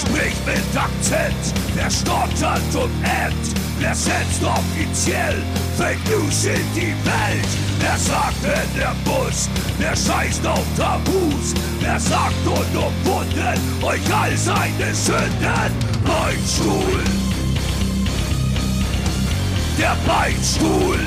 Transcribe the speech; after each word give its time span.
spricht 0.00 0.46
mit 0.46 0.76
Akzent, 0.76 1.54
wer 1.74 1.90
stottert 1.90 2.74
und 2.74 2.90
ämmt, 3.04 3.46
wer 3.78 3.94
setzt 3.94 4.42
offiziell 4.42 5.36
Fake 5.76 5.98
News 6.08 6.44
in 6.44 6.66
die 6.74 6.94
Welt, 7.04 7.50
wer 7.80 7.96
sagt 7.98 8.42
in 8.44 8.80
der 8.80 8.94
Bus, 9.04 9.48
wer 9.78 9.96
scheißt 9.96 10.46
auf 10.46 10.64
Tabus, 10.76 11.54
wer 11.80 12.00
sagt 12.00 12.46
unumwunden 12.46 13.58
euch 13.82 14.14
all 14.14 14.36
seine 14.36 14.94
Sünden, 14.94 15.72
Beinstuhl. 16.04 17.04
Der 19.78 19.96
Beinstuhl. 20.06 20.98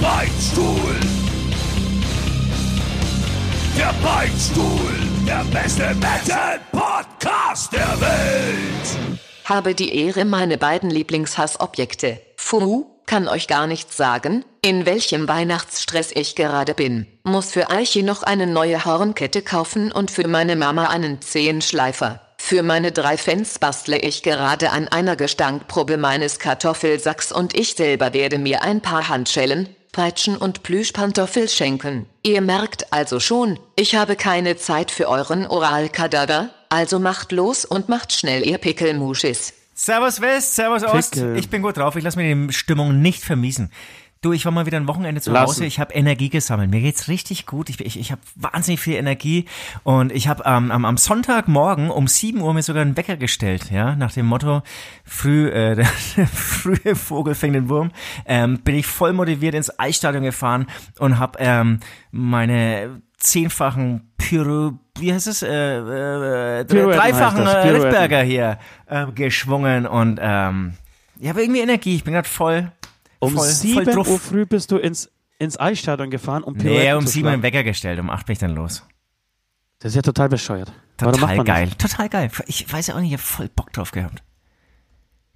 Beinstuhl. 0.00 0.96
Der 3.76 3.92
Beinstuhl, 4.02 5.15
der 5.26 5.44
beste 5.52 5.94
Metal-Podcast 5.94 7.72
der 7.72 8.00
Welt. 8.00 9.18
Habe 9.44 9.74
die 9.74 9.94
Ehre, 9.94 10.24
meine 10.24 10.56
beiden 10.56 10.88
Lieblingshassobjekte. 10.88 12.20
Fu, 12.36 12.86
kann 13.06 13.28
euch 13.28 13.48
gar 13.48 13.66
nichts 13.66 13.96
sagen, 13.96 14.44
in 14.62 14.86
welchem 14.86 15.28
Weihnachtsstress 15.28 16.12
ich 16.12 16.36
gerade 16.36 16.74
bin. 16.74 17.06
Muss 17.24 17.50
für 17.50 17.70
Eichi 17.70 18.02
noch 18.02 18.22
eine 18.22 18.46
neue 18.46 18.84
Hornkette 18.84 19.42
kaufen 19.42 19.90
und 19.90 20.10
für 20.10 20.28
meine 20.28 20.56
Mama 20.56 20.88
einen 20.88 21.20
Zehenschleifer. 21.20 22.20
Für 22.38 22.62
meine 22.62 22.92
drei 22.92 23.16
Fans 23.16 23.58
bastle 23.58 23.98
ich 23.98 24.22
gerade 24.22 24.70
an 24.70 24.86
einer 24.86 25.16
Gestankprobe 25.16 25.96
meines 25.96 26.38
Kartoffelsacks 26.38 27.32
und 27.32 27.56
ich 27.56 27.74
selber 27.74 28.12
werde 28.14 28.38
mir 28.38 28.62
ein 28.62 28.80
paar 28.80 29.08
Handschellen, 29.08 29.74
Peitschen 29.96 30.36
und 30.36 30.62
Plüschpantoffel 30.62 31.48
schenken. 31.48 32.04
Ihr 32.22 32.42
merkt 32.42 32.92
also 32.92 33.18
schon, 33.18 33.58
ich 33.76 33.94
habe 33.94 34.14
keine 34.14 34.58
Zeit 34.58 34.90
für 34.90 35.08
euren 35.08 35.46
Oralkadaver, 35.46 36.50
also 36.68 36.98
macht 36.98 37.32
los 37.32 37.64
und 37.64 37.88
macht 37.88 38.12
schnell 38.12 38.46
ihr 38.46 38.58
Pickelmuschis. 38.58 39.54
Servus 39.74 40.20
West, 40.20 40.54
Servus 40.54 40.84
Ost. 40.84 41.12
Pickel. 41.12 41.38
Ich 41.38 41.48
bin 41.48 41.62
gut 41.62 41.78
drauf. 41.78 41.96
Ich 41.96 42.04
lasse 42.04 42.18
mir 42.18 42.34
die 42.34 42.52
Stimmung 42.52 43.00
nicht 43.00 43.22
vermiesen. 43.24 43.72
Du, 44.22 44.32
ich 44.32 44.44
war 44.44 44.52
mal 44.52 44.66
wieder 44.66 44.78
ein 44.78 44.88
Wochenende 44.88 45.20
zu 45.20 45.30
Lassen. 45.30 45.46
Hause. 45.46 45.66
Ich 45.66 45.78
habe 45.78 45.92
Energie 45.92 46.30
gesammelt. 46.30 46.70
Mir 46.70 46.80
geht's 46.80 47.08
richtig 47.08 47.46
gut. 47.46 47.68
Ich, 47.68 47.80
ich, 47.80 47.98
ich 47.98 48.12
habe 48.12 48.20
wahnsinnig 48.34 48.80
viel 48.80 48.94
Energie 48.94 49.44
und 49.84 50.10
ich 50.10 50.26
habe 50.26 50.42
ähm, 50.46 50.70
am, 50.70 50.84
am 50.84 50.96
Sonntagmorgen 50.96 51.90
um 51.90 52.08
7 52.08 52.40
Uhr 52.40 52.54
mir 52.54 52.62
sogar 52.62 52.82
einen 52.82 52.96
Wecker 52.96 53.16
gestellt, 53.16 53.70
ja, 53.70 53.94
nach 53.94 54.12
dem 54.12 54.26
Motto 54.26 54.62
früh 55.04 55.48
äh, 55.48 55.76
der 56.16 56.26
frühe 56.26 56.96
Vogel 56.96 57.34
fängt 57.34 57.54
den 57.54 57.68
Wurm. 57.68 57.90
Ähm, 58.24 58.58
bin 58.60 58.74
ich 58.74 58.86
voll 58.86 59.12
motiviert 59.12 59.54
ins 59.54 59.78
Eisstadion 59.78 60.24
gefahren 60.24 60.66
und 60.98 61.18
habe 61.18 61.38
ähm, 61.38 61.80
meine 62.10 63.02
zehnfachen 63.18 64.10
Pyro, 64.16 64.78
wie 64.98 65.12
heißt 65.12 65.26
es, 65.26 65.42
äh, 65.42 66.60
äh, 66.60 66.64
dreifachen 66.64 67.46
äh. 67.46 67.68
Rittberger 67.68 68.22
hier 68.22 68.58
ähm, 68.88 69.14
geschwungen 69.14 69.86
und 69.86 70.18
ähm, 70.22 70.74
ich 71.18 71.28
habe 71.28 71.42
irgendwie 71.42 71.60
Energie. 71.60 71.96
Ich 71.96 72.04
bin 72.04 72.12
gerade 72.12 72.28
voll 72.28 72.70
Um 73.18 73.32
voll, 73.34 73.44
voll 73.44 73.52
7 73.52 73.84
drauf. 73.86 74.08
Uhr 74.08 74.18
früh 74.18 74.46
bist 74.46 74.70
du 74.72 74.76
ins, 74.78 75.10
ins 75.38 75.58
Eisstadion 75.58 76.10
gefahren, 76.10 76.42
um 76.42 76.54
Nee, 76.54 76.62
Pirouetten 76.64 76.98
um 76.98 77.06
zu 77.06 77.12
sieben 77.12 77.28
einen 77.28 77.40
schlagen. 77.40 77.54
Wecker 77.54 77.64
gestellt, 77.64 77.98
um 78.00 78.10
acht 78.10 78.26
bin 78.26 78.34
ich 78.34 78.38
dann 78.38 78.54
los. 78.54 78.82
Das 79.78 79.92
ist 79.92 79.96
ja 79.96 80.02
total 80.02 80.28
bescheuert. 80.28 80.72
Total 80.96 81.44
geil, 81.44 81.70
Das? 81.78 81.90
total 81.90 82.08
geil. 82.08 82.30
Ich 82.46 82.72
weiß 82.72 82.86
ja 82.88 82.94
auch 82.94 83.00
nicht, 83.00 83.12
ich 83.12 83.18
hab 83.18 83.20
voll 83.24 83.48
Bock 83.48 83.72
drauf 83.72 83.90
gehabt. 83.90 84.22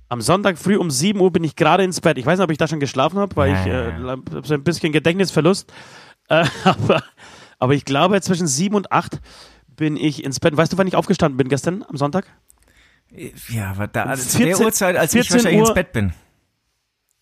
Am 0.09 0.21
Sonntag 0.23 0.59
früh 0.59 0.77
um 0.77 0.91
7 0.91 1.21
Uhr 1.21 1.31
bin 1.31 1.45
ich 1.45 1.55
gerade 1.55 1.85
ins 1.85 2.01
Bett. 2.01 2.19
Ich 2.19 2.27
weiß 2.27 2.39
nicht, 2.39 2.45
ob 2.45 2.51
ich 2.51 2.59
da 2.59 2.67
schon 2.67 2.81
geschlafen 2.81 3.19
habe, 3.19 3.37
weil 3.37 3.53
Ja, 3.53 3.61
ich 3.61 3.67
äh, 4.03 4.35
hab 4.35 4.47
so 4.47 4.55
ein 4.55 4.65
bisschen 4.65 4.93
Gedächtnisverlust. 4.93 5.73
Äh, 6.29 6.47
aber, 6.63 7.03
aber 7.59 7.75
ich 7.75 7.85
glaube, 7.85 8.21
zwischen 8.21 8.47
7 8.47 8.77
und 8.77 8.93
8 8.93 9.21
bin 9.75 9.97
ich 9.97 10.23
ins 10.23 10.39
Bett. 10.39 10.57
Weißt 10.57 10.73
du, 10.73 10.79
wann 10.79 10.87
ich 10.87 10.95
aufgestanden 10.95 11.37
bin 11.37 11.49
gestern 11.49 11.83
am 11.89 11.97
Sonntag? 11.97 12.25
Ja, 13.49 13.71
aber 13.73 13.89
da, 13.89 14.05
also 14.05 14.29
zu 14.29 14.39
der 14.39 14.47
14 14.49 14.65
Uhrzeit, 14.65 14.97
als 14.97 15.13
ich 15.13 15.27
14 15.27 15.35
wahrscheinlich 15.35 15.59
ins 15.61 15.69
Uhr- 15.71 15.75
Bett 15.75 15.93
bin. 15.93 16.13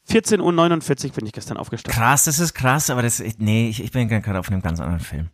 14.49 0.09 1.07
Uhr 1.07 1.13
bin 1.13 1.27
ich 1.27 1.33
gestern 1.33 1.57
aufgestanden. 1.57 1.99
Krass, 2.01 2.25
das 2.25 2.39
ist 2.39 2.55
krass, 2.55 2.91
aber 2.91 3.03
das, 3.03 3.23
nee, 3.39 3.69
ich, 3.69 3.83
ich 3.83 3.93
bin 3.93 4.09
gerade 4.09 4.39
auf 4.39 4.51
einem 4.51 4.63
ganz 4.63 4.81
anderen 4.81 5.01
Film. 5.01 5.29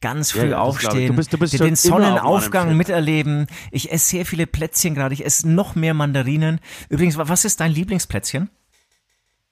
Ganz 0.00 0.32
früh 0.32 0.50
Ja, 0.50 0.58
aufstehen, 0.58 1.08
Du 1.08 1.14
bist- 1.16 1.32
du 1.32 1.38
bist 1.38 1.54
den 1.58 1.72
auf 1.72 1.78
Sonnenaufgang 1.78 2.76
miterleben. 2.76 3.46
Ich 3.70 3.90
esse 3.92 4.10
sehr 4.10 4.26
viele 4.26 4.46
Plätzchen 4.46 4.94
gerade, 4.94 5.14
ich 5.14 5.24
esse 5.24 5.48
noch 5.48 5.74
mehr 5.76 5.94
Mandarinen. 5.94 6.60
Übrigens, 6.90 7.16
wa- 7.16 7.28
was 7.28 7.44
ist 7.46 7.60
dein 7.60 7.72
Lieblingsplätzchen? 7.72 8.50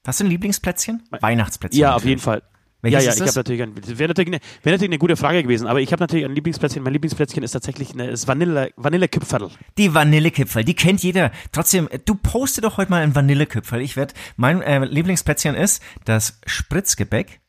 Hast 0.07 0.21
du 0.21 0.25
ein 0.25 0.31
Lieblingsplätzchen? 0.31 1.03
Weihnachtsplätzchen. 1.11 1.81
Ja, 1.81 1.91
auf 1.91 1.95
natürlich. 2.03 2.09
jeden 2.11 2.21
Fall. 2.21 2.43
Welches 2.83 3.05
ja, 3.05 3.11
ja, 3.11 3.15
ich 3.15 3.19
das? 3.21 3.29
habe 3.29 3.39
natürlich, 3.39 3.63
ein, 3.63 3.99
wäre 3.99 4.09
natürlich, 4.09 4.29
eine, 4.29 4.41
wäre 4.65 4.75
natürlich 4.75 4.91
eine 4.91 4.99
gute 4.99 5.17
Frage 5.17 5.43
gewesen, 5.45 5.69
aber 5.69 5.81
ich 5.81 5.93
habe 5.93 6.03
natürlich 6.03 6.25
ein 6.25 6.35
Lieblingsplätzchen. 6.35 6.83
Mein 6.83 6.93
Lieblingsplätzchen 6.93 7.45
ist 7.45 7.53
tatsächlich 7.53 7.93
eine, 7.93 8.11
ist 8.11 8.27
Vanille, 8.27 8.73
Vanillekipferl. 8.77 9.51
Die 9.79 9.95
Vanillekipferl, 9.95 10.65
die 10.65 10.75
kennt 10.75 11.01
jeder. 11.03 11.31
Trotzdem, 11.53 11.89
du 12.05 12.17
poste 12.17 12.61
doch 12.61 12.79
heute 12.79 12.91
mal 12.91 13.03
ein 13.03 13.15
Vanillekipferl. 13.15 13.81
Ich 13.81 13.97
werde, 13.97 14.15
mein 14.37 14.63
äh, 14.63 14.85
Lieblingsplätzchen 14.85 15.55
ist 15.55 15.81
das 16.05 16.41
Spritzgebäck. 16.45 17.41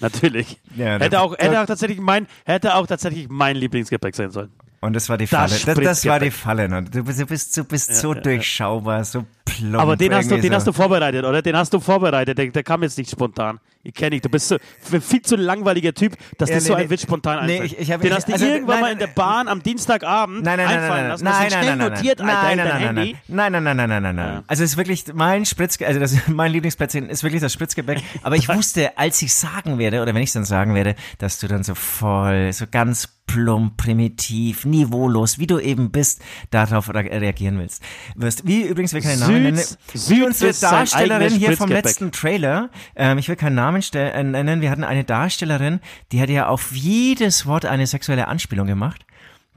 natürlich. 0.00 0.60
Ja, 0.76 0.98
hätte 0.98 1.20
auch, 1.20 1.38
hätte 1.38 1.60
auch 1.60 1.66
tatsächlich 1.66 2.00
mein, 2.00 2.26
hätte 2.44 2.74
auch 2.74 2.86
tatsächlich 2.88 3.28
mein 3.28 3.56
Lieblingsgepäck 3.56 4.16
sein 4.16 4.32
sollen. 4.32 4.50
Und 4.80 4.94
das 4.94 5.08
war 5.08 5.18
die 5.18 5.26
Das 5.26 5.62
Falle. 5.62 5.76
Das, 5.76 5.84
das 5.84 6.06
war 6.06 6.20
die. 6.20 6.30
Falle. 6.30 6.68
Ne? 6.68 6.84
Du 6.84 7.04
bist, 7.04 7.20
du 7.20 7.26
bist, 7.26 7.56
du 7.56 7.64
bist 7.64 7.94
so 7.96 8.14
durchschaubar, 8.14 9.04
so 9.04 9.24
plump. 9.48 9.78
Aber 9.82 9.96
den 9.96 10.14
hast 10.14 10.30
du, 10.30 10.36
den 10.36 10.50
so. 10.50 10.54
hast 10.56 10.66
du 10.66 10.72
vorbereitet, 10.72 11.24
oder? 11.24 11.42
Den 11.42 11.56
hast 11.56 11.72
du 11.72 11.80
vorbereitet. 11.80 12.36
Der, 12.38 12.46
der 12.48 12.62
kam 12.62 12.82
jetzt 12.82 12.98
nicht 12.98 13.10
spontan. 13.10 13.58
Ich 13.84 13.94
kenne 13.94 14.10
dich. 14.10 14.22
Du 14.22 14.28
bist 14.28 14.48
so 14.48 14.56
ein 14.92 15.00
viel 15.00 15.22
zu 15.22 15.36
langweiliger 15.36 15.94
Typ, 15.94 16.16
dass 16.36 16.50
Ja, 16.50 16.56
dir 16.56 16.60
so 16.60 16.74
nee, 16.74 16.82
ein 16.82 16.90
Witz 16.90 17.02
spontan 17.02 17.46
nee, 17.46 17.52
einfällt. 17.60 17.72
ich- 17.72 17.78
ich 17.78 17.92
hab- 17.92 18.00
den 18.00 18.10
ich- 18.10 18.16
hast 18.16 18.28
du 18.28 18.32
also, 18.32 18.44
irgendwann 18.44 18.74
nein, 18.76 18.80
mal 18.82 18.92
in 18.92 18.98
der 18.98 19.06
Bahn 19.06 19.48
am 19.48 19.62
Dienstagabend 19.62 20.42
Nein, 20.44 20.56
nein, 20.58 20.66
nein, 20.66 20.78
einfallen 20.80 21.00
nein, 21.00 21.08
lassen. 21.10 21.24
nein, 21.24 21.34
nein, 21.50 21.66
nein, 21.66 21.78
nein, 21.78 21.92
notiert, 21.92 22.18
nein, 22.18 22.28
Alter, 22.28 22.56
nein, 22.56 22.56
in 22.56 22.94
nein, 22.94 22.94
nein, 22.94 23.14
nein, 23.28 23.52
nein, 23.52 23.62
nein, 23.62 23.76
nein, 23.76 23.88
nein, 23.88 24.02
nein, 24.02 24.16
nein. 24.16 24.34
Ja. 24.34 24.42
Also 24.46 24.64
es 24.64 24.70
ist 24.72 24.76
wirklich 24.76 25.04
mein 25.14 25.46
Spritzgebäck, 25.46 25.88
also 25.88 26.00
das 26.00 26.28
mein 26.28 26.52
Lieblingsplätzchen 26.52 27.08
ist 27.08 27.22
wirklich 27.22 27.40
das 27.40 27.52
Spritzgebäck. 27.52 28.02
Aber 28.22 28.36
ich 28.36 28.48
wusste, 28.54 28.98
als 28.98 29.22
ich 29.22 29.32
sagen 29.34 29.78
werde 29.78 30.02
oder 30.02 30.12
wenn 30.14 30.22
ich 30.22 30.32
dann 30.32 30.44
sagen 30.44 30.74
werde, 30.74 30.94
dass 31.18 31.38
du 31.38 31.46
dann 31.48 31.62
so 31.62 31.74
voll, 31.74 32.52
so 32.52 32.66
ganz 32.70 33.08
plump, 33.28 33.76
primitiv, 33.76 34.64
niveaulos, 34.64 35.38
wie 35.38 35.46
du 35.46 35.58
eben 35.58 35.90
bist, 35.90 36.22
darauf 36.50 36.88
re 36.88 37.04
reagieren 37.04 37.58
willst. 37.58 37.82
Wirst. 38.16 38.46
Wie 38.46 38.62
übrigens, 38.62 38.94
wir 38.94 39.02
keinen 39.02 39.20
Namen 39.20 39.37
Süd- 39.38 39.52
nennen. 39.52 39.64
Süd 39.94 40.16
Wie 40.16 40.22
unsere 40.22 40.52
Darstellerin 40.52 41.32
hier 41.32 41.56
vom 41.56 41.70
letzten 41.70 42.12
Trailer, 42.12 42.70
ähm, 42.96 43.18
ich 43.18 43.28
will 43.28 43.36
keinen 43.36 43.54
Namen 43.56 43.82
äh, 43.94 44.22
nennen, 44.22 44.60
wir 44.60 44.70
hatten 44.70 44.84
eine 44.84 45.04
Darstellerin, 45.04 45.80
die 46.12 46.20
hat 46.20 46.28
ja 46.30 46.48
auf 46.48 46.72
jedes 46.72 47.46
Wort 47.46 47.64
eine 47.64 47.86
sexuelle 47.86 48.28
Anspielung 48.28 48.66
gemacht. 48.66 49.04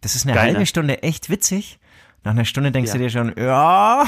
Das 0.01 0.15
ist 0.15 0.25
eine 0.25 0.33
Geil, 0.35 0.53
halbe? 0.53 0.65
Stunde 0.65 1.03
echt 1.03 1.29
witzig. 1.29 1.79
Nach 2.23 2.31
einer 2.31 2.45
Stunde 2.45 2.71
denkst 2.71 2.89
Ja. 2.91 2.97
du 2.97 3.03
dir 3.03 3.09
schon, 3.09 3.33
ja. 3.37 4.05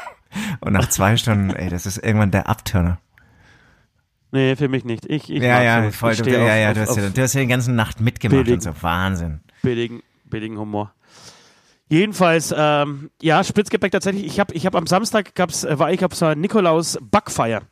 Und 0.60 0.72
nach 0.72 0.88
zwei 0.88 1.16
Stunden, 1.16 1.50
ey, 1.50 1.68
das 1.70 1.86
ist 1.86 1.98
irgendwann 1.98 2.30
der 2.32 2.48
Abturner. 2.48 2.98
Nee, 4.32 4.56
für 4.56 4.68
mich 4.68 4.84
nicht. 4.84 5.06
Ich, 5.06 5.30
ich 5.30 5.40
Ja, 5.42 5.62
ja, 5.62 5.90
voll. 5.92 6.12
Ich 6.12 6.22
Du, 6.22 6.28
ja, 6.30 6.42
auf, 6.42 6.48
ja, 6.48 6.68
auf, 6.70 6.74
du 6.74 6.80
hast, 6.80 6.96
ja, 6.96 7.06
auf 7.06 7.12
du 7.12 7.22
hast 7.22 7.34
ja 7.34 7.40
die 7.42 7.46
ganze 7.46 7.70
Nacht 7.72 8.00
mitgemacht 8.00 8.44
Billig. 8.44 8.54
und 8.54 8.60
so. 8.62 8.74
Wahnsinn. 8.82 9.40
billigen, 9.62 10.02
billigen 10.24 10.58
Humor. 10.58 10.92
Jedenfalls, 11.94 12.52
ähm, 12.56 13.10
ja, 13.22 13.44
Spritzgebäck 13.44 13.92
tatsächlich. 13.92 14.26
Ich 14.26 14.40
habe 14.40 14.52
ich 14.54 14.66
hab 14.66 14.74
am 14.74 14.86
Samstag 14.88 15.34
gab's, 15.36 15.62
äh, 15.64 15.78
war 15.78 15.92
ich 15.92 16.04
auf 16.04 16.14
so 16.14 16.26
einer 16.26 16.34
Nikolaus 16.34 16.98
Backfeier. 17.00 17.62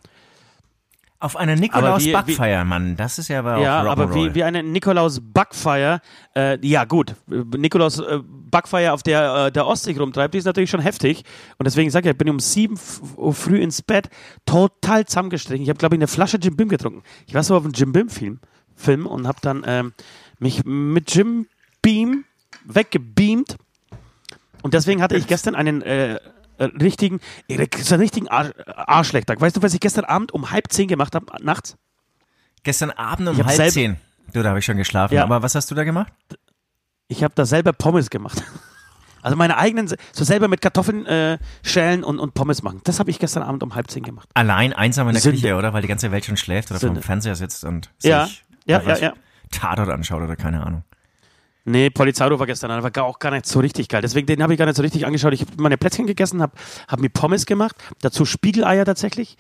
Auf 1.19 1.37
einer 1.37 1.55
Nikolaus 1.57 2.03
wie- 2.03 2.09
wie- 2.09 2.13
Backfeier, 2.13 2.65
Mann. 2.65 2.97
Das 2.97 3.19
ist 3.19 3.29
ja 3.29 3.41
aber 3.41 3.57
auch 3.57 3.63
Ja, 3.63 3.83
aber 3.83 4.05
Rock'n'Roll. 4.07 4.31
wie, 4.31 4.35
wie 4.37 4.45
eine 4.45 4.63
Nikolaus 4.63 5.21
Backfeier, 5.23 6.01
äh, 6.37 6.59
ja 6.67 6.85
gut, 6.85 7.15
äh, 7.31 7.57
Nikolaus 7.59 7.99
äh, 8.01 8.19
Backfeier 8.25 8.93
auf 8.95 9.03
der 9.03 9.47
äh, 9.47 9.53
der 9.53 9.67
Ostsee 9.67 9.97
rumtreibt, 9.97 10.35
die 10.35 10.39
ist 10.39 10.45
natürlich 10.45 10.71
schon 10.71 10.81
heftig. 10.81 11.25
Und 11.59 11.65
deswegen 11.67 11.91
sage 11.91 12.09
ich, 12.09 12.13
ich 12.13 12.19
bin 12.19 12.29
um 12.31 12.39
7 12.41 12.79
Uhr 13.17 13.35
früh 13.35 13.59
ins 13.59 13.83
Bett, 13.83 14.09
total 14.47 15.05
zusammengestrichen. 15.07 15.63
Ich 15.63 15.69
habe, 15.69 15.79
glaube 15.79 15.95
ich, 15.97 15.99
eine 15.99 16.09
Flasche 16.09 16.39
Jim 16.39 16.57
Bim 16.57 16.69
getrunken. 16.69 17.03
Ich 17.27 17.35
war 17.35 17.43
so 17.43 17.57
auf 17.57 17.65
einem 17.65 17.73
Jim 17.73 17.93
Bim-Film 17.93 18.39
Film 18.75 19.07
und 19.07 19.27
habe 19.29 19.39
dann 19.43 19.63
ähm, 19.67 19.93
mich 20.39 20.65
mit 20.65 21.13
Jim 21.15 21.47
Beam 21.83 22.25
weggebeamt. 22.65 23.57
Und 24.63 24.75
deswegen 24.75 25.03
hatte 25.03 25.17
ich 25.17 25.27
gestern 25.27 25.55
einen 25.55 25.83
äh, 25.83 26.15
äh, 26.59 26.65
richtigen, 26.81 27.21
äh, 27.49 27.67
so 27.83 27.95
einen 27.95 28.03
richtigen 28.03 28.29
Arsch, 28.29 28.51
Arschlechtag. 28.67 29.41
Weißt 29.41 29.57
du, 29.57 29.63
was 29.63 29.75
ich 29.75 29.81
gestern 29.81 30.05
Abend 30.05 30.33
um 30.33 30.51
halb 30.51 30.73
zehn 30.73 30.89
gemacht 30.89 31.15
habe, 31.15 31.27
nachts? 31.45 31.77
Gestern 32.63 32.91
Abend 32.91 33.29
um 33.29 33.45
halb 33.45 33.71
zehn. 33.71 33.97
Du, 34.33 34.43
da 34.43 34.51
habe 34.51 34.61
ich 34.61 34.65
schon 34.65 34.77
geschlafen. 34.77 35.15
Ja. 35.15 35.25
Aber 35.25 35.43
was 35.43 35.55
hast 35.55 35.71
du 35.71 35.75
da 35.75 35.85
gemacht? 35.85 36.13
Ich 37.09 37.23
habe 37.23 37.35
da 37.35 37.45
selber 37.45 37.73
Pommes 37.73 38.11
gemacht. 38.11 38.43
Also 39.25 39.37
meine 39.37 39.57
eigenen, 39.57 39.87
so 39.87 40.25
selber 40.25 40.49
mit 40.49 40.61
Kartoffeln 40.61 41.07
äh, 41.07 41.39
schälen 41.63 42.03
und, 42.03 42.19
und 42.19 42.35
Pommes 42.35 42.65
machen. 42.65 42.81
Das 42.83 42.99
habe 42.99 43.09
ich 43.09 43.21
gestern 43.21 43.45
Abend 43.45 43.63
um 43.63 43.77
halb 43.77 43.89
zehn 43.89 44.03
gemacht. 44.03 44.29
Allein 44.35 44.73
einsam 44.73 45.07
in 45.07 45.13
der 45.15 45.23
Sünde. 45.23 45.41
Küche, 45.41 45.55
oder? 45.55 45.73
Weil 45.73 45.83
die 45.83 45.87
ganze 45.87 46.11
Welt 46.11 46.25
schon 46.25 46.37
schläft 46.37 46.73
oder 46.73 46.81
Sünde. 46.81 46.97
vom 47.01 47.07
Fernseher 47.07 47.37
sitzt 47.37 47.63
und 47.63 47.93
Ja, 48.03 48.27
sich 48.27 48.43
ja, 48.67 48.83
ja, 48.83 48.97
ja. 48.99 49.13
Tatort 49.53 49.91
anschaut 49.91 50.23
oder 50.23 50.35
keine 50.35 50.67
Ahnung. 50.67 50.83
Nee, 51.65 51.91
Polizeiruf 51.91 52.39
war 52.41 52.47
gestern, 52.47 52.71
aber 52.71 52.95
war 52.95 53.05
auch 53.05 53.19
gar 53.19 53.31
nicht 53.31 53.47
so 53.47 53.61
richtig 53.61 53.89
geil. 53.89 54.03
Deswegen, 54.03 54.27
den 54.27 54.43
habe 54.43 54.53
ich 54.53 54.59
gar 54.59 54.67
nicht 54.67 54.77
so 54.77 54.83
richtig 54.83 55.07
angeschaut. 55.07 55.33
Ich 55.33 55.43
habe 55.43 55.53
meine 55.59 55.79
Plätzchen 55.79 56.07
gegessen, 56.07 56.43
habe 56.43 56.53
hab 56.89 57.01
mir 57.01 57.09
Pommes 57.09 57.47
gemacht, 57.47 57.77
dazu 58.01 58.25
Spiegeleier 58.25 58.85
tatsächlich. 58.85 59.37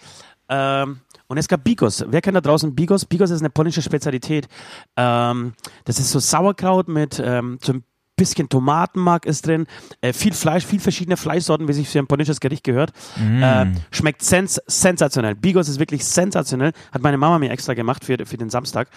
Ähm, 0.48 1.00
Und 1.28 1.38
es 1.38 1.48
gab 1.48 1.64
Bigos. 1.64 2.04
Wer 2.06 2.20
kennt 2.20 2.36
da 2.36 2.40
draußen 2.42 2.74
Bigos? 2.74 3.06
Bigos 3.06 3.30
ist 3.30 3.40
eine 3.40 3.50
polnische 3.50 3.80
Spezialität. 3.80 4.48
Ähm, 4.96 5.54
das 5.84 5.98
ist 5.98 6.10
so 6.10 6.18
Sauerkraut 6.18 6.88
mit 6.88 7.22
ähm, 7.24 7.58
so 7.62 7.72
ein 7.72 7.84
bisschen 8.16 8.48
Tomatenmark 8.48 9.24
ist 9.24 9.46
drin, 9.46 9.66
äh, 10.02 10.12
viel 10.12 10.34
Fleisch, 10.34 10.66
viel 10.66 10.78
verschiedene 10.78 11.16
Fleischsorten, 11.16 11.66
wie 11.66 11.72
sich 11.72 11.88
für 11.88 11.98
ein 11.98 12.06
polnisches 12.06 12.40
Gericht 12.40 12.62
gehört. 12.62 12.92
Mm. 13.16 13.42
Äh, 13.42 13.72
schmeckt 13.90 14.22
sens 14.22 14.60
sensationell. 14.66 15.34
Bigos 15.34 15.68
ist 15.68 15.80
wirklich 15.80 16.04
sensationell. 16.04 16.72
Hat 16.92 17.02
meine 17.02 17.16
Mama 17.16 17.38
mir 17.38 17.50
extra 17.50 17.72
gemacht 17.74 18.04
für, 18.04 18.18
für 18.26 18.36
den 18.36 18.50
Samstag. 18.50 18.88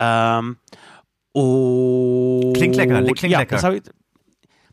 Ähm, 0.00 0.56
und 1.34 2.52
Klingt 2.54 2.76
lecker, 2.76 3.02
klingt 3.02 3.22
ja, 3.32 3.40
lecker. 3.40 3.56
Das, 3.56 3.64
ich, 3.74 3.82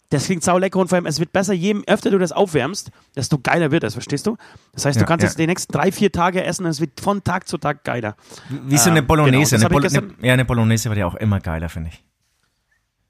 das 0.10 0.26
klingt 0.26 0.44
sau 0.44 0.58
lecker 0.58 0.78
und 0.80 0.88
vor 0.90 0.98
allem, 0.98 1.06
es 1.06 1.20
wird 1.20 1.32
besser, 1.34 1.54
je 1.54 1.76
öfter 1.88 2.12
du 2.12 2.18
das 2.20 2.32
aufwärmst, 2.32 2.92
desto 3.16 3.40
geiler 3.40 3.72
wird 3.72 3.84
es, 3.84 3.94
verstehst 3.94 4.28
du? 4.28 4.38
Das 4.74 4.86
heißt, 4.86 4.98
Ja, 4.98 5.02
du 5.04 5.08
kannst 5.08 5.24
ja. 5.24 5.30
es 5.30 5.36
die 5.36 5.48
nächsten 5.48 5.72
drei, 5.74 5.92
vier 5.92 6.12
Tage 6.12 6.44
essen 6.44 6.66
und 6.66 6.72
es 6.72 6.80
wird 6.82 7.00
von 7.02 7.24
Tag 7.24 7.48
zu 7.48 7.58
Tag 7.58 7.84
geiler. 7.84 8.16
Wie 8.50 8.78
so 8.78 8.90
eine 8.90 9.00
Ähm, 9.00 9.08
Bolognese. 9.08 9.56
genau, 9.58 9.60
das 9.60 9.62
eine 9.64 9.70
Bolo 9.70 9.82
gestern- 9.84 10.16
ja, 10.26 10.34
eine 10.34 10.46
Bolognese 10.46 10.90
wird 10.90 11.00
ja 11.00 11.06
auch 11.08 11.16
immer 11.16 11.40
geiler, 11.40 11.70
finde 11.70 11.90
ich. 11.94 12.04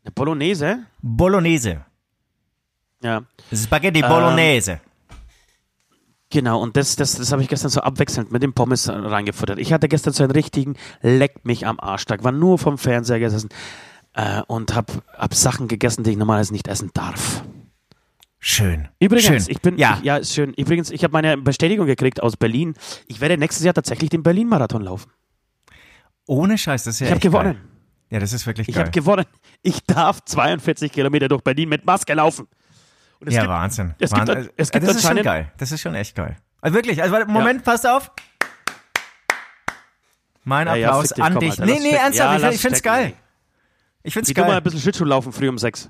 Eine 0.03 0.11
Bolognese, 0.13 0.79
Bolognese. 1.01 1.85
ja. 3.03 3.21
Spaghetti 3.53 3.99
Ähm, 4.01 4.07
Bolognese. 4.09 4.79
Genau, 6.31 6.61
und 6.61 6.77
das, 6.77 6.95
das, 6.95 7.15
das 7.15 7.31
habe 7.31 7.41
ich 7.41 7.49
gestern 7.49 7.69
so 7.69 7.81
abwechselnd 7.81 8.31
mit 8.31 8.41
dem 8.41 8.53
Pommes 8.53 8.87
reingefuttert. 8.89 9.59
Ich 9.59 9.73
hatte 9.73 9.87
gestern 9.89 10.13
so 10.13 10.23
einen 10.23 10.31
richtigen 10.31 10.75
Leck 11.01 11.43
mich 11.45 11.67
am 11.67 11.79
Arschtag, 11.79 12.23
war 12.23 12.31
nur 12.31 12.57
vom 12.57 12.77
Fernseher 12.77 13.19
gesessen 13.19 13.49
äh, 14.13 14.41
und 14.47 14.73
habe 14.73 14.93
hab 15.17 15.33
Sachen 15.33 15.67
gegessen, 15.67 16.03
die 16.03 16.11
ich 16.11 16.17
normalerweise 16.17 16.53
nicht 16.53 16.67
essen 16.69 16.89
darf. 16.93 17.43
Schön. 18.39 18.87
Übrigens, 18.99 19.25
Schön. 19.45 19.45
ich 19.49 19.61
bin, 19.61 19.77
Ja. 19.77 19.97
ich, 19.99 20.05
ja, 20.05 20.17
ist 20.17 20.33
schön. 20.33 20.53
Übrigens, 20.55 20.89
ich 20.89 21.03
habe 21.03 21.11
meine 21.11 21.37
Bestätigung 21.37 21.85
gekriegt 21.85 22.23
aus 22.23 22.37
Berlin. 22.37 22.73
Ich 23.07 23.21
werde 23.21 23.37
nächstes 23.37 23.63
Jahr 23.63 23.73
tatsächlich 23.75 24.09
den 24.09 24.23
Berlin-Marathon 24.23 24.81
laufen. 24.81 25.11
Ohne 26.27 26.57
Scheiß, 26.57 26.85
das 26.85 26.95
ist 26.95 26.99
ja 27.01 27.05
ich 27.07 27.11
habe 27.11 27.19
gewonnen. 27.19 27.53
Geil. 27.53 27.61
Ja, 28.09 28.19
das 28.19 28.33
ist 28.33 28.47
wirklich 28.47 28.67
Ich 28.67 28.75
geil. 28.75 28.85
habe 28.85 28.91
gewonnen. 28.91 29.25
Ich 29.61 29.83
darf 29.85 30.23
42 30.25 30.91
Kilometer 30.91 31.27
durch 31.27 31.43
Berlin 31.43 31.69
mit 31.69 31.85
Maske 31.85 32.13
laufen. 32.13 32.47
Und 33.21 33.31
ja, 33.31 33.41
gibt, 33.41 33.49
Wahnsinn. 33.51 33.93
es 33.99 34.11
gibt- 34.11 34.27
Wahnsinn. 34.27 34.49
es 34.57 34.71
gibt 34.71 34.87
das 34.87 34.95
ist 34.95 35.07
schon 35.07 35.21
geil. 35.21 35.51
Das 35.57 35.71
ist 35.71 35.81
schon 35.81 35.95
echt 35.95 36.15
geil. 36.15 36.37
Also 36.59 36.75
wirklich, 36.75 37.01
also 37.01 37.15
Moment, 37.27 37.63
passt 37.63 37.85
auf. 37.87 38.11
Mein 40.43 40.67
Ja, 40.67 40.75
ja, 40.75 40.87
Applaus 40.89 41.09
dich, 41.09 41.23
an 41.23 41.33
komm, 41.33 41.39
dich. 41.41 41.51
Alter, 41.51 41.65
nee, 41.65 41.71
nee, 41.73 41.79
stecken. 41.79 41.95
ernsthaft, 41.97 42.41
Ja, 42.41 42.49
ich, 42.49 42.55
ich 42.55 42.61
find's 42.61 42.79
stecken, 42.79 42.95
geil. 42.95 43.13
Ich 44.03 44.13
find's 44.13 44.29
Geh 44.29 44.33
du 44.33 44.41
mal 44.41 44.47
geil. 44.47 44.57
ein 44.57 44.63
bisschen 44.63 44.79
Schlittschuh 44.79 45.05
laufen 45.05 45.31
früh 45.31 45.47
um 45.49 45.57
sechs. 45.59 45.89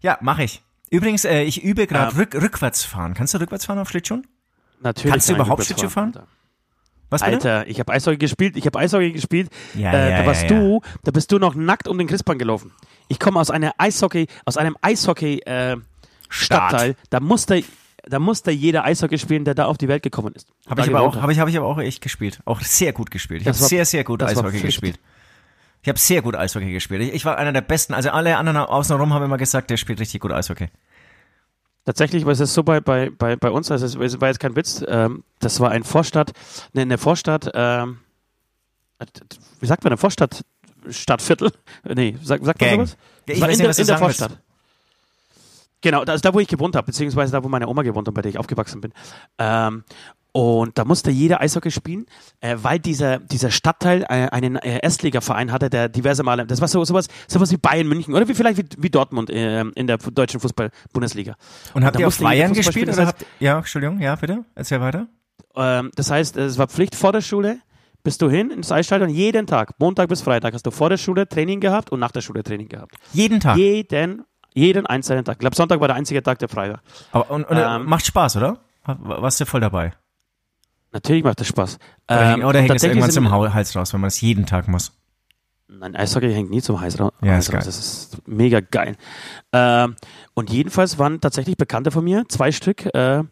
Ja, 0.00 0.18
mache 0.20 0.42
ich. 0.42 0.62
Übrigens, 0.90 1.24
äh, 1.24 1.42
ich 1.42 1.62
übe 1.62 1.86
gerade 1.86 2.16
rück, 2.16 2.34
rückwärts 2.34 2.84
fahren. 2.84 3.14
Kannst 3.14 3.32
du 3.34 3.38
rückwärts 3.38 3.64
fahren 3.66 3.78
auf 3.78 3.88
Schlittschuhen? 3.88 4.26
Natürlich. 4.80 5.12
Kannst 5.12 5.28
du 5.28 5.34
überhaupt 5.34 5.64
Schlittschuh 5.64 5.88
fahren? 5.88 6.08
Alter. 6.16 6.26
Was 7.10 7.22
bitte? 7.22 7.34
Alter, 7.34 7.66
ich 7.68 7.78
habe 7.78 7.92
Eishockey 7.92 8.16
gespielt, 8.16 8.56
ich 8.56 8.66
habe 8.66 8.78
Eishockey 8.78 9.12
gespielt. 9.12 9.50
Ja, 9.74 9.92
äh, 9.92 10.10
ja, 10.10 10.18
da 10.22 10.26
warst 10.26 10.44
ja, 10.44 10.50
ja. 10.56 10.58
du, 10.60 10.80
da 11.04 11.10
bist 11.12 11.30
du 11.30 11.38
noch 11.38 11.54
nackt 11.54 11.86
um 11.86 11.98
den 11.98 12.08
Christbaum 12.08 12.38
gelaufen. 12.38 12.72
Ich 13.08 13.20
komme 13.20 13.38
aus 13.38 13.50
einer 13.50 13.72
Eishockey, 13.78 14.26
aus 14.46 14.56
einem 14.56 14.76
Eishockey 14.80 15.40
äh, 15.44 15.76
Stadtteil. 16.32 16.96
Da 17.10 17.20
musste, 17.20 17.62
da 18.04 18.18
musste 18.18 18.50
jeder 18.50 18.84
Eishockey 18.84 19.18
spielen, 19.18 19.44
der 19.44 19.54
da 19.54 19.66
auf 19.66 19.78
die 19.78 19.88
Welt 19.88 20.02
gekommen 20.02 20.34
ist. 20.34 20.48
Habe 20.66 20.82
Da 20.82 20.86
ich, 20.88 20.94
aber 20.94 21.02
auch, 21.02 21.16
hab 21.16 21.30
ich, 21.30 21.38
hab 21.38 21.48
ich 21.48 21.56
aber 21.56 21.66
auch 21.66 21.78
echt 21.78 22.00
gespielt. 22.00 22.40
Auch 22.44 22.60
sehr 22.60 22.92
gut 22.92 23.10
gespielt. 23.10 23.42
Ich 23.42 23.48
habe 23.48 23.56
sehr, 23.56 23.84
sehr 23.84 24.04
gut 24.04 24.22
Eishockey 24.22 24.60
gespielt. 24.60 24.98
Ich 25.82 25.88
habe 25.88 25.98
sehr 25.98 26.22
gut 26.22 26.36
Eishockey 26.36 26.72
gespielt. 26.72 27.02
Ich, 27.02 27.12
ich 27.12 27.24
war 27.24 27.38
einer 27.38 27.52
der 27.52 27.60
Besten. 27.60 27.92
Also 27.94 28.10
alle 28.10 28.36
anderen 28.36 28.56
außenrum 28.56 29.12
haben 29.12 29.24
immer 29.24 29.38
gesagt, 29.38 29.70
der 29.70 29.76
spielt 29.76 30.00
richtig 30.00 30.20
gut 30.20 30.32
Eishockey. 30.32 30.68
Tatsächlich 31.84 32.24
war 32.24 32.32
es 32.32 32.38
so 32.38 32.62
bei, 32.62 32.80
bei, 32.80 33.10
bei, 33.10 33.34
bei 33.34 33.50
uns, 33.50 33.70
also 33.70 34.00
es 34.00 34.20
war 34.20 34.28
jetzt 34.28 34.38
kein 34.38 34.54
Witz, 34.54 34.84
ähm, 34.86 35.24
das 35.40 35.58
war 35.58 35.72
ein 35.72 35.82
Vorstadt, 35.82 36.30
ne, 36.74 36.82
eine 36.82 36.96
Vorstadt, 36.96 37.50
ähm, 37.54 37.98
wie 39.58 39.66
sagt 39.66 39.82
man, 39.82 39.90
eine 39.90 39.96
Vorstadt, 39.96 40.44
Stadtviertel? 40.88 41.50
Nee, 41.84 42.16
sagt, 42.22 42.44
sagt 42.44 42.60
man 42.60 42.70
sowas? 42.70 42.96
Ja, 43.26 43.34
ich 43.34 43.40
war 43.40 43.48
weiß 43.48 43.58
in 43.58 43.58
nicht, 43.58 43.60
der, 43.62 43.68
was 43.70 43.78
in 43.80 43.86
der 43.86 43.98
sagen 43.98 44.06
willst. 44.06 44.38
Genau, 45.82 46.04
das 46.04 46.16
ist 46.16 46.24
da, 46.24 46.32
wo 46.32 46.40
ich 46.40 46.48
gewohnt 46.48 46.76
habe, 46.76 46.86
beziehungsweise 46.86 47.32
da, 47.32 47.44
wo 47.44 47.48
meine 47.48 47.68
Oma 47.68 47.82
gewohnt 47.82 48.08
hat, 48.08 48.14
bei 48.14 48.22
der 48.22 48.30
ich 48.30 48.38
aufgewachsen 48.38 48.80
bin. 48.80 48.92
Ähm, 49.38 49.84
und 50.34 50.78
da 50.78 50.86
musste 50.86 51.10
jeder 51.10 51.42
Eishockey 51.42 51.70
spielen, 51.70 52.06
äh, 52.40 52.56
weil 52.58 52.78
dieser, 52.78 53.18
dieser 53.18 53.50
Stadtteil 53.50 54.02
äh, 54.04 54.28
einen 54.30 54.56
äh, 54.56 54.78
Erstligaverein 54.82 55.52
hatte, 55.52 55.68
der 55.68 55.90
diverse 55.90 56.22
Male, 56.22 56.46
das 56.46 56.62
war 56.62 56.68
so 56.68 56.82
sowas, 56.84 57.08
sowas 57.28 57.52
wie 57.52 57.58
Bayern 57.58 57.86
München 57.86 58.14
oder 58.14 58.26
wie 58.26 58.34
vielleicht 58.34 58.56
wie, 58.56 58.64
wie 58.78 58.88
Dortmund 58.88 59.28
äh, 59.28 59.60
in 59.60 59.86
der 59.86 59.98
deutschen 59.98 60.40
Fußball-Bundesliga. 60.40 61.34
Und 61.74 61.84
habt 61.84 61.96
da 61.96 62.00
ihr 62.00 62.06
auf 62.06 62.18
Bayern 62.18 62.54
gespielt? 62.54 62.88
spielen, 62.88 62.94
Oder 62.94 63.08
habt, 63.08 63.26
ja, 63.40 63.58
Entschuldigung, 63.58 64.00
ja, 64.00 64.14
bitte. 64.14 64.44
Erzähl 64.54 64.80
weiter. 64.80 65.06
Ähm, 65.54 65.90
das 65.96 66.10
heißt, 66.10 66.38
es 66.38 66.56
war 66.56 66.66
Pflicht 66.66 66.94
vor 66.94 67.12
der 67.12 67.20
Schule, 67.20 67.58
bist 68.02 68.22
du 68.22 68.30
hin 68.30 68.50
ins 68.50 68.72
Eisstadion, 68.72 69.10
jeden 69.10 69.46
Tag, 69.46 69.74
Montag 69.78 70.08
bis 70.08 70.22
Freitag, 70.22 70.54
hast 70.54 70.64
du 70.64 70.70
vor 70.70 70.88
der 70.88 70.96
Schule 70.96 71.28
Training 71.28 71.60
gehabt 71.60 71.92
und 71.92 72.00
nach 72.00 72.10
der 72.10 72.22
Schule 72.22 72.42
Training 72.42 72.68
gehabt. 72.68 72.94
Jeden 73.12 73.38
Tag. 73.38 73.58
Jeden, 73.58 74.24
jeden 74.54 74.86
einzelnen 74.86 75.24
Tag. 75.24 75.34
Ich 75.36 75.38
glaube, 75.40 75.56
Sonntag 75.56 75.80
war 75.80 75.88
der 75.88 75.96
einzige 75.96 76.22
Tag, 76.22 76.38
der 76.38 76.48
frei 76.48 76.70
war. 76.70 76.80
Aber, 77.12 77.30
und, 77.30 77.44
und 77.44 77.56
Ähm, 77.56 77.84
macht 77.86 78.06
Spaß, 78.06 78.36
oder? 78.36 78.58
Warst 78.84 79.40
du 79.40 79.46
voll 79.46 79.60
dabei? 79.60 79.92
Natürlich 80.92 81.24
macht 81.24 81.40
das 81.40 81.46
Spaß. 81.46 81.78
Oder, 82.08 82.34
Ähm, 82.34 82.42
hängt- 82.52 82.70
es 82.74 82.82
irgendwann 82.82 83.10
zum 83.10 83.30
Hals 83.54 83.74
raus, 83.76 83.92
wenn 83.94 84.00
man 84.00 84.08
das 84.08 84.20
jeden 84.20 84.44
Tag 84.46 84.68
muss? 84.68 84.92
Nein, 85.78 85.96
Eishockey 85.96 86.32
hängt 86.32 86.50
nie 86.50 86.60
zum 86.60 86.80
Hals 86.80 87.00
raus. 87.00 87.12
Ja, 87.22 87.38
ist 87.38 87.50
geil. 87.50 87.62
Das 87.64 87.78
ist 87.78 88.18
mega 88.26 88.60
geil. 88.60 88.96
Ähm, 89.52 89.96
und 90.34 90.50
jedenfalls 90.50 90.98
waren 90.98 91.20
tatsächlich 91.20 91.56
Bekannte 91.56 91.90
von 91.90 92.04
mir, 92.04 92.24
zwei 92.28 92.52
Stück, 92.52 92.86
äh, 92.94 93.22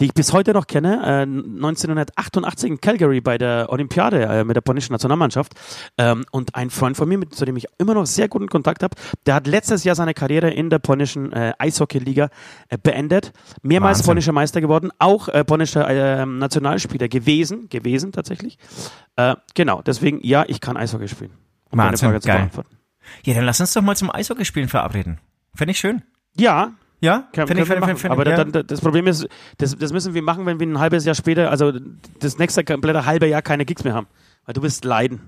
die 0.00 0.06
ich 0.06 0.14
bis 0.14 0.32
heute 0.32 0.52
noch 0.52 0.66
kenne, 0.66 1.02
äh, 1.04 1.22
1988 1.22 2.70
in 2.70 2.80
Calgary 2.80 3.20
bei 3.20 3.38
der 3.38 3.66
Olympiade 3.70 4.24
äh, 4.24 4.44
mit 4.44 4.56
der 4.56 4.60
polnischen 4.60 4.92
Nationalmannschaft. 4.92 5.54
Ähm, 5.96 6.24
und 6.32 6.54
ein 6.56 6.70
Freund 6.70 6.96
von 6.96 7.08
mir, 7.08 7.18
mit, 7.18 7.34
zu 7.34 7.44
dem 7.44 7.56
ich 7.56 7.66
immer 7.78 7.94
noch 7.94 8.06
sehr 8.06 8.28
guten 8.28 8.48
Kontakt 8.48 8.82
habe, 8.82 8.96
der 9.26 9.36
hat 9.36 9.46
letztes 9.46 9.84
Jahr 9.84 9.94
seine 9.94 10.14
Karriere 10.14 10.50
in 10.50 10.70
der 10.70 10.80
polnischen 10.80 11.32
äh, 11.32 11.52
Eishockey-Liga 11.58 12.28
äh, 12.68 12.78
beendet. 12.78 13.32
Mehrmals 13.62 13.98
Wahnsinn. 13.98 14.06
polnischer 14.06 14.32
Meister 14.32 14.60
geworden, 14.60 14.90
auch 14.98 15.28
äh, 15.28 15.44
polnischer 15.44 15.88
äh, 15.88 16.26
Nationalspieler 16.26 17.08
gewesen, 17.08 17.68
gewesen 17.68 18.10
tatsächlich. 18.10 18.58
Äh, 19.16 19.36
genau, 19.54 19.80
deswegen, 19.82 20.18
ja, 20.22 20.44
ich 20.48 20.60
kann 20.60 20.76
Eishockey 20.76 21.08
spielen. 21.08 21.32
Um 21.74 21.78
Wahnsinn, 21.86 22.08
Frage 22.08 22.20
zu 22.20 22.28
geil. 22.28 22.36
beantworten. 22.38 22.76
Ja, 23.24 23.34
dann 23.34 23.44
lass 23.44 23.60
uns 23.60 23.72
doch 23.72 23.82
mal 23.82 23.96
zum 23.96 24.10
Eishockeyspielen 24.14 24.68
verabreden. 24.68 25.18
Fände 25.54 25.72
ich 25.72 25.78
schön. 25.78 26.02
Ja, 26.38 26.72
Ja? 27.00 27.28
kann, 27.32 27.46
ich, 27.58 27.66
find, 27.66 27.98
find, 28.00 28.10
aber 28.12 28.26
ja. 28.26 28.44
das 28.44 28.80
Problem 28.80 29.06
ist, 29.06 29.28
das, 29.58 29.76
das 29.76 29.92
müssen 29.92 30.14
wir 30.14 30.22
machen, 30.22 30.46
wenn 30.46 30.58
wir 30.58 30.66
ein 30.66 30.78
halbes 30.78 31.04
Jahr 31.04 31.14
später, 31.14 31.50
also 31.50 31.72
das 32.18 32.38
nächste 32.38 32.64
komplette 32.64 33.04
halbe 33.04 33.26
Jahr 33.28 33.42
keine 33.42 33.64
Gigs 33.66 33.84
mehr 33.84 33.94
haben. 33.94 34.06
Weil 34.46 34.54
du 34.54 34.62
wirst 34.62 34.84
leiden. 34.84 35.20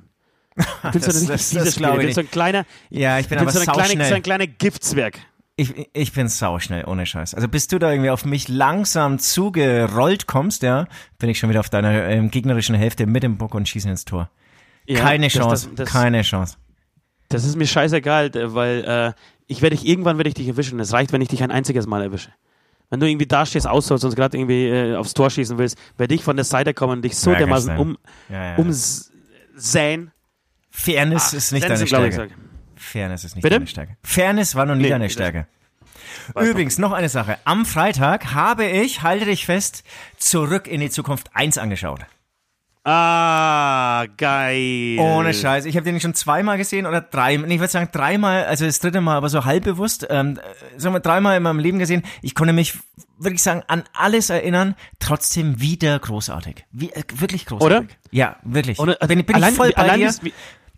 Du 0.56 0.94
willst 0.94 1.06
Das- 1.08 1.14
ja 1.14 1.20
nicht 1.20 1.30
das- 1.32 1.50
Du 1.76 1.96
bist 1.98 2.14
so 2.14 2.20
ein 2.22 2.30
kleiner, 2.30 2.64
Ja, 2.88 3.18
ich 3.18 3.28
bin 3.28 3.36
aber 3.38 3.46
bist 3.52 3.62
so 3.62 3.70
ein 3.70 3.74
sauschnell. 3.76 4.08
so 4.08 4.14
ein 4.14 4.22
kleiner 4.22 4.46
Giftswerk. 4.46 5.18
Ich, 5.56 5.88
ich 5.94 6.12
bin 6.12 6.28
sauschnell, 6.28 6.84
ohne 6.86 7.04
Scheiß. 7.06 7.34
Also 7.34 7.48
bis 7.48 7.66
du 7.68 7.78
da 7.78 7.90
irgendwie 7.90 8.10
auf 8.10 8.24
mich 8.24 8.48
langsam 8.48 9.18
zugerollt 9.18 10.26
kommst, 10.26 10.62
ja, 10.62 10.86
bin 11.18 11.28
ich 11.30 11.38
schon 11.38 11.48
wieder 11.50 11.60
auf 11.60 11.68
deiner 11.70 12.08
ähm, 12.08 12.30
gegnerischen 12.30 12.74
Hälfte 12.74 13.06
mit 13.06 13.22
dem 13.22 13.36
Bock 13.38 13.54
und 13.54 13.68
schießen 13.68 13.90
ins 13.90 14.04
Tor. 14.04 14.30
Ja, 14.86 15.00
keine 15.00 15.28
Chance, 15.28 15.68
das, 15.68 15.74
das, 15.74 15.88
keine 15.88 16.22
Chance. 16.22 16.56
Das 17.28 17.44
ist 17.44 17.56
mir 17.56 17.66
scheißegal, 17.66 18.30
weil 18.54 18.84
äh, 18.84 19.20
ich 19.46 19.62
werde 19.62 19.76
dich 19.76 19.86
irgendwann 19.86 20.16
werde 20.18 20.28
ich 20.28 20.34
dich 20.34 20.48
erwischen. 20.48 20.78
Es 20.80 20.92
reicht, 20.92 21.12
wenn 21.12 21.20
ich 21.20 21.28
dich 21.28 21.42
ein 21.42 21.50
einziges 21.50 21.86
Mal 21.86 22.02
erwische. 22.02 22.30
Wenn 22.88 23.00
du 23.00 23.08
irgendwie 23.08 23.26
da 23.26 23.44
stehst, 23.44 23.66
ausholst 23.66 24.04
und 24.04 24.14
gerade 24.14 24.38
irgendwie 24.38 24.68
äh, 24.68 24.94
aufs 24.96 25.12
Tor 25.12 25.28
schießen 25.28 25.58
willst, 25.58 25.76
werde 25.98 26.14
ich 26.14 26.22
von 26.22 26.36
der 26.36 26.44
Seite 26.44 26.72
kommen 26.72 26.94
und 26.94 27.02
dich 27.02 27.16
so 27.16 27.32
Ja, 27.32 27.38
dermaßen 27.38 27.76
um, 27.76 27.98
Ja, 28.28 28.54
umsäen. 28.56 30.12
Fairness 30.70 31.32
ist 31.32 31.52
nicht 31.52 31.68
deine 31.68 31.86
Stärke. 31.86 32.28
Fairness 32.76 33.24
ist 33.24 33.34
nicht 33.34 33.42
Bitte? 33.42 33.56
deine 33.56 33.66
Stärke. 33.66 33.96
Fairness 34.04 34.54
war 34.54 34.66
noch 34.66 34.76
nie 34.76 34.82
Nee, 34.82 34.90
deine 34.90 35.10
Stärke. 35.10 35.46
Übrigens, 36.34 36.78
noch 36.78 36.92
eine 36.92 37.08
Sache. 37.08 37.38
Am 37.44 37.64
Freitag 37.66 38.34
habe 38.34 38.66
ich, 38.66 39.02
halte 39.02 39.24
dich 39.24 39.46
fest, 39.46 39.82
zurück 40.16 40.66
in 40.68 40.80
die 40.80 40.90
Zukunft 40.90 41.30
1 41.34 41.58
angeschaut. 41.58 42.00
Ah, 42.88 44.06
geil. 44.16 44.96
Ohne 45.00 45.34
Scheiß. 45.34 45.64
Ich 45.64 45.76
habe 45.76 45.84
den 45.84 45.98
schon 45.98 46.14
zweimal 46.14 46.56
gesehen 46.56 46.86
oder 46.86 47.00
drei, 47.00 47.36
nee, 47.36 47.54
ich 47.54 47.58
würde 47.60 47.72
sagen 47.72 47.88
dreimal, 47.90 48.44
also 48.44 48.64
das 48.64 48.78
dritte 48.78 49.00
Mal 49.00 49.16
aber 49.16 49.28
so 49.28 49.44
halb 49.44 49.64
bewusst, 49.64 50.06
ähm, 50.08 50.38
äh, 50.38 50.78
sagen 50.78 50.94
wir 50.94 51.00
dreimal 51.00 51.36
in 51.36 51.42
meinem 51.42 51.58
Leben 51.58 51.80
gesehen. 51.80 52.04
Ich 52.22 52.36
konnte 52.36 52.52
mich, 52.52 52.78
würde 53.18 53.34
ich 53.34 53.42
sagen, 53.42 53.64
an 53.66 53.82
alles 53.92 54.30
erinnern, 54.30 54.76
trotzdem 55.00 55.60
wieder 55.60 55.98
großartig. 55.98 56.64
Wie, 56.70 56.92
äh, 56.92 57.02
wirklich 57.16 57.46
großartig. 57.46 57.76
Oder? 57.78 57.86
Ja, 58.12 58.36
wirklich. 58.44 58.78
Oder- 58.78 58.94
bin 59.08 59.24
bin 59.24 59.34
allein- 59.34 59.50
ich 59.50 59.56
voll 59.56 59.72
bei 59.74 59.82
allein 59.82 59.98
dir. 59.98 60.06
ist 60.08 60.22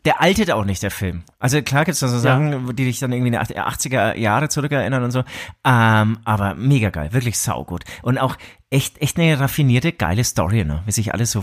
Der 0.06 0.22
altert 0.22 0.50
auch 0.52 0.64
nicht, 0.64 0.82
der 0.82 0.90
Film. 0.92 1.24
Also 1.38 1.60
klar 1.60 1.84
gibt's 1.84 2.00
da 2.00 2.08
so 2.08 2.18
Sachen, 2.18 2.74
die 2.74 2.86
dich 2.86 3.00
dann 3.00 3.12
irgendwie 3.12 3.34
in 3.36 3.38
die 3.46 3.58
80er 3.60 4.16
Jahre 4.16 4.48
zurückerinnern 4.48 5.02
und 5.02 5.10
so. 5.10 5.24
Ähm, 5.64 6.20
aber 6.24 6.54
mega 6.54 6.88
geil, 6.88 7.12
wirklich 7.12 7.38
saugut. 7.38 7.84
Und 8.00 8.16
auch 8.16 8.36
echt, 8.70 9.02
echt 9.02 9.18
eine 9.18 9.38
raffinierte, 9.38 9.92
geile 9.92 10.24
Story, 10.24 10.64
ne? 10.64 10.82
Wie 10.86 10.92
sich 10.92 11.12
alles 11.12 11.32
so 11.32 11.42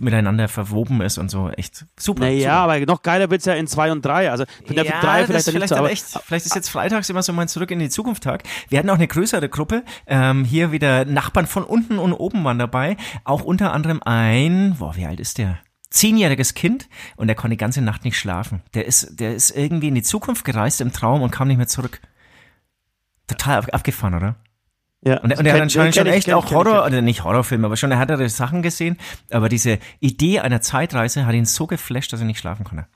miteinander 0.00 0.48
verwoben 0.48 1.00
ist 1.00 1.18
und 1.18 1.30
so. 1.30 1.50
Echt 1.50 1.86
super. 1.98 2.20
Naja, 2.22 2.62
super. 2.62 2.74
aber 2.74 2.86
noch 2.86 3.02
geiler 3.02 3.30
wird 3.30 3.40
es 3.40 3.46
ja 3.46 3.54
in 3.54 3.66
2 3.66 3.92
und 3.92 4.04
3. 4.04 4.30
Also 4.30 4.44
in 4.64 4.74
ja, 4.76 4.84
3 4.84 5.20
das 5.20 5.26
vielleicht, 5.26 5.50
vielleicht, 5.50 5.68
so, 5.68 5.76
aber 5.76 5.90
echt, 5.90 6.04
vielleicht 6.24 6.46
ist 6.46 6.54
jetzt 6.54 6.68
freitags 6.68 7.08
immer 7.10 7.22
so 7.22 7.32
mein 7.32 7.48
Zurück 7.48 7.70
in 7.70 7.78
die 7.78 7.88
Zukunft 7.88 8.22
Tag. 8.22 8.44
Wir 8.68 8.78
hatten 8.78 8.90
auch 8.90 8.94
eine 8.94 9.08
größere 9.08 9.48
Gruppe. 9.48 9.84
Ähm, 10.06 10.44
hier 10.44 10.72
wieder 10.72 11.04
Nachbarn 11.04 11.46
von 11.46 11.64
unten 11.64 11.98
und 11.98 12.12
oben 12.12 12.44
waren 12.44 12.58
dabei. 12.58 12.96
Auch 13.24 13.42
unter 13.42 13.72
anderem 13.72 14.02
ein, 14.02 14.76
boah, 14.78 14.96
wie 14.96 15.06
alt 15.06 15.20
ist 15.20 15.38
der? 15.38 15.58
Zehnjähriges 15.90 16.54
Kind 16.54 16.88
und 17.16 17.26
der 17.26 17.34
konnte 17.34 17.56
die 17.56 17.60
ganze 17.60 17.82
Nacht 17.82 18.04
nicht 18.04 18.16
schlafen. 18.16 18.62
Der 18.74 18.86
ist, 18.86 19.18
der 19.18 19.34
ist 19.34 19.50
irgendwie 19.50 19.88
in 19.88 19.96
die 19.96 20.02
Zukunft 20.02 20.44
gereist 20.44 20.80
im 20.80 20.92
Traum 20.92 21.22
und 21.22 21.32
kam 21.32 21.48
nicht 21.48 21.56
mehr 21.56 21.66
zurück. 21.66 22.00
Total 23.26 23.58
ab, 23.58 23.68
abgefahren, 23.72 24.14
oder? 24.14 24.36
Ja. 25.02 25.20
Und, 25.20 25.36
und 25.38 25.46
er 25.46 25.54
hat 25.54 25.60
anscheinend 25.62 25.94
schon 25.94 26.06
echt 26.06 26.28
ich, 26.28 26.34
auch 26.34 26.50
Horror, 26.50 26.84
oder 26.86 27.00
nicht 27.02 27.24
Horrorfilme, 27.24 27.66
aber 27.66 27.76
schon 27.76 27.90
härtere 27.92 28.28
Sachen 28.28 28.62
gesehen. 28.62 28.96
Aber 29.30 29.48
diese 29.48 29.78
Idee 30.00 30.40
einer 30.40 30.60
Zeitreise 30.60 31.26
hat 31.26 31.34
ihn 31.34 31.44
so 31.46 31.66
geflasht, 31.66 32.12
dass 32.12 32.20
er 32.20 32.26
nicht 32.26 32.38
schlafen 32.38 32.64
konnte. 32.64 32.86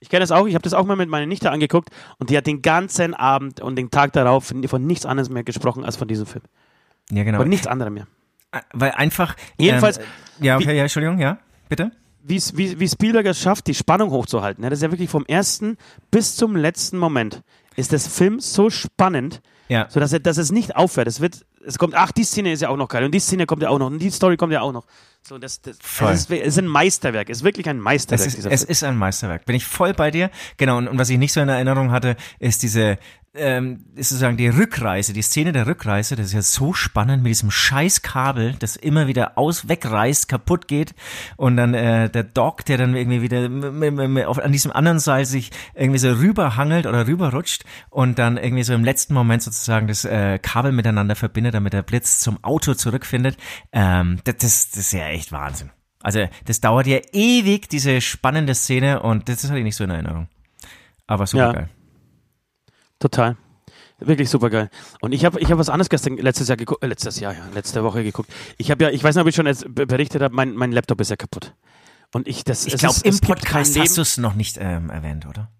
Ich 0.00 0.08
kenne 0.10 0.20
das 0.20 0.30
auch, 0.30 0.46
ich 0.46 0.54
habe 0.54 0.62
das 0.62 0.74
auch 0.74 0.84
mal 0.86 0.96
mit 0.96 1.08
meiner 1.08 1.26
Nichte 1.26 1.50
angeguckt 1.50 1.90
und 2.18 2.30
die 2.30 2.36
hat 2.36 2.46
den 2.46 2.62
ganzen 2.62 3.14
Abend 3.14 3.60
und 3.60 3.76
den 3.76 3.90
Tag 3.90 4.12
darauf 4.12 4.52
von 4.66 4.86
nichts 4.86 5.04
anderes 5.06 5.28
mehr 5.28 5.42
gesprochen 5.42 5.84
als 5.84 5.96
von 5.96 6.06
diesem 6.06 6.26
Film. 6.26 6.44
Ja, 7.10 7.24
genau. 7.24 7.38
Von 7.38 7.48
nichts 7.48 7.66
anderem 7.66 7.94
mehr. 7.94 8.06
Weil 8.72 8.92
einfach. 8.92 9.34
Jedenfalls, 9.58 9.98
Ähm, 9.98 10.04
ja, 10.40 10.56
okay, 10.56 10.68
wie- 10.68 10.72
ja, 10.76 10.82
Entschuldigung, 10.82 11.18
ja, 11.18 11.38
bitte. 11.68 11.90
wie, 12.22 12.40
wie, 12.54 12.78
wie 12.78 12.88
Spielberg 12.88 13.26
es 13.26 13.40
schafft, 13.40 13.66
die 13.66 13.74
Spannung 13.74 14.10
hochzuhalten. 14.10 14.62
Ja, 14.62 14.70
das 14.70 14.78
ist 14.78 14.82
ja 14.84 14.90
wirklich 14.92 15.10
vom 15.10 15.26
ersten 15.26 15.76
bis 16.10 16.36
zum 16.36 16.54
letzten 16.56 16.96
Moment 16.98 17.42
ist 17.76 17.92
das 17.92 18.06
Film 18.06 18.38
so 18.40 18.70
spannend, 18.70 19.40
Ja. 19.68 19.86
so 19.90 20.00
dass, 20.00 20.12
er, 20.12 20.20
dass 20.20 20.38
es 20.38 20.50
nicht 20.50 20.76
aufhört. 20.76 21.08
Es 21.08 21.20
wird, 21.20 21.44
es 21.64 21.78
kommt, 21.78 21.94
ach, 21.94 22.12
die 22.12 22.24
Szene 22.24 22.52
ist 22.52 22.62
ja 22.62 22.68
auch 22.68 22.76
noch 22.76 22.88
geil 22.88 23.04
und 23.04 23.12
die 23.12 23.20
Szene 23.20 23.46
kommt 23.46 23.62
ja 23.62 23.68
auch 23.68 23.78
noch 23.78 23.88
und 23.88 23.98
die 23.98 24.10
Story 24.10 24.36
kommt 24.36 24.52
ja 24.52 24.62
auch 24.62 24.72
noch. 24.72 24.86
So, 25.28 25.36
das, 25.36 25.60
das, 25.60 25.76
es, 25.76 26.20
ist, 26.20 26.30
es 26.30 26.46
ist 26.46 26.58
ein 26.58 26.66
Meisterwerk. 26.66 27.28
Es 27.28 27.38
ist 27.38 27.44
wirklich 27.44 27.68
ein 27.68 27.78
Meisterwerk. 27.78 28.26
Es 28.26 28.34
ist, 28.34 28.46
es 28.46 28.64
ist 28.64 28.82
ein 28.82 28.96
Meisterwerk. 28.96 29.44
Bin 29.44 29.56
ich 29.56 29.66
voll 29.66 29.92
bei 29.92 30.10
dir. 30.10 30.30
Genau. 30.56 30.78
Und, 30.78 30.88
und 30.88 30.96
was 30.96 31.10
ich 31.10 31.18
nicht 31.18 31.34
so 31.34 31.40
in 31.42 31.50
Erinnerung 31.50 31.90
hatte, 31.90 32.16
ist 32.38 32.62
diese, 32.62 32.96
ähm, 33.38 33.84
ist 33.94 34.08
sozusagen 34.08 34.36
die 34.36 34.48
Rückreise, 34.48 35.12
die 35.12 35.22
Szene 35.22 35.52
der 35.52 35.66
Rückreise. 35.66 36.16
Das 36.16 36.26
ist 36.26 36.32
ja 36.32 36.42
so 36.42 36.72
spannend 36.72 37.22
mit 37.22 37.30
diesem 37.30 37.50
scheiß 37.50 38.02
Kabel, 38.02 38.54
das 38.58 38.76
immer 38.76 39.06
wieder 39.06 39.38
aus, 39.38 39.68
wegreißt, 39.68 40.28
kaputt 40.28 40.68
geht. 40.68 40.94
Und 41.36 41.56
dann 41.56 41.74
äh, 41.74 42.10
der 42.10 42.24
Doc, 42.24 42.64
der 42.64 42.78
dann 42.78 42.96
irgendwie 42.96 43.22
wieder 43.22 44.28
auf, 44.28 44.38
an 44.38 44.52
diesem 44.52 44.72
anderen 44.72 44.98
Seil 44.98 45.24
sich 45.24 45.50
irgendwie 45.74 45.98
so 45.98 46.10
rüberhangelt 46.12 46.86
oder 46.86 47.06
rüberrutscht 47.06 47.64
und 47.90 48.18
dann 48.18 48.36
irgendwie 48.36 48.64
so 48.64 48.74
im 48.74 48.84
letzten 48.84 49.14
Moment 49.14 49.42
sozusagen 49.42 49.86
das 49.86 50.04
äh, 50.04 50.38
Kabel 50.38 50.72
miteinander 50.72 51.16
verbindet, 51.16 51.54
damit 51.54 51.72
der 51.72 51.82
Blitz 51.82 52.20
zum 52.20 52.42
Auto 52.42 52.74
zurückfindet. 52.74 53.36
Ähm, 53.72 54.20
das, 54.24 54.36
das, 54.38 54.70
das 54.70 54.80
ist 54.80 54.92
ja 54.92 55.08
echt 55.18 55.32
Wahnsinn. 55.32 55.70
Also 56.02 56.26
das 56.46 56.60
dauert 56.60 56.86
ja 56.86 56.98
ewig, 57.12 57.68
diese 57.68 58.00
spannende 58.00 58.54
Szene 58.54 59.02
und 59.02 59.28
das 59.28 59.44
hatte 59.44 59.58
ich 59.58 59.64
nicht 59.64 59.76
so 59.76 59.84
in 59.84 59.90
Erinnerung. 59.90 60.28
Aber 61.06 61.26
super 61.26 61.46
Ja. 61.46 61.52
geil. 61.52 61.68
Total. 62.98 63.36
Wirklich 64.00 64.30
super 64.30 64.48
geil. 64.48 64.70
Und 65.00 65.10
ich 65.12 65.24
habe 65.24 65.40
ich 65.40 65.50
hab 65.50 65.58
was 65.58 65.68
anderes 65.68 65.88
gestern, 65.88 66.16
letztes 66.18 66.46
Jahr 66.48 66.56
geguckt, 66.56 66.84
äh, 66.84 66.86
letztes 66.86 67.18
Jahr, 67.18 67.32
ja, 67.34 67.40
letzte 67.52 67.82
Woche 67.82 68.04
geguckt. 68.04 68.30
Ich 68.56 68.70
habe 68.70 68.84
ja, 68.84 68.90
ich 68.90 69.02
weiß 69.02 69.16
nicht, 69.16 69.22
ob 69.22 69.28
ich 69.28 69.34
schon 69.34 69.46
jetzt 69.46 69.64
be- 69.74 69.86
berichtet 69.86 70.22
habe, 70.22 70.34
mein, 70.34 70.54
mein 70.54 70.70
Laptop 70.70 71.00
ist 71.00 71.10
ja 71.10 71.16
kaputt. 71.16 71.54
Und 72.14 72.28
ich, 72.28 72.44
das, 72.44 72.64
Ich 72.66 72.74
es 72.74 72.80
glaube, 72.80 72.94
ist- 72.94 73.04
im 73.04 73.10
es 73.10 73.20
gibt 73.20 73.26
kein 73.44 73.62
Podcast 73.62 73.74
Leben. 73.74 73.86
hast 73.86 73.96
du 73.96 74.02
es 74.02 74.18
noch 74.18 74.34
nicht 74.34 74.56
ähm, 74.60 74.90
erwähnt, 74.90 75.26
oder? 75.26 75.50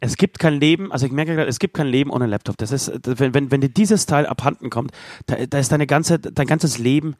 Es 0.00 0.16
gibt 0.16 0.38
kein 0.38 0.54
Leben, 0.60 0.92
also 0.92 1.06
ich 1.06 1.12
merke 1.12 1.34
gerade, 1.34 1.48
es 1.48 1.58
gibt 1.58 1.74
kein 1.74 1.86
Leben 1.86 2.10
ohne 2.10 2.26
Laptop. 2.26 2.56
Das 2.58 2.72
ist, 2.72 2.92
wenn, 3.04 3.32
wenn, 3.34 3.50
wenn 3.50 3.60
dir 3.62 3.68
dieses 3.70 4.04
Teil 4.04 4.26
abhanden 4.26 4.68
kommt, 4.68 4.90
da, 5.26 5.36
da 5.46 5.58
ist 5.58 5.72
deine 5.72 5.86
ganze, 5.86 6.18
dein 6.18 6.46
ganzes 6.46 6.76
Leben 6.78 7.14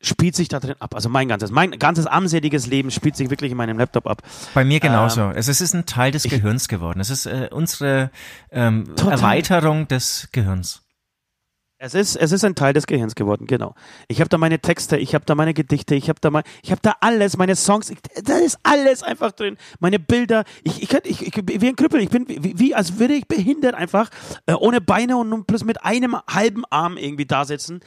spielt 0.00 0.36
sich 0.36 0.48
da 0.48 0.60
drin 0.60 0.76
ab. 0.78 0.94
Also 0.94 1.08
mein 1.08 1.28
ganzes, 1.28 1.50
mein 1.50 1.72
ganzes 1.72 2.06
armseliges 2.06 2.66
Leben 2.66 2.90
spielt 2.90 3.16
sich 3.16 3.30
wirklich 3.30 3.50
in 3.50 3.56
meinem 3.56 3.78
Laptop 3.78 4.06
ab. 4.06 4.22
Bei 4.54 4.64
mir 4.64 4.80
genauso. 4.80 5.22
Ähm, 5.22 5.32
es, 5.36 5.48
ist- 5.48 5.60
es 5.60 5.70
ist 5.70 5.74
ein 5.74 5.86
Teil 5.86 6.12
des 6.12 6.22
Gehirns 6.24 6.68
geworden. 6.68 7.00
Es 7.00 7.10
ist 7.10 7.26
äh, 7.26 7.48
unsere 7.52 8.10
ähm. 8.50 8.94
Erweiterung 8.96 9.88
des 9.88 10.28
Gehirns. 10.32 10.82
Es 11.80 11.94
ist, 11.94 12.16
es 12.16 12.32
ist 12.32 12.44
ein 12.44 12.56
Teil 12.56 12.72
des 12.72 12.88
Gehirns 12.88 13.14
geworden, 13.14 13.46
genau. 13.46 13.76
Ich 14.08 14.18
habe 14.18 14.28
da 14.28 14.36
meine 14.36 14.58
Texte, 14.58 14.96
ich 14.96 15.14
habe 15.14 15.24
da 15.26 15.36
meine 15.36 15.54
Gedichte, 15.54 15.94
ich 15.94 16.08
habe 16.08 16.18
da 16.20 16.28
mal, 16.28 16.42
ich 16.60 16.72
habe 16.72 16.80
da 16.82 16.96
alles, 17.00 17.36
meine 17.36 17.54
Songs, 17.54 17.88
ich, 17.90 17.98
da 18.24 18.36
ist 18.38 18.58
alles 18.64 19.04
einfach 19.04 19.30
drin. 19.30 19.56
Meine 19.78 20.00
Bilder, 20.00 20.42
ich, 20.64 20.82
ich, 20.82 20.92
ich, 21.04 21.22
ich 21.28 21.34
wie 21.46 21.68
ein 21.68 21.76
Krüppel, 21.76 22.00
ich 22.00 22.08
bin 22.10 22.26
wie, 22.26 22.58
wie 22.58 22.74
als 22.74 22.98
würde 22.98 23.14
ich 23.14 23.28
behindert 23.28 23.76
einfach 23.76 24.10
äh, 24.46 24.54
ohne 24.54 24.80
Beine 24.80 25.16
und 25.18 25.28
nun 25.28 25.44
plus 25.44 25.64
mit 25.64 25.84
einem 25.84 26.16
halben 26.28 26.64
Arm 26.68 26.96
irgendwie 26.96 27.26
da 27.26 27.44
sitzen 27.44 27.78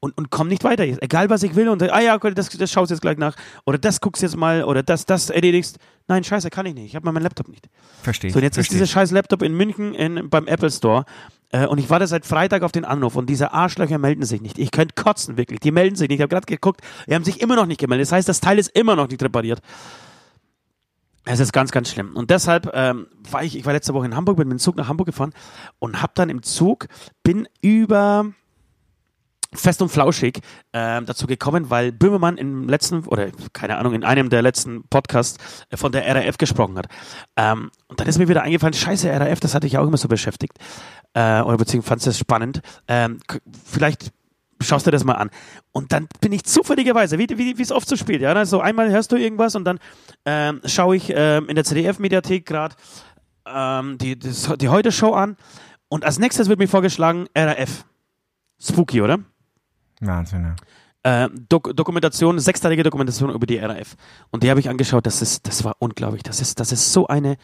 und, 0.00 0.16
und 0.16 0.30
komme 0.30 0.50
nicht 0.50 0.64
weiter. 0.64 0.84
Egal 0.84 1.30
was 1.30 1.42
ich 1.42 1.54
will 1.54 1.68
und 1.68 1.82
ah 1.82 2.00
ja, 2.00 2.18
das, 2.18 2.48
das 2.48 2.70
schaust 2.72 2.90
jetzt 2.90 3.02
gleich 3.02 3.18
nach 3.18 3.36
oder 3.64 3.78
das 3.78 4.00
guckst 4.00 4.22
jetzt 4.22 4.36
mal 4.36 4.64
oder 4.64 4.82
das, 4.82 5.06
das 5.06 5.30
erledigst. 5.30 5.78
Nein, 6.08 6.24
scheiße, 6.24 6.50
kann 6.50 6.66
ich 6.66 6.74
nicht. 6.74 6.86
Ich 6.86 6.96
habe 6.96 7.10
meinen 7.10 7.22
Laptop 7.22 7.48
nicht. 7.48 7.68
Verstehe. 8.02 8.32
So, 8.32 8.38
und 8.38 8.42
jetzt 8.42 8.56
ist 8.56 8.66
verstehe. 8.66 8.78
dieser 8.78 8.86
scheiß 8.86 9.10
Laptop 9.12 9.42
in 9.42 9.54
München 9.54 9.94
in, 9.94 10.28
beim 10.28 10.46
Apple 10.46 10.70
Store. 10.70 11.04
Äh, 11.52 11.66
und 11.66 11.78
ich 11.78 11.90
warte 11.90 12.06
seit 12.06 12.26
Freitag 12.26 12.62
auf 12.62 12.72
den 12.72 12.84
Anruf 12.84 13.14
und 13.16 13.28
diese 13.28 13.52
Arschlöcher 13.52 13.98
melden 13.98 14.24
sich 14.24 14.40
nicht. 14.40 14.58
Ich 14.58 14.70
könnte 14.70 14.94
kotzen, 15.00 15.36
wirklich. 15.36 15.60
Die 15.60 15.70
melden 15.70 15.96
sich 15.96 16.08
nicht. 16.08 16.18
Ich 16.18 16.22
habe 16.22 16.30
gerade 16.30 16.46
geguckt, 16.46 16.80
die 17.08 17.14
haben 17.14 17.24
sich 17.24 17.40
immer 17.40 17.56
noch 17.56 17.66
nicht 17.66 17.80
gemeldet. 17.80 18.06
Das 18.06 18.12
heißt, 18.12 18.28
das 18.28 18.40
Teil 18.40 18.58
ist 18.58 18.68
immer 18.76 18.96
noch 18.96 19.08
nicht 19.08 19.22
repariert. 19.22 19.60
Es 21.26 21.38
ist 21.38 21.52
ganz, 21.52 21.70
ganz 21.70 21.90
schlimm. 21.90 22.16
Und 22.16 22.30
deshalb 22.30 22.70
ähm, 22.72 23.06
war 23.30 23.44
ich, 23.44 23.56
ich 23.56 23.66
war 23.66 23.72
letzte 23.72 23.94
Woche 23.94 24.06
in 24.06 24.16
Hamburg, 24.16 24.38
bin 24.38 24.48
mit 24.48 24.58
dem 24.58 24.60
Zug 24.60 24.76
nach 24.76 24.88
Hamburg 24.88 25.06
gefahren 25.06 25.34
und 25.78 26.00
habe 26.02 26.12
dann 26.14 26.30
im 26.30 26.42
Zug, 26.42 26.88
bin 27.22 27.46
über 27.60 28.32
fest 29.52 29.82
und 29.82 29.88
flauschig 29.88 30.40
ähm, 30.72 31.06
dazu 31.06 31.26
gekommen, 31.26 31.70
weil 31.70 31.90
Böhmermann 31.92 32.36
im 32.38 32.68
letzten, 32.68 33.04
oder 33.06 33.30
keine 33.52 33.78
Ahnung, 33.78 33.94
in 33.94 34.04
einem 34.04 34.30
der 34.30 34.42
letzten 34.42 34.84
Podcasts 34.88 35.38
äh, 35.70 35.76
von 35.76 35.90
der 35.92 36.06
RAF 36.14 36.38
gesprochen 36.38 36.78
hat. 36.78 36.86
Ähm, 37.36 37.70
und 37.88 37.98
dann 38.00 38.06
ist 38.06 38.18
mir 38.18 38.28
wieder 38.28 38.42
eingefallen, 38.42 38.74
scheiße, 38.74 39.10
RAF, 39.10 39.40
das 39.40 39.54
hatte 39.54 39.66
ich 39.66 39.76
auch 39.78 39.86
immer 39.86 39.96
so 39.96 40.06
beschäftigt. 40.08 40.56
Äh, 41.14 41.40
oder 41.42 41.56
beziehungsweise 41.56 41.88
fand 41.88 42.06
es 42.06 42.18
spannend. 42.18 42.60
Ähm, 42.86 43.18
vielleicht 43.64 44.12
schaust 44.62 44.86
du 44.86 44.90
das 44.90 45.04
mal 45.04 45.14
an. 45.14 45.30
Und 45.72 45.90
dann 45.92 46.06
bin 46.20 46.32
ich 46.32 46.44
zufälligerweise, 46.44 47.18
wie 47.18 47.26
wie 47.28 47.60
es 47.62 47.72
oft 47.72 47.88
so 47.88 47.96
spielt, 47.96 48.20
ja, 48.22 48.44
so 48.44 48.60
einmal 48.60 48.90
hörst 48.90 49.10
du 49.10 49.16
irgendwas 49.16 49.56
und 49.56 49.64
dann 49.64 49.78
ähm, 50.26 50.60
schaue 50.66 50.96
ich 50.96 51.10
ähm, 51.14 51.48
in 51.48 51.54
der 51.56 51.64
CDF-Mediathek 51.64 52.46
gerade 52.46 52.76
ähm, 53.46 53.98
die, 53.98 54.18
das- 54.18 54.52
die 54.60 54.68
Heute-Show 54.68 55.12
an 55.12 55.36
und 55.88 56.04
als 56.04 56.18
nächstes 56.18 56.48
wird 56.48 56.58
mir 56.58 56.68
vorgeschlagen 56.68 57.26
RAF. 57.36 57.84
Spooky, 58.62 59.00
oder? 59.00 59.20
Wahnsinn, 60.00 60.54
ja. 61.04 61.24
äh, 61.24 61.28
Dok 61.48 61.76
Dokumentation, 61.76 62.38
sechsteilige 62.38 62.82
Dokumentation 62.82 63.30
über 63.30 63.46
die 63.46 63.58
RAF. 63.58 63.96
Und 64.30 64.42
die 64.42 64.50
habe 64.50 64.60
ich 64.60 64.68
angeschaut, 64.68 65.06
das 65.06 65.22
ist, 65.22 65.46
das 65.46 65.64
war 65.64 65.76
unglaublich. 65.78 66.22
Das 66.22 66.40
ist, 66.40 66.58
das 66.60 66.72
ist 66.72 66.92
so 66.92 67.06
eine, 67.06 67.36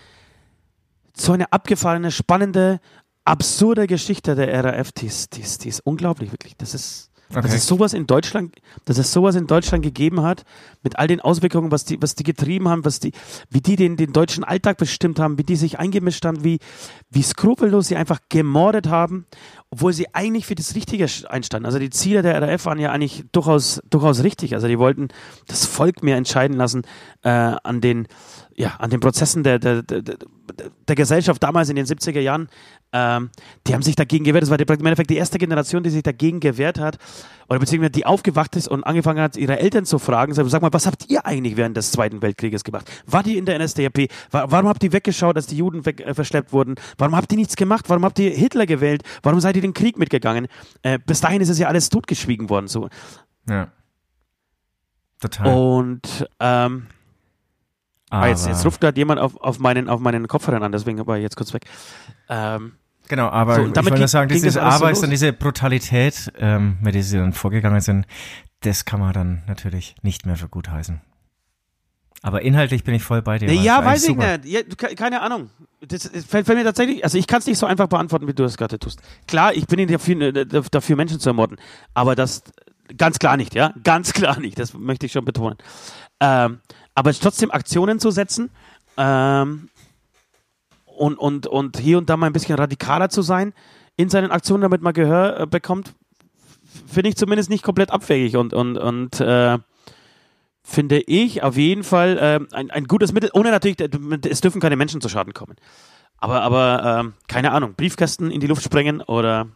so 1.15 1.33
eine 1.33 1.53
abgefahrene, 1.53 2.11
spannende, 2.11 2.81
absurde 3.25 3.87
Geschichte 3.87 4.35
der 4.35 4.65
RAF, 4.65 4.93
die 4.93 5.07
ist, 5.07 5.37
die 5.37 5.43
ist, 5.43 5.65
die 5.65 5.69
ist 5.69 5.81
unglaublich, 5.81 6.33
wirklich. 6.33 6.57
Das 6.57 6.75
ist, 6.75 7.11
dass 7.31 7.45
Okay. 7.45 7.57
es 7.57 7.67
sowas 7.67 7.93
in 7.93 8.07
Deutschland, 8.07 8.55
dass 8.85 8.99
es 8.99 9.13
sowas 9.13 9.35
in 9.35 9.47
Deutschland 9.47 9.83
gegeben 9.83 10.23
hat, 10.23 10.45
mit 10.83 10.99
all 10.99 11.09
den 11.09 11.21
Auswirkungen, 11.21 11.71
was 11.71 11.85
die, 11.85 12.01
was 12.01 12.15
die 12.15 12.23
getrieben 12.23 12.69
haben, 12.69 12.85
was 12.85 13.01
die, 13.01 13.13
wie 13.51 13.61
die 13.61 13.77
den, 13.77 13.97
den 13.97 14.13
deutschen 14.13 14.45
Alltag 14.45 14.79
bestimmt 14.79 15.19
haben, 15.19 15.39
wie 15.39 15.43
die 15.43 15.57
sich 15.57 15.79
eingemischt 15.79 16.25
haben, 16.25 16.45
wie, 16.45 16.59
wie 17.11 17.23
skrupellos 17.23 17.89
sie 17.89 17.97
einfach 17.97 18.21
gemordet 18.29 18.89
haben, 18.89 19.27
obwohl 19.71 19.93
sie 19.93 20.15
eigentlich 20.15 20.47
für 20.47 20.55
das 20.55 20.75
Richtige 20.75 21.07
einstanden. 21.29 21.67
Also 21.67 21.79
die 21.79 21.91
Ziele 21.91 22.23
der 22.23 22.41
RAF 22.41 22.67
waren 22.67 22.79
ja 22.79 22.93
eigentlich 22.93 23.25
durchaus, 23.33 23.83
durchaus 23.91 24.23
richtig. 24.23 24.55
Also 24.55 24.69
die 24.69 24.79
wollten 24.79 25.09
das 25.49 25.67
Volk 25.67 26.03
mehr 26.03 26.17
entscheiden 26.17 26.57
lassen 26.57 26.83
äh, 27.23 27.29
an 27.31 27.81
den, 27.81 28.07
ja, 28.59 28.71
an 28.79 28.89
den 28.89 29.01
Prozessen 29.01 29.43
der, 29.43 29.59
der, 29.59 29.83
der, 29.83 30.01
der, 30.03 30.97
Gesellschaft 30.97 31.43
damals 31.43 31.69
in 31.69 31.77
den 31.77 31.85
70er 31.85 32.21
Jahren. 32.21 32.49
Ähm, 32.93 33.29
die 33.67 33.75
haben 33.75 33.83
sich 33.83 33.97
dagegen 33.97 34.25
gewehrt. 34.25 34.43
Das 34.43 34.49
war 34.51 34.57
die, 34.57 34.65
im 34.65 34.87
Endeffekt 34.87 35.11
die 35.11 35.17
erste 35.17 35.37
Generation, 35.37 35.83
die 35.83 35.91
sich 35.91 36.03
dagegen 36.03 36.41
gewehrt 36.41 36.79
hat 36.79 36.97
oder 37.49 37.59
beziehungsweise 37.59 37.91
die 37.91 38.07
aufgewacht 38.07 38.57
ist 38.57 38.67
und 38.69 38.83
angefangen 38.85 39.21
hat, 39.21 39.37
ihre 39.37 39.59
Eltern 39.59 39.85
zu 39.85 39.99
fragen, 39.99 40.33
sag 40.33 40.63
mal, 40.63 40.73
was 40.73 40.87
habt 40.87 41.11
ihr 41.11 41.27
eigentlich 41.27 41.59
während 41.59 41.77
des 41.77 41.93
Zweiten 41.93 42.23
Weltkrieges 42.23 42.65
gemacht? 42.65 42.91
Wart 43.07 43.27
ihr 43.27 43.37
in 43.37 43.45
der 43.45 43.59
NSDAP? 43.59 44.09
Wa- 44.31 44.47
Warum 44.49 44.69
habt 44.69 44.83
ihr 44.83 44.93
weggeschaut, 44.93 45.37
dass 45.37 45.47
die 45.47 45.57
Juden 45.59 45.85
weg, 45.85 46.01
äh, 46.01 46.15
verschleppt 46.15 46.53
wurden? 46.55 46.77
Warum 46.97 47.15
habt 47.15 47.31
ihr 47.33 47.39
nichts 47.39 47.57
gemacht? 47.57 47.85
Warum 47.89 48.05
habt 48.07 48.19
ihr 48.19 48.31
Hitler 48.31 48.65
gewählt? 48.65 49.03
Warum 49.23 49.41
seid 49.41 49.57
ihr 49.57 49.63
den 49.63 49.75
Krieg 49.75 49.99
mitgegangen? 49.99 50.47
Äh, 50.83 50.99
bis 51.05 51.21
dahin 51.21 51.43
ist 51.43 51.51
es 51.51 51.59
ja 51.59 51.69
alles 51.69 51.91
totgeschwiegen 51.91 52.49
worden. 52.49 52.69
So. 52.69 52.89
ja. 53.51 53.69
Total. 55.21 55.55
Und 55.55 56.27
ähm, 56.41 56.87
ah, 58.11 58.27
jetzt, 58.27 58.47
jetzt 58.47 58.65
ruft 58.65 58.81
gerade 58.81 58.99
jemand 58.99 59.21
auf, 59.21 59.37
auf, 59.41 59.59
meinen, 59.59 59.89
auf 59.89 60.01
meinen 60.01 60.29
Kopfhörern 60.29 60.63
an, 60.63 60.73
deswegen 60.73 61.05
war 61.07 61.17
ich 61.17 61.23
jetzt 61.23 61.37
kurz 61.37 61.53
weg. 61.53 61.65
Ähm, 62.29 62.73
Genau, 63.09 63.29
aber 63.29 63.55
So, 63.55 63.61
ich 63.61 63.67
wollte 63.69 63.83
nur 63.91 63.99
ging- 63.99 64.07
sagen, 64.09 64.29
dieses 64.29 64.55
das 64.55 64.55
so 64.55 64.61
Arbeit 64.61 64.97
los? 64.97 65.05
und 65.05 65.11
diese 65.11 65.33
Brutalität, 65.33 66.33
ähm, 66.39 66.77
mit 66.81 66.95
der 66.97 67.05
sie 67.05 67.17
dann 67.19 67.33
vorgegangen 67.33 67.81
sind, 67.81 68.05
das 68.63 68.85
kann 68.85 68.99
man 68.99 69.13
dann 69.13 69.43
natürlich 69.47 69.95
nicht 70.03 70.27
mehr 70.27 70.35
für 70.35 70.49
gut 70.49 70.69
heißen. 70.69 71.01
Aber 72.23 72.43
inhaltlich 72.43 72.83
bin 72.83 72.95
ich 72.95 73.05
voll 73.05 73.23
bei 73.23 73.39
dir. 73.39 73.53
ja, 73.53 73.85
weiß 73.85 74.03
ich 74.03 74.09
super. 74.09 74.39
nicht. 74.39 74.49
Ja, 74.49 74.89
keine 74.97 75.21
Ahnung. 75.21 75.51
Das, 75.87 76.11
das 76.11 76.25
fällt, 76.25 76.47
fällt 76.47 76.59
mir 76.59 76.65
tatsächlich, 76.65 77.05
also 77.05 77.17
ich 77.17 77.29
kann 77.29 77.39
es 77.39 77.47
nicht 77.47 77.59
so 77.59 77.67
einfach 77.67 77.87
beantworten, 77.87 78.27
wie 78.27 78.35
du 78.35 78.43
es 78.43 78.57
gerade 78.57 78.79
tust. 78.81 79.01
Klar, 79.29 79.55
ich 79.55 79.67
bin 79.69 79.77
nicht 79.77 79.95
dafür, 79.95 80.35
äh, 80.35 80.45
dafür, 80.45 80.97
Menschen 80.97 81.21
zu 81.21 81.29
ermorden, 81.29 81.59
aber 81.95 82.17
dass, 82.17 82.43
Ganz 82.97 83.19
klar 83.19 83.37
nicht, 83.37 83.55
ja. 83.55 83.73
Ganz 83.83 84.13
klar 84.13 84.39
nicht. 84.39 84.59
Das 84.59 84.73
möchte 84.75 85.07
ich 85.07 85.13
schon 85.13 85.25
betonen. 85.25 85.57
Ähm, 86.21 86.61
aber 86.97 87.13
trotzdem 87.13 87.53
Aktionen 87.53 88.01
zu 88.01 88.11
setzen 88.11 88.51
ähm, 88.97 89.69
und, 90.87 91.19
und, 91.19 91.47
und 91.47 91.79
hier 91.79 91.99
und 91.99 92.11
da 92.11 92.17
mal 92.17 92.27
ein 92.27 92.33
bisschen 92.33 92.57
radikaler 92.57 93.11
zu 93.11 93.23
sein 93.23 93.53
in 93.97 94.09
seinen 94.09 94.31
Aktionen, 94.31 94.63
damit 94.63 94.83
man 94.83 94.95
Gehör 94.95 95.41
äh, 95.41 95.47
bekommt, 95.47 95.95
finde 96.87 97.11
ich 97.11 97.17
zumindest 97.17 97.51
nicht 97.51 97.63
komplett 97.63 97.91
abwegig 97.91 98.37
und, 98.37 98.55
und, 98.55 98.79
und 98.79 99.21
äh, 99.21 99.59
finde 100.63 101.01
ich 101.01 101.43
auf 101.43 101.57
jeden 101.57 101.85
Fall 101.85 102.19
äh, 102.19 102.57
ein, 102.57 102.71
ein 102.71 102.85
gutes 102.85 103.13
Mittel, 103.13 103.31
ohne 103.35 103.51
natürlich, 103.51 103.77
es 104.29 104.41
dürfen 104.41 104.61
keine 104.61 104.77
Menschen 104.77 105.01
zu 105.01 105.09
Schaden 105.09 105.35
kommen. 105.35 105.57
Aber, 106.19 106.41
aber 106.41 107.01
ähm, 107.01 107.15
keine 107.29 107.53
Ahnung, 107.53 107.75
Briefkästen 107.75 108.31
in 108.31 108.41
die 108.41 108.47
Luft 108.47 108.65
sprengen 108.65 109.03
oder 109.03 109.49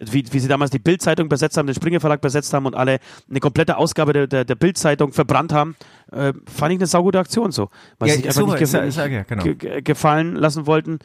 wie, 0.00 0.24
wie 0.30 0.38
sie 0.38 0.48
damals 0.48 0.70
die 0.70 0.78
Bildzeitung 0.78 1.28
besetzt 1.28 1.56
haben, 1.56 1.66
den 1.66 1.74
Springer 1.74 2.00
Verlag 2.00 2.20
besetzt 2.20 2.52
haben 2.54 2.66
und 2.66 2.74
alle 2.76 2.98
eine 3.28 3.40
komplette 3.40 3.76
Ausgabe 3.76 4.12
der, 4.12 4.26
der, 4.26 4.44
der 4.44 4.54
Bildzeitung 4.54 5.12
verbrannt 5.12 5.52
haben, 5.52 5.74
äh, 6.12 6.32
fand 6.46 6.72
ich 6.72 6.78
eine 6.78 6.86
saugute 6.86 7.18
Aktion 7.18 7.50
so. 7.50 7.68
Weil 7.98 8.08
Ja, 8.10 8.14
sie 8.16 8.22
sich 8.22 8.32
so, 8.32 8.42
einfach 8.42 8.54
nicht, 8.54 8.62
ist 8.62 8.72
ja- 8.74 8.80
ge 8.80 8.88
ist 8.88 8.96
ja- 8.96 9.08
genau. 9.24 9.42
ge 9.42 9.54
ge 9.54 9.82
gefallen 9.82 10.36
lassen 10.36 10.66
wollten. 10.66 10.98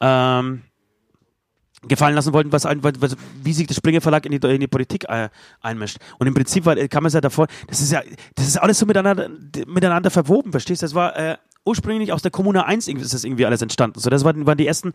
Ähm, 0.00 0.62
gefallen 1.88 2.14
lassen 2.14 2.32
wollten, 2.34 2.52
was, 2.52 2.64
was 2.64 3.16
wie 3.42 3.52
sich 3.54 3.66
der 3.66 3.74
Springer 3.74 4.00
Verlag 4.02 4.26
in 4.26 4.38
die, 4.38 4.46
in 4.48 4.60
die 4.60 4.66
Politik 4.68 5.04
äh, 5.08 5.30
einmischt. 5.62 5.96
Und 6.18 6.26
im 6.26 6.34
Prinzip 6.34 6.66
war, 6.66 6.76
kam 6.88 7.06
es 7.06 7.14
ja 7.14 7.20
davor, 7.22 7.46
das 7.68 7.80
ist 7.80 7.90
ja, 7.92 8.02
das 8.34 8.46
ist 8.48 8.56
alles 8.58 8.78
so 8.78 8.84
miteinander, 8.86 9.28
miteinander 9.66 10.10
verwoben, 10.10 10.50
verstehst 10.52 10.82
du? 10.82 10.84
Das 10.84 10.94
war 10.94 11.16
äh, 11.16 11.36
ursprünglich 11.64 12.12
aus 12.12 12.20
der 12.22 12.30
Kommune 12.30 12.66
1 12.66 12.86
irgendwie- 12.86 13.04
ist 13.04 13.14
das 13.14 13.24
irgendwie 13.24 13.46
alles 13.46 13.62
entstanden. 13.62 13.98
So, 13.98 14.10
das 14.10 14.24
waren, 14.24 14.46
waren 14.46 14.58
die 14.58 14.66
ersten, 14.66 14.92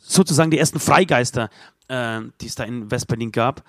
sozusagen 0.00 0.50
die 0.50 0.58
ersten 0.58 0.80
Freigeister, 0.80 1.50
äh, 1.88 2.20
die 2.40 2.46
es 2.46 2.54
da 2.54 2.64
in 2.64 2.90
Westberlin 2.90 3.32
gab. 3.32 3.64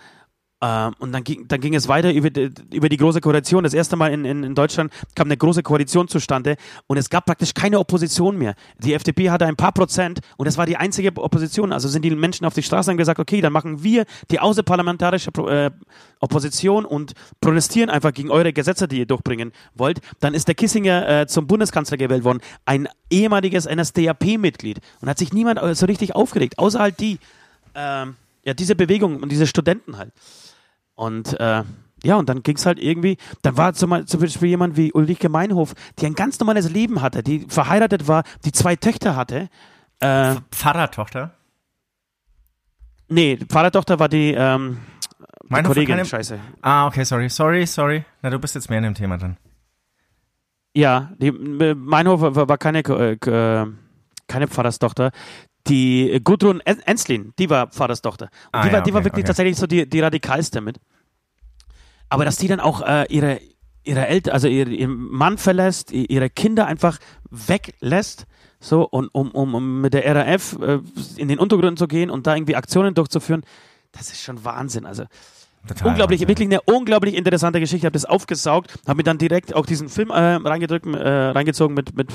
Ähm, 0.61 0.93
und 0.99 1.13
dann 1.13 1.23
ging, 1.23 1.47
dann 1.47 1.61
ging 1.61 1.73
es 1.73 1.87
weiter 1.87 2.11
über 2.11 2.29
die, 2.29 2.51
über 2.73 2.89
die 2.89 2.97
große 2.97 3.21
Koalition. 3.21 3.63
Das 3.63 3.73
erste 3.73 3.95
Mal 3.95 4.11
in, 4.11 4.25
in, 4.25 4.43
in 4.43 4.55
Deutschland 4.55 4.91
kam 5.15 5.27
eine 5.27 5.37
große 5.37 5.63
Koalition 5.63 6.07
zustande 6.09 6.57
und 6.87 6.97
es 6.97 7.09
gab 7.09 7.25
praktisch 7.25 7.53
keine 7.53 7.79
Opposition 7.79 8.37
mehr. 8.37 8.55
Die 8.79 8.93
FDP 8.93 9.29
hatte 9.29 9.45
ein 9.45 9.55
paar 9.55 9.71
Prozent 9.71 10.19
und 10.35 10.47
das 10.47 10.57
war 10.57 10.65
die 10.65 10.75
einzige 10.75 11.15
Opposition. 11.15 11.71
Also 11.71 11.87
sind 11.87 12.03
die 12.03 12.11
Menschen 12.11 12.45
auf 12.45 12.53
die 12.53 12.63
Straße 12.63 12.91
und 12.91 12.97
gesagt, 12.97 13.19
okay, 13.19 13.39
dann 13.39 13.53
machen 13.53 13.83
wir 13.83 14.05
die 14.31 14.39
außerparlamentarische 14.39 15.31
äh, 15.47 15.71
Opposition 16.19 16.83
und 16.83 17.13
protestieren 17.39 17.89
einfach 17.89 18.13
gegen 18.13 18.29
eure 18.29 18.51
Gesetze, 18.51 18.89
die 18.89 18.99
ihr 18.99 19.05
durchbringen 19.05 19.53
wollt. 19.75 20.01
Dann 20.19 20.33
ist 20.33 20.49
der 20.49 20.55
Kissinger 20.55 21.21
äh, 21.21 21.27
zum 21.27 21.47
Bundeskanzler 21.47 21.95
gewählt 21.95 22.25
worden, 22.25 22.41
ein 22.65 22.89
ehemaliges 23.09 23.65
NSDAP-Mitglied 23.65 24.79
und 24.99 25.07
hat 25.07 25.17
sich 25.17 25.31
niemand 25.31 25.61
äh, 25.61 25.73
so 25.73 25.85
richtig 25.85 26.15
aufgeregt, 26.15 26.59
außer 26.59 26.79
halt 26.79 26.99
die, 26.99 27.17
ähm, 27.75 28.15
ja, 28.43 28.53
diese 28.53 28.75
Bewegung 28.75 29.17
und 29.21 29.31
diese 29.31 29.47
Studenten 29.47 29.97
halt. 29.97 30.11
Und 30.95 31.39
äh, 31.39 31.63
ja, 32.03 32.15
und 32.15 32.29
dann 32.29 32.43
ging 32.43 32.55
es 32.55 32.65
halt 32.65 32.79
irgendwie, 32.79 33.17
dann 33.41 33.57
war 33.57 33.73
zum, 33.73 33.89
Beispiel 33.89 34.47
jemand 34.49 34.77
wie 34.77 34.91
Ulrike 34.93 35.29
Meinhof, 35.29 35.73
die 35.99 36.05
ein 36.05 36.15
ganz 36.15 36.39
normales 36.39 36.69
Leben 36.69 37.01
hatte, 37.01 37.23
die 37.23 37.45
verheiratet 37.47 38.07
war, 38.07 38.23
die 38.45 38.51
zwei 38.51 38.75
Töchter 38.75 39.15
hatte. 39.15 39.49
Äh, 39.99 40.35
Pfarrertochter. 40.51 41.33
nee, 43.09 43.37
Pfarrertochter 43.37 43.99
war 43.99 44.07
die, 44.07 44.33
ähm, 44.33 44.77
die 45.43 45.63
Kollegin, 45.63 45.95
keine- 45.95 46.05
scheiße. 46.05 46.39
Ah, 46.61 46.87
okay, 46.87 47.03
sorry, 47.03 47.27
sorry, 47.29 47.65
sorry. 47.65 48.05
Na, 48.21 48.29
du 48.29 48.39
bist 48.39 48.55
jetzt 48.55 48.69
mehr 48.69 48.77
in 48.77 48.85
dem 48.85 48.93
Thema 48.95 49.17
drin. 49.17 49.35
Ja, 50.73 51.11
die, 51.17 51.31
Meinhof 51.31 52.21
war, 52.21 52.47
war 52.47 52.57
keine, 52.57 52.79
äh, 52.79 53.13
äh, 53.13 53.67
keine 54.27 54.47
Pfarrerstochter. 54.47 55.11
Die 55.69 56.11
äh, 56.11 56.19
Gudrun 56.19 56.59
En- 56.65 56.79
Enslin, 56.81 57.33
die 57.39 57.49
war 57.49 57.67
Pfarrerstochter. 57.67 58.25
Und 58.25 58.31
Ah, 58.51 58.61
die, 58.63 58.67
ja, 58.67 58.73
war, 58.73 58.81
die 58.81 58.93
war 58.93 58.99
okay, 58.99 59.05
wirklich 59.05 59.23
okay. 59.23 59.27
tatsächlich 59.27 59.57
so 59.57 59.67
die, 59.67 59.87
die 59.87 59.99
radikalste 59.99 60.61
mit. 60.61 60.79
Aber 62.09 62.25
dass 62.25 62.37
die 62.37 62.47
dann 62.47 62.59
auch 62.59 62.81
äh, 62.81 63.05
ihre, 63.09 63.39
ihre 63.83 64.07
Eltern, 64.07 64.33
also 64.33 64.47
ihre, 64.47 64.71
ihren 64.71 64.95
Mann 64.95 65.37
verlässt, 65.37 65.91
ihre 65.91 66.29
Kinder 66.29 66.65
einfach 66.65 66.97
weglässt, 67.29 68.25
so, 68.61 68.83
und 68.83 69.07
um, 69.13 69.31
um, 69.31 69.55
um 69.55 69.81
mit 69.81 69.93
der 69.93 70.03
RAF 70.15 70.57
äh, 70.61 70.79
in 71.15 71.27
den 71.29 71.39
Untergrund 71.39 71.79
zu 71.79 71.87
gehen 71.87 72.09
und 72.09 72.27
da 72.27 72.35
irgendwie 72.35 72.55
Aktionen 72.57 72.93
durchzuführen, 72.93 73.43
das 73.93 74.09
ist 74.09 74.21
schon 74.21 74.43
Wahnsinn. 74.43 74.85
Also 74.85 75.05
Total 75.67 75.87
unglaublich, 75.89 76.19
Wahnsinn. 76.21 76.27
wirklich 76.27 76.47
eine 76.47 76.61
unglaublich 76.61 77.15
interessante 77.15 77.59
Geschichte. 77.59 77.77
Ich 77.77 77.85
habe 77.85 77.93
das 77.93 78.05
aufgesaugt, 78.05 78.73
habe 78.87 78.97
mir 78.97 79.03
dann 79.03 79.17
direkt 79.17 79.55
auch 79.55 79.65
diesen 79.65 79.87
Film 79.87 80.09
äh, 80.09 80.13
reingedrückt, 80.35 80.85
äh, 80.87 81.07
reingezogen 81.29 81.73
mit, 81.75 81.95
mit 81.95 82.09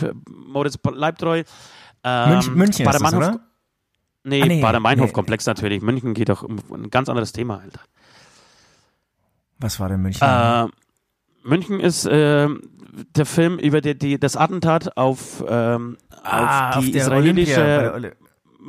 Moritz 0.48 0.78
Leibtreu. 0.92 1.44
Ähm, 2.04 2.30
München, 2.30 2.54
München 2.54 2.86
ist 2.86 3.00
das, 3.00 3.14
oder? 3.14 3.40
Nee, 4.24 4.42
Ah, 4.42 4.46
nee, 4.46 4.62
Bader-Meinhof-Komplex 4.62 5.46
natürlich. 5.46 5.82
München 5.82 6.14
geht 6.14 6.28
doch 6.28 6.42
um 6.42 6.58
ein 6.72 6.90
ganz 6.90 7.08
anderes 7.08 7.32
Thema, 7.32 7.60
Alter. 7.60 7.80
Was 9.58 9.80
war 9.80 9.88
denn 9.88 10.00
München? 10.00 10.26
Äh, 10.26 10.66
München 11.42 11.80
ist 11.80 12.06
äh, 12.06 12.48
der 13.16 13.26
Film 13.26 13.58
über 13.58 13.80
die, 13.80 13.96
die, 13.96 14.18
das 14.18 14.36
Attentat 14.36 14.96
auf, 14.96 15.44
ähm, 15.46 15.98
ah, 16.22 16.78
auf 16.78 16.84
die 16.84 16.92
der 16.92 17.02
israelische 17.02 17.92
Olympia, 17.94 18.12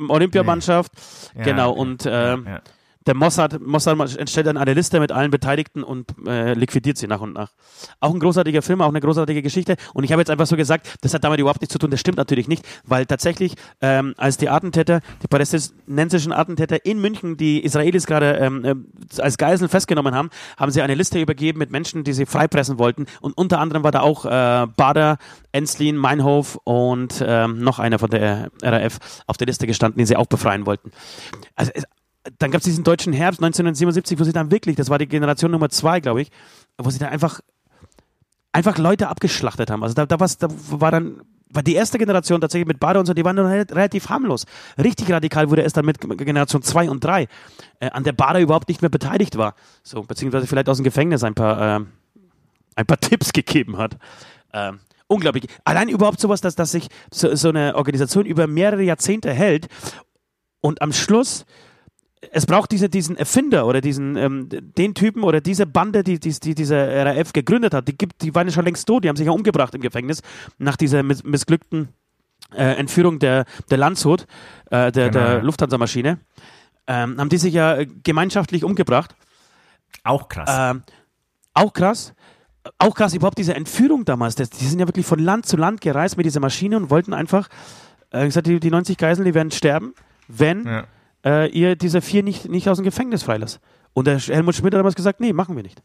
Olympiamannschaft. 0.08 0.92
Ja, 1.34 1.44
genau, 1.44 1.70
okay. 1.70 1.80
und 1.80 2.06
äh, 2.06 2.36
ja. 2.36 2.60
Der 3.06 3.14
Mossad, 3.14 3.60
Mossad 3.60 4.16
entstellt 4.16 4.46
dann 4.46 4.56
eine 4.56 4.74
Liste 4.74 4.98
mit 4.98 5.12
allen 5.12 5.30
Beteiligten 5.30 5.82
und 5.84 6.14
äh, 6.26 6.54
liquidiert 6.54 6.98
sie 6.98 7.06
nach 7.06 7.20
und 7.20 7.32
nach. 7.32 7.52
Auch 8.00 8.12
ein 8.12 8.18
großartiger 8.20 8.62
Film, 8.62 8.80
auch 8.80 8.88
eine 8.88 9.00
großartige 9.00 9.42
Geschichte. 9.42 9.76
Und 9.94 10.04
ich 10.04 10.12
habe 10.12 10.20
jetzt 10.20 10.30
einfach 10.30 10.46
so 10.46 10.56
gesagt, 10.56 10.88
das 11.02 11.14
hat 11.14 11.22
damit 11.22 11.38
überhaupt 11.38 11.60
nichts 11.60 11.72
zu 11.72 11.78
tun. 11.78 11.90
Das 11.90 12.00
stimmt 12.00 12.18
natürlich 12.18 12.48
nicht, 12.48 12.64
weil 12.84 13.06
tatsächlich, 13.06 13.54
ähm, 13.80 14.14
als 14.16 14.38
die 14.38 14.48
Attentäter, 14.48 15.00
die 15.22 15.28
palästinensischen 15.28 16.32
Attentäter 16.32 16.84
in 16.84 17.00
München, 17.00 17.36
die 17.36 17.64
Israelis 17.64 18.06
gerade 18.06 18.38
ähm, 18.38 18.64
äh, 18.64 18.74
als 19.20 19.38
Geiseln 19.38 19.68
festgenommen 19.68 20.14
haben, 20.14 20.30
haben 20.56 20.72
sie 20.72 20.82
eine 20.82 20.94
Liste 20.94 21.20
übergeben 21.20 21.58
mit 21.58 21.70
Menschen, 21.70 22.02
die 22.02 22.12
sie 22.12 22.26
freipressen 22.26 22.78
wollten. 22.78 23.06
Und 23.20 23.38
unter 23.38 23.60
anderem 23.60 23.84
war 23.84 23.92
da 23.92 24.00
auch 24.00 24.24
äh, 24.24 24.66
Bader, 24.76 25.18
Enslin, 25.52 25.96
Meinhof 25.96 26.58
und 26.64 27.24
ähm, 27.26 27.60
noch 27.60 27.78
einer 27.78 27.98
von 27.98 28.10
der 28.10 28.50
RAF 28.62 28.98
auf 29.26 29.36
der 29.36 29.46
Liste 29.46 29.66
gestanden, 29.66 29.98
den 29.98 30.06
sie 30.06 30.16
auch 30.16 30.26
befreien 30.26 30.66
wollten. 30.66 30.90
Also 31.54 31.70
dann 32.38 32.50
gab 32.50 32.58
es 32.60 32.64
diesen 32.64 32.84
deutschen 32.84 33.12
Herbst 33.12 33.40
1977, 33.40 34.18
wo 34.18 34.24
sie 34.24 34.32
dann 34.32 34.50
wirklich, 34.50 34.76
das 34.76 34.90
war 34.90 34.98
die 34.98 35.06
Generation 35.06 35.50
Nummer 35.50 35.68
zwei, 35.68 36.00
glaube 36.00 36.22
ich, 36.22 36.30
wo 36.78 36.90
sie 36.90 36.98
dann 36.98 37.10
einfach, 37.10 37.40
einfach 38.52 38.78
Leute 38.78 39.08
abgeschlachtet 39.08 39.70
haben. 39.70 39.82
Also 39.82 39.94
da, 39.94 40.06
da, 40.06 40.16
da 40.16 40.48
war 40.70 40.90
dann, 40.90 41.20
war 41.50 41.62
die 41.62 41.74
erste 41.74 41.98
Generation 41.98 42.40
tatsächlich 42.40 42.66
mit 42.66 42.80
Bader 42.80 43.00
und 43.00 43.06
so, 43.06 43.14
die 43.14 43.24
waren 43.24 43.36
dann 43.36 43.46
rel- 43.46 43.66
relativ 43.70 44.08
harmlos. 44.08 44.46
Richtig 44.82 45.10
radikal 45.10 45.50
wurde 45.50 45.62
es 45.62 45.72
dann 45.72 45.84
mit 45.84 46.00
Generation 46.00 46.62
zwei 46.62 46.90
und 46.90 47.04
drei, 47.04 47.28
äh, 47.80 47.90
an 47.90 48.04
der 48.04 48.12
Bader 48.12 48.40
überhaupt 48.40 48.68
nicht 48.68 48.82
mehr 48.82 48.88
beteiligt 48.90 49.36
war. 49.36 49.54
So, 49.82 50.02
beziehungsweise 50.02 50.46
vielleicht 50.46 50.68
aus 50.68 50.78
dem 50.78 50.84
Gefängnis 50.84 51.22
ein 51.22 51.34
paar, 51.34 51.76
ähm, 51.76 51.88
ein 52.74 52.86
paar 52.86 52.98
Tipps 53.00 53.32
gegeben 53.32 53.78
hat. 53.78 53.96
Ähm, 54.52 54.80
unglaublich. 55.06 55.46
Allein 55.64 55.88
überhaupt 55.88 56.20
sowas, 56.20 56.40
dass, 56.40 56.56
dass 56.56 56.72
sich 56.72 56.88
so, 57.12 57.34
so 57.36 57.50
eine 57.50 57.76
Organisation 57.76 58.26
über 58.26 58.46
mehrere 58.46 58.82
Jahrzehnte 58.82 59.32
hält 59.32 59.68
und 60.60 60.82
am 60.82 60.92
Schluss 60.92 61.44
es 62.32 62.46
braucht 62.46 62.72
diese, 62.72 62.88
diesen 62.88 63.16
Erfinder 63.16 63.66
oder 63.66 63.80
diesen, 63.80 64.16
ähm, 64.16 64.48
den 64.50 64.94
Typen 64.94 65.22
oder 65.22 65.40
diese 65.40 65.66
Bande, 65.66 66.02
die, 66.02 66.18
die, 66.18 66.32
die 66.32 66.54
diese 66.54 66.76
RAF 66.76 67.32
gegründet 67.32 67.74
hat, 67.74 67.88
die, 67.88 67.96
gibt, 67.96 68.22
die 68.22 68.34
waren 68.34 68.46
ja 68.46 68.52
schon 68.52 68.64
längst 68.64 68.86
tot, 68.86 69.04
die 69.04 69.08
haben 69.08 69.16
sich 69.16 69.26
ja 69.26 69.32
umgebracht 69.32 69.74
im 69.74 69.80
Gefängnis 69.80 70.22
nach 70.58 70.76
dieser 70.76 71.02
miss 71.02 71.24
missglückten 71.24 71.88
äh, 72.54 72.76
Entführung 72.76 73.18
der, 73.18 73.44
der 73.70 73.78
Landshut, 73.78 74.26
äh, 74.70 74.92
der, 74.92 75.10
Genau, 75.10 75.10
der. 75.10 75.42
Lufthansa-Maschine. 75.42 76.18
Ähm, 76.86 77.18
haben 77.18 77.28
die 77.28 77.38
sich 77.38 77.54
ja 77.54 77.76
äh, 77.76 77.86
gemeinschaftlich 77.86 78.62
umgebracht. 78.62 79.16
Auch 80.04 80.28
krass. 80.28 80.50
Ähm, 80.52 80.82
auch 81.54 81.72
krass. 81.72 82.14
Auch 82.78 82.94
krass, 82.94 83.14
überhaupt 83.14 83.38
diese 83.38 83.54
Entführung 83.54 84.04
damals. 84.04 84.34
Das, 84.34 84.50
die 84.50 84.64
sind 84.64 84.80
ja 84.80 84.88
wirklich 84.88 85.06
von 85.06 85.18
Land 85.18 85.46
zu 85.46 85.56
Land 85.56 85.80
gereist 85.80 86.16
mit 86.16 86.26
dieser 86.26 86.40
Maschine 86.40 86.76
und 86.76 86.90
wollten 86.90 87.12
einfach, 87.14 87.48
äh, 88.10 88.24
gesagt, 88.24 88.46
die, 88.46 88.60
die 88.60 88.70
90 88.70 88.96
Geiseln, 88.96 89.24
die 89.24 89.34
werden 89.34 89.50
sterben, 89.50 89.94
wenn 90.28 90.64
ja. 90.66 90.84
Äh, 91.24 91.48
ihr 91.50 91.76
diese 91.76 92.00
vier 92.00 92.22
nicht, 92.22 92.48
nicht 92.48 92.68
aus 92.68 92.78
dem 92.78 92.84
Gefängnis 92.84 93.22
freilasst. 93.22 93.60
Und 93.92 94.06
der 94.06 94.18
Helmut 94.18 94.54
Schmidt 94.54 94.74
hat 94.74 94.78
damals 94.80 94.94
gesagt, 94.94 95.20
nee, 95.20 95.32
machen 95.32 95.56
wir 95.56 95.62
nicht. 95.62 95.82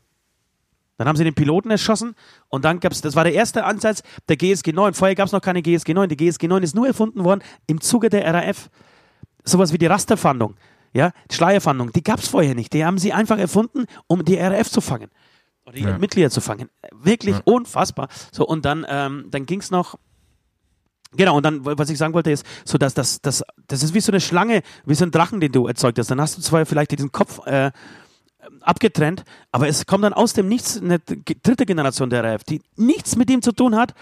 Dann 0.98 1.08
haben 1.08 1.15
sie 1.15 1.24
den 1.24 1.34
Piloten 1.34 1.72
erschossen 1.72 2.13
und 2.50 2.63
dann 2.63 2.80
gab 2.80 2.91
es, 2.91 3.02
das 3.02 3.15
war 3.15 3.24
der 3.24 3.34
erste 3.34 3.63
Ansatz 3.63 4.04
der 4.30 4.38
GSG 4.38 4.72
9. 4.72 4.94
Vorher 4.94 5.15
gab 5.15 5.26
es 5.26 5.32
noch 5.32 5.41
keine 5.41 5.62
GSG 5.63 5.94
9. 5.94 6.10
Die 6.10 6.17
GSG 6.17 6.48
9 6.48 6.62
ist 6.62 6.76
nur 6.76 6.86
erfunden 6.86 7.24
worden 7.24 7.41
im 7.65 7.82
Zuge 7.82 8.10
der 8.10 8.32
RAF. 8.32 8.70
Sowas 9.44 9.74
wie 9.74 9.80
die 9.80 9.88
Rasterfahndung, 9.88 10.56
ja, 10.94 11.12
die 11.32 11.36
Schleierfahndung, 11.36 11.91
die 11.91 12.04
gab 12.04 12.20
es 12.20 12.28
vorher 12.28 12.54
nicht. 12.54 12.74
Die 12.74 12.86
haben 12.86 13.00
sie 13.00 13.13
einfach 13.13 13.39
erfunden, 13.39 13.86
um 14.06 14.24
die 14.24 14.36
RAF 14.36 14.70
zu 14.70 14.82
fangen. 14.82 15.10
Oder 15.65 15.74
die 15.74 15.82
Ja. 15.84 15.98
Mitglieder 15.98 16.30
zu 16.30 16.41
fangen. 16.41 16.70
Wirklich 16.91 17.38
Ja. 17.38 17.41
unfassbar. 17.46 18.08
So, 18.32 18.46
und 18.46 18.65
dann, 18.65 18.86
ähm, 18.88 19.26
dann 19.32 19.48
ging 19.48 19.60
es 19.62 19.72
noch 19.72 19.98
Genau, 21.13 21.38
und 21.38 21.43
dann, 21.43 21.65
was 21.65 21.89
ich 21.89 21.97
sagen 21.97 22.13
wollte, 22.13 22.32
ist, 22.32 22.45
so 22.63 22.78
dass 22.78 22.93
das, 22.93 23.21
das, 23.21 23.43
das 23.67 23.84
ist 23.84 23.93
wie 23.93 24.00
so 24.00 24.12
eine 24.12 24.21
Schlange, 24.21 24.62
wie 24.86 24.95
so 24.95 25.04
ein 25.04 25.12
Drachen, 25.12 25.41
den 25.41 25.52
du 25.52 25.67
erzeugt 25.67 26.00
hast. 26.00 26.10
Dann 26.10 26.21
hast 26.21 26.38
du 26.38 26.41
zwar 26.41 26.65
vielleicht 26.65 26.91
diesen 26.91 27.12
Kopf 27.12 27.45
äh, 27.45 27.71
abgetrennt, 28.62 29.24
aber 29.52 29.67
es 29.67 29.86
kommt 29.86 30.04
dann 30.04 30.13
aus 30.13 30.34
dem 30.34 30.47
Nichts 30.47 30.82
eine 30.82 31.00
dritte 31.00 31.65
Generation 31.65 32.10
der 32.10 32.24
RAF, 32.24 32.43
die 32.43 32.62
nichts 32.78 33.15
mit 33.17 33.30
dem 33.30 33.41
zu 33.41 33.52
tun 33.52 33.76
hat, 33.76 33.93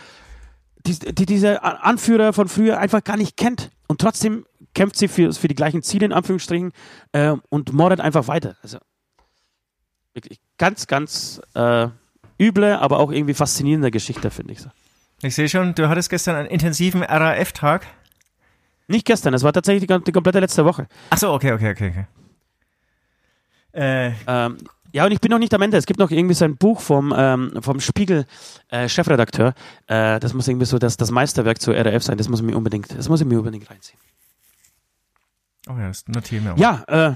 die, 0.86 0.98
die 1.00 1.26
diese 1.26 1.64
Anführer 1.64 2.32
von 2.32 2.48
früher 2.48 2.78
einfach 2.78 3.04
gar 3.04 3.18
nicht 3.18 3.38
kennt. 3.38 3.72
Und 3.88 4.00
trotzdem 4.00 4.46
kämpft 4.74 4.98
sie 4.98 5.08
für, 5.08 5.34
für 5.34 5.48
die 5.48 5.56
gleichen 5.56 5.82
Ziele, 5.82 6.06
in 6.06 6.14
Anführungsstrichen, 6.14 6.72
äh, 7.12 7.36
und 7.50 7.74
mordet 7.74 8.00
einfach 8.00 8.28
weiter. 8.28 8.56
Also, 8.62 8.78
Wirklich 10.14 10.40
ganz, 10.58 10.88
ganz 10.88 11.40
äh, 11.54 11.88
üble, 12.40 12.80
aber 12.80 13.00
auch 13.00 13.12
irgendwie 13.12 13.36
faszinierende 13.36 13.92
Geschichte, 13.92 14.32
finde 14.32 14.54
ich 14.54 14.62
so. 14.62 14.70
Ich 15.22 15.36
sehe 15.36 15.50
schon, 15.50 15.76
du 15.76 15.90
hattest 15.90 16.10
gestern 16.10 16.36
einen 16.36 16.48
intensiven 16.48 17.04
RAF-Tag. 17.04 17.86
Nicht 18.88 19.06
gestern, 19.06 19.34
es 19.34 19.44
war 19.44 19.54
tatsächlich 19.54 19.88
die, 19.88 20.04
die 20.04 20.12
komplette 20.12 20.40
letzte 20.40 20.66
Woche. 20.66 20.88
Ach 21.10 21.18
so, 21.18 21.32
okay, 21.34 21.52
okay, 21.54 21.72
okay, 21.72 21.90
okay. 21.90 22.06
Äh, 23.72 24.14
Ähm, 24.28 24.58
ja, 24.92 25.06
und 25.06 25.12
ich 25.12 25.22
bin 25.22 25.30
noch 25.30 25.38
nicht 25.38 25.54
am 25.54 25.62
Ende. 25.62 25.78
Es 25.78 25.86
gibt 25.86 26.00
noch 26.00 26.10
irgendwie 26.10 26.34
so 26.34 26.46
ein 26.46 26.58
Buch 26.58 26.82
vom, 26.82 27.14
ähm, 27.16 27.52
vom 27.62 27.80
Spiegel-Chefredakteur. 27.80 29.54
Äh, 29.86 30.20
das 30.20 30.34
muss 30.34 30.48
irgendwie 30.48 30.66
so 30.66 30.80
das, 30.80 30.98
das 30.98 31.12
Meisterwerk 31.12 31.62
zur 31.62 31.76
RAF 31.76 32.02
sein. 32.02 32.18
Das 32.18 32.28
muss 32.28 32.40
ich 32.40 32.46
mir 32.46 32.58
unbedingt, 32.58 32.98
das 32.98 33.08
muss 33.08 33.22
ich 33.22 33.28
mir 33.28 33.38
unbedingt 33.38 33.70
reinziehen. 33.70 34.00
oh 35.70 35.74
ja, 35.78 35.90
das 35.90 36.08
notieren 36.08 36.46
wir 36.46 36.54
auch. 36.56 36.58
Ja, 36.58 36.84
äh, 36.88 37.14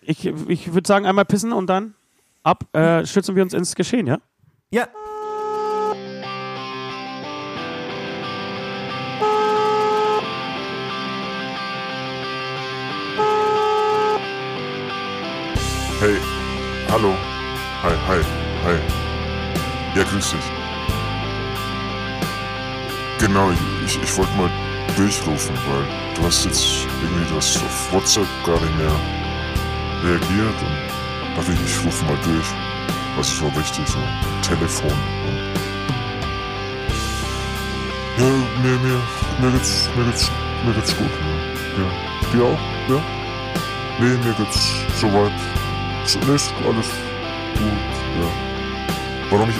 ich, 0.00 0.26
ich 0.26 0.74
würde 0.74 0.88
sagen, 0.88 1.06
einmal 1.06 1.24
pissen 1.24 1.52
und 1.52 1.68
dann 1.68 1.94
ab, 2.42 2.64
äh, 2.74 3.06
stürzen 3.06 3.36
wir 3.36 3.44
uns 3.44 3.52
ins 3.54 3.76
Geschehen, 3.76 4.08
ja? 4.08 4.18
Ja. 4.72 4.88
Hi, 18.12 18.20
hi. 18.64 18.78
Ja, 19.96 20.04
grüß 20.04 20.32
dich. 20.32 20.46
Genau, 23.18 23.50
ich, 23.86 24.02
ich, 24.02 24.18
wollte 24.18 24.32
mal 24.36 24.50
durchrufen, 24.96 25.56
weil 25.66 25.84
du 26.14 26.22
hast 26.22 26.44
jetzt 26.44 26.86
irgendwie 27.00 27.24
du 27.30 27.36
hast 27.36 27.56
auf 27.56 27.90
WhatsApp 27.90 28.26
gar 28.44 28.60
nicht 28.60 28.76
mehr 28.76 28.92
reagiert 30.04 30.58
und 30.60 31.36
dachte 31.38 31.52
ich, 31.52 31.60
ich 31.64 31.86
rufe 31.86 32.04
mal 32.04 32.18
durch. 32.22 32.48
Was 33.16 33.28
ist 33.28 33.38
so 33.38 33.46
wichtig, 33.56 33.86
so 33.86 33.98
Telefon. 34.46 34.92
Und 38.18 38.24
ja, 38.24 38.30
mir, 38.62 38.78
mir, 38.78 39.00
mir 39.40 39.52
geht's, 39.52 39.88
mir 39.96 40.04
geht's, 40.04 40.30
mir 40.66 40.74
geht's 40.74 40.94
gut. 40.98 41.10
Ja. 41.78 41.82
ja. 41.82 42.30
Dir 42.30 42.44
auch? 42.44 42.60
Ja? 42.90 43.02
Nee, 44.00 44.18
mir 44.22 44.34
geht's 44.34 44.74
soweit 45.00 45.32
ist 46.04 46.18
alles 46.26 46.52
gut, 46.58 47.91
ja. 48.20 48.28
Warum 49.30 49.48
ich, 49.48 49.56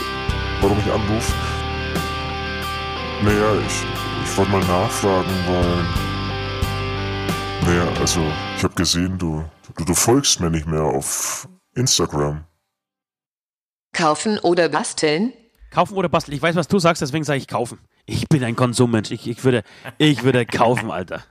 warum 0.61 0.79
ich 0.79 0.93
anrufe? 0.93 1.33
Naja, 3.23 3.55
ich, 3.67 3.85
ich 4.25 4.37
wollte 4.37 4.51
mal 4.51 4.65
nachfragen, 4.65 5.31
weil, 5.47 5.85
naja, 7.65 7.89
also, 8.01 8.21
ich 8.57 8.65
habe 8.65 8.75
gesehen, 8.75 9.17
du, 9.19 9.45
du, 9.77 9.85
du 9.85 9.95
folgst 9.95 10.41
mir 10.41 10.51
nicht 10.51 10.67
mehr 10.67 10.83
auf 10.83 11.49
Instagram. 11.75 12.45
Kaufen 13.93 14.39
oder 14.39 14.69
basteln? 14.69 15.33
Kaufen 15.71 15.95
oder 15.97 16.09
basteln? 16.09 16.37
Ich 16.37 16.43
weiß, 16.43 16.57
was 16.57 16.69
du 16.69 16.79
sagst, 16.79 17.03
deswegen 17.03 17.25
sage 17.25 17.39
ich 17.39 17.49
kaufen. 17.49 17.79
Ich 18.05 18.29
bin 18.29 18.43
ein 18.43 18.57
Konsummensch. 18.57 19.11
Ich, 19.11 19.29
ich, 19.29 19.45
würde, 19.45 19.63
ich 19.99 20.23
würde 20.23 20.45
kaufen, 20.45 20.91
Alter. 20.91 21.23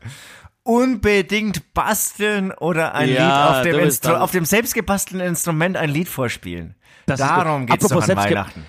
Unbedingt 0.64 1.74
basteln 1.74 2.52
oder 2.52 2.94
ein 2.94 3.10
Ja, 3.10 3.62
Lied 3.62 3.76
auf 3.76 4.00
dem, 4.00 4.16
auf 4.16 4.32
dem 4.32 4.46
selbstgebastelten 4.46 5.28
Instrument 5.28 5.76
ein 5.76 5.90
Lied 5.90 6.08
vorspielen. 6.08 6.76
Das 7.20 7.30
Darum 7.30 7.62
gut. 7.62 7.70
geht's 7.72 7.88
doch 7.88 7.92
Apropos 8.02 8.10
an 8.10 8.18
Weihnachten. 8.18 8.66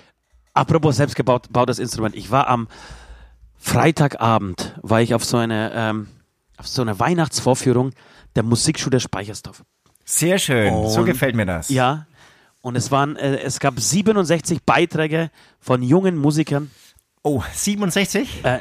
Apropos 0.54 0.96
selbstgebautes 0.96 1.78
Instrument. 1.78 2.14
Ich 2.14 2.30
war 2.30 2.46
am 2.48 2.68
Freitagabend, 3.58 4.78
war 4.82 5.00
ich 5.00 5.14
auf 5.14 5.24
so 5.24 5.36
eine, 5.36 5.72
ähm, 5.74 6.08
auf 6.58 6.66
so 6.66 6.82
eine 6.82 6.98
Weihnachtsvorführung 6.98 7.92
der 8.36 8.42
Musikschule 8.42 9.00
Speichersdorf. 9.00 9.62
Sehr 10.04 10.38
schön, 10.38 10.88
so 10.88 11.00
Und- 11.00 11.06
gefällt 11.06 11.36
mir 11.36 11.46
das. 11.46 11.68
Ja. 11.68 12.06
Und 12.60 12.76
es 12.76 12.90
waren, 12.90 13.16
äh, 13.16 13.38
es 13.38 13.60
gab 13.60 13.78
67 13.78 14.62
Beiträge 14.64 15.30
von 15.60 15.82
jungen 15.82 16.16
Musikern, 16.16 16.70
Oh, 17.24 17.42
67? 17.54 18.44
äh, 18.44 18.58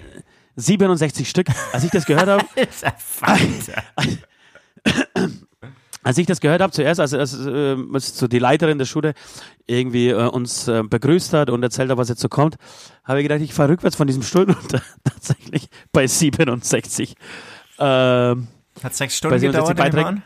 67 0.56 1.30
Stück. 1.30 1.48
Als 1.74 1.84
ich 1.84 1.92
das 1.92 2.06
gehört 2.06 2.28
habe, 2.28 2.46
als 6.04 6.18
ich 6.18 6.26
das 6.26 6.40
gehört 6.42 6.62
habe, 6.62 6.72
zuerst, 6.72 7.00
als, 7.00 7.14
als, 7.14 7.46
äh, 7.46 7.78
als 7.94 8.18
so 8.18 8.28
die 8.28 8.40
Leiterin 8.40 8.78
der 8.78 8.86
Schule 8.86 9.14
irgendwie 9.68 10.10
äh, 10.10 10.28
uns 10.28 10.68
äh, 10.68 10.84
begrüßt 10.84 11.34
hat 11.34 11.50
und 11.50 11.62
erzählt 11.64 11.90
hat, 11.90 11.98
was 11.98 12.10
jetzt 12.10 12.22
so 12.22 12.30
kommt, 12.30 12.56
habe 13.04 13.20
ich 13.20 13.26
gedacht, 13.26 13.42
ich 13.42 13.54
fahre 13.54 13.70
rückwärts 13.70 13.96
von 13.96 14.08
diesem 14.08 14.24
Stuhl 14.24 14.52
runter. 14.52 14.82
Tatsächlich 15.04 15.68
bei 15.92 16.08
67. 16.08 17.16
Ähm, 17.80 18.48
Hat 18.84 18.96
sechs 18.96 19.18
Stunden 19.18 19.36
Bei 19.36 19.40
67 19.40 19.76
gedauert, 19.76 20.06
an? 20.08 20.24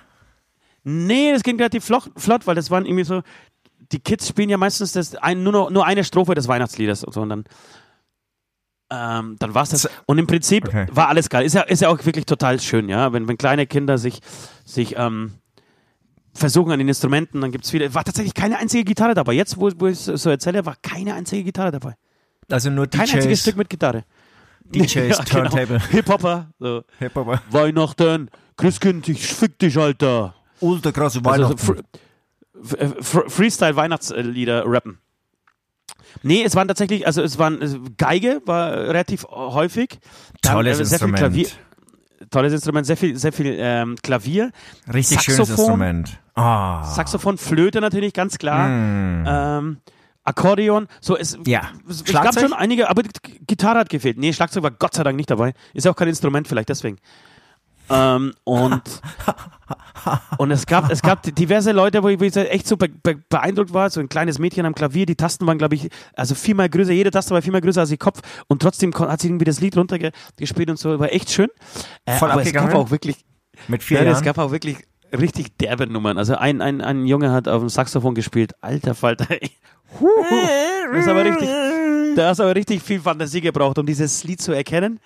nee, 0.84 1.32
das 1.32 1.44
ging 1.44 1.58
relativ 1.58 1.86
flott, 1.86 2.10
flott, 2.16 2.48
weil 2.48 2.56
das 2.56 2.72
waren 2.72 2.86
irgendwie 2.86 3.04
so, 3.04 3.22
die 3.92 4.00
Kids 4.00 4.28
spielen 4.28 4.50
ja 4.50 4.58
meistens 4.58 4.94
das 4.94 5.16
ein, 5.16 5.44
nur, 5.44 5.54
noch, 5.54 5.70
nur 5.70 5.86
eine 5.86 6.04
Strophe 6.04 6.36
des 6.36 6.48
Weihnachtsliedes 6.48 7.04
und 7.04 7.14
so 7.14 7.22
und 7.22 7.30
dann 7.30 7.44
ähm, 8.92 9.36
dann 9.40 9.54
war's 9.56 9.70
das. 9.70 9.90
Und 10.06 10.20
im 10.20 10.28
Prinzip 10.28 10.68
Okay. 10.68 10.86
war 10.92 11.10
alles 11.10 11.30
geil. 11.30 11.44
Ist 11.44 11.54
ja, 11.54 11.62
ist 11.62 11.82
ja 11.82 11.90
auch 11.90 12.06
wirklich 12.06 12.26
total 12.26 12.60
schön, 12.60 12.88
ja. 12.88 13.14
Wenn, 13.14 13.28
wenn 13.28 13.38
kleine 13.38 13.66
Kinder 13.66 13.98
sich, 13.98 14.20
sich 14.64 14.96
ähm, 14.98 15.34
versuchen 16.36 16.72
an 16.72 16.80
den 16.80 16.88
Instrumenten, 16.88 17.42
dann 17.42 17.52
gibt's 17.52 17.72
viele. 17.72 17.94
War 17.94 18.04
tatsächlich 18.04 18.34
keine 18.34 18.58
einzige 18.60 18.84
Gitarre 18.84 19.14
dabei. 19.16 19.34
Jetzt, 19.34 19.58
wo, 19.60 19.72
wo 19.78 19.88
ich 19.88 19.98
so 20.00 20.30
erzähle, 20.30 20.66
war 20.66 20.76
keine 20.82 21.14
einzige 21.16 21.44
Gitarre 21.44 21.72
dabei. 21.72 21.96
Also 22.52 22.70
nur 22.70 22.86
Kein 22.88 23.02
einziges 23.02 23.24
DJs, 23.26 23.42
Stück 23.42 23.58
mit 23.58 23.70
Gitarre. 23.70 24.04
DJs, 24.66 24.94
Ja, 24.96 25.02
genau. 25.02 25.24
Turntable. 25.50 25.80
Hip-Hopper. 25.90 26.52
So. 26.60 26.84
Hip-Hopper. 27.00 27.42
Weihnachten, 27.50 28.30
Christkind, 28.58 29.08
ich 29.10 29.26
fick 29.26 29.58
dich, 29.60 29.78
Alter. 29.78 30.36
Ultra 30.60 30.92
krasse 30.92 31.20
Also, 31.24 31.30
Weihnachten. 31.30 31.58
so 31.58 31.74
Fr 32.64 32.80
F- 32.92 33.06
Fr 33.06 33.30
Freestyle-Weihnachtslieder 33.30 34.64
rappen. 34.66 35.00
Nee, 36.24 36.44
es 36.44 36.56
waren 36.56 36.68
tatsächlich, 36.68 37.06
also 37.06 37.22
es 37.22 37.38
waren 37.38 37.62
äh, 37.62 37.80
Geige 37.98 38.42
war 38.46 38.72
relativ 38.72 39.26
häufig. 39.26 40.00
Tolles 40.42 40.80
äh, 40.80 40.86
sehr 40.86 41.00
viel 41.00 41.10
Instrument. 41.10 41.18
Klavier, 41.18 41.48
tolles 42.30 42.54
Instrument, 42.54 42.86
sehr 42.86 42.98
viel, 42.98 43.18
sehr 43.18 43.32
viel 43.34 43.56
ähm, 43.60 43.96
Klavier, 44.02 44.52
Richtig 44.94 45.22
schönes 45.22 45.48
Saxophon. 45.48 45.66
Instrument. 45.66 46.20
Ah. 46.36 46.84
Saxophon, 46.84 47.38
Flöte 47.38 47.82
natürlich, 47.82 48.14
ganz 48.14 48.38
klar. 48.38 48.68
Hm. 48.68 49.26
Ähm, 49.28 49.78
Akkordeon, 50.24 50.88
so 51.02 51.16
es, 51.16 51.38
Ja. 51.46 51.70
es, 51.88 52.04
gab 52.04 52.38
schon 52.40 52.54
einige, 52.54 52.90
aber 52.90 53.04
Gitarre 53.46 53.80
hat 53.80 53.90
gefehlt. 53.90 54.18
Nee, 54.18 54.34
Schlagzeug 54.34 54.64
war 54.64 54.72
Gott 54.72 54.96
sei 54.96 55.04
Dank 55.04 55.18
nicht 55.18 55.30
dabei. 55.30 55.54
Ist 55.74 55.86
ja 55.86 55.92
auch 55.92 55.96
kein 55.96 56.08
Instrument, 56.08 56.48
vielleicht 56.48 56.70
deswegen. 56.70 56.98
Ähm, 57.90 58.34
und 58.44 58.82
und 60.38 60.52
es 60.52 60.66
gab, 60.66 60.92
es 60.92 61.02
gab 61.02 61.24
diverse 61.24 61.72
Leute, 61.72 62.04
wo 62.04 62.10
ich, 62.10 62.20
wo 62.20 62.24
ich 62.24 62.36
echt 62.36 62.68
so 62.68 62.78
be 62.78 62.90
be 62.90 63.16
beeindruckt 63.30 63.74
war. 63.74 63.90
So 63.90 64.00
ein 64.00 64.10
kleines 64.10 64.40
Mädchen 64.40 64.66
am 64.66 64.76
Klavier, 64.76 65.06
die 65.06 65.16
Tasten 65.16 65.46
waren, 65.48 65.58
glaube 65.58 65.76
ich, 65.76 65.90
also 66.16 66.36
viermal 66.36 66.70
größer, 66.70 66.92
jede 66.92 67.12
Taste 67.12 67.34
war 67.34 67.42
viermal 67.42 67.62
größer 67.62 67.82
als 67.82 67.92
ihr 67.92 67.98
Kopf 67.98 68.22
und 68.48 68.62
trotzdem 68.62 68.94
hat 68.94 69.22
sie 69.22 69.28
irgendwie 69.28 69.46
das 69.46 69.60
Lied 69.60 69.78
runtergespielt 69.78 70.70
und 70.70 70.78
so, 70.78 71.00
war 71.00 71.12
echt 71.12 71.32
schön. 71.32 71.50
Äh, 72.06 72.18
Voll 72.18 72.32
aber 72.32 72.42
es 72.42 72.54
gab 72.54 72.74
auch 72.74 72.92
wirklich, 72.92 73.26
Mit 73.68 73.84
vier 73.84 74.04
ja, 74.04 74.12
es 74.12 74.22
gab 74.22 74.38
auch 74.38 74.52
wirklich 74.52 74.78
richtig 75.12 75.58
derbe 75.58 75.88
Nummern. 75.88 76.18
Also 76.18 76.36
ein, 76.36 76.62
ein, 76.62 76.82
ein 76.82 77.06
Junge 77.06 77.32
hat 77.32 77.48
auf 77.48 77.62
dem 77.62 77.70
Saxophon 77.70 78.16
gespielt. 78.16 78.54
Alter 78.62 78.96
Falter. 78.96 79.28
Huh, 80.00 80.08
das 80.92 81.04
ist 81.04 81.08
aber 81.08 81.24
richtig, 81.24 81.50
da 82.16 82.30
hast 82.30 82.40
aber 82.40 82.56
richtig 82.56 82.82
viel 82.82 83.00
Fantasie 83.00 83.42
gebraucht, 83.42 83.78
um 83.78 83.86
dieses 83.86 84.24
Lied 84.24 84.42
zu 84.42 84.52
erkennen. 84.52 85.00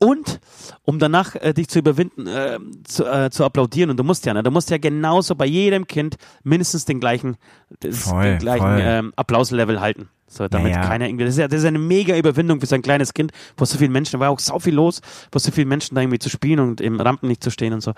Und 0.00 0.38
um 0.82 1.00
danach 1.00 1.34
äh, 1.34 1.52
dich 1.52 1.68
zu 1.68 1.80
überwinden, 1.80 2.28
äh, 2.28 2.58
zu, 2.84 3.04
äh, 3.04 3.30
zu 3.30 3.44
applaudieren. 3.44 3.90
Und 3.90 3.96
du 3.96 4.04
musst 4.04 4.26
ja, 4.26 4.34
ne? 4.34 4.44
du 4.44 4.50
musst 4.52 4.70
ja 4.70 4.78
genauso 4.78 5.34
bei 5.34 5.46
jedem 5.46 5.88
Kind 5.88 6.16
mindestens 6.44 6.84
den 6.84 7.00
gleichen, 7.00 7.36
das, 7.80 8.04
Voll, 8.04 8.24
den 8.24 8.38
gleichen 8.38 8.78
ähm, 8.80 9.12
Applauslevel 9.16 9.80
halten. 9.80 10.08
So, 10.28 10.46
damit 10.46 10.72
Naja. 10.72 10.86
keiner 10.86 11.08
irgendwie. 11.08 11.24
Das 11.24 11.34
ist, 11.34 11.40
ja, 11.40 11.48
das 11.48 11.60
ist 11.60 11.66
eine 11.66 11.78
mega 11.78 12.16
Überwindung 12.16 12.60
für 12.60 12.66
so 12.66 12.74
ein 12.74 12.82
kleines 12.82 13.14
Kind, 13.14 13.32
wo 13.56 13.64
so 13.64 13.78
viele 13.78 13.90
Menschen, 13.90 14.12
da 14.12 14.20
war 14.20 14.30
auch 14.30 14.38
so 14.38 14.58
viel 14.60 14.74
los, 14.74 15.00
wo 15.32 15.38
so 15.38 15.50
viele 15.50 15.66
Menschen 15.66 15.94
da 15.94 16.02
irgendwie 16.02 16.18
zu 16.18 16.28
spielen 16.28 16.60
und 16.60 16.80
im 16.80 17.00
Rampen 17.00 17.28
nicht 17.28 17.42
zu 17.42 17.50
stehen 17.50 17.72
und 17.72 17.80
so. 17.80 17.92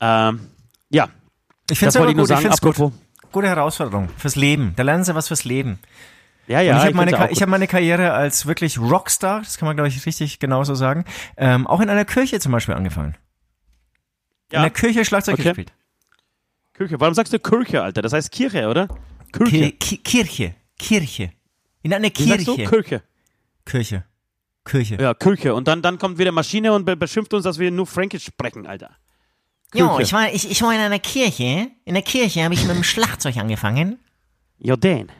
Ähm, 0.00 0.40
ja, 0.88 1.08
Ich 1.70 1.78
finde 1.78 1.90
es 1.90 2.16
gut. 2.16 2.26
Sagen. 2.26 2.74
gut. 2.74 2.92
Gute 3.30 3.46
Herausforderung 3.46 4.08
fürs 4.16 4.34
Leben. 4.34 4.72
Da 4.74 4.82
lernen 4.82 5.04
sie 5.04 5.14
was 5.14 5.28
fürs 5.28 5.44
Leben. 5.44 5.78
Ja, 6.46 6.60
ja, 6.60 6.72
Und 6.74 6.78
ich 6.80 6.84
habe 6.86 6.94
meine, 6.96 7.30
ich 7.30 7.42
hab 7.42 7.48
meine 7.48 7.66
Karriere 7.66 8.12
als 8.12 8.46
wirklich 8.46 8.78
Rockstar, 8.78 9.40
das 9.40 9.56
kann 9.58 9.66
man 9.66 9.76
glaube 9.76 9.88
ich 9.88 10.04
richtig 10.06 10.38
genauso 10.38 10.74
sagen, 10.74 11.04
ähm, 11.36 11.66
auch 11.66 11.80
in 11.80 11.88
einer 11.90 12.04
Kirche 12.04 12.40
zum 12.40 12.52
Beispiel 12.52 12.74
angefangen. 12.74 13.16
In 14.50 14.56
Ja. 14.56 14.62
der 14.62 14.70
Kirche 14.70 15.04
Schlagzeug 15.04 15.34
Okay. 15.34 15.44
gespielt. 15.44 15.72
Kirche. 16.74 16.98
Warum 16.98 17.14
sagst 17.14 17.32
du 17.32 17.38
Kirche, 17.38 17.82
Alter? 17.82 18.02
Das 18.02 18.12
heißt 18.12 18.32
Kirche, 18.32 18.68
oder? 18.68 18.88
Kirche. 19.32 19.72
Ki 19.72 19.72
Ki 19.72 19.96
Kirche. 19.98 20.54
Kirche. 20.78 21.32
In 21.82 21.94
einer 21.94 22.08
Wie 22.14 22.24
sagst 22.28 22.48
du? 22.48 22.56
Kirche. 22.56 22.70
Kirche. 22.70 23.02
Kirche. 23.64 24.04
Kirche. 24.64 24.98
Ja, 25.00 25.14
Kirche. 25.14 25.54
Und 25.54 25.68
dann, 25.68 25.82
dann 25.82 25.98
kommt 25.98 26.18
wieder 26.18 26.32
Maschine 26.32 26.72
und 26.72 26.84
be 26.84 26.96
beschimpft 26.96 27.32
uns, 27.34 27.44
dass 27.44 27.58
wir 27.58 27.70
nur 27.70 27.86
Fränkisch 27.86 28.24
sprechen, 28.24 28.66
Alter. 28.66 28.96
Jo, 29.74 29.88
Kirche. 29.88 30.02
ich 30.02 30.12
war, 30.12 30.32
ich, 30.32 30.50
ich 30.50 30.62
war 30.62 30.72
in 30.74 30.80
einer 30.80 30.98
Kirche. 30.98 31.68
In 31.84 31.94
der 31.94 32.02
Kirche 32.02 32.42
habe 32.42 32.54
ich 32.54 32.66
mit 32.66 32.74
dem 32.76 32.82
Schlagzeug 32.84 33.36
angefangen. 33.36 33.98
Ja, 34.58 34.76
den. 34.76 35.10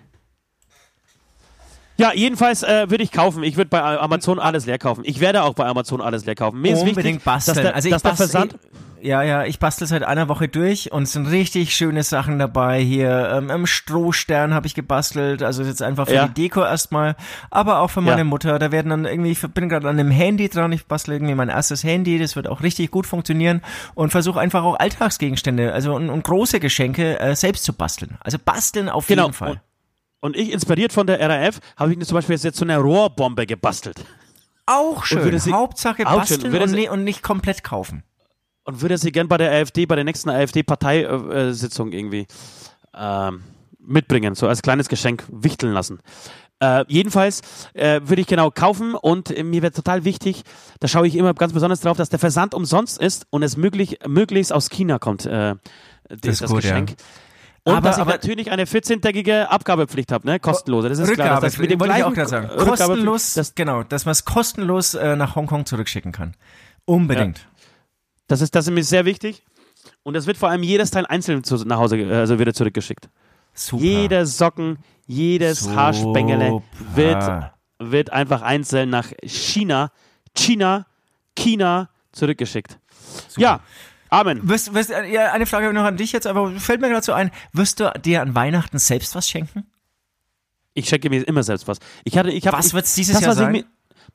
Ja, 2.00 2.12
jedenfalls 2.14 2.62
äh, 2.62 2.90
würde 2.90 3.04
ich 3.04 3.12
kaufen. 3.12 3.42
Ich 3.42 3.56
würde 3.56 3.68
bei 3.70 3.80
Amazon 3.82 4.38
alles 4.38 4.66
leer 4.66 4.78
kaufen. 4.78 5.02
Ich 5.04 5.20
werde 5.20 5.42
auch 5.42 5.54
bei 5.54 5.66
Amazon 5.66 6.00
alles 6.00 6.24
leer 6.24 6.34
kaufen. 6.34 6.60
Mir 6.60 6.72
ist 6.72 6.80
Unbedingt 6.80 7.04
wichtig, 7.04 7.24
basteln. 7.24 7.54
dass 7.56 7.62
der, 7.64 7.74
also 7.74 7.88
ich 7.88 7.92
dass 7.92 8.02
der 8.02 8.08
bastel, 8.10 8.28
Versand. 8.28 8.58
Ja, 9.02 9.22
ja, 9.22 9.44
ich 9.46 9.58
bastel 9.58 9.86
seit 9.86 10.02
einer 10.02 10.28
Woche 10.28 10.46
durch 10.48 10.92
und 10.92 11.04
es 11.04 11.12
sind 11.12 11.26
richtig 11.26 11.74
schöne 11.74 12.02
Sachen 12.02 12.38
dabei. 12.38 12.80
Hier 12.82 13.30
ähm, 13.34 13.48
im 13.48 13.66
Strohstern 13.66 14.52
habe 14.52 14.66
ich 14.66 14.74
gebastelt, 14.74 15.42
also 15.42 15.62
jetzt 15.62 15.80
einfach 15.80 16.06
für 16.06 16.14
Ja. 16.14 16.28
die 16.28 16.34
Deko 16.34 16.60
erstmal, 16.62 17.16
aber 17.50 17.78
auch 17.80 17.88
für 17.88 18.02
meine 18.02 18.18
Ja. 18.18 18.24
Mutter. 18.24 18.58
Da 18.58 18.72
werden 18.72 18.90
dann 18.90 19.04
irgendwie, 19.06 19.30
ich 19.30 19.40
bin 19.40 19.70
gerade 19.70 19.88
an 19.88 19.98
einem 19.98 20.10
Handy 20.10 20.50
dran, 20.50 20.70
ich 20.72 20.84
bastel 20.86 21.14
irgendwie 21.14 21.34
mein 21.34 21.48
erstes 21.48 21.82
Handy, 21.82 22.18
das 22.18 22.36
wird 22.36 22.46
auch 22.46 22.62
richtig 22.62 22.90
gut 22.90 23.06
funktionieren 23.06 23.62
und 23.94 24.10
versuche 24.10 24.38
einfach 24.38 24.64
auch 24.64 24.78
Alltagsgegenstände, 24.78 25.72
also 25.72 25.94
und, 25.94 26.10
und 26.10 26.22
große 26.24 26.60
Geschenke 26.60 27.18
äh, 27.20 27.34
selbst 27.34 27.64
zu 27.64 27.72
basteln. 27.72 28.18
Also 28.22 28.36
basteln 28.42 28.88
auf 28.90 29.06
Genau. 29.06 29.22
jeden 29.24 29.34
Fall. 29.34 29.50
Und, 29.52 29.60
und 30.20 30.36
ich, 30.36 30.52
inspiriert 30.52 30.92
von 30.92 31.06
der 31.06 31.20
RAF, 31.20 31.60
habe 31.76 31.92
ich 31.92 32.06
zum 32.06 32.14
Beispiel 32.14 32.36
jetzt 32.36 32.56
so 32.56 32.64
eine 32.64 32.78
Rohrbombe 32.78 33.46
gebastelt. 33.46 34.04
auch 34.66 35.04
schön. 35.04 35.24
würde 35.24 35.38
sie- 35.40 35.52
Hauptsache 35.52 36.04
basteln 36.04 36.52
und, 36.64 36.68
sie- 36.68 36.76
ne, 36.76 36.90
und 36.90 37.04
nicht 37.04 37.22
komplett 37.22 37.64
kaufen. 37.64 38.02
Und 38.64 38.82
würde 38.82 38.98
sie 38.98 39.10
gern 39.10 39.26
bei 39.26 39.36
der 39.38 39.50
AfD, 39.50 39.86
bei 39.86 39.96
der 39.96 40.04
nächsten 40.04 40.28
AfD-Parteisitzung 40.30 41.92
irgendwie 41.92 42.26
ähm, 42.94 43.42
mitbringen, 43.78 44.34
so 44.34 44.46
als 44.48 44.62
kleines 44.62 44.88
Geschenk 44.88 45.24
wichteln 45.30 45.72
lassen. 45.72 46.00
Äh, 46.62 46.84
jedenfalls 46.88 47.40
äh, 47.72 48.00
würde 48.04 48.20
ich 48.20 48.26
genau 48.26 48.50
kaufen 48.50 48.94
und 48.94 49.30
äh, 49.30 49.42
mir 49.42 49.62
wäre 49.62 49.72
total 49.72 50.04
wichtig, 50.04 50.42
da 50.78 50.88
schaue 50.88 51.06
ich 51.06 51.16
immer 51.16 51.32
ganz 51.32 51.54
besonders 51.54 51.80
drauf, 51.80 51.96
dass 51.96 52.10
der 52.10 52.18
Versand 52.18 52.52
umsonst 52.54 52.98
ist 53.00 53.26
und 53.30 53.42
es 53.42 53.56
möglich, 53.56 53.98
möglichst 54.06 54.52
aus 54.52 54.68
China 54.68 54.98
kommt, 54.98 55.24
äh, 55.24 55.54
das, 56.08 56.40
ist 56.42 56.50
gut, 56.50 56.62
ja. 56.64 56.74
Und 57.64 57.74
Aber- 57.74 57.88
dass 57.88 57.96
ich 57.96 58.02
aber- 58.02 58.12
natürlich 58.12 58.50
eine 58.50 58.64
14-tägige 58.64 59.50
Abgabepflicht 59.50 60.12
habe, 60.12 60.26
ne? 60.26 60.40
kostenlose. 60.40 60.88
Das 60.88 60.98
ist 60.98 61.12
klar. 61.12 61.40
Das 61.40 61.58
mit 61.58 61.70
dem 61.70 61.78
wollte 61.80 61.96
ich 61.96 62.04
auch 62.04 62.14
gerade 62.14 62.28
sagen. 62.28 62.48
Kostenlos, 62.56 63.34
das, 63.34 63.54
genau, 63.54 63.82
dass 63.82 64.06
man 64.06 64.12
es 64.12 64.24
kostenlos 64.24 64.94
äh, 64.94 65.14
nach 65.16 65.36
Hongkong 65.36 65.66
zurückschicken 65.66 66.12
kann. 66.12 66.34
Unbedingt. 66.86 67.46
das, 68.28 68.40
ist, 68.40 68.54
das 68.54 68.66
ist 68.66 68.72
mir 68.72 68.82
sehr 68.82 69.04
wichtig. 69.04 69.44
Und 70.02 70.14
es 70.16 70.26
wird 70.26 70.38
vor 70.38 70.48
allem 70.48 70.62
jedes 70.62 70.90
Teil 70.90 71.06
einzeln 71.06 71.44
zu, 71.44 71.56
nach 71.66 71.78
Hause, 71.78 72.06
also 72.10 72.38
wieder 72.38 72.54
zurückgeschickt. 72.54 73.08
Super. 73.52 73.82
Jede 73.82 74.26
Socken, 74.26 74.78
jedes 75.06 75.60
Super. 75.60 75.76
Haarspengele 75.76 76.62
wird, 76.94 77.50
wird 77.78 78.10
einfach 78.10 78.42
einzeln 78.42 78.90
nach 78.90 79.12
China, 79.24 79.90
China, 80.34 80.86
China 81.36 81.90
zurückgeschickt. 82.12 82.78
Ja, 83.36 83.60
Amen. 84.10 84.48
Wirst, 84.48 84.74
wirst, 84.74 84.90
äh, 84.90 85.06
ja, 85.06 85.32
eine 85.32 85.46
Frage 85.46 85.72
noch 85.72 85.84
an 85.84 85.96
dich 85.96 86.12
jetzt, 86.12 86.26
aber 86.26 86.50
fällt 86.52 86.80
mir 86.80 87.02
so 87.02 87.12
ein, 87.12 87.30
wirst 87.52 87.80
du 87.80 87.92
dir 88.04 88.22
an 88.22 88.34
Weihnachten 88.34 88.78
selbst 88.78 89.14
was 89.14 89.28
schenken? 89.28 89.64
Ich 90.74 90.88
schenke 90.88 91.10
mir 91.10 91.26
immer 91.26 91.42
selbst 91.42 91.66
was. 91.68 91.78
Ich 92.04 92.18
hatte, 92.18 92.30
ich 92.30 92.46
hab, 92.46 92.54
Was 92.54 92.68
ich, 92.68 92.74
wird's 92.74 92.94
dieses 92.94 93.14
das, 93.14 93.24
Jahr 93.24 93.34
sein? 93.34 93.52
Mir, 93.52 93.64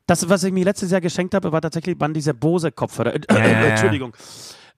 das, 0.05 0.27
was 0.29 0.43
ich 0.43 0.51
mir 0.53 0.65
letztes 0.65 0.91
Jahr 0.91 1.01
geschenkt 1.01 1.33
habe, 1.33 1.51
war 1.51 1.61
tatsächlich 1.61 1.99
waren 1.99 2.13
diese 2.13 2.33
Bose-Kopfhörer. 2.33 3.15
Äh, 3.15 3.19
ja, 3.29 3.37
ja. 3.37 3.65
Entschuldigung. 3.67 4.15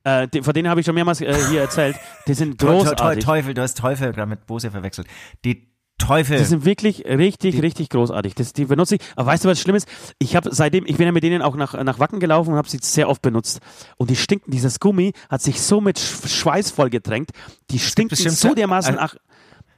Äh, 0.04 0.28
die, 0.28 0.42
von 0.42 0.54
denen 0.54 0.70
habe 0.70 0.80
ich 0.80 0.86
schon 0.86 0.96
mehrmals 0.96 1.22
äh, 1.22 1.34
hier 1.50 1.62
erzählt. 1.62 1.98
Die 2.28 2.34
sind 2.34 2.58
großartig. 2.60 3.24
Teufel, 3.24 3.54
du 3.54 3.62
hast 3.62 3.78
Teufel 3.78 4.14
gerade 4.14 4.30
mit 4.30 4.46
Bose 4.46 4.72
verwechselt. 4.72 5.08
Die 5.44 5.68
Teufel. 5.98 6.38
Die 6.38 6.44
sind 6.46 6.64
wirklich 6.66 7.06
richtig, 7.06 7.62
richtig 7.62 7.90
großartig. 7.90 8.36
Das, 8.36 8.54
die 8.54 8.66
benutze 8.66 8.96
ich. 8.96 9.02
Aber 9.16 9.28
weißt 9.28 9.44
du, 9.46 9.50
was 9.50 9.60
schlimm 9.60 9.76
ist? 9.76 9.88
Ich 10.20 10.36
habe 10.36 10.54
seitdem, 10.54 10.86
ich 10.86 10.98
bin 10.98 11.06
ja 11.06 11.12
mit 11.12 11.24
denen 11.24 11.42
auch 11.42 11.56
nach, 11.56 11.74
nach 11.84 12.00
Wacken 12.00 12.20
gelaufen 12.20 12.52
und 12.52 12.58
habe 12.58 12.70
sie 12.70 12.80
sehr 12.82 13.10
oft 13.10 13.22
benutzt. 13.22 13.60
Und 13.98 14.10
die 14.10 14.16
stinken, 14.16 14.52
dieses 14.52 14.80
Gummi 14.80 15.14
hat 15.30 15.42
sich 15.42 15.62
so 15.62 15.82
mit 15.82 16.00
Sch 16.00 16.28
Schweiß 16.28 16.72
vollgetränkt. 16.72 17.32
Die 17.72 17.80
stinken 17.80 18.16
so 18.40 18.50
dermaßen 18.56 18.96
nach, 19.02 19.16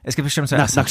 es 0.02 0.14
gibt 0.14 0.26
bestimmt 0.26 0.48
so 0.48 0.56
nach- 0.56 0.68
nach-. 0.76 0.88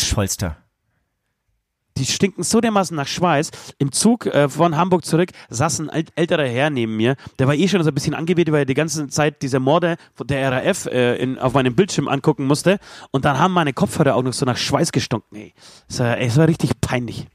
Die 1.99 2.05
stinken 2.11 2.43
so 2.43 2.61
dermaßen 2.61 2.95
nach 2.95 3.07
Schweiß. 3.07 3.51
Im 3.77 3.91
Zug 3.91 4.25
äh, 4.25 4.49
von 4.49 4.75
Hamburg 4.77 5.05
zurück 5.05 5.29
saß 5.49 5.79
ein 5.81 5.89
ält- 5.89 6.11
älterer 6.15 6.45
Herr 6.47 6.69
neben 6.69 6.97
mir. 6.97 7.15
Der 7.37 7.47
war 7.47 7.53
eh 7.55 7.67
schon 7.67 7.83
so 7.83 7.89
ein 7.89 7.93
bisschen 7.93 8.13
angewidert, 8.15 8.53
weil 8.53 8.61
er 8.61 8.65
die 8.65 8.73
ganze 8.73 9.07
Zeit 9.07 9.41
diese 9.41 9.59
Morde 9.59 9.97
von 10.15 10.25
der 10.27 10.51
RAF 10.51 10.85
äh, 10.87 11.15
in, 11.17 11.37
auf 11.37 11.53
meinem 11.53 11.75
Bildschirm 11.75 12.07
angucken 12.07 12.45
musste. 12.45 12.79
Und 13.11 13.25
dann 13.25 13.37
haben 13.37 13.53
meine 13.53 13.73
Kopfhörer 13.73 14.15
auch 14.15 14.23
noch 14.23 14.33
so 14.33 14.45
nach 14.45 14.57
Schweiß 14.57 14.91
gestunken. 14.91 15.35
Ey, 15.35 15.53
es 15.87 15.99
war, 15.99 16.17
es 16.17 16.37
war 16.37 16.47
richtig 16.47 16.71
peinlich. 16.81 17.27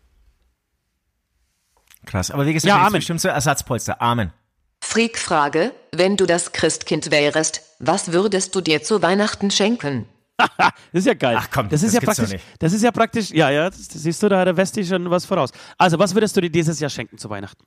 Krass. 2.07 2.31
Aber 2.31 2.46
wie 2.46 2.53
gesagt, 2.53 2.68
Ja, 2.68 2.81
Amen. 2.83 2.94
bestimmt 2.98 3.20
so 3.20 3.29
Ersatzpolster. 3.29 4.00
Amen. 4.03 4.33
Freak-Frage, 4.83 5.72
wenn 5.92 6.16
du 6.18 6.27
das 6.27 6.53
Christkind 6.53 7.11
wärest, 7.11 7.62
was 7.79 8.12
würdest 8.12 8.55
du 8.55 8.61
dir 8.61 8.83
zu 8.83 9.00
Weihnachten 9.03 9.50
schenken? 9.50 10.07
Das 10.59 10.75
ist 10.92 11.07
ja 11.07 11.14
geil. 11.14 11.37
Ach 11.38 11.49
komm, 11.51 11.68
das 11.68 11.83
ist 11.83 11.94
das 11.94 12.03
ja 12.03 12.12
praktisch. 12.12 12.40
Das 12.59 12.73
ist 12.73 12.83
ja 12.83 12.90
praktisch. 12.92 13.31
Ja, 13.31 13.51
ja, 13.51 13.70
das, 13.70 13.87
siehst 13.88 14.23
du, 14.23 14.29
da 14.29 14.40
hat 14.40 14.47
der 14.47 14.57
Westi 14.57 14.85
schon 14.85 15.09
was 15.11 15.25
voraus. 15.25 15.51
Also, 15.79 15.99
was 15.99 16.14
würdest 16.14 16.37
du 16.37 16.40
dir 16.40 16.51
dieses 16.51 16.81
Jahr 16.81 16.90
schenken 16.90 17.18
zu 17.18 17.31
Weihnachten? 17.31 17.64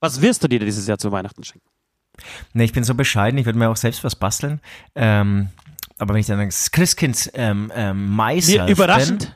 Was 0.00 0.20
wirst 0.20 0.42
du 0.42 0.48
dir 0.48 0.58
dieses 0.58 0.86
Jahr 0.86 0.98
zu 0.98 1.10
Weihnachten 1.12 1.42
schenken? 1.44 1.66
Nee, 2.52 2.64
ich 2.64 2.72
bin 2.72 2.84
so 2.84 2.94
bescheiden, 2.94 3.38
ich 3.38 3.46
würde 3.46 3.58
mir 3.58 3.68
auch 3.68 3.76
selbst 3.76 4.04
was 4.04 4.14
basteln. 4.16 4.60
Ähm, 4.94 5.48
aber 5.98 6.14
wenn 6.14 6.20
ich 6.20 6.26
dann 6.26 6.44
das 6.44 6.70
Christkind 6.70 7.30
ähm, 7.34 7.72
ähm, 7.74 8.14
myself 8.14 8.66
Mir 8.66 8.72
überraschend. 8.72 9.20
bin, 9.20 9.30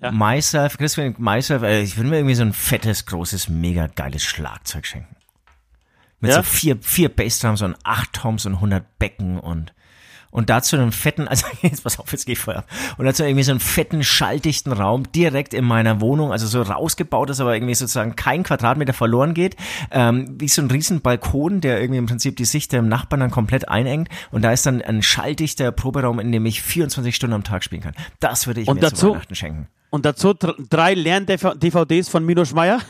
Ja. 0.00 0.12
myself, 0.12 0.78
Christkind 0.78 1.18
myself, 1.18 1.62
äh, 1.62 1.82
ich 1.82 1.96
würde 1.96 2.10
mir 2.10 2.16
irgendwie 2.16 2.34
so 2.34 2.42
ein 2.42 2.52
fettes, 2.52 3.06
großes, 3.06 3.48
mega 3.48 3.86
geiles 3.88 4.22
Schlagzeug 4.22 4.86
schenken. 4.86 5.16
Mit 6.20 6.30
Ja? 6.30 6.36
so 6.38 6.42
vier, 6.44 6.78
vier 6.80 7.08
Bassdrums 7.08 7.62
und 7.62 7.76
acht 7.84 8.12
Toms 8.12 8.46
und 8.46 8.54
100 8.54 8.98
Becken 8.98 9.38
und 9.40 9.72
und 10.32 10.50
dazu 10.50 10.74
einen 10.76 10.90
fetten, 10.90 11.28
also 11.28 11.46
jetzt 11.62 11.84
pass 11.84 12.00
auf, 12.00 12.10
jetzt 12.10 12.26
geh 12.26 12.32
ich 12.32 12.40
vorher. 12.40 12.64
Und 12.98 13.04
dazu 13.04 13.22
irgendwie 13.22 13.44
so 13.44 13.52
einen 13.52 13.60
fetten, 13.60 14.02
schalldichten 14.02 14.72
Raum 14.72 15.04
direkt 15.12 15.54
in 15.54 15.64
meiner 15.64 16.00
Wohnung, 16.00 16.32
also 16.32 16.48
so 16.48 16.62
rausgebaut 16.62 17.30
ist, 17.30 17.38
aber 17.38 17.54
irgendwie 17.54 17.74
sozusagen 17.76 18.16
kein 18.16 18.42
Quadratmeter 18.42 18.92
verloren 18.94 19.34
geht. 19.34 19.54
Ähm, 19.92 20.34
wie 20.40 20.48
so 20.48 20.60
ein 20.62 20.70
riesen 20.70 21.00
Balkon, 21.02 21.60
der 21.60 21.80
irgendwie 21.80 21.98
im 21.98 22.06
Prinzip 22.06 22.36
die 22.36 22.44
Sicht 22.46 22.72
der 22.72 22.82
Nachbarn 22.82 23.20
dann 23.20 23.30
komplett 23.30 23.68
einengt. 23.68 24.08
Und 24.32 24.42
da 24.42 24.50
ist 24.52 24.66
dann 24.66 24.82
ein 24.82 25.02
schalldichter 25.02 25.70
Proberaum, 25.70 26.18
in 26.18 26.32
dem 26.32 26.44
ich 26.46 26.62
24 26.62 27.14
Stunden 27.14 27.34
am 27.34 27.44
Tag 27.44 27.62
spielen 27.62 27.82
kann. 27.82 27.94
Das 28.18 28.46
würde 28.48 28.62
ich 28.62 28.68
Und 28.68 28.76
mir 28.80 28.88
zu 28.88 28.90
dazu- 28.90 29.10
Weihnachten 29.12 29.34
schenken. 29.36 29.68
Und 29.90 30.06
dazu 30.06 30.32
dr- 30.32 30.56
drei 30.70 30.94
Lern-DVDs 30.94 32.08
von 32.08 32.24
Mino 32.24 32.46
Schmeier. 32.46 32.80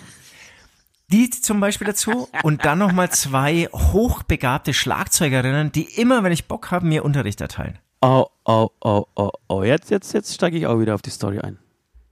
Die 1.13 1.29
zum 1.29 1.61
Beispiel 1.61 1.87
dazu 1.87 2.29
und 2.43 2.65
dann 2.65 2.79
nochmal 2.79 3.11
zwei 3.11 3.69
hochbegabte 3.71 4.73
Schlagzeugerinnen, 4.73 5.71
die 5.71 5.83
immer, 5.83 6.23
wenn 6.25 6.33
ich 6.33 6.49
Bock 6.49 6.71
habe, 6.71 6.87
mir 6.87 7.05
Unterricht 7.05 7.43
erteilen. 7.43 7.79
Oh, 8.01 8.27
oh, 8.47 8.71
oh, 8.81 9.05
oh, 9.15 9.31
oh. 9.49 9.63
Jetzt, 9.63 9.91
jetzt, 9.91 10.15
jetzt 10.15 10.35
steige 10.35 10.57
ich 10.57 10.67
auch 10.67 10.81
wieder 10.81 10.95
auf 10.95 11.03
die 11.03 11.11
Story 11.11 11.41
ein. 11.41 11.59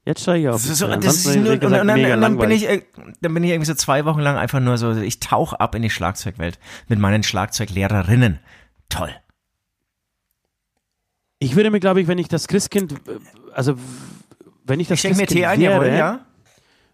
Jetzt 0.04 0.20
steige 0.20 0.42
ich 0.42 0.48
auf 0.50 0.62
die 0.62 0.68
So, 0.68 0.86
ein. 0.86 1.00
das 1.00 1.16
ist 1.16 1.26
Ansonsten 1.26 1.42
nur, 1.42 1.52
hätte 1.52 1.66
und, 1.66 1.72
gesagt, 1.72 1.88
dann, 1.88 2.12
und 2.12 2.20
dann 2.20 2.38
bin 2.38 2.50
ich, 2.50 2.68
äh, 2.68 2.82
dann 3.22 3.32
bin 3.32 3.42
ich 3.42 3.50
irgendwie 3.50 3.66
so 3.66 3.74
zwei 3.74 4.04
Wochen 4.04 4.20
lang 4.20 4.36
einfach 4.36 4.60
nur 4.60 4.76
so, 4.76 4.92
ich 4.92 5.18
tauche 5.18 5.58
ab 5.58 5.74
in 5.74 5.80
die 5.80 5.90
Schlagzeugwelt 5.90 6.58
mit 6.88 6.98
meinen 6.98 7.22
Schlagzeuglehrerinnen. 7.22 8.38
Toll. 8.90 9.14
Ich 11.38 11.56
würde 11.56 11.70
mir, 11.70 11.80
glaube 11.80 12.02
ich, 12.02 12.06
wenn 12.06 12.18
ich 12.18 12.28
das 12.28 12.48
Christkind, 12.48 12.92
äh, 12.92 13.18
also 13.54 13.76
wenn 14.64 14.78
ich 14.78 14.88
das 14.88 14.96
Ich 14.96 15.00
schenke 15.00 15.16
mir 15.16 15.26
Christkind 15.26 15.40
Tee 15.40 15.46
ein, 15.46 15.60
wäre, 15.60 15.88
jawohl, 15.88 15.98
ja? 15.98 16.26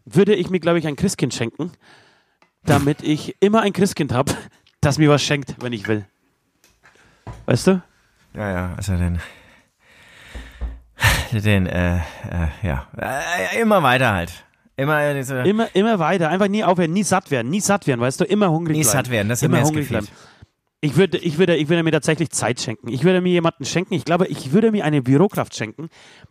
Würde 0.06 0.34
ich 0.34 0.48
mir, 0.50 0.60
glaube 0.60 0.78
ich, 0.78 0.86
ein 0.86 0.96
Christkind 0.96 1.34
schenken, 1.34 1.72
damit 2.64 3.02
ich 3.02 3.36
immer 3.40 3.60
ein 3.62 3.72
Christkind 3.72 4.12
habe, 4.12 4.32
das 4.80 4.98
mir 4.98 5.10
was 5.10 5.22
schenkt, 5.22 5.56
wenn 5.62 5.72
ich 5.72 5.86
will. 5.88 6.06
Weißt 7.46 7.66
du? 7.66 7.82
Ja, 8.34 8.50
ja, 8.50 8.74
also 8.76 8.96
den, 8.96 9.18
den, 11.32 11.66
äh, 11.66 11.96
äh, 11.96 12.00
ja, 12.62 12.86
äh, 12.96 13.60
immer 13.60 13.82
weiter 13.82 14.12
halt. 14.14 14.44
Immer 14.78 15.14
diese, 15.14 15.40
Immer, 15.40 15.74
immer 15.74 15.98
weiter, 15.98 16.28
einfach 16.28 16.48
nie 16.48 16.62
aufhören, 16.62 16.92
nie 16.92 17.02
satt 17.02 17.30
werden, 17.30 17.48
nie 17.50 17.60
satt 17.60 17.86
werden, 17.86 18.00
weißt 18.00 18.20
du, 18.20 18.24
immer 18.24 18.50
hungrig 18.50 18.76
Nie 18.76 18.82
bleiben. 18.82 18.92
satt 18.96 19.10
werden, 19.10 19.28
das 19.30 19.40
hat 19.42 19.48
immer 19.48 19.62
hungrig 19.62 19.88
gefehlt. 19.88 20.06
bleiben. 20.06 20.18
Ich 20.86 20.96
würde, 20.96 21.18
ich 21.18 21.36
würde, 21.36 21.56
ich 21.56 21.68
würde 21.68 21.82
mir 21.82 21.90
tatsächlich 21.90 22.30
Zeit 22.30 22.60
schenken. 22.60 22.86
Ich 22.86 23.02
würde 23.02 23.20
mir 23.20 23.30
jemanden 23.32 23.64
schenken. 23.64 23.94
Ich 23.94 24.04
glaube, 24.04 24.28
ich 24.28 24.52
würde 24.52 24.70
mir 24.70 24.84
eine 24.84 25.02
Bürokraft 25.02 25.56
schenken, 25.56 25.88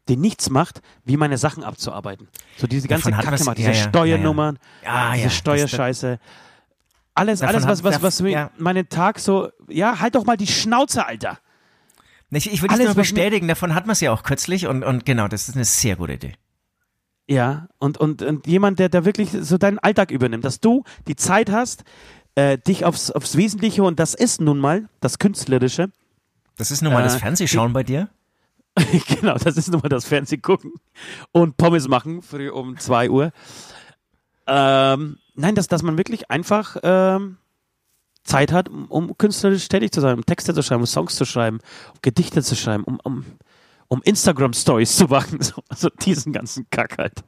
die 0.08 0.16
nichts 0.16 0.50
macht, 0.50 0.82
wie 1.04 1.18
meine 1.18 1.38
Sachen 1.38 1.62
abzuarbeiten. 1.62 2.30
So 2.56 2.66
diese 2.66 2.88
ganze 2.88 3.12
Davon 3.12 3.26
Kacke 3.26 3.44
ja, 3.44 3.54
diese 3.54 3.72
ja, 3.72 3.90
Steuernummern, 3.90 4.58
ja, 4.82 4.90
ja. 4.90 5.10
Ah, 5.10 5.14
diese 5.16 5.30
Steuerscheiße. 5.30 6.20
Alles, 7.16 7.40
Davon 7.42 7.56
alles, 7.56 7.68
was, 7.68 7.84
was, 7.84 8.02
was 8.02 8.22
mir 8.22 8.50
meinen 8.58 8.88
Tag 8.88 9.20
so, 9.20 9.50
ja, 9.68 10.00
halt 10.00 10.16
doch 10.16 10.26
mal 10.26 10.38
die 10.38 10.48
Schnauze, 10.48 11.06
Alter. 11.06 11.38
ich, 12.30 12.50
ich 12.50 12.62
das 12.62 12.70
alles, 12.70 12.80
nur 12.80 12.88
was 12.88 12.96
bestätigen, 12.96 13.50
davon 13.50 13.76
hat 13.76 13.86
man 13.86 13.92
es 13.92 14.00
ja 14.00 14.14
auch 14.14 14.24
kürzlich 14.24 14.68
und, 14.68 14.84
und 14.84 15.06
genau, 15.06 15.28
das 15.28 15.50
ist 15.50 15.56
eine 15.56 15.66
sehr 15.66 15.98
gute 15.98 16.14
Idee. 16.14 16.34
Ja, 17.28 17.68
und, 17.78 17.98
und, 17.98 18.22
und 18.22 18.48
jemand, 18.48 18.80
der 18.80 18.88
da 18.88 19.04
wirklich 19.04 19.32
so 19.32 19.58
deinen 19.58 19.80
Alltag 19.80 20.12
übernimmt, 20.12 20.46
dass 20.46 20.62
du 20.62 20.84
die 21.08 21.18
Zeit 21.18 21.50
hast, 21.50 21.84
äh, 22.36 22.58
dich 22.58 22.86
aufs, 22.86 23.12
aufs 23.12 23.36
Wesentliche, 23.38 23.84
und 23.84 24.00
das 24.00 24.14
ist 24.14 24.42
nun 24.42 24.60
mal 24.60 24.88
das 25.02 25.20
Künstlerische, 25.20 25.90
Das 26.58 26.72
ist 26.72 26.82
nun 26.82 26.94
mal 26.94 27.02
Äh, 27.02 27.04
das 27.06 27.16
Fernsehschauen 27.18 27.74
bei 27.74 27.84
dir? 27.84 28.10
genau, 29.08 29.36
das 29.38 29.56
ist 29.58 29.72
nun 29.72 29.82
mal 29.82 29.90
das 29.90 30.06
Fernsehen 30.06 30.42
gucken 30.42 30.72
und 31.32 31.56
Pommes 31.58 31.88
machen 31.88 32.22
früh 32.22 32.50
um 32.50 32.78
2 32.78 33.10
Uhr. 33.10 33.32
Ähm, 34.48 35.18
nein, 35.34 35.56
dass, 35.56 35.68
dass 35.68 35.82
man 35.82 35.98
wirklich 35.98 36.30
einfach 36.30 36.78
ähm, 36.84 37.38
Zeit 38.24 38.52
hat, 38.52 38.70
um, 38.70 38.86
um 38.86 39.18
künstlerisch 39.18 39.68
tätig 39.70 39.92
zu 39.92 40.02
sein, 40.02 40.16
um 40.16 40.26
Texte 40.26 40.54
zu 40.54 40.62
schreiben, 40.62 40.82
um 40.82 40.88
Songs 40.88 41.16
zu 41.16 41.26
schreiben, 41.26 41.60
um 41.94 42.00
Gedichte 42.02 42.44
zu 42.44 42.56
schreiben, 42.56 42.84
um, 42.84 43.00
um, 43.04 43.26
um 43.88 44.02
Instagram-Stories 44.04 44.98
zu 44.98 45.06
machen, 45.06 45.40
so, 45.42 45.64
also 45.70 45.90
diesen 45.90 46.34
ganzen 46.34 46.68
Kack 46.70 46.98
halt. 46.98 47.24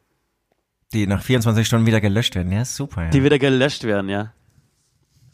Die 0.94 1.08
nach 1.08 1.22
24 1.22 1.66
Stunden 1.68 1.86
wieder 1.86 2.02
gelöscht 2.02 2.36
werden. 2.36 2.52
Ja, 2.52 2.66
super. 2.66 3.04
Ja. 3.06 3.10
die 3.10 3.24
wieder 3.24 3.40
gelöscht 3.40 3.84
werden, 3.84 4.10
ja. 4.10 4.34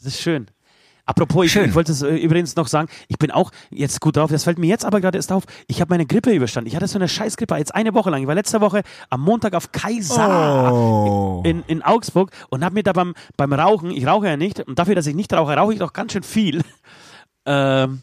Das 0.04 0.14
ist 0.14 0.20
schön. 0.20 0.46
Apropos, 1.06 1.44
ich, 1.44 1.52
Schön. 1.52 1.68
ich 1.68 1.74
wollte 1.74 1.92
es 1.92 2.00
äh, 2.00 2.16
übrigens 2.16 2.56
noch 2.56 2.66
sagen, 2.66 2.88
ich 3.08 3.18
bin 3.18 3.30
auch 3.30 3.50
jetzt 3.70 4.00
gut 4.00 4.16
drauf, 4.16 4.30
das 4.30 4.44
fällt 4.44 4.58
mir 4.58 4.68
jetzt 4.68 4.86
aber 4.86 5.02
gerade 5.02 5.18
erst 5.18 5.32
auf, 5.32 5.44
ich 5.66 5.82
habe 5.82 5.92
meine 5.92 6.06
Grippe 6.06 6.32
überstanden. 6.32 6.68
Ich 6.68 6.76
hatte 6.76 6.88
so 6.88 6.98
eine 6.98 7.08
Scheißgrippe 7.08 7.54
jetzt 7.56 7.74
eine 7.74 7.92
Woche 7.92 8.08
lang. 8.08 8.22
Ich 8.22 8.26
war 8.26 8.34
letzte 8.34 8.62
Woche 8.62 8.82
am 9.10 9.20
Montag 9.20 9.52
auf 9.52 9.70
Kaiser 9.70 10.72
Oh. 10.72 11.42
in, 11.44 11.62
in 11.66 11.82
Augsburg 11.82 12.30
und 12.48 12.64
habe 12.64 12.74
mir 12.74 12.82
da 12.82 12.94
beim, 12.94 13.14
beim 13.36 13.52
Rauchen, 13.52 13.90
ich 13.90 14.06
rauche 14.06 14.28
ja 14.28 14.38
nicht, 14.38 14.60
und 14.60 14.78
dafür, 14.78 14.94
dass 14.94 15.06
ich 15.06 15.14
nicht 15.14 15.30
rauche, 15.34 15.54
rauche 15.54 15.74
ich 15.74 15.78
doch 15.78 15.92
ganz 15.92 16.12
schön 16.12 16.22
viel. 16.22 16.62
Ähm, 17.46 18.00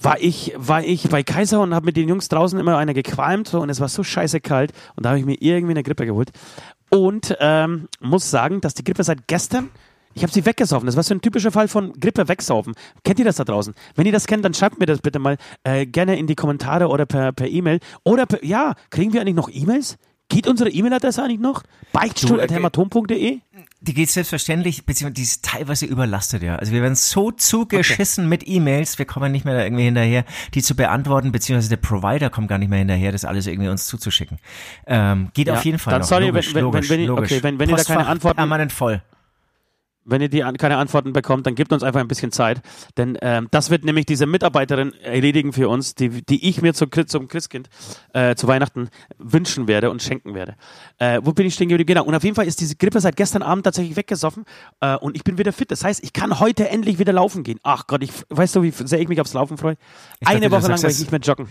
war 0.00 0.18
ich, 0.18 0.54
war 0.56 0.82
ich 0.82 1.10
bei 1.10 1.22
Kaiser 1.22 1.60
und 1.60 1.74
habe 1.74 1.84
mit 1.84 1.98
den 1.98 2.08
Jungs 2.08 2.30
draußen 2.30 2.58
immer 2.58 2.78
einer 2.78 2.94
gequalmt 2.94 3.48
so, 3.48 3.60
und 3.60 3.68
es 3.68 3.80
war 3.80 3.88
so 3.88 4.02
scheiße 4.02 4.40
kalt 4.40 4.72
und 4.96 5.04
da 5.04 5.10
habe 5.10 5.18
ich 5.18 5.26
mir 5.26 5.36
irgendwie 5.42 5.72
eine 5.74 5.82
Grippe 5.82 6.06
geholt. 6.06 6.30
Und 6.88 7.36
ähm, 7.38 7.88
muss 8.00 8.30
sagen, 8.30 8.62
dass 8.62 8.72
die 8.72 8.82
Grippe 8.82 9.04
seit 9.04 9.28
gestern, 9.28 9.68
ich 10.20 10.22
habe 10.24 10.32
sie 10.32 10.44
weggesaufen. 10.44 10.84
Das 10.86 10.96
war 10.96 11.02
so 11.02 11.14
ein 11.14 11.22
typischer 11.22 11.50
Fall 11.50 11.66
von 11.66 11.92
Grippe 11.98 12.28
wegsaufen. 12.28 12.74
Kennt 13.04 13.18
ihr 13.18 13.24
das 13.24 13.36
da 13.36 13.44
draußen? 13.44 13.72
Wenn 13.94 14.04
ihr 14.06 14.12
das 14.12 14.26
kennt, 14.26 14.44
dann 14.44 14.52
schreibt 14.54 14.78
mir 14.78 14.86
das 14.86 15.00
bitte 15.00 15.18
mal 15.18 15.38
äh, 15.64 15.86
gerne 15.86 16.18
in 16.18 16.26
die 16.26 16.34
Kommentare 16.34 16.88
oder 16.88 17.06
per 17.06 17.32
per 17.32 17.48
E-Mail. 17.48 17.80
Oder 18.04 18.26
per, 18.26 18.44
ja, 18.44 18.74
kriegen 18.90 19.12
wir 19.14 19.22
eigentlich 19.22 19.34
noch 19.34 19.48
E-Mails? 19.50 19.96
Geht 20.28 20.46
unsere 20.46 20.70
E-Mail-Adresse 20.70 21.22
eigentlich 21.24 21.40
noch? 21.40 21.62
Beichtstuhl.hämatom.de? 21.92 23.38
Die 23.82 23.94
geht 23.94 24.10
selbstverständlich, 24.10 24.84
beziehungsweise 24.84 25.14
die 25.14 25.22
ist 25.22 25.44
teilweise 25.44 25.86
überlastet, 25.86 26.42
ja. 26.42 26.56
Also 26.56 26.72
wir 26.72 26.82
werden 26.82 26.94
so 26.94 27.30
zugeschissen 27.30 28.28
mit 28.28 28.46
E-Mails, 28.46 28.98
wir 28.98 29.06
kommen 29.06 29.32
nicht 29.32 29.44
mehr 29.44 29.54
da 29.54 29.64
irgendwie 29.64 29.84
hinterher, 29.84 30.24
die 30.54 30.62
zu 30.62 30.76
beantworten, 30.76 31.32
beziehungsweise 31.32 31.70
der 31.70 31.78
Provider 31.78 32.28
kommt 32.30 32.48
gar 32.48 32.58
nicht 32.58 32.68
mehr 32.68 32.78
hinterher, 32.78 33.10
das 33.10 33.24
alles 33.24 33.46
irgendwie 33.46 33.70
uns 33.70 33.86
zuzuschicken. 33.86 34.38
Ähm, 34.86 35.30
geht 35.34 35.48
Ja, 35.48 35.54
auf 35.54 35.64
jeden 35.64 35.78
Fall 35.78 35.92
dann 35.92 36.02
noch. 36.02 36.08
sorry, 36.08 36.26
logisch, 36.26 36.48
wenn- 36.48 36.54
wenn- 36.56 36.62
logisch, 36.64 36.90
wenn 36.90 37.00
ihr- 37.00 37.06
logisch. 37.08 37.32
okay, 37.32 37.42
wenn- 37.42 37.58
wenn 37.58 37.70
ihr 37.70 37.76
da 37.76 37.84
keine 37.84 38.06
Antworten- 38.06 38.36
Permanent 38.36 38.72
voll. 38.72 39.02
Wenn 40.04 40.22
ihr 40.22 40.28
die 40.28 40.42
an, 40.42 40.56
keine 40.56 40.76
Antworten 40.76 41.12
bekommt, 41.12 41.46
dann 41.46 41.54
gebt 41.54 41.72
uns 41.72 41.82
einfach 41.82 42.00
ein 42.00 42.08
bisschen 42.08 42.32
Zeit. 42.32 42.62
Denn 42.96 43.18
ähm, 43.20 43.48
das 43.50 43.70
wird 43.70 43.84
nämlich 43.84 44.06
diese 44.06 44.26
Mitarbeiterin 44.26 44.94
erledigen 44.94 45.52
für 45.52 45.68
uns, 45.68 45.94
die, 45.94 46.22
die 46.22 46.48
ich 46.48 46.62
mir 46.62 46.74
zu, 46.74 46.86
zum 46.86 47.28
Christkind, 47.28 47.68
äh, 48.12 48.34
zu 48.34 48.48
Weihnachten 48.48 48.88
wünschen 49.18 49.68
werde 49.68 49.90
und 49.90 50.02
schenken 50.02 50.34
werde. 50.34 50.56
Äh, 50.98 51.20
wo 51.22 51.32
bin 51.32 51.46
ich 51.46 51.54
stehen 51.54 51.68
geblieben? 51.68 51.88
Genau. 51.88 52.04
Und 52.04 52.14
auf 52.14 52.24
jeden 52.24 52.34
Fall 52.34 52.46
ist 52.46 52.60
diese 52.60 52.76
Grippe 52.76 53.00
seit 53.00 53.16
gestern 53.16 53.42
Abend 53.42 53.64
tatsächlich 53.64 53.96
weggesoffen 53.96 54.44
äh, 54.80 54.96
und 54.96 55.16
ich 55.16 55.24
bin 55.24 55.38
wieder 55.38 55.52
fit. 55.52 55.70
Das 55.70 55.84
heißt, 55.84 56.02
ich 56.02 56.12
kann 56.12 56.40
heute 56.40 56.68
endlich 56.68 56.98
wieder 56.98 57.12
laufen 57.12 57.42
gehen. 57.42 57.60
Ach 57.62 57.86
Gott, 57.86 58.02
ich 58.02 58.10
weißt 58.28 58.56
du, 58.56 58.62
wie 58.62 58.70
sehr 58.70 59.00
ich 59.00 59.08
mich 59.08 59.20
aufs 59.20 59.34
Laufen 59.34 59.58
freue? 59.58 59.76
Ich 60.20 60.28
Eine 60.28 60.50
Woche 60.50 60.68
lang 60.68 60.82
werde 60.82 60.92
ich 60.92 61.00
nicht 61.00 61.12
mehr 61.12 61.20
joggen. 61.20 61.48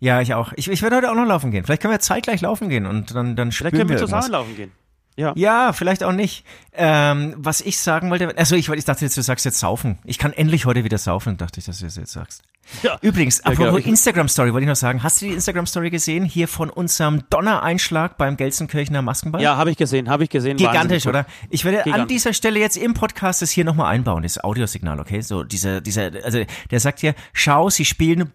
Ja, 0.00 0.20
ich 0.20 0.34
auch. 0.34 0.52
Ich, 0.56 0.68
ich 0.68 0.82
werde 0.82 0.96
heute 0.96 1.10
auch 1.10 1.16
noch 1.16 1.26
laufen 1.26 1.50
gehen. 1.50 1.64
Vielleicht 1.64 1.82
können 1.82 1.92
wir 1.92 2.00
zeitgleich 2.00 2.40
laufen 2.40 2.68
gehen 2.68 2.86
und 2.86 3.14
dann, 3.14 3.34
dann 3.34 3.50
Vielleicht 3.50 3.76
können 3.76 3.88
wir 3.88 3.98
wir 3.98 4.06
zusammen 4.06 4.30
laufen 4.30 4.56
gehen. 4.56 4.72
Ja. 5.18 5.32
Ja, 5.34 5.72
vielleicht 5.72 6.04
auch 6.04 6.12
nicht. 6.12 6.44
Ähm, 6.72 7.34
was 7.36 7.60
ich 7.60 7.78
sagen 7.80 8.08
wollte, 8.08 8.38
also 8.38 8.54
ich, 8.54 8.68
ich 8.68 8.84
dachte 8.84 9.04
jetzt, 9.04 9.16
du 9.16 9.22
sagst 9.22 9.44
jetzt 9.44 9.58
saufen. 9.58 9.98
Ich 10.04 10.16
kann 10.16 10.32
endlich 10.32 10.64
heute 10.64 10.84
wieder 10.84 10.96
saufen, 10.96 11.36
dachte 11.36 11.58
ich, 11.58 11.66
dass 11.66 11.80
du 11.80 11.86
das 11.86 11.96
jetzt 11.96 12.12
sagst. 12.12 12.42
Ja. 12.84 12.98
Übrigens, 13.00 13.38
Ja, 13.38 13.46
apropos 13.50 13.80
Ich- 13.80 13.86
Instagram 13.88 14.28
Story, 14.28 14.52
wollte 14.52 14.62
ich 14.62 14.68
noch 14.68 14.76
sagen. 14.76 15.02
Hast 15.02 15.20
du 15.20 15.26
die 15.26 15.32
Instagram 15.32 15.66
Story 15.66 15.90
gesehen? 15.90 16.24
Hier 16.24 16.46
von 16.46 16.70
unserem 16.70 17.24
Donnereinschlag 17.30 18.16
beim 18.16 18.36
Gelsenkirchener 18.36 19.02
Maskenball? 19.02 19.42
Ja, 19.42 19.56
habe 19.56 19.72
ich 19.72 19.76
gesehen, 19.76 20.08
habe 20.08 20.22
ich 20.22 20.30
gesehen. 20.30 20.56
Gigantisch, 20.56 21.06
oder? 21.06 21.26
Ich 21.50 21.64
werde 21.64 21.78
an 21.78 21.84
Gigantisch. 21.84 22.08
dieser 22.14 22.32
Stelle 22.32 22.60
jetzt 22.60 22.76
im 22.76 22.94
Podcast 22.94 23.42
das 23.42 23.50
hier 23.50 23.64
nochmal 23.64 23.92
einbauen, 23.92 24.22
das 24.22 24.38
Audiosignal, 24.44 25.00
okay? 25.00 25.20
So, 25.22 25.42
dieser, 25.42 25.80
dieser, 25.80 26.12
also, 26.22 26.44
der 26.70 26.78
sagt 26.78 27.00
hier, 27.00 27.16
schau, 27.32 27.70
sie 27.70 27.84
spielen, 27.84 28.30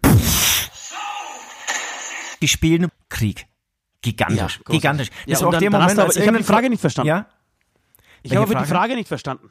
die 2.42 2.48
spielen 2.48 2.88
Krieg. 3.08 3.46
Gigantisch, 4.04 4.60
Ja, 4.68 4.72
gigantisch. 4.74 5.08
Ja, 5.08 5.32
Das 5.32 5.38
und 5.40 5.44
war 5.44 5.48
auch 5.48 5.52
dann- 5.52 5.60
der 5.60 5.70
Moment, 5.70 5.92
aber- 5.98 6.04
als 6.04 6.16
ich 6.16 6.26
habe 6.26 6.36
die 6.38 6.44
Frage 6.44 6.68
nicht 6.68 6.80
verstanden. 6.80 7.08
Ja? 7.08 7.26
Ich 8.22 8.36
habe 8.36 8.54
die 8.54 8.64
Frage? 8.64 8.94
Nicht 8.94 9.08
verstanden. 9.08 9.50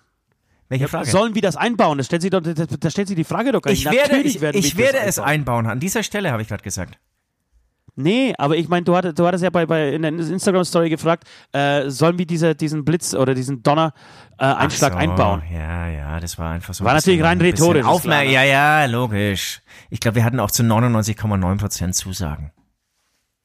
Welche 0.69 0.87
Frage? 0.87 1.09
Sollen 1.09 1.35
wir 1.35 1.41
das 1.41 1.55
einbauen? 1.55 1.97
Das 1.97 2.07
stellt 2.07 2.21
sich 2.21 2.31
doch, 2.31 2.41
das, 2.41 2.55
das 2.55 2.91
stellt 2.91 3.07
sich 3.07 3.17
die 3.17 3.23
Frage 3.23 3.51
doch 3.51 3.61
gar 3.61 3.71
nicht. 3.71 3.85
ich 3.85 3.91
werde, 3.91 4.17
ich, 4.21 4.41
ich 4.65 4.77
werde 4.77 4.99
es 4.99 5.19
einbauen. 5.19 5.67
An 5.67 5.79
dieser 5.79 6.03
Stelle 6.03 6.31
habe 6.31 6.41
ich 6.41 6.47
gerade 6.47 6.63
gesagt. 6.63 6.97
Nee, 7.95 8.33
aber 8.39 8.57
ich 8.57 8.69
meine, 8.69 8.83
du 8.83 8.95
hattest, 8.95 9.19
du 9.19 9.27
hattest 9.27 9.43
ja 9.43 9.51
bei, 9.51 9.67
bei 9.67 9.89
in 9.93 10.01
der 10.01 10.11
Instagram-Story 10.11 10.89
gefragt, 10.89 11.27
äh, 11.51 11.89
sollen 11.91 12.17
wir 12.17 12.25
diese, 12.25 12.55
diesen 12.55 12.83
Blitz 12.85 13.13
oder 13.13 13.35
diesen 13.35 13.61
Donner-Einschlag 13.61 14.93
Ach 14.93 14.95
so, 14.95 14.99
einbauen? 14.99 15.43
Ja, 15.53 15.87
ja, 15.89 16.19
das 16.19 16.39
war 16.39 16.51
einfach 16.51 16.73
so. 16.73 16.83
War 16.85 16.93
ein 16.93 16.95
natürlich 16.95 17.21
rein 17.21 17.39
rhetorisch, 17.39 17.81
ist 17.81 17.87
Aufmer 17.87 18.13
klar, 18.21 18.23
ne? 18.23 18.31
ja, 18.31 18.43
ja, 18.43 18.85
logisch. 18.85 19.61
Ich 19.91 19.99
glaube, 19.99 20.15
wir 20.15 20.23
hatten 20.25 20.39
auch 20.39 20.49
zu 20.49 20.63
99,9 20.63 21.57
Prozent 21.59 21.93
Zusagen. 21.95 22.51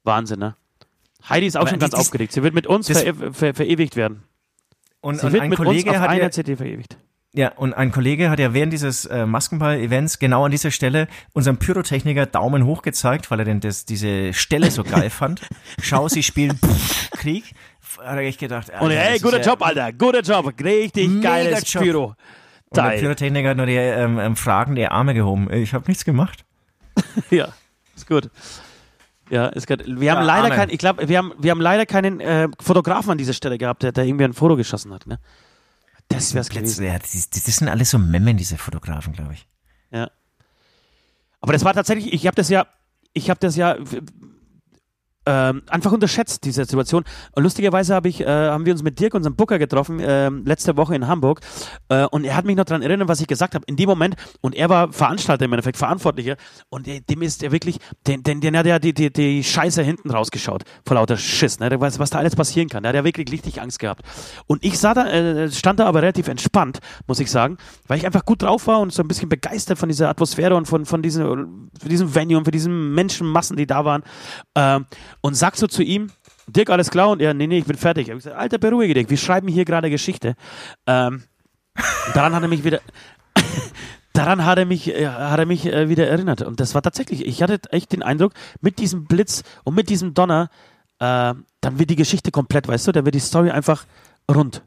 Wahnsinn, 0.04 0.38
ne? 0.38 0.56
Heidi 1.28 1.46
ist 1.46 1.56
auch 1.56 1.62
Aber 1.62 1.70
schon 1.70 1.78
ganz 1.78 1.92
das- 1.92 2.00
aufgeregt. 2.00 2.32
Sie 2.32 2.42
wird 2.42 2.54
mit 2.54 2.66
uns 2.66 2.86
das- 2.86 3.02
ver 3.02 3.32
ver 3.32 3.54
verewigt 3.54 3.96
werden. 3.96 4.22
Und, 5.00 5.20
Sie 5.20 5.26
und 5.26 5.32
wird 5.32 5.42
ein 5.42 5.50
mit 5.50 5.58
uns 5.58 5.66
Kollege 5.66 5.90
auf 5.90 5.98
hat 5.98 6.08
einer 6.10 6.22
ja, 6.24 6.30
CD 6.30 6.56
verewigt. 6.56 6.98
ja, 7.32 7.52
und 7.52 7.72
ein 7.74 7.92
Kollege 7.92 8.30
hat 8.30 8.38
ja 8.40 8.52
während 8.52 8.72
dieses 8.72 9.04
äh, 9.06 9.26
Maskenball-Events 9.26 10.18
genau 10.18 10.44
an 10.46 10.50
dieser 10.50 10.70
Stelle 10.72 11.06
unserem 11.34 11.58
Pyrotechniker 11.58 12.26
Daumen 12.26 12.64
hoch 12.66 12.82
gezeigt, 12.82 13.30
weil 13.30 13.38
er 13.40 13.44
denn 13.44 13.60
das, 13.60 13.84
diese 13.84 14.32
Stelle 14.34 14.70
so 14.72 14.82
geil 14.82 15.10
fand. 15.10 15.42
Schau, 15.82 16.08
sie 16.08 16.22
spielen 16.24 16.58
Krieg. 17.12 17.52
Hat 17.98 18.16
er 18.16 18.22
echt 18.22 18.40
gedacht. 18.40 18.68
Und 18.70 18.74
Alter, 18.90 18.94
hey, 18.96 19.12
das 19.14 19.22
guter 19.22 19.40
Job, 19.40 19.62
Alter. 19.64 19.92
Guter 19.92 20.20
Job. 20.22 20.52
Richtig 20.62 21.22
geiles 21.22 21.72
Job. 21.72 21.82
Pyro. 21.84 22.14
Und 22.70 22.76
der. 22.76 22.98
Pyrotechniker 22.98 23.50
hat 23.50 23.56
nur 23.56 23.66
die 23.66 23.76
ähm, 23.76 24.18
ähm, 24.18 24.36
fragende 24.36 24.90
Arme 24.90 25.14
gehoben. 25.14 25.50
Ich 25.52 25.72
habe 25.74 25.84
nichts 25.88 26.04
gemacht. 26.04 26.44
Ja, 27.30 27.48
ist 27.96 28.06
gut. 28.08 28.28
Ja, 29.30 29.46
ist 29.48 29.66
gut. 29.66 29.84
Wir 29.86 30.12
haben 30.12 30.20
Ja, 30.26 30.40
leider 30.40 30.54
keinen, 30.54 30.70
ich 30.70 30.78
glaube, 30.78 31.08
wir 31.08 31.18
haben, 31.18 31.32
wir 31.38 31.50
haben 31.50 31.60
leider 31.60 31.86
keinen 31.86 32.20
äh, 32.20 32.48
Fotografen 32.60 33.10
an 33.10 33.18
dieser 33.18 33.32
Stelle 33.34 33.58
gehabt, 33.58 33.82
der, 33.82 33.92
der 33.92 34.04
irgendwie 34.04 34.24
ein 34.24 34.32
Foto 34.32 34.56
geschossen 34.56 34.92
hat, 34.92 35.06
ne? 35.06 35.18
Das 36.08 36.32
Das, 36.32 36.48
gewesen. 36.48 36.84
ja, 36.86 36.98
das, 36.98 37.28
das 37.28 37.44
sind 37.44 37.68
alles 37.68 37.90
so 37.90 37.98
Memmen, 37.98 38.36
diese 38.38 38.56
Fotografen, 38.56 39.12
glaube 39.12 39.34
ich. 39.34 39.46
Ja. 39.90 40.10
Aber 41.40 41.52
das 41.52 41.64
war 41.64 41.74
tatsächlich, 41.74 42.12
ich 42.12 42.26
habe 42.26 42.34
das 42.34 42.48
ja, 42.48 42.66
ich 43.12 43.28
habe 43.28 43.38
das 43.40 43.56
ja 43.56 43.76
ähm, 45.28 45.62
einfach 45.68 45.92
unterschätzt, 45.92 46.44
diese 46.44 46.64
Situation. 46.64 47.04
Und 47.32 47.42
lustigerweise 47.42 47.94
hab 47.94 48.06
ich, 48.06 48.22
äh, 48.22 48.26
haben 48.26 48.64
wir 48.64 48.72
uns 48.72 48.82
mit 48.82 48.98
Dirk, 48.98 49.12
unserem 49.12 49.36
Booker, 49.36 49.58
getroffen, 49.58 50.00
ähm, 50.00 50.44
letzte 50.46 50.76
Woche 50.78 50.94
in 50.94 51.06
Hamburg. 51.06 51.40
Äh, 51.90 52.06
und 52.06 52.24
er 52.24 52.34
hat 52.34 52.46
mich 52.46 52.56
noch 52.56 52.64
daran 52.64 52.80
erinnert, 52.80 53.08
was 53.08 53.20
ich 53.20 53.26
gesagt 53.26 53.54
habe. 53.54 53.64
In 53.66 53.76
dem 53.76 53.88
Moment, 53.88 54.16
und 54.40 54.54
er 54.54 54.70
war 54.70 54.90
Veranstalter 54.90 55.44
im 55.44 55.52
Endeffekt, 55.52 55.76
Verantwortlicher. 55.76 56.36
Und 56.70 56.86
der, 56.86 57.00
dem 57.00 57.20
ist 57.20 57.42
er 57.42 57.52
wirklich, 57.52 57.76
den, 58.06 58.22
den, 58.22 58.56
hat 58.56 58.64
ja 58.64 58.78
die, 58.78 58.94
die, 58.94 59.12
die 59.12 59.44
Scheiße 59.44 59.82
hinten 59.82 60.10
rausgeschaut. 60.10 60.62
Vor 60.86 60.94
lauter 60.94 61.18
Schiss, 61.18 61.60
ne? 61.60 61.68
Der 61.68 61.78
weiß, 61.78 61.98
was 61.98 62.08
da 62.08 62.18
alles 62.18 62.34
passieren 62.34 62.70
kann. 62.70 62.82
Der 62.82 62.90
hat 62.90 62.96
ja 62.96 63.04
wirklich 63.04 63.30
richtig 63.30 63.60
Angst 63.60 63.80
gehabt. 63.80 64.02
Und 64.46 64.64
ich 64.64 64.78
sah 64.78 64.94
da, 64.94 65.08
äh, 65.08 65.50
stand 65.50 65.78
da 65.80 65.86
aber 65.86 66.00
relativ 66.00 66.28
entspannt, 66.28 66.78
muss 67.06 67.20
ich 67.20 67.30
sagen, 67.30 67.58
weil 67.86 67.98
ich 67.98 68.06
einfach 68.06 68.24
gut 68.24 68.42
drauf 68.42 68.66
war 68.66 68.80
und 68.80 68.94
so 68.94 69.02
ein 69.02 69.08
bisschen 69.08 69.28
begeistert 69.28 69.78
von 69.78 69.90
dieser 69.90 70.08
Atmosphäre 70.08 70.56
und 70.56 70.66
von, 70.66 70.86
von 70.86 71.02
diesem, 71.02 71.70
von 71.78 71.88
diesem 71.88 72.14
Venue 72.14 72.38
und 72.38 72.44
von 72.44 72.52
diesen 72.52 72.94
Menschenmassen, 72.94 73.58
die 73.58 73.66
da 73.66 73.84
waren. 73.84 74.02
Ähm, 74.54 74.86
und 75.20 75.34
sag 75.34 75.56
so 75.56 75.66
zu 75.66 75.82
ihm, 75.82 76.10
Dirk, 76.48 76.70
alles 76.70 76.90
klar? 76.90 77.10
Und 77.10 77.20
er, 77.20 77.34
nee, 77.34 77.46
nee, 77.46 77.58
ich 77.58 77.66
bin 77.66 77.76
fertig. 77.76 78.06
Ich 78.06 78.10
hab 78.10 78.18
gesagt, 78.18 78.36
Alter, 78.36 78.58
beruhige 78.58 78.94
dich, 78.94 79.10
wir 79.10 79.16
schreiben 79.16 79.48
hier 79.48 79.64
gerade 79.64 79.90
Geschichte. 79.90 80.34
Ähm, 80.86 81.24
daran 82.14 82.34
hat 82.34 82.42
er 82.42 82.48
mich 82.48 82.64
wieder, 82.64 82.80
daran 84.14 84.44
hat 84.44 84.58
er 84.58 84.64
mich, 84.64 84.88
äh, 84.88 85.08
hat 85.08 85.38
er 85.38 85.46
mich 85.46 85.66
äh, 85.66 85.88
wieder 85.88 86.08
erinnert. 86.08 86.42
Und 86.42 86.60
das 86.60 86.74
war 86.74 86.82
tatsächlich, 86.82 87.26
ich 87.26 87.42
hatte 87.42 87.60
echt 87.70 87.92
den 87.92 88.02
Eindruck, 88.02 88.32
mit 88.60 88.78
diesem 88.78 89.04
Blitz 89.04 89.42
und 89.64 89.74
mit 89.74 89.90
diesem 89.90 90.14
Donner, 90.14 90.48
äh, 91.00 91.34
dann 91.60 91.78
wird 91.78 91.90
die 91.90 91.96
Geschichte 91.96 92.30
komplett, 92.30 92.66
weißt 92.66 92.86
du, 92.88 92.92
dann 92.92 93.04
wird 93.04 93.14
die 93.14 93.20
Story 93.20 93.50
einfach 93.50 93.84
rund. 94.30 94.62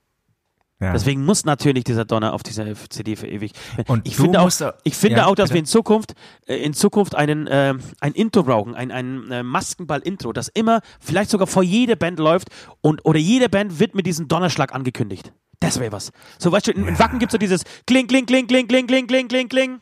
Ja. 0.81 0.91
Deswegen 0.93 1.23
muss 1.23 1.45
natürlich 1.45 1.83
dieser 1.83 2.05
Donner 2.05 2.33
auf 2.33 2.41
dieser 2.43 2.65
CD 2.89 3.15
verewigt. 3.15 3.55
Und 3.87 4.07
ich 4.07 4.15
finde 4.15 4.41
auch, 4.41 4.49
da- 4.51 4.73
ich 4.83 4.95
finde 4.95 5.17
Ja, 5.19 5.25
auch, 5.27 5.35
dass 5.35 5.49
bitte. 5.49 5.53
wir 5.53 5.59
in 5.59 5.65
Zukunft, 5.67 6.13
äh, 6.47 6.55
in 6.57 6.73
Zukunft 6.73 7.13
einen, 7.15 7.45
äh, 7.47 7.75
ein 7.99 8.13
Intro 8.13 8.41
brauchen, 8.43 8.73
ein, 8.75 8.91
ein 8.91 9.31
äh, 9.31 9.43
Maskenball-Intro, 9.43 10.33
das 10.33 10.47
immer 10.47 10.81
vielleicht 10.99 11.29
sogar 11.29 11.45
vor 11.47 11.61
jeder 11.63 11.95
Band 11.95 12.17
läuft 12.19 12.49
und 12.81 13.05
oder 13.05 13.19
jede 13.19 13.47
Band 13.47 13.79
wird 13.79 13.93
mit 13.95 14.05
diesem 14.07 14.27
Donnerschlag 14.27 14.73
angekündigt. 14.73 15.31
Das 15.59 15.79
wäre 15.79 15.91
was. 15.91 16.11
So, 16.39 16.51
weißt 16.51 16.65
du, 16.67 16.71
in, 16.71 16.87
in 16.87 16.97
Wacken 16.97 17.19
gibt 17.19 17.29
es 17.31 17.33
so 17.33 17.37
dieses 17.37 17.63
Kling, 17.85 18.07
Kling, 18.07 18.25
Kling, 18.25 18.47
Kling, 18.47 18.67
Kling, 18.67 18.87
Kling, 18.87 19.05
Kling, 19.07 19.27
Kling, 19.27 19.47
Kling. 19.49 19.79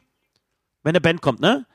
Wenn 0.83 0.91
eine 0.91 0.99
Band 1.01 1.21
kommt, 1.21 1.39
ne? 1.39 1.65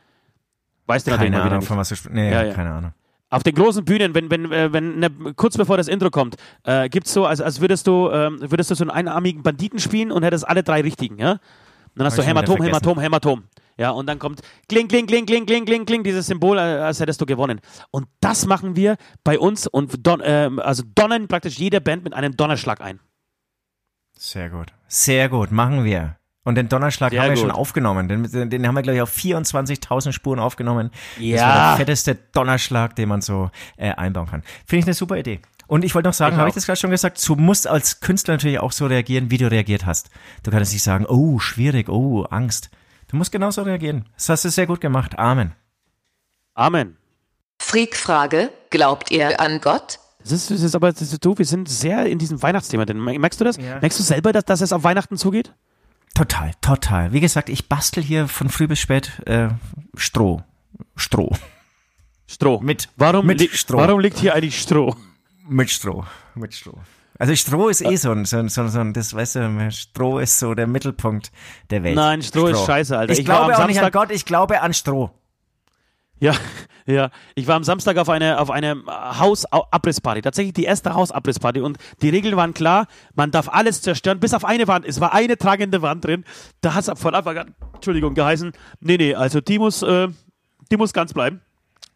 Weißt 0.86 1.06
du 1.06 1.12
natürlich 1.12 1.32
keine 1.32 1.36
mal 1.38 1.44
wieder 1.44 1.50
Ahnung, 1.52 1.58
nicht. 1.60 1.68
von 1.68 1.78
was 1.78 1.88
du. 1.88 1.94
Nee, 2.10 2.30
Ja, 2.30 2.42
ja. 2.44 2.52
keine 2.52 2.72
Ahnung. 2.72 2.92
Auf 3.34 3.42
den 3.42 3.56
großen 3.56 3.84
Bühnen, 3.84 4.14
wenn, 4.14 4.30
wenn, 4.30 4.52
äh, 4.52 4.72
wenn 4.72 5.00
ne, 5.00 5.10
kurz 5.34 5.56
bevor 5.56 5.76
das 5.76 5.88
Intro 5.88 6.08
kommt, 6.08 6.36
äh, 6.62 6.88
gibt's 6.88 7.12
so, 7.12 7.26
als, 7.26 7.40
als 7.40 7.60
würdest 7.60 7.88
du, 7.88 8.08
ähm, 8.12 8.38
würdest 8.40 8.70
du 8.70 8.76
so 8.76 8.84
einen 8.84 8.90
einarmigen 8.90 9.42
Banditen 9.42 9.80
spielen 9.80 10.12
und 10.12 10.22
hättest 10.22 10.46
alle 10.46 10.62
drei 10.62 10.82
richtigen, 10.82 11.18
ja? 11.18 11.32
Und 11.32 11.40
dann 11.96 12.06
hast 12.06 12.16
Hab 12.16 12.24
du 12.24 12.28
Hämatom. 12.28 12.62
Hämatom, 12.62 13.00
Hämatom. 13.00 13.44
Ja, 13.76 13.90
und 13.90 14.06
dann 14.06 14.20
kommt 14.20 14.40
kling, 14.68 14.86
kling, 14.86 15.08
kling, 15.08 15.26
kling, 15.26 15.46
kling, 15.46 15.64
kling, 15.64 15.84
kling, 15.84 16.04
dieses 16.04 16.26
Symbol, 16.28 16.58
äh, 16.58 16.60
als 16.60 17.00
hättest 17.00 17.20
du 17.20 17.26
gewonnen. 17.26 17.60
Und 17.90 18.06
das 18.20 18.46
machen 18.46 18.76
wir 18.76 18.96
bei 19.24 19.36
uns 19.36 19.66
und 19.66 20.06
don, 20.06 20.22
ähm, 20.24 20.60
also 20.60 20.84
donnern 20.94 21.26
praktisch 21.26 21.58
jede 21.58 21.80
Band 21.80 22.04
mit 22.04 22.14
einem 22.14 22.36
Donnerschlag 22.36 22.80
ein. 22.80 23.00
Sehr 24.16 24.48
gut. 24.48 24.68
Sehr 24.86 25.28
gut, 25.28 25.50
machen 25.50 25.82
wir. 25.82 26.18
Und 26.44 26.56
den 26.56 26.68
Donnerschlag 26.68 27.10
Sehr 27.10 27.22
haben 27.22 27.28
wir 27.30 27.34
gut. 27.36 27.40
schon 27.42 27.50
aufgenommen. 27.50 28.06
Den, 28.08 28.30
den, 28.30 28.50
den 28.50 28.66
haben 28.66 28.74
wir, 28.74 28.82
glaube 28.82 28.96
ich, 28.96 29.02
auf 29.02 29.10
24.000 29.16 30.12
Spuren 30.12 30.38
aufgenommen. 30.38 30.90
Das 31.16 31.24
Ja. 31.24 31.46
war 31.48 31.68
der 31.70 31.76
fetteste 31.86 32.14
Donnerschlag, 32.32 32.94
den 32.96 33.08
man 33.08 33.22
so 33.22 33.50
äh, 33.78 33.90
einbauen 33.92 34.26
kann. 34.26 34.42
Finde 34.66 34.80
ich 34.80 34.84
eine 34.86 34.94
super 34.94 35.16
Idee. 35.16 35.40
Und 35.66 35.84
ich 35.84 35.94
wollte 35.94 36.08
noch 36.08 36.14
sagen, 36.14 36.34
Ich 36.36 36.38
habe 36.38 36.50
ich 36.50 36.54
das 36.54 36.66
gerade 36.66 36.78
schon 36.78 36.90
gesagt, 36.90 37.26
du 37.26 37.34
musst 37.36 37.66
als 37.66 38.00
Künstler 38.00 38.34
natürlich 38.34 38.58
auch 38.58 38.72
so 38.72 38.86
reagieren, 38.86 39.30
wie 39.30 39.38
du 39.38 39.50
reagiert 39.50 39.86
hast. 39.86 40.10
Du 40.42 40.50
kannst 40.50 40.72
nicht 40.74 40.82
sagen, 40.82 41.06
oh, 41.06 41.38
schwierig, 41.38 41.88
oh, 41.88 42.24
Angst. 42.24 42.68
Du 43.08 43.16
musst 43.16 43.32
genauso 43.32 43.62
reagieren. 43.62 44.04
Das 44.14 44.28
hast 44.28 44.44
du 44.44 44.50
sehr 44.50 44.66
gut 44.66 44.82
gemacht. 44.82 45.18
Amen. 45.18 45.52
Amen. 46.54 46.96
Freak-Frage, 47.60 48.50
glaubt 48.70 49.10
ihr 49.10 49.40
an 49.40 49.60
Gott? 49.62 49.98
Das 50.20 50.32
ist, 50.32 50.50
das 50.50 50.60
ist 50.60 50.74
aber, 50.74 50.92
das 50.92 51.00
ist, 51.00 51.24
du, 51.24 51.36
wir 51.36 51.44
sind 51.44 51.68
sehr 51.68 52.06
in 52.06 52.18
diesem 52.18 52.42
Weihnachtsthema 52.42 52.84
drin. 52.84 53.02
Merkst 53.02 53.40
du 53.40 53.44
das? 53.44 53.56
Ja. 53.56 53.78
Merkst 53.80 53.98
du 53.98 54.02
selber, 54.02 54.32
dass, 54.32 54.44
dass 54.44 54.60
es 54.60 54.72
auf 54.72 54.84
Weihnachten 54.84 55.16
zugeht? 55.16 55.52
Total, 56.14 56.52
total. 56.60 57.12
Wie 57.12 57.20
gesagt, 57.20 57.48
ich 57.48 57.68
bastel 57.68 58.02
hier 58.02 58.28
von 58.28 58.48
früh 58.48 58.68
bis 58.68 58.78
spät 58.78 59.20
äh, 59.26 59.48
Stroh. 59.96 60.42
Stroh. 60.96 61.32
Stroh. 62.28 62.60
Mit- 62.60 62.88
warum, 62.96 63.26
mit 63.26 63.40
li- 63.40 63.50
Stroh. 63.52 63.78
warum 63.78 64.00
liegt 64.00 64.18
hier 64.18 64.34
eigentlich 64.34 64.60
Stroh? 64.60 64.94
Mit 65.48 65.70
Stroh. 65.70 66.04
Mit 66.34 66.54
Stroh. 66.54 66.78
Also 67.18 67.34
Stroh 67.36 67.68
ist 67.68 67.80
eh 67.82 67.96
so 67.96 68.10
ein, 68.12 68.24
so 68.24 68.38
ein, 68.38 68.48
so 68.48 68.62
ein, 68.62 68.68
so 68.70 68.80
ein 68.80 68.92
das 68.92 69.14
weißt 69.14 69.36
du, 69.36 69.70
Stroh 69.70 70.18
ist 70.18 70.38
so 70.38 70.54
der 70.54 70.66
Mittelpunkt 70.66 71.30
der 71.70 71.82
Welt. 71.84 71.94
Nein, 71.96 72.22
Stroh 72.22 72.46
ist 72.48 72.64
scheiße, 72.64 72.96
Alter. 72.96 73.12
Ich, 73.12 73.20
Ich 73.20 73.24
glaube 73.24 73.44
auch 73.56 73.66
nicht 73.66 73.78
an 73.78 73.84
Samstag- 73.84 73.92
Gott, 73.92 74.10
ich 74.10 74.24
glaube 74.24 74.60
an 74.62 74.72
Stroh. 74.74 75.10
Ja, 76.20 76.34
ja. 76.86 77.10
Ich 77.34 77.46
war 77.46 77.56
am 77.56 77.64
Samstag 77.64 77.96
auf 77.96 78.08
eine, 78.08 78.40
auf 78.40 78.50
eine 78.50 78.82
Hausabrissparty. 78.86 80.22
Tatsächlich 80.22 80.54
die 80.54 80.64
erste 80.64 80.94
Hausabrissparty. 80.94 81.60
Und 81.60 81.78
die 82.02 82.08
Regeln 82.08 82.36
waren 82.36 82.54
klar. 82.54 82.86
Man 83.14 83.30
darf 83.30 83.48
alles 83.48 83.82
zerstören, 83.82 84.20
bis 84.20 84.34
auf 84.34 84.44
eine 84.44 84.68
Wand. 84.68 84.86
Es 84.86 85.00
war 85.00 85.12
eine 85.12 85.36
tragende 85.36 85.82
Wand 85.82 86.04
drin. 86.04 86.24
Da 86.60 86.74
hat 86.74 86.88
es 86.88 87.00
von 87.00 87.14
Anfang 87.14 87.38
an, 87.38 87.54
Entschuldigung, 87.74 88.14
geheißen, 88.14 88.52
nee, 88.80 88.96
nee, 88.96 89.14
also 89.14 89.40
die 89.40 89.58
muss, 89.58 89.82
äh, 89.82 90.08
die 90.70 90.76
muss 90.76 90.92
ganz 90.92 91.12
bleiben. 91.12 91.40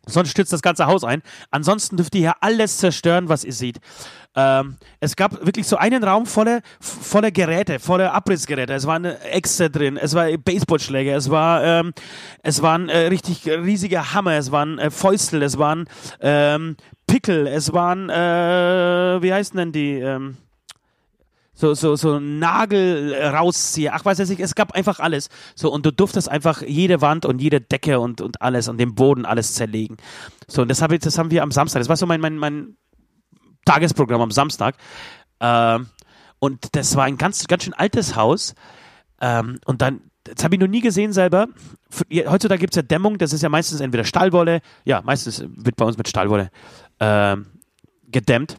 Sonst 0.07 0.30
stürzt 0.30 0.53
das 0.53 0.62
ganze 0.62 0.86
Haus 0.86 1.05
ein. 1.05 1.22
Ansonsten 1.51 1.96
dürft 1.96 2.14
ihr 2.14 2.20
hier 2.20 2.34
alles 2.40 2.78
zerstören, 2.78 3.28
was 3.28 3.44
ihr 3.44 3.53
seht. 3.53 3.78
Ähm, 4.34 4.76
es 5.01 5.16
gab 5.16 5.44
wirklich 5.44 5.66
so 5.66 5.76
einen 5.76 6.05
Raum 6.05 6.24
voller, 6.24 6.61
voller 6.80 7.30
Geräte, 7.30 7.78
voller 7.78 8.14
Abrissgeräte. 8.14 8.72
Es 8.72 8.86
waren 8.86 9.05
Äxte 9.05 9.68
drin, 9.68 9.96
es 9.96 10.14
war 10.14 10.28
Baseballschläger, 10.38 11.16
es 11.16 11.28
war, 11.30 11.64
ähm, 11.64 11.92
es 12.42 12.62
waren 12.62 12.88
äh, 12.88 13.07
richtig 13.09 13.46
riesige 13.46 14.14
Hammer, 14.14 14.34
es 14.34 14.53
waren 14.53 14.78
äh, 14.78 14.90
Fäustel, 14.90 15.42
es 15.42 15.59
waren 15.59 15.86
ähm, 16.20 16.76
Pickel, 17.07 17.46
es 17.46 17.72
waren, 17.72 18.11
äh, 18.11 19.22
wie 19.22 19.32
heißen 19.32 19.57
denn 19.57 19.72
die? 19.72 19.94
Ähm, 19.94 20.36
so, 21.59 21.75
so, 21.75 21.97
so 21.97 22.21
Nagel 22.21 23.13
rausziehe. 23.15 23.93
Ach, 23.93 24.05
weiß 24.05 24.21
ich 24.21 24.39
es 24.39 24.55
gab 24.55 24.73
einfach 24.73 25.01
alles. 25.01 25.29
So, 25.57 25.73
und 25.73 25.85
du 25.85 25.91
durftest 25.91 26.29
einfach 26.29 26.63
jede 26.63 27.01
Wand 27.01 27.27
und 27.27 27.41
jede 27.41 27.61
Decke 27.61 27.99
und, 27.99 28.21
und 28.21 28.41
alles 28.41 28.69
und 28.69 28.79
den 28.79 28.95
Boden 28.95 29.27
alles 29.27 29.55
zerlegen. 29.55 29.97
So, 30.47 30.63
und 30.63 30.69
das, 30.69 30.83
hab 30.83 30.93
ich, 30.93 31.01
das 31.01 31.19
haben 31.19 31.33
wir 31.33 31.43
am 31.43 31.51
Samstag. 31.51 31.81
Das 31.81 31.89
war 31.89 31.97
so 31.97 32.07
mein, 32.07 32.21
mein, 32.21 32.37
mein 32.37 32.77
Tagesprogramm 33.65 34.21
am 34.21 34.31
Samstag. 34.31 34.77
Ähm, 35.41 35.89
und 36.39 36.77
das 36.77 36.95
war 36.95 37.07
ein 37.07 37.19
ganz, 37.19 37.45
ganz 37.49 37.65
schön 37.65 37.75
altes 37.75 38.15
Haus. 38.15 38.55
Ähm, 39.21 39.59
und 39.65 39.83
dann, 39.83 40.03
das 40.23 40.45
habe 40.45 40.55
ich 40.55 40.61
noch 40.61 40.69
nie 40.69 40.81
gesehen 40.81 41.13
selber. 41.13 41.49
Heutzutage 42.29 42.61
gibt 42.61 42.75
es 42.75 42.77
ja 42.77 42.83
Dämmung, 42.83 43.19
das 43.19 43.33
ist 43.33 43.43
ja 43.43 43.49
meistens 43.49 43.81
entweder 43.81 44.05
Stahlwolle, 44.05 44.61
ja, 44.85 45.03
meistens 45.03 45.43
wird 45.49 45.75
bei 45.75 45.85
uns 45.85 45.99
mit 45.99 46.07
Stahlwolle 46.07 46.51
ähm, 47.01 47.47
gedämmt. 48.07 48.59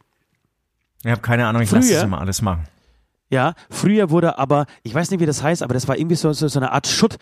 Ich 1.02 1.10
habe 1.10 1.22
keine 1.22 1.46
Ahnung, 1.46 1.62
ich 1.62 1.70
lasse 1.70 1.94
das 1.94 2.02
immer 2.02 2.20
alles 2.20 2.42
machen. 2.42 2.66
Ja, 3.30 3.54
früher 3.70 4.10
wurde 4.10 4.38
aber, 4.38 4.66
ich 4.82 4.92
weiß 4.92 5.12
nicht, 5.12 5.20
wie 5.20 5.26
das 5.26 5.40
heißt, 5.40 5.62
aber 5.62 5.72
das 5.72 5.86
war 5.86 5.96
irgendwie 5.96 6.16
so, 6.16 6.32
so, 6.32 6.48
so 6.48 6.58
eine 6.58 6.72
Art 6.72 6.88
Schutt. 6.88 7.16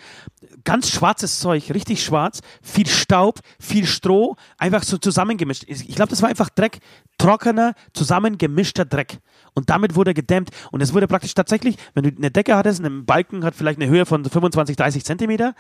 Ganz 0.65 0.91
schwarzes 0.91 1.39
Zeug, 1.39 1.71
richtig 1.75 2.03
schwarz, 2.03 2.41
viel 2.63 2.87
Staub, 2.87 3.41
viel 3.61 3.85
Stroh, 3.85 4.37
einfach 4.57 4.85
so 4.85 4.97
zusammengemischt. 4.97 5.65
Ich 5.69 5.95
glaube, 5.95 6.09
das 6.09 6.23
war 6.23 6.31
einfach 6.31 6.49
Dreck, 6.49 6.79
trockener, 7.19 7.75
zusammengemischter 7.93 8.87
Dreck. 8.87 9.19
Und 9.55 9.69
damit 9.69 9.97
wurde 9.97 10.15
gedämmt. 10.15 10.49
Und 10.73 10.81
es 10.81 10.95
wurde 10.95 11.09
praktisch 11.09 11.35
tatsächlich, 11.35 11.77
wenn 11.93 12.05
du 12.05 12.11
eine 12.17 12.31
Decke 12.31 12.57
hattest, 12.57 12.83
ein 12.83 13.05
Balken 13.05 13.45
hat 13.45 13.55
vielleicht 13.55 13.79
eine 13.79 13.91
Höhe 13.91 14.07
von 14.07 14.25
25, 14.25 14.77
30 14.77 15.05
Zentimeter. 15.05 15.55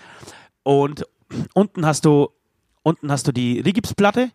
Und 0.62 1.04
unten 1.52 1.84
hast 1.84 2.06
du, 2.06 2.30
unten 2.82 3.12
hast 3.12 3.26
du 3.26 3.32
die 3.32 3.60
Rigipsplatte, 3.60 4.30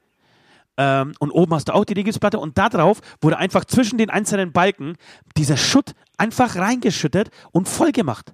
ähm, 0.78 1.14
und 1.20 1.32
oben 1.32 1.54
hast 1.54 1.70
du 1.70 1.74
auch 1.74 1.86
die 1.86 1.94
Rigipsplatte 1.94 2.40
und 2.40 2.58
da 2.58 2.70
drauf 2.70 3.00
wurde 3.22 3.38
einfach 3.38 3.66
zwischen 3.66 3.98
den 3.98 4.10
einzelnen 4.10 4.52
Balken 4.52 4.96
dieser 5.38 5.58
Schutt 5.58 5.94
einfach 6.18 6.56
reingeschüttet 6.56 7.30
und 7.52 7.68
voll 7.70 7.92
gemacht. 7.92 8.34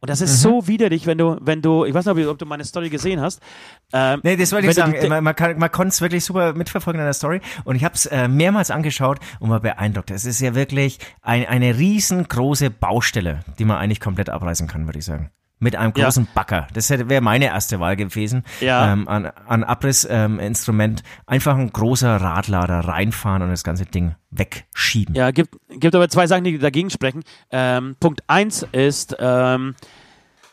Und 0.00 0.10
das 0.10 0.20
ist 0.20 0.42
so 0.42 0.66
widerlich, 0.68 1.06
wenn 1.06 1.16
du, 1.16 1.38
wenn 1.40 1.62
du, 1.62 1.86
ich 1.86 1.94
weiß 1.94 2.04
nicht, 2.04 2.26
ob, 2.26 2.36
du 2.38 2.44
meine 2.44 2.62
Story 2.64 2.90
gesehen 2.90 3.22
hast. 3.22 3.40
Ähm, 3.90 4.20
Nee, 4.22 4.36
das 4.36 4.52
wollte 4.52 4.68
ich 4.68 4.74
sagen. 4.74 4.94
die- 5.00 5.08
Man, 5.08 5.24
man, 5.24 5.34
kann, 5.34 5.58
man 5.58 5.72
konnte 5.72 5.88
es 5.94 6.02
wirklich 6.02 6.22
super 6.22 6.52
mitverfolgen 6.52 7.00
in 7.00 7.06
der 7.06 7.14
Story. 7.14 7.40
Und 7.64 7.76
ich 7.76 7.84
habe 7.84 7.94
es 7.94 8.04
äh, 8.04 8.28
mehrmals 8.28 8.70
angeschaut 8.70 9.18
und 9.40 9.48
war 9.48 9.60
beeindruckt. 9.60 10.10
Es 10.10 10.26
ist 10.26 10.40
ja 10.40 10.54
wirklich 10.54 10.98
ein, 11.22 11.46
eine 11.46 11.78
riesengroße 11.78 12.68
Baustelle, 12.68 13.40
die 13.58 13.64
man 13.64 13.78
eigentlich 13.78 14.00
komplett 14.00 14.28
abreißen 14.28 14.68
kann, 14.68 14.84
würde 14.84 14.98
ich 14.98 15.06
sagen. 15.06 15.30
Mit 15.60 15.76
einem 15.76 15.92
Ja. 15.96 16.04
großen 16.06 16.26
Bagger. 16.34 16.66
Das 16.74 16.90
hätte- 16.90 17.08
wäre 17.08 17.20
meine 17.22 17.46
erste 17.46 17.80
Wahl 17.80 17.96
gewesen. 17.96 18.42
Ja. 18.60 18.92
Ähm, 18.92 19.08
an, 19.08 19.26
an 19.46 19.64
Abrissinstrument. 19.64 21.00
Ähm. 21.00 21.22
Einfach 21.26 21.56
ein 21.56 21.72
großer 21.72 22.16
Radlader 22.16 22.80
reinfahren 22.80 23.40
und 23.42 23.50
das 23.50 23.64
ganze 23.64 23.86
Ding 23.86 24.14
wegschieben. 24.30 25.14
Ja, 25.14 25.30
gibt, 25.30 25.56
gibt 25.70 25.94
aber 25.94 26.08
zwei 26.08 26.26
Sachen, 26.26 26.44
die 26.44 26.58
dagegen 26.58 26.90
sprechen. 26.90 27.22
Ähm, 27.50 27.96
Punkt 28.00 28.22
eins 28.26 28.66
ist, 28.72 29.16
ähm, 29.18 29.74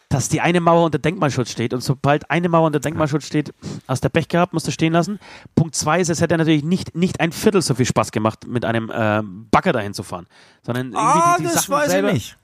dass 0.10 0.28
die 0.30 0.42
eine 0.42 0.60
Mauer 0.60 0.86
unter 0.86 1.00
Denkmalschutz 1.00 1.52
steht 1.52 1.74
und 1.74 1.82
sobald 1.82 2.30
eine 2.30 2.50
Mauer 2.50 2.68
unter 2.68 2.80
Denkmalschutz 2.82 3.26
steht, 3.26 3.54
hast 3.88 4.04
du 4.04 4.10
Pech 4.10 4.28
gehabt, 4.28 4.52
musst 4.54 4.68
du 4.68 4.72
stehen 4.72 4.92
lassen. 4.94 5.20
Punkt 5.56 5.74
zwei 5.74 6.02
ist, 6.02 6.10
es 6.10 6.20
hätte 6.22 6.38
natürlich 6.38 6.64
nicht, 6.66 6.96
nicht 6.96 7.22
ein 7.22 7.32
Viertel 7.32 7.62
so 7.62 7.74
viel 7.76 7.86
Spaß 7.86 8.12
gemacht, 8.12 8.46
mit 8.46 8.66
einem 8.66 8.92
ähm, 8.94 9.48
Bagger 9.52 9.72
dahin 9.72 9.94
zu 9.94 10.04
fahren, 10.04 10.28
sondern 10.64 10.88
irgendwie 10.88 11.00
Ah, 11.02 11.36
die, 11.38 11.44
die 11.44 11.48
das 11.50 11.64
Sachen 11.64 11.72
weiß 11.76 11.92
selber, 11.92 12.08
ich 12.10 12.14
nicht. 12.14 12.38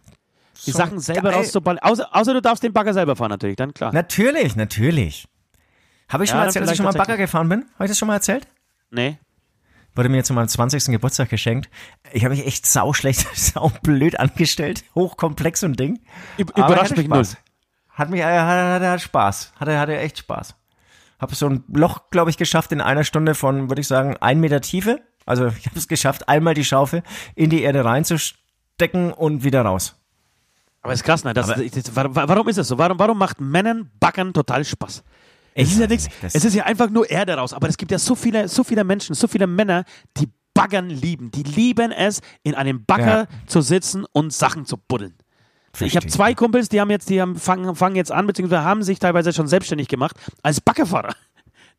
Die 0.66 0.72
Sachen 0.72 0.99
selber 0.99 1.30
geil. 1.30 1.39
rauszuballern. 1.39 1.80
Außer, 1.80 2.08
außer 2.16 2.34
du 2.34 2.41
darfst 2.41 2.64
den 2.64 2.74
Bagger 2.74 2.93
selber 2.93 3.16
fahren 3.16 3.30
natürlich, 3.30 3.55
dann 3.55 3.74
klar. 3.74 3.93
Natürlich, 3.93 4.55
natürlich. 4.55 5.28
Habe 6.10 6.24
ich 6.24 6.30
schon 6.30 6.38
Ja, 6.38 6.41
mal 6.43 6.45
erzählt, 6.47 6.64
dass 6.66 6.72
ich 6.72 6.78
schon 6.78 6.86
mal 6.86 6.93
Bagger 6.93 7.18
gefahren 7.18 7.49
bin? 7.49 7.66
Habe 7.76 7.86
ich 7.86 7.91
das 7.91 7.97
schon 7.97 8.08
mal 8.08 8.16
erzählt? 8.16 8.47
Nee. 8.91 9.18
Wurde 9.95 10.10
mir 10.10 10.24
zu 10.24 10.34
meinem 10.34 10.47
20. 10.47 10.86
Geburtstag 10.86 11.30
geschenkt. 11.30 11.70
Ich 12.14 12.24
habe 12.24 12.36
mich 12.36 12.45
echt 12.45 12.66
sauschlecht, 12.66 13.28
saublöd 13.36 14.20
angestellt. 14.20 14.84
Hochkomplex 14.95 15.64
und 15.64 15.80
Ding. 15.80 15.99
Üb- 16.38 16.51
Aber 16.53 16.74
Überrascht 16.74 16.95
mich 16.95 17.08
null. 17.08 17.24
Hat 17.89 18.10
mich, 18.12 18.22
äh, 18.22 18.24
hatte, 18.24 18.88
hatte 18.89 18.99
Spaß. 19.03 19.53
Hatte, 19.60 19.80
hatte 19.80 19.97
echt 19.97 20.20
Spaß. 20.20 20.55
Habe 21.20 21.34
so 21.34 21.49
ein 21.49 21.64
Loch, 21.74 22.12
glaube 22.12 22.30
ich, 22.30 22.38
geschafft 22.38 22.72
in 22.72 22.80
einer 22.80 23.03
Stunde 23.03 23.34
von, 23.34 23.70
würde 23.70 23.82
ich 23.82 23.88
sagen, 23.88 24.16
ein 24.18 24.39
Meter 24.39 24.62
Tiefe. 24.62 25.01
Also 25.26 25.47
ich 25.47 25.66
habe 25.66 25.78
es 25.80 25.88
geschafft, 25.88 26.30
einmal 26.30 26.53
die 26.53 26.64
Schaufel 26.64 27.01
in 27.36 27.49
die 27.49 27.64
Erde 27.64 27.84
reinzustecken 27.84 29.12
und 29.12 29.43
wieder 29.43 29.64
raus. 29.64 29.96
Aber 30.82 30.93
ist 30.93 31.03
krass, 31.03 31.23
ne? 31.23 31.34
Das, 31.34 31.47
das, 31.47 31.95
warum, 31.95 32.15
warum 32.15 32.47
ist 32.47 32.57
das 32.57 32.67
so? 32.67 32.78
Warum, 32.78 32.97
warum 32.99 33.17
macht 33.17 33.41
Männern 33.41 33.89
Baggern 33.99 34.34
total 34.34 34.63
Spaß? 34.63 35.03
Es 35.53 35.71
ist 35.71 35.80
ja 35.80 35.88
nichts, 35.88 36.05
nicht, 36.05 36.23
das- 36.23 36.36
es 36.36 36.45
ist 36.45 36.53
ja 36.53 36.65
einfach 36.65 36.89
nur 36.89 37.09
Erde 37.09 37.34
raus, 37.34 37.53
aber 37.53 37.67
es 37.67 37.78
gibt 37.78 37.91
ja 37.91 37.97
so 37.99 38.15
viele, 38.15 38.47
so 38.47 38.63
viele 38.63 38.84
Menschen, 38.84 39.15
so 39.15 39.28
viele 39.28 39.47
Männer, 39.47 39.84
die 40.17 40.30
Baggern 40.53 40.89
lieben. 40.89 41.32
Die 41.32 41.43
lieben 41.43 41.91
es, 41.91 42.21
in 42.43 42.55
einem 42.55 42.86
Bagger 42.86 43.21
Ja. 43.21 43.28
zu 43.47 43.61
sitzen 43.61 44.05
und 44.11 44.34
Sachen 44.34 44.65
zu 44.65 44.78
buddeln. 44.78 45.15
Ich 45.80 45.82
habe 45.95 46.01
Verstehe. 46.01 46.11
zwei 46.11 46.34
Kumpels, 46.34 46.69
die 46.69 46.80
haben 46.82 46.89
jetzt, 46.89 47.09
die 47.09 47.21
haben, 47.21 47.36
fangen, 47.36 47.75
fangen 47.75 47.95
jetzt 47.95 48.11
an, 48.11 48.25
beziehungsweise 48.25 48.63
haben 48.63 48.82
sich 48.82 48.97
teilweise 48.97 49.34
schon 49.34 49.47
selbstständig 49.47 49.88
gemacht 49.88 50.15
als 50.41 50.59
Baggerfahrer. 50.61 51.13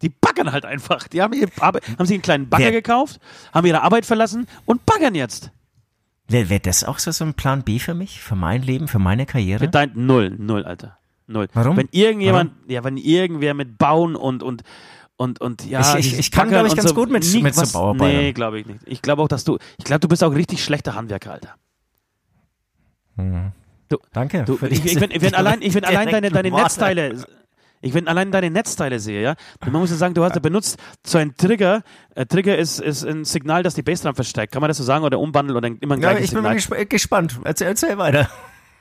Die 0.03 0.09
baggern 0.11 0.53
halt 0.53 0.65
einfach. 0.65 1.09
Die 1.09 1.21
haben, 1.21 1.33
ihr, 1.33 1.49
Arbe- 1.59 1.81
haben 1.99 2.07
sich 2.07 2.15
einen 2.15 2.23
kleinen 2.23 2.49
Bagger 2.49 2.67
Wer- 2.67 2.71
gekauft, 2.73 3.19
haben 3.53 3.67
ihre 3.67 3.83
Arbeit 3.83 4.07
verlassen 4.07 4.47
und 4.65 4.87
baggern 4.87 5.17
jetzt. 5.17 5.51
Wäre 6.29 6.51
wär 6.51 6.59
das 6.61 6.85
auch 6.85 6.99
so, 6.99 7.11
so 7.11 7.25
ein 7.25 7.35
Plan 7.35 7.63
B 7.63 7.79
für 7.79 7.95
mich? 7.95 8.21
Für 8.21 8.37
mein 8.37 8.63
Leben, 8.63 8.87
für 8.87 8.99
meine 8.99 9.25
Karriere? 9.27 9.65
Mit 9.65 9.75
dein 9.75 9.93
null, 9.95 10.31
null, 10.39 10.65
Alter. 10.65 10.99
Null. 11.27 11.49
Warum? 11.55 11.77
Wenn 11.77 11.89
irgendjemand, 11.91 12.53
ja, 12.69 12.85
wenn 12.85 12.97
irgendwer 12.99 13.55
mit 13.55 13.79
Bauen 13.79 14.15
und 14.17 14.43
und 14.43 14.63
und 15.17 15.41
und 15.41 15.65
ja, 15.67 15.81
Ich- 15.99 16.13
ich- 16.13 16.19
ich 16.19 16.31
kann, 16.31 16.49
Baggern 16.49 16.65
glaub 16.65 16.73
ich, 16.73 16.77
ganz 16.77 16.89
so, 16.91 16.95
gut 16.95 17.11
mit- 17.11 17.25
nie- 17.25 17.43
mit 17.43 17.55
so 17.55 17.63
was- 17.63 17.73
Bauarbeitern. 17.73 18.17
Nee, 18.17 18.33
glaube 18.33 18.61
ich 18.61 18.67
nicht. 18.67 18.81
Ich 18.87 19.03
glaube 19.03 19.23
auch, 19.23 19.29
dass 19.29 19.45
du, 19.45 19.59
ich 19.79 19.85
glaube, 19.85 20.01
du 20.01 20.09
bist 20.09 20.23
auch 20.23 20.35
richtig 20.35 20.63
schlechter 20.63 20.95
Handwerker, 20.95 21.33
Alter. 21.33 21.55
Du, 23.89 23.97
Danke. 24.13 24.45
du, 24.45 24.57
für 24.57 24.69
ich, 24.69 24.85
ich, 24.85 25.01
wenn, 25.01 25.11
wenn 25.21 25.35
allein, 25.35 25.61
ich, 25.63 25.75
wenn 25.75 25.85
allein 25.85 26.09
deine, 26.11 26.31
deine. 26.31 26.51
Netzteile, 26.51 27.25
ich 27.81 27.95
wenn 27.95 28.09
allein 28.09 28.31
deine 28.33 28.51
Netzteile 28.51 29.01
sehe, 29.01 29.23
ja, 29.23 29.35
dann 29.61 29.73
muss 29.73 29.91
ich 29.91 29.99
sagen, 29.99 30.15
du 30.15 30.25
hast 30.25 30.37
du 30.37 30.41
benutzt 30.41 30.79
so 31.07 31.19
ein 31.19 31.37
Trigger. 31.37 31.83
Äh, 32.15 32.27
Trigger 32.27 32.59
ist, 32.59 32.81
ist 32.81 33.05
ein 33.05 33.25
Signal, 33.25 33.63
das 33.63 33.75
die 33.75 33.83
Bassdrum 33.83 34.15
verstärkt. 34.15 34.53
Kann 34.53 34.61
man 34.61 34.69
das 34.69 34.79
so 34.79 34.85
sagen 34.85 35.05
oder 35.05 35.19
umwandeln 35.19 35.57
oder 35.57 35.69
immer 35.69 35.95
ein 35.95 36.01
Ja, 36.01 36.11
gleiches 36.11 36.31
ich 36.31 36.35
bin 36.35 36.43
mal 36.43 36.55
gesp 36.55 36.89
gespannt. 36.89 37.39
Erzähl, 37.45 37.69
erzähl 37.69 37.99
weiter. 37.99 38.29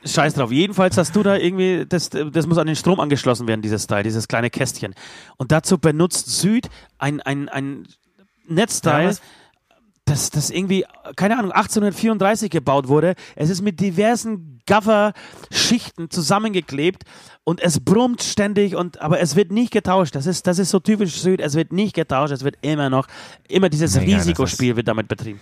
Scheiß 0.04 0.34
drauf. 0.34 0.52
Jedenfalls 0.52 0.96
hast 0.96 1.14
du 1.16 1.22
da 1.22 1.36
irgendwie, 1.36 1.84
das, 1.88 2.10
das 2.10 2.46
muss 2.46 2.58
an 2.58 2.66
den 2.66 2.76
Strom 2.76 3.00
angeschlossen 3.00 3.48
werden, 3.48 3.62
dieses 3.62 3.86
Teil, 3.86 4.04
dieses 4.04 4.28
kleine 4.28 4.48
Kästchen. 4.50 4.94
Und 5.36 5.50
dazu 5.50 5.78
benutzt 5.78 6.40
Süd 6.40 6.68
ein, 6.98 7.20
ein, 7.20 7.48
ein 7.48 7.86
Ja, 7.86 8.24
Netzteil, 8.54 9.08
was? 9.08 9.22
Das, 10.08 10.30
das 10.30 10.50
irgendwie, 10.50 10.84
keine 11.16 11.38
Ahnung, 11.38 11.52
1834 11.52 12.50
gebaut 12.50 12.88
wurde. 12.88 13.14
Es 13.36 13.50
ist 13.50 13.62
mit 13.62 13.80
diversen 13.80 14.60
Gaffer-Schichten 14.66 16.10
zusammengeklebt 16.10 17.04
und 17.44 17.60
es 17.60 17.80
brummt 17.80 18.22
ständig 18.22 18.76
und, 18.76 19.00
aber 19.00 19.20
es 19.20 19.36
wird 19.36 19.50
nicht 19.52 19.72
getauscht. 19.72 20.14
Das 20.14 20.26
ist, 20.26 20.46
das 20.46 20.58
ist 20.58 20.70
so 20.70 20.80
typisch 20.80 21.20
Süd. 21.20 21.40
Es 21.40 21.54
wird 21.54 21.72
nicht 21.72 21.94
getauscht. 21.94 22.32
Es 22.32 22.44
wird 22.44 22.56
immer 22.62 22.90
noch, 22.90 23.06
immer 23.48 23.68
dieses 23.68 23.94
Mega, 23.96 24.16
Risikospiel 24.16 24.76
wird 24.76 24.88
damit 24.88 25.08
betrieben. 25.08 25.40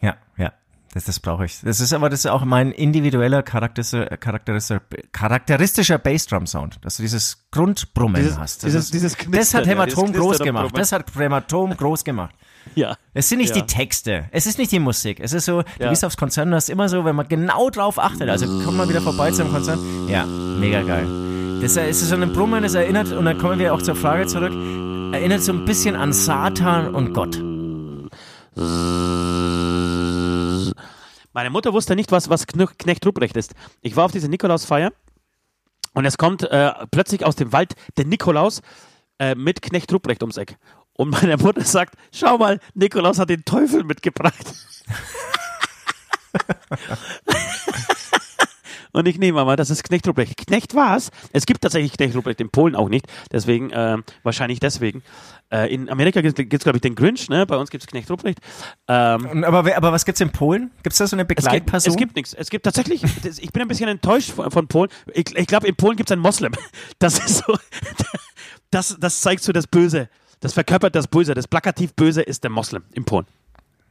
Ja, 0.00 0.16
ja. 0.36 0.52
Das, 0.94 1.04
das 1.04 1.20
brauche 1.20 1.44
ich. 1.44 1.60
Das 1.60 1.80
ist 1.80 1.92
aber 1.92 2.08
das 2.08 2.20
ist 2.20 2.26
auch 2.30 2.44
mein 2.44 2.72
individueller 2.72 3.42
charakteristischer, 3.42 4.08
charakteristischer, 5.12 5.98
Bassdrum-Sound, 5.98 6.78
dass 6.82 6.96
du 6.96 7.02
dieses 7.02 7.46
Grundbrummen 7.50 8.22
Dieses- 8.22 8.38
hast. 8.38 8.64
Das, 8.64 8.72
dieses- 8.72 8.84
ist, 8.86 8.94
dieses 8.94 9.16
das 9.30 9.54
hat 9.54 9.66
ja, 9.66 9.72
Hämatom 9.72 10.06
dieses 10.06 10.20
groß 10.20 10.38
gemacht. 10.38 10.70
Das 10.76 10.92
hat 10.92 11.14
Hämatom 11.14 11.76
groß 11.76 12.04
gemacht. 12.04 12.34
Ja. 12.74 12.96
Es 13.14 13.28
sind 13.28 13.38
nicht 13.38 13.54
Ja. 13.54 13.62
die 13.62 13.66
Texte, 13.66 14.26
es 14.32 14.46
ist 14.46 14.58
nicht 14.58 14.70
die 14.72 14.78
Musik, 14.78 15.18
es 15.20 15.32
ist 15.32 15.44
so, 15.46 15.62
du 15.62 15.68
Ja. 15.84 15.90
gehst 15.90 16.04
aufs 16.04 16.16
Konzert 16.16 16.46
und 16.46 16.52
das 16.52 16.64
ist 16.64 16.70
immer 16.70 16.88
so, 16.88 17.04
wenn 17.04 17.16
man 17.16 17.28
genau 17.28 17.70
drauf 17.70 17.98
achtet, 17.98 18.28
also 18.28 18.46
komm 18.64 18.76
mal 18.76 18.88
wieder 18.88 19.00
vorbei 19.00 19.30
zu 19.30 19.42
einem 19.42 19.52
Konzert, 19.52 19.78
ja, 20.08 20.24
mega 20.26 20.82
geil. 20.82 21.06
Das 21.60 21.76
ist 21.76 22.00
so 22.08 22.14
ein 22.14 22.32
Brummen, 22.32 22.62
das 22.62 22.74
erinnert, 22.74 23.10
und 23.12 23.24
dann 23.24 23.36
kommen 23.38 23.58
wir 23.58 23.74
auch 23.74 23.82
zur 23.82 23.96
Frage 23.96 24.26
zurück, 24.26 24.52
erinnert 25.12 25.42
so 25.42 25.52
ein 25.52 25.64
bisschen 25.64 25.96
an 25.96 26.12
Satan 26.12 26.94
und 26.94 27.12
Gott. 27.14 27.36
Meine 31.32 31.50
Mutter 31.50 31.72
wusste 31.72 31.94
nicht, 31.94 32.10
was, 32.10 32.28
was 32.28 32.46
Kn- 32.48 32.68
Knecht 32.78 33.06
Ruprecht 33.06 33.36
ist. 33.36 33.54
Ich 33.80 33.94
war 33.96 34.04
auf 34.04 34.12
dieser 34.12 34.28
Nikolausfeier 34.28 34.92
und 35.94 36.04
es 36.04 36.18
kommt 36.18 36.42
äh, 36.42 36.72
plötzlich 36.90 37.24
aus 37.24 37.36
dem 37.36 37.52
Wald 37.52 37.74
der 37.96 38.06
Nikolaus 38.06 38.60
äh, 39.18 39.34
mit 39.34 39.62
Knecht 39.62 39.92
Ruprecht 39.92 40.22
ums 40.22 40.36
Eck. 40.36 40.56
Und 40.98 41.10
meine 41.10 41.36
Mutter 41.36 41.64
sagt, 41.64 41.94
schau 42.12 42.38
mal, 42.38 42.58
Nikolaus 42.74 43.20
hat 43.20 43.30
den 43.30 43.44
Teufel 43.44 43.84
mitgebracht. 43.84 44.34
Und 48.92 49.06
ich 49.06 49.16
nehme 49.16 49.44
mal, 49.44 49.54
das 49.54 49.70
ist 49.70 49.84
Knecht 49.84 50.08
Ruprecht. 50.08 50.36
Knecht 50.48 50.74
war's. 50.74 51.10
Es 51.32 51.46
gibt 51.46 51.60
tatsächlich 51.60 51.92
Knecht 51.92 52.16
Ruprecht 52.16 52.40
in 52.40 52.50
Polen 52.50 52.74
auch 52.74 52.88
nicht. 52.88 53.06
Deswegen, 53.30 53.70
äh, 53.70 53.98
wahrscheinlich 54.24 54.58
deswegen. 54.58 55.04
Äh, 55.52 55.72
in 55.72 55.88
Amerika 55.88 56.20
gibt 56.20 56.36
es, 56.36 56.64
glaube 56.64 56.78
ich, 56.78 56.82
den 56.82 56.96
Grinch, 56.96 57.28
ne? 57.28 57.46
Bei 57.46 57.56
uns 57.58 57.70
gibt 57.70 57.84
es 57.84 57.86
Knecht 57.86 58.10
Ruprecht. 58.10 58.40
Ähm, 58.88 59.44
aber, 59.44 59.76
aber 59.76 59.92
was 59.92 60.04
gibt's 60.04 60.20
in 60.20 60.32
Polen? 60.32 60.72
Gibt's 60.82 60.98
da 60.98 61.06
so 61.06 61.14
eine 61.14 61.22
es 61.22 61.28
gibt, 61.28 61.44
Begleitperson? 61.44 61.92
es 61.92 61.96
gibt 61.96 62.16
nichts. 62.16 62.34
Es 62.34 62.50
gibt 62.50 62.64
tatsächlich, 62.64 63.04
ich 63.04 63.52
bin 63.52 63.62
ein 63.62 63.68
bisschen 63.68 63.88
enttäuscht 63.88 64.32
von, 64.32 64.50
von 64.50 64.66
Polen. 64.66 64.90
Ich, 65.12 65.32
ich 65.36 65.46
glaube, 65.46 65.68
in 65.68 65.76
Polen 65.76 65.96
gibt 65.96 66.10
es 66.10 66.12
einen 66.12 66.22
Moslem. 66.22 66.52
Das 66.98 67.20
ist 67.20 67.44
so, 67.46 67.56
das, 68.72 68.96
das 68.98 69.20
zeigt 69.20 69.44
so 69.44 69.52
das 69.52 69.68
Böse. 69.68 70.08
Das 70.40 70.52
verkörpert 70.52 70.94
das 70.94 71.08
Böse. 71.08 71.34
Das 71.34 71.48
plakativ 71.48 71.94
Böse 71.94 72.22
ist 72.22 72.44
der 72.44 72.50
Moslem 72.50 72.84
in 72.92 73.04
Polen. 73.04 73.26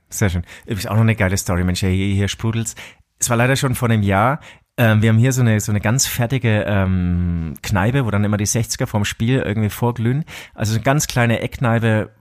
Sehr 0.10 0.30
schön. 0.30 0.44
Übrigens 0.64 0.88
auch 0.88 0.96
noch 0.96 1.02
eine 1.02 1.16
geile 1.16 1.38
Story, 1.38 1.64
Mensch, 1.64 1.82
hier, 1.82 1.90
hier 1.90 2.28
sprudelt's. 2.28 2.76
Es 3.20 3.30
war 3.30 3.38
leider 3.38 3.56
schon 3.56 3.76
vor 3.76 3.90
einem 3.90 4.04
Jahr. 4.04 4.40
Ähm, 4.78 5.02
wir 5.02 5.10
haben 5.10 5.18
hier 5.18 5.34
so 5.34 5.42
eine, 5.42 5.60
so 5.60 5.72
eine 5.72 5.82
ganz 5.82 6.06
fertige 6.06 6.64
ähm, 6.68 7.56
Kneipe, 7.62 8.06
wo 8.06 8.12
dann 8.12 8.24
immer 8.24 8.38
die 8.38 8.46
60er 8.46 8.86
vorm 8.86 9.06
Spiel 9.06 9.40
irgendwie 9.40 9.70
vorglühen. 9.70 10.24
Also 10.54 10.76
eine 10.76 10.84
ganz 10.84 11.08
kleine 11.08 11.40
Eckkneipe, 11.40 12.12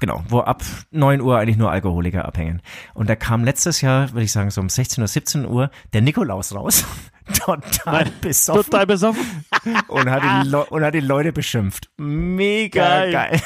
genau, 0.00 0.22
wo 0.28 0.40
ab 0.40 0.62
9 0.92 1.20
Uhr 1.20 1.38
eigentlich 1.38 1.56
nur 1.56 1.72
Alkoholiker 1.72 2.24
abhängen. 2.24 2.62
Und 2.94 3.10
da 3.10 3.16
kam 3.16 3.44
letztes 3.44 3.80
Jahr, 3.80 4.12
würde 4.12 4.24
ich 4.24 4.32
sagen, 4.32 4.50
so 4.50 4.60
um 4.60 4.68
16 4.68 5.02
oder 5.02 5.08
17 5.08 5.44
Uhr 5.44 5.70
der 5.92 6.02
Nikolaus 6.02 6.54
raus. 6.54 6.86
Total 7.34 8.06
besoffen. 8.20 8.62
Total 8.64 8.86
besoffen. 8.86 9.44
und, 9.88 10.10
hat 10.10 10.22
die 10.22 10.54
und 10.54 10.84
hat 10.84 10.94
die 10.94 11.00
Leute 11.00 11.32
beschimpft. 11.32 11.90
Mega 11.96 12.80
geil. 12.82 13.12
Geil. 13.12 13.40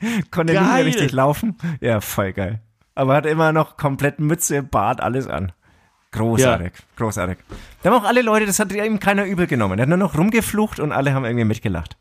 Konnte 0.30 0.52
nicht 0.54 0.62
mehr 0.62 0.70
Geil. 0.70 0.84
richtig 0.84 1.12
laufen. 1.12 1.56
Ja, 1.80 2.00
voll 2.00 2.32
geil. 2.32 2.60
Aber 2.94 3.14
hat 3.14 3.26
immer 3.26 3.52
noch 3.52 3.76
komplett 3.76 4.18
Mütze, 4.18 4.62
Bart, 4.62 5.00
alles 5.00 5.26
an. 5.26 5.52
Großartig, 6.12 6.72
großartig. 6.96 7.38
Da 7.82 7.90
haben 7.90 8.02
auch 8.02 8.08
alle 8.08 8.22
Leute, 8.22 8.46
das 8.46 8.58
hat 8.58 8.72
ihm 8.72 8.98
keiner 8.98 9.24
übel 9.24 9.46
genommen. 9.46 9.78
Er 9.78 9.82
hat 9.82 9.88
nur 9.88 9.98
noch 9.98 10.18
rumgeflucht 10.18 10.80
und 10.80 10.90
alle 10.90 11.14
haben 11.14 11.24
irgendwie 11.24 11.44
mitgelacht. 11.44 11.96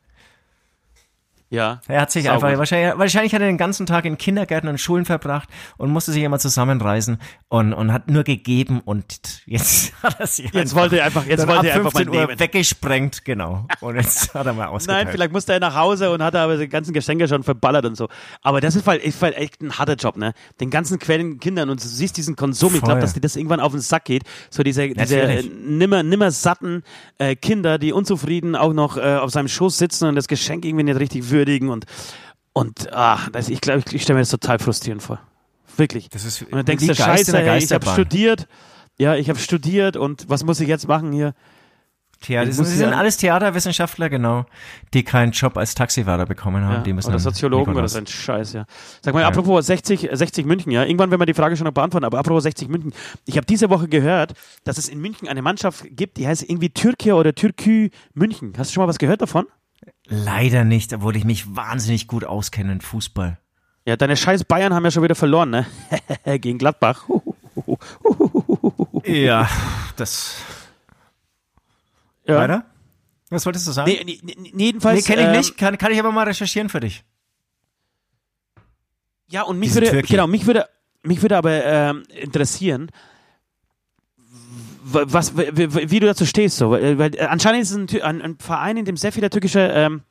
Ja. 1.50 1.82
Er 1.88 2.02
hat 2.02 2.12
sich 2.12 2.26
Sauber. 2.26 2.47
einfach, 2.47 2.60
wahrscheinlich, 2.60 2.97
wahrscheinlich 2.97 3.34
hat 3.34 3.41
er 3.41 3.47
den 3.47 3.58
ganzen 3.58 3.86
Tag 3.86 4.06
in 4.06 4.18
Kindergärten 4.18 4.70
und 4.70 4.80
Schulen 4.80 5.06
verbracht 5.06 5.50
und 5.78 5.89
musste 5.89 6.12
sich 6.12 6.22
immer 6.22 6.38
zusammenreißen 6.38 7.18
und, 7.47 7.74
und 7.74 7.91
hat 7.91 8.10
nur 8.10 8.24
gegeben 8.24 8.82
und 8.86 9.06
jetzt 9.45 9.93
hat 10.04 10.20
er 10.20 10.28
sich 10.28 10.52
Jetzt 10.54 10.76
wollte 10.76 11.00
er 11.00 11.06
einfach, 11.06 11.26
jetzt 11.26 11.47
wollte 11.47 11.68
er 11.68 11.76
einfach 11.76 11.93
mal 11.93 12.04
15 12.04 12.10
Uhr 12.10 12.28
nehmen. 12.28 12.39
weggesprengt, 12.39 13.26
genau. 13.26 13.66
Und 13.82 13.95
jetzt 13.95 14.34
hat 14.36 14.45
er 14.45 14.54
mal 14.54 14.68
ausgeteilt. 14.68 15.06
Nein, 15.06 15.12
vielleicht 15.12 15.32
musste 15.32 15.54
er 15.54 15.60
nach 15.60 15.76
Hause 15.76 16.12
und 16.12 16.22
hatte 16.22 16.39
aber 16.39 16.58
die 16.58 16.70
ganzen 16.70 16.93
Geschenke 16.93 17.28
schon 17.28 17.41
verballert 17.41 17.86
und 17.86 17.95
so. 17.95 18.10
Aber 18.43 18.62
das 18.62 18.76
ist 18.76 18.86
halt, 18.86 19.04
ist 19.04 19.22
halt 19.22 19.36
echt 19.36 19.62
ein 19.62 19.78
harter 19.78 19.95
Job, 19.95 20.18
ne? 20.18 20.34
Den 20.60 20.70
ganzen 20.70 21.00
quellen 21.00 21.39
Kindern 21.39 21.70
und 21.72 21.84
du 21.84 21.88
siehst 21.88 22.18
diesen 22.18 22.36
Konsum, 22.36 22.76
ich 22.76 22.82
glaube, 22.82 23.02
dass 23.02 23.14
dir 23.14 23.22
das 23.22 23.36
irgendwann 23.36 23.60
auf 23.60 23.72
den 23.72 23.82
Sack 23.82 24.06
geht. 24.06 24.24
So 24.52 24.62
diese, 24.62 24.88
diese 24.89 25.22
äh, 25.22 25.43
nimmer, 25.43 26.04
nimmer 26.04 26.30
satten 26.30 26.84
äh, 27.18 27.36
Kinder, 27.36 27.80
die 27.80 27.91
unzufrieden 27.91 28.56
auch 28.56 28.74
noch 28.74 28.97
äh, 28.97 29.16
auf 29.16 29.32
seinem 29.32 29.47
Schoß 29.47 29.78
sitzen 29.78 30.08
und 30.08 30.16
das 30.16 30.28
Geschenk 30.28 30.64
irgendwie 30.66 30.84
nicht 30.84 31.00
richtig 31.00 31.32
würdigen 31.39 31.69
und 31.69 31.85
und 32.53 32.91
ah, 32.93 33.19
das, 33.31 33.47
ich 33.47 33.61
glaube, 33.61 33.83
ich, 33.85 33.93
ich 33.93 34.03
stelle 34.03 34.17
mir 34.17 34.21
das 34.21 34.29
total 34.29 34.59
frustrierend 34.59 35.01
vor. 35.01 35.19
Wirklich. 35.77 36.09
Das 36.09 36.25
ist 36.25 36.41
und 36.41 36.51
dann 36.51 36.65
denkst 36.65 36.85
du, 36.85 36.93
scheiße, 36.93 37.31
der 37.31 37.47
ey, 37.53 37.63
ich 37.63 37.71
habe 37.71 37.85
studiert. 37.87 38.47
Ja, 38.97 39.15
ich 39.15 39.29
habe 39.29 39.39
studiert 39.39 39.95
und 39.95 40.29
was 40.29 40.43
muss 40.43 40.59
ich 40.59 40.67
jetzt 40.67 40.87
machen 40.87 41.13
hier? 41.13 41.33
Theater, 42.21 42.47
muss 42.47 42.67
sind 42.67 42.91
ja- 42.91 42.97
alles 42.97 43.15
Theaterwissenschaftler, 43.15 44.09
genau, 44.09 44.45
die 44.93 45.03
keinen 45.03 45.31
Job 45.31 45.57
als 45.57 45.73
Taxifahrer 45.73 46.25
bekommen 46.25 46.65
haben. 46.65 46.73
Ja, 46.73 46.81
die 46.81 46.91
müssen 46.91 47.07
oder 47.07 47.19
Soziologen 47.19 47.73
oder 47.73 47.83
Nikolaus. 47.83 47.93
so 47.93 47.99
ein 47.99 48.07
Scheiß, 48.07 48.53
ja. 48.53 48.65
Sag 49.01 49.13
mal, 49.13 49.23
apropos 49.23 49.65
60, 49.65 50.09
60 50.11 50.45
München, 50.45 50.71
ja. 50.73 50.83
Irgendwann 50.83 51.11
werden 51.11 51.21
wir 51.21 51.25
die 51.25 51.33
Frage 51.33 51.55
schon 51.55 51.63
noch 51.65 51.73
beantworten, 51.73 52.03
aber 52.05 52.19
apropos 52.19 52.43
60 52.43 52.67
München. 52.67 52.91
Ich 53.25 53.37
habe 53.37 53.45
diese 53.45 53.69
Woche 53.69 53.87
gehört, 53.87 54.33
dass 54.65 54.77
es 54.77 54.89
in 54.89 54.99
München 54.99 55.29
eine 55.29 55.41
Mannschaft 55.41 55.85
gibt, 55.91 56.17
die 56.17 56.27
heißt 56.27 56.43
irgendwie 56.43 56.71
Türkei 56.71 57.13
oder 57.13 57.33
Türkü 57.33 57.89
München. 58.13 58.53
Hast 58.57 58.71
du 58.71 58.73
schon 58.73 58.83
mal 58.83 58.89
was 58.89 58.99
gehört 58.99 59.21
davon? 59.21 59.45
Leider 60.10 60.64
nicht, 60.64 60.91
obwohl 60.93 61.16
ich 61.16 61.24
mich 61.24 61.55
wahnsinnig 61.55 62.07
gut 62.07 62.24
auskenne 62.26 62.72
in 62.74 62.82
Fußball. 62.82 63.38
Ja, 63.86 63.95
deine 63.95 64.18
scheiß 64.18 64.43
Bayern 64.43 64.74
haben 64.74 64.84
ja 64.84 64.91
schon 64.91 65.03
wieder 65.03 65.16
verloren, 65.16 65.49
ne? 65.51 65.66
Gegen 66.39 66.57
Gladbach. 66.57 67.07
Ja, 69.05 69.49
das. 69.95 70.36
Ja. 72.26 72.36
Weiter? 72.36 72.66
Was 73.30 73.45
wolltest 73.45 73.68
du 73.68 73.72
sagen? 73.72 73.89
Nee, 73.89 74.20
nee, 74.22 74.66
jedenfalls. 74.66 74.99
Nee, 74.99 75.16
kenne 75.16 75.22
ich 75.22 75.28
ähm, 75.28 75.38
nicht. 75.38 75.57
Kann, 75.57 75.78
kann 75.78 75.91
ich 75.91 75.99
aber 75.99 76.12
mal 76.12 76.28
recherchieren 76.28 76.70
für 76.70 76.80
dich. 76.80 77.03
Ja, 79.30 79.43
und 79.43 79.60
mich 79.60 79.70
Diese 79.70 79.82
würde, 79.82 79.91
Türkei. 79.91 80.07
genau, 80.07 80.28
mich 80.28 80.45
würde, 80.45 80.68
mich 81.03 81.22
würde 81.22 81.38
aber 81.38 81.64
ähm, 81.64 82.03
interessieren, 82.10 82.91
was, 84.93 85.35
w- 85.37 85.51
w- 85.55 85.91
wie 85.91 85.99
du 85.99 86.07
dazu 86.07 86.25
stehst, 86.25 86.57
so, 86.57 86.71
weil, 86.71 87.15
äh, 87.15 87.21
anscheinend 87.21 87.61
ist 87.63 87.71
es 87.71 87.77
ein, 87.77 88.01
ein, 88.01 88.21
ein 88.21 88.37
Verein, 88.39 88.77
in 88.77 88.85
dem 88.85 88.97
sehr 88.97 89.11
viele 89.11 89.29
türkische, 89.29 89.59
ähm, 89.73 90.01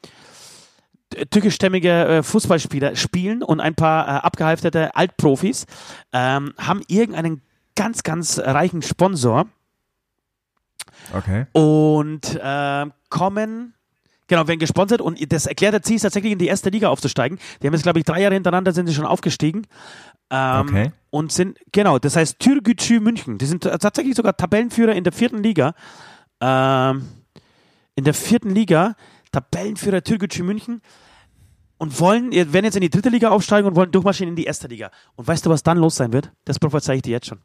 türkischstämmige 1.31 1.91
äh, 1.91 2.23
Fußballspieler 2.23 2.95
spielen 2.97 3.43
und 3.43 3.61
ein 3.61 3.75
paar 3.75 4.07
äh, 4.07 4.11
abgehalfterte 4.21 4.95
Altprofis 4.95 5.67
ähm, 6.13 6.53
haben 6.59 6.83
irgendeinen 6.89 7.43
ganz, 7.77 8.03
ganz 8.03 8.39
reichen 8.39 8.83
Sponsor 8.83 9.47
Okay. 11.15 11.47
und 11.53 12.39
ähm, 12.43 12.93
kommen, 13.09 13.75
genau, 14.29 14.47
werden 14.47 14.61
gesponsert 14.61 15.01
und 15.01 15.21
das 15.33 15.47
erklärte 15.47 15.81
Ziel 15.81 15.97
ist 15.97 16.03
tatsächlich 16.03 16.33
in 16.33 16.39
die 16.39 16.47
erste 16.47 16.71
Liga 16.71 16.89
aufzusteigen. 16.89 17.39
Die 17.61 17.67
haben 17.67 17.75
jetzt, 17.75 17.83
glaube 17.83 17.99
ich, 17.99 18.05
drei 18.05 18.21
Jahre 18.21 18.35
hintereinander 18.35 18.73
sind 18.73 18.87
sie 18.87 18.95
schon 18.95 19.07
aufgestiegen. 19.07 19.67
Ähm, 20.31 20.69
Okay. 20.69 20.93
Und 21.11 21.33
sind, 21.33 21.59
genau, 21.73 21.99
das 21.99 22.17
heißt 22.17 22.39
Türgücü 22.39 23.01
München. 23.01 23.39
Die 23.39 23.47
sind 23.47 23.63
tatsächlich 23.63 24.15
sogar 24.15 24.37
Tabellenführer 24.37 24.93
in 24.93 25.03
der 25.03 25.13
vierten 25.13 25.43
Liga. 25.43 25.75
Ähm, 26.41 27.09
in 27.95 28.05
der 28.05 28.15
vierten 28.15 28.51
Liga, 28.51 28.95
Tabellenführer 29.33 30.03
Türgücü 30.03 30.43
München. 30.43 30.83
Und 31.79 31.99
wollen, 32.01 32.33
werden 32.33 32.65
jetzt 32.65 32.75
in 32.75 32.81
die 32.83 32.91
dritte 32.91 33.09
Liga 33.09 33.31
aufsteigen 33.31 33.67
und 33.69 33.77
wollen 33.77 33.93
durchmarschieren 33.93 34.31
in 34.31 34.37
die 34.37 34.45
erste 34.45 34.67
Liga. 34.67 34.91
Und 35.15 35.29
weißt 35.29 35.47
du, 35.47 35.51
was 35.51 35.63
dann 35.63 35.79
los 35.79 35.95
sein 35.95 36.13
wird? 36.13 36.33
Das 36.45 36.59
prophezei 36.59 36.97
ich 36.97 37.03
dir 37.03 37.13
jetzt 37.13 37.27
schon. 37.27 37.39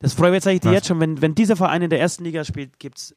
Das 0.00 0.14
prophezei 0.14 0.54
ich 0.54 0.60
dir 0.60 0.68
Was? 0.68 0.74
jetzt 0.74 0.86
schon. 0.88 1.00
Wenn, 1.00 1.22
wenn 1.22 1.34
dieser 1.34 1.56
Verein 1.56 1.80
in 1.80 1.88
der 1.90 1.98
ersten 1.98 2.24
Liga 2.24 2.44
spielt, 2.44 2.78
gibt's 2.78 3.14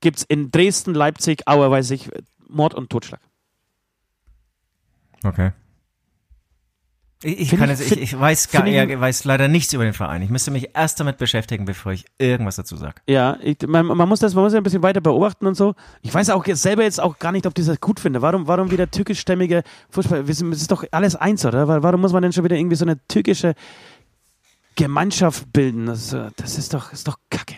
gibt's 0.00 0.22
in 0.22 0.50
Dresden, 0.50 0.94
Leipzig, 0.94 1.46
Aue, 1.46 1.70
weiß 1.70 1.90
ich, 1.92 2.10
Mord 2.48 2.74
und 2.74 2.90
Totschlag. 2.90 3.20
Okay. 5.22 5.52
Ich, 7.22 7.50
kann 7.50 7.68
ich- 7.70 7.78
jetzt, 7.80 7.92
ich, 7.92 8.00
ich 8.00 8.18
weiß 8.18 8.50
gar, 8.50 8.66
ich- 8.66 8.72
ja, 8.74 8.98
weiß 8.98 9.24
leider 9.24 9.46
nichts 9.46 9.74
über 9.74 9.84
den 9.84 9.92
Verein. 9.92 10.22
Ich 10.22 10.30
müsste 10.30 10.50
mich 10.50 10.70
erst 10.74 11.00
damit 11.00 11.18
beschäftigen, 11.18 11.66
bevor 11.66 11.92
ich 11.92 12.06
irgendwas 12.16 12.56
dazu 12.56 12.76
sage. 12.78 12.94
Ja, 13.06 13.36
ich, 13.42 13.58
man, 13.66 13.84
man 13.84 14.08
muss 14.08 14.20
das, 14.20 14.34
man 14.34 14.42
muss 14.44 14.54
ja 14.54 14.58
ein 14.58 14.62
bisschen 14.62 14.82
weiter 14.82 15.02
beobachten 15.02 15.46
und 15.46 15.54
so. 15.54 15.74
Ich 16.00 16.14
weiß 16.14 16.30
auch 16.30 16.46
jetzt 16.46 16.62
selber 16.62 16.82
jetzt 16.82 16.98
auch 16.98 17.18
gar 17.18 17.30
nicht, 17.32 17.44
ob 17.46 17.58
ich 17.58 17.66
das 17.66 17.78
gut 17.78 18.00
finde. 18.00 18.22
Warum, 18.22 18.46
warum 18.46 18.70
wieder 18.70 18.90
türkischstämmige 18.90 19.64
Fußball? 19.90 20.20
Es 20.30 20.40
ist 20.40 20.70
doch 20.72 20.82
alles 20.92 21.14
eins, 21.14 21.44
oder? 21.44 21.68
Warum 21.82 22.00
muss 22.00 22.14
man 22.14 22.22
denn 22.22 22.32
schon 22.32 22.44
wieder 22.44 22.56
irgendwie 22.56 22.76
so 22.76 22.86
eine 22.86 22.98
türkische 23.06 23.54
Gemeinschaft 24.76 25.52
bilden? 25.52 25.86
Das, 25.86 26.14
äh, 26.14 26.30
das 26.36 26.56
ist 26.56 26.72
doch, 26.72 26.90
ist 26.90 27.06
doch 27.06 27.18
Kacke. 27.28 27.56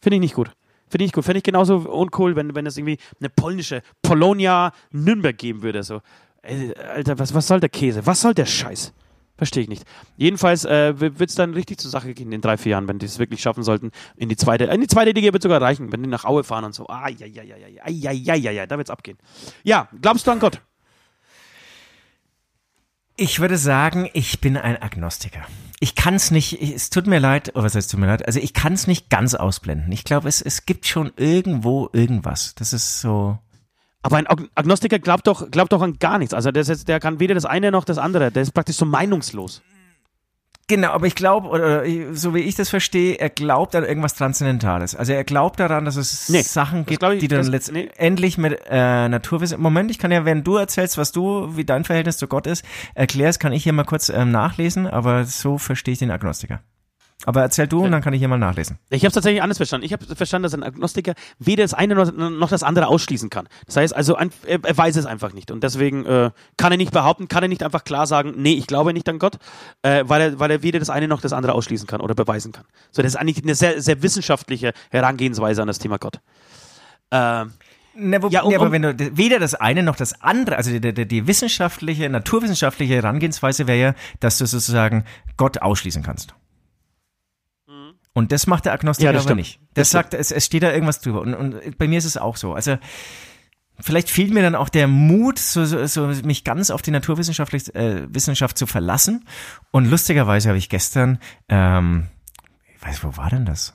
Finde 0.00 0.16
ich 0.16 0.20
nicht 0.22 0.34
gut. 0.34 0.50
Finde 0.92 1.06
ich 1.06 1.12
gut. 1.12 1.24
Finde 1.24 1.38
ich 1.38 1.44
genauso 1.44 1.76
uncool, 1.76 2.36
wenn, 2.36 2.54
wenn 2.54 2.66
es 2.66 2.76
irgendwie 2.76 2.98
eine 3.18 3.30
polnische 3.30 3.82
Polonia 4.02 4.72
Nürnberg 4.90 5.38
geben 5.38 5.62
würde. 5.62 5.82
So. 5.82 6.02
Ey, 6.42 6.74
Alter, 6.74 7.18
was, 7.18 7.32
was 7.32 7.46
soll 7.46 7.60
der 7.60 7.70
Käse? 7.70 8.04
Was 8.04 8.20
soll 8.20 8.34
der 8.34 8.44
Scheiß? 8.44 8.92
Verstehe 9.38 9.62
ich 9.62 9.70
nicht. 9.70 9.84
Jedenfalls 10.18 10.66
äh, 10.66 11.00
wird 11.00 11.18
es 11.18 11.34
dann 11.34 11.54
richtig 11.54 11.78
zur 11.78 11.90
Sache 11.90 12.12
gehen 12.12 12.30
in 12.30 12.42
drei, 12.42 12.58
vier 12.58 12.72
Jahren, 12.72 12.88
wenn 12.88 12.98
die 12.98 13.06
es 13.06 13.18
wirklich 13.18 13.40
schaffen 13.40 13.62
sollten. 13.62 13.90
In 14.16 14.28
die 14.28 14.36
zweite, 14.36 14.64
in 14.64 14.82
die 14.82 14.86
zweite 14.86 15.12
Liga 15.12 15.32
wird 15.32 15.42
sogar 15.42 15.62
reichen, 15.62 15.90
wenn 15.90 16.02
die 16.02 16.10
nach 16.10 16.26
Aue 16.26 16.44
fahren 16.44 16.64
und 16.64 16.74
so. 16.74 16.86
Ah, 16.88 17.08
ja, 17.08 17.26
ja, 17.26 17.42
ja, 17.42 17.56
ja, 17.56 17.68
ja, 17.68 17.88
ja, 17.88 18.12
ja, 18.12 18.34
ja, 18.34 18.50
ja, 18.50 18.66
da 18.66 18.76
wird's 18.76 18.90
abgehen. 18.90 19.16
Ja, 19.64 19.88
glaubst 20.02 20.26
du 20.26 20.30
an 20.30 20.40
Gott? 20.40 20.60
Ich 23.16 23.40
würde 23.40 23.58
sagen, 23.58 24.08
ich 24.14 24.40
bin 24.40 24.56
ein 24.56 24.80
Agnostiker. 24.80 25.42
Ich 25.80 25.94
kann 25.94 26.14
es 26.14 26.30
nicht, 26.30 26.60
ich- 26.62 26.74
es 26.74 26.90
tut 26.90 27.06
mir 27.06 27.18
leid, 27.18 27.52
oh, 27.54 27.62
was 27.62 27.74
heißt 27.74 27.90
tut 27.90 28.00
mir 28.00 28.06
leid? 28.06 28.26
Also 28.26 28.40
ich 28.40 28.54
kann 28.54 28.72
es 28.72 28.86
nicht 28.86 29.10
ganz 29.10 29.34
ausblenden. 29.34 29.92
Ich 29.92 30.04
glaube, 30.04 30.28
es, 30.28 30.40
es 30.40 30.64
gibt 30.64 30.86
schon 30.86 31.12
irgendwo 31.16 31.90
irgendwas. 31.92 32.54
Das 32.54 32.72
ist 32.72 33.00
so. 33.00 33.38
Aber 34.02 34.16
ein 34.16 34.26
Ag- 34.26 34.48
Agnostiker 34.54 34.98
glaubt 34.98 35.26
doch, 35.26 35.50
glaubt 35.50 35.72
doch 35.72 35.82
an 35.82 35.98
gar 35.98 36.18
nichts. 36.18 36.34
Also 36.34 36.50
der, 36.50 36.64
der 36.64 37.00
kann 37.00 37.20
weder 37.20 37.34
das 37.34 37.44
eine 37.44 37.70
noch 37.70 37.84
das 37.84 37.98
andere. 37.98 38.32
Der 38.32 38.42
ist 38.42 38.52
praktisch 38.52 38.76
so 38.76 38.86
meinungslos. 38.86 39.62
Genau, 40.68 40.90
aber 40.92 41.06
ich 41.06 41.14
glaube, 41.16 41.48
oder 41.48 41.82
so 42.14 42.34
wie 42.34 42.38
ich 42.38 42.54
das 42.54 42.70
verstehe, 42.70 43.16
er 43.16 43.28
glaubt 43.30 43.74
an 43.74 43.84
irgendwas 43.84 44.14
Transzendentales. 44.14 44.94
Also 44.94 45.12
er 45.12 45.24
glaubt 45.24 45.60
daran, 45.60 45.84
dass 45.84 45.96
es 45.96 46.28
Nee, 46.28 46.40
Sachen 46.42 46.86
gibt, 46.86 47.02
ich- 47.02 47.18
die 47.18 47.28
dann 47.28 47.46
letztendlich 47.46 48.38
mit 48.38 48.58
äh, 48.70 49.08
Naturwissen. 49.08 49.60
Moment, 49.60 49.90
ich 49.90 49.98
kann 49.98 50.12
ja, 50.12 50.24
wenn 50.24 50.44
du 50.44 50.56
erzählst, 50.56 50.96
was 50.98 51.12
du, 51.12 51.56
wie 51.56 51.64
dein 51.64 51.84
Verhältnis 51.84 52.16
zu 52.16 52.26
Gott 52.28 52.46
ist, 52.46 52.64
erklärst, 52.94 53.40
kann 53.40 53.52
ich 53.52 53.64
hier 53.64 53.72
mal 53.72 53.84
kurz 53.84 54.08
ähm, 54.08 54.30
nachlesen, 54.30 54.86
aber 54.86 55.24
so 55.24 55.58
verstehe 55.58 55.92
ich 55.92 55.98
den 55.98 56.10
Agnostiker. 56.12 56.60
Aber 57.24 57.42
erzähl 57.42 57.68
du 57.68 57.84
und 57.84 57.92
dann 57.92 58.02
kann 58.02 58.12
ich 58.14 58.18
hier 58.18 58.28
mal 58.28 58.38
nachlesen. 58.38 58.78
Ich 58.90 59.02
habe 59.02 59.08
es 59.08 59.14
tatsächlich 59.14 59.42
anders 59.42 59.58
verstanden. 59.58 59.86
Ich 59.86 59.92
habe 59.92 60.04
verstanden, 60.16 60.44
dass 60.44 60.54
ein 60.54 60.62
Agnostiker 60.62 61.14
weder 61.38 61.62
das 61.62 61.72
eine 61.74 61.94
noch, 61.94 62.50
das 62.50 62.62
andere 62.62 62.88
ausschließen 62.88 63.30
kann. 63.30 63.48
Das 63.66 63.76
heißt 63.76 63.94
also, 63.94 64.16
er, 64.16 64.76
weiß 64.76 64.96
es 64.96 65.06
einfach 65.06 65.32
nicht. 65.32 65.50
Und 65.50 65.62
deswegen 65.62 66.04
äh, 66.04 66.30
kann 66.56 66.72
er 66.72 66.78
nicht 66.78 66.92
behaupten, 66.92 67.28
kann 67.28 67.42
er 67.42 67.48
nicht 67.48 67.62
einfach 67.62 67.84
klar 67.84 68.06
sagen, 68.06 68.34
nee, 68.36 68.54
ich 68.54 68.66
glaube 68.66 68.92
nicht 68.92 69.08
an 69.08 69.18
Gott, 69.18 69.38
äh, 69.82 70.04
weil, 70.06 70.20
er, 70.20 70.40
weil 70.40 70.50
er 70.50 70.62
weder 70.62 70.78
das 70.80 70.90
eine 70.90 71.06
noch 71.06 71.20
das 71.20 71.32
andere 71.32 71.52
ausschließen 71.54 71.86
kann 71.86 72.00
oder 72.00 72.14
beweisen 72.14 72.52
kann. 72.52 72.64
So, 72.90 73.02
das 73.02 73.12
ist 73.12 73.16
eigentlich 73.16 73.42
eine 73.42 73.54
sehr, 73.54 73.80
sehr 73.80 74.02
wissenschaftliche 74.02 74.72
Herangehensweise 74.90 75.62
an 75.62 75.68
das 75.68 75.78
Thema 75.78 75.98
Gott. 75.98 76.20
Ähm, 77.10 77.52
Ne, 77.94 78.22
wo, 78.22 78.28
Ja, 78.28 78.40
um- 78.40 78.48
nee, 78.48 78.56
aber 78.56 78.72
wenn 78.72 78.80
du 78.80 78.94
weder 79.18 79.38
das 79.38 79.54
eine 79.54 79.82
noch 79.82 79.96
das 79.96 80.22
andere, 80.22 80.56
also 80.56 80.70
die, 80.70 80.94
die, 80.94 81.06
die 81.06 81.26
wissenschaftliche, 81.26 82.08
naturwissenschaftliche 82.08 82.94
Herangehensweise 82.94 83.66
wäre 83.66 83.78
ja, 83.78 83.94
dass 84.20 84.38
du 84.38 84.46
sozusagen 84.46 85.04
Gott 85.36 85.60
ausschließen 85.60 86.02
kannst. 86.02 86.34
Und 88.14 88.32
das 88.32 88.46
macht 88.46 88.66
der 88.66 88.72
Agnostiker 88.72 89.06
Ja, 89.06 89.12
das 89.12 89.26
aber 89.26 89.34
nicht. 89.34 89.58
Das 89.74 89.88
Das 89.88 89.90
sagt, 89.90 90.14
es, 90.14 90.30
es 90.30 90.44
steht 90.44 90.62
da 90.62 90.72
irgendwas 90.72 91.00
drüber. 91.00 91.20
Und, 91.22 91.34
und 91.34 91.78
bei 91.78 91.88
mir 91.88 91.98
ist 91.98 92.04
es 92.04 92.16
auch 92.16 92.36
so. 92.36 92.54
Also 92.54 92.76
vielleicht 93.80 94.10
fehlt 94.10 94.32
mir 94.32 94.42
dann 94.42 94.54
auch 94.54 94.68
der 94.68 94.86
Mut, 94.86 95.38
so, 95.38 95.64
so, 95.64 95.86
so 95.86 96.06
mich 96.06 96.44
ganz 96.44 96.70
auf 96.70 96.82
die 96.82 96.90
naturwissenschaftlich 96.90 97.74
äh, 97.74 98.12
Wissenschaft 98.12 98.58
zu 98.58 98.66
verlassen. 98.66 99.24
Und 99.70 99.86
lustigerweise 99.90 100.48
habe 100.48 100.58
ich 100.58 100.68
gestern, 100.68 101.18
ähm, 101.48 102.08
ich 102.74 102.86
weiß, 102.86 103.02
wo 103.04 103.16
war 103.16 103.30
denn 103.30 103.46
das? 103.46 103.74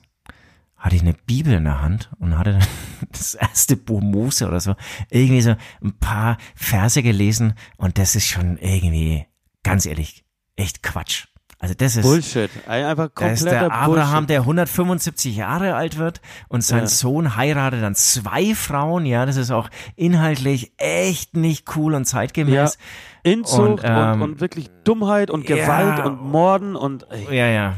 hatte 0.78 0.96
ich 0.96 1.02
eine 1.02 1.14
Bibel 1.14 1.54
in 1.54 1.64
der 1.64 1.82
Hand 1.82 2.12
und 2.20 2.38
hatte 2.38 2.54
dann 2.54 2.68
das 3.12 3.36
erste 3.36 3.76
Buch 3.76 4.02
Mose 4.02 4.48
oder 4.48 4.60
so 4.60 4.76
irgendwie 5.10 5.42
so 5.42 5.56
ein 5.84 5.94
paar 6.00 6.38
Verse 6.56 7.02
gelesen 7.02 7.54
und 7.78 7.98
das 7.98 8.16
ist 8.16 8.28
schon 8.28 8.58
irgendwie, 8.58 9.26
ganz 9.64 9.86
ehrlich, 9.86 10.24
echt 10.56 10.84
Quatsch. 10.84 11.28
Also 11.60 11.74
das 11.76 11.96
ist, 11.96 12.04
Bullshit. 12.04 12.52
Einfach 12.68 13.10
da 13.16 13.28
ist 13.30 13.40
kompletter 13.40 13.70
der 13.70 13.72
Abraham, 13.72 14.14
Bullshit. 14.26 14.30
der 14.30 14.40
175 14.42 15.36
Jahre 15.36 15.74
alt 15.76 15.98
wird 15.98 16.22
und 16.50 16.64
sein 16.64 16.82
Ja. 16.82 16.88
Sohn 16.88 17.36
heiratet 17.36 17.82
dann 17.82 17.96
zwei 17.96 18.54
Frauen. 18.54 19.06
Ja, 19.06 19.26
das 19.26 19.38
ist 19.38 19.50
auch 19.50 19.70
inhaltlich 19.96 20.72
echt 20.78 21.36
nicht 21.36 21.76
cool 21.76 21.96
und 21.96 22.06
zeitgemäß. 22.06 22.78
Inzucht 23.24 23.60
und, 23.60 23.70
und, 23.70 23.82
ähm, 23.84 24.22
und, 24.22 24.40
wirklich 24.40 24.70
Dummheit 24.84 25.32
und 25.32 25.50
ja. 25.50 25.56
Gewalt 25.56 26.06
und 26.06 26.22
Morden 26.22 26.76
und 26.76 27.08
ey. 27.12 27.36
Ja, 27.36 27.48
ja. 27.48 27.74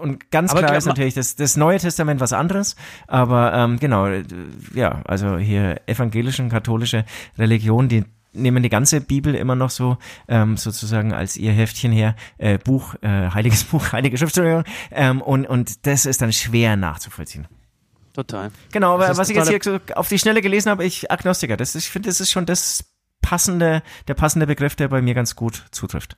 Und 0.00 0.30
ganz 0.30 0.52
Aber 0.52 0.60
klar 0.62 0.76
ist 0.76 0.86
natürlich 0.86 1.14
das, 1.14 1.34
das 1.34 1.56
Neue 1.56 1.78
Testament 1.78 2.20
was 2.20 2.32
anderes, 2.32 2.76
aber 3.08 3.52
ähm, 3.52 3.80
genau, 3.80 4.06
äh, 4.06 4.22
ja, 4.72 5.02
also 5.04 5.38
hier 5.38 5.80
evangelischen, 5.86 6.48
katholische 6.50 7.04
Religion, 7.36 7.88
die 7.88 8.04
nehmen 8.32 8.62
die 8.62 8.68
ganze 8.68 9.00
Bibel 9.00 9.34
immer 9.34 9.54
noch 9.54 9.70
so 9.70 9.98
ähm, 10.28 10.56
sozusagen 10.56 11.12
als 11.12 11.36
ihr 11.36 11.52
Heftchen 11.52 11.92
her, 11.92 12.14
äh, 12.38 12.58
Buch, 12.58 12.94
äh, 13.00 13.30
heiliges 13.30 13.64
Buch, 13.64 13.92
heilige 13.92 14.16
Schrift, 14.18 14.36
Entschuldigung, 14.36 14.64
ähm, 14.90 15.22
und, 15.22 15.46
und 15.46 15.86
das 15.86 16.06
ist 16.06 16.22
dann 16.22 16.32
schwer 16.32 16.76
nachzuvollziehen. 16.76 17.48
Total. 18.12 18.50
Genau, 18.72 18.94
aber 18.94 19.08
Das 19.08 19.18
was 19.18 19.30
ich 19.30 19.36
jetzt 19.36 19.48
hier 19.48 19.60
so 19.62 19.78
auf 19.94 20.08
die 20.08 20.18
Schnelle 20.18 20.42
gelesen 20.42 20.70
habe, 20.70 20.84
ich 20.84 21.10
Agnostiker, 21.10 21.56
das 21.56 21.74
ist, 21.74 21.84
ich 21.84 21.90
finde, 21.90 22.08
das 22.08 22.20
ist 22.20 22.30
schon 22.30 22.46
das 22.46 22.84
passende, 23.22 23.82
der 24.08 24.14
passende 24.14 24.46
Begriff, 24.46 24.74
der 24.74 24.88
bei 24.88 25.02
mir 25.02 25.14
ganz 25.14 25.36
gut 25.36 25.66
zutrifft. 25.70 26.16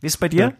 Wie 0.00 0.06
ist 0.06 0.14
es 0.14 0.16
bei 0.18 0.28
dir? 0.28 0.54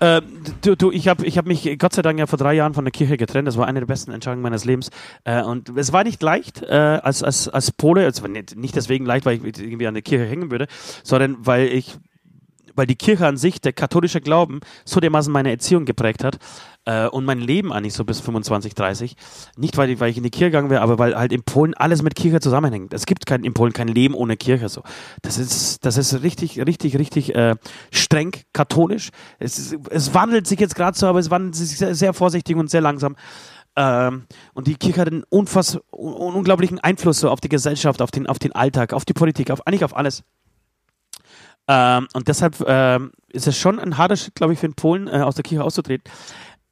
Äh, 0.00 0.22
du, 0.62 0.76
du, 0.76 0.90
ich 0.90 1.08
habe 1.08 1.24
ich 1.24 1.38
hab 1.38 1.46
mich 1.46 1.78
Gott 1.78 1.92
sei 1.92 2.02
Dank 2.02 2.18
ja 2.18 2.26
vor 2.26 2.38
drei 2.38 2.54
Jahren 2.54 2.74
von 2.74 2.84
der 2.84 2.92
Kirche 2.92 3.16
getrennt. 3.16 3.48
Das 3.48 3.56
war 3.56 3.66
eine 3.66 3.80
der 3.80 3.86
besten 3.86 4.10
Entscheidungen 4.12 4.42
meines 4.42 4.64
Lebens. 4.64 4.90
Äh, 5.24 5.42
und 5.42 5.70
es 5.76 5.92
war 5.92 6.04
nicht 6.04 6.22
leicht 6.22 6.62
äh, 6.62 6.74
als, 6.74 7.22
als, 7.22 7.48
als 7.48 7.70
Pole, 7.72 8.04
also 8.04 8.26
nicht, 8.26 8.56
nicht 8.56 8.76
deswegen 8.76 9.06
leicht, 9.06 9.26
weil 9.26 9.36
ich 9.36 9.58
irgendwie 9.58 9.86
an 9.86 9.94
der 9.94 10.02
Kirche 10.02 10.26
hängen 10.26 10.50
würde, 10.50 10.66
sondern 11.02 11.36
weil 11.40 11.66
ich 11.68 11.96
weil 12.76 12.86
die 12.88 12.96
Kirche 12.96 13.24
an 13.24 13.36
sich, 13.36 13.60
der 13.60 13.72
katholische 13.72 14.20
Glauben, 14.20 14.58
so 14.84 14.98
dermaßen 14.98 15.32
meine 15.32 15.50
Erziehung 15.50 15.84
geprägt 15.84 16.24
hat 16.24 16.38
äh, 16.86 17.06
und 17.06 17.24
mein 17.24 17.40
Leben 17.40 17.72
eigentlich 17.72 17.94
so 17.94 18.04
bis 18.04 18.20
25, 18.20 18.74
30. 18.74 19.16
Nicht, 19.56 19.76
weil 19.76 19.90
ich, 19.90 20.00
weil 20.00 20.10
ich 20.10 20.16
in 20.16 20.22
die 20.22 20.30
Kirche 20.30 20.46
gegangen 20.46 20.70
wäre, 20.70 20.82
aber 20.82 20.98
weil 20.98 21.16
halt 21.16 21.32
in 21.32 21.42
Polen 21.42 21.74
alles 21.74 22.02
mit 22.02 22.14
Kirche 22.14 22.40
zusammenhängt. 22.40 22.92
Es 22.92 23.06
gibt 23.06 23.26
kein, 23.26 23.44
in 23.44 23.54
Polen 23.54 23.72
kein 23.72 23.88
Leben 23.88 24.14
ohne 24.14 24.36
Kirche. 24.36 24.68
So. 24.68 24.82
Das 25.22 25.38
ist, 25.38 25.84
das 25.84 25.96
ist 25.96 26.22
richtig, 26.22 26.58
richtig, 26.60 26.98
richtig 26.98 27.34
äh, 27.34 27.56
streng 27.90 28.32
katholisch. 28.52 29.10
Es, 29.38 29.58
ist, 29.58 29.76
es 29.90 30.14
wandelt 30.14 30.46
sich 30.46 30.60
jetzt 30.60 30.74
gerade 30.74 30.98
so, 30.98 31.06
aber 31.06 31.18
es 31.18 31.30
wandelt 31.30 31.54
sich 31.54 31.76
sehr, 31.78 31.94
sehr 31.94 32.12
vorsichtig 32.12 32.56
und 32.56 32.70
sehr 32.70 32.80
langsam. 32.80 33.16
Ähm, 33.76 34.26
und 34.52 34.66
die 34.66 34.76
Kirche 34.76 35.00
hat 35.00 35.08
einen 35.08 35.24
unfass, 35.28 35.80
un 35.90 36.34
unglaublichen 36.34 36.78
Einfluss 36.78 37.20
so 37.20 37.30
auf 37.30 37.40
die 37.40 37.48
Gesellschaft, 37.48 38.02
auf 38.02 38.10
den, 38.10 38.26
auf 38.26 38.38
den 38.38 38.52
Alltag, 38.52 38.92
auf 38.92 39.04
die 39.04 39.14
Politik, 39.14 39.50
auf 39.50 39.66
eigentlich 39.66 39.84
auf 39.84 39.96
alles. 39.96 40.22
Ähm, 41.66 42.08
und 42.12 42.28
deshalb 42.28 42.62
ähm, 42.66 43.12
ist 43.28 43.46
es 43.46 43.56
schon 43.56 43.78
ein 43.78 43.96
harter 43.96 44.16
Schritt, 44.16 44.34
glaube 44.34 44.52
ich, 44.52 44.58
für 44.58 44.68
den 44.68 44.74
Polen 44.74 45.08
äh, 45.08 45.22
aus 45.22 45.34
der 45.34 45.44
Kirche 45.44 45.64
auszutreten. 45.64 46.04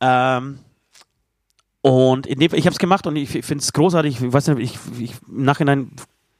Ähm, 0.03 0.59
und 1.81 2.27
in 2.27 2.39
dem, 2.39 2.53
ich 2.55 2.67
habe 2.67 2.73
es 2.75 2.79
gemacht 2.79 3.07
und 3.07 3.17
ich 3.17 3.31
finde 3.31 3.57
es 3.57 3.73
großartig. 3.73 4.21
Ich 4.21 4.33
weiß 4.33 4.49
nicht, 4.49 4.59
ich, 4.59 5.01
ich, 5.01 5.15
im 5.29 5.45
Nachhinein 5.45 5.91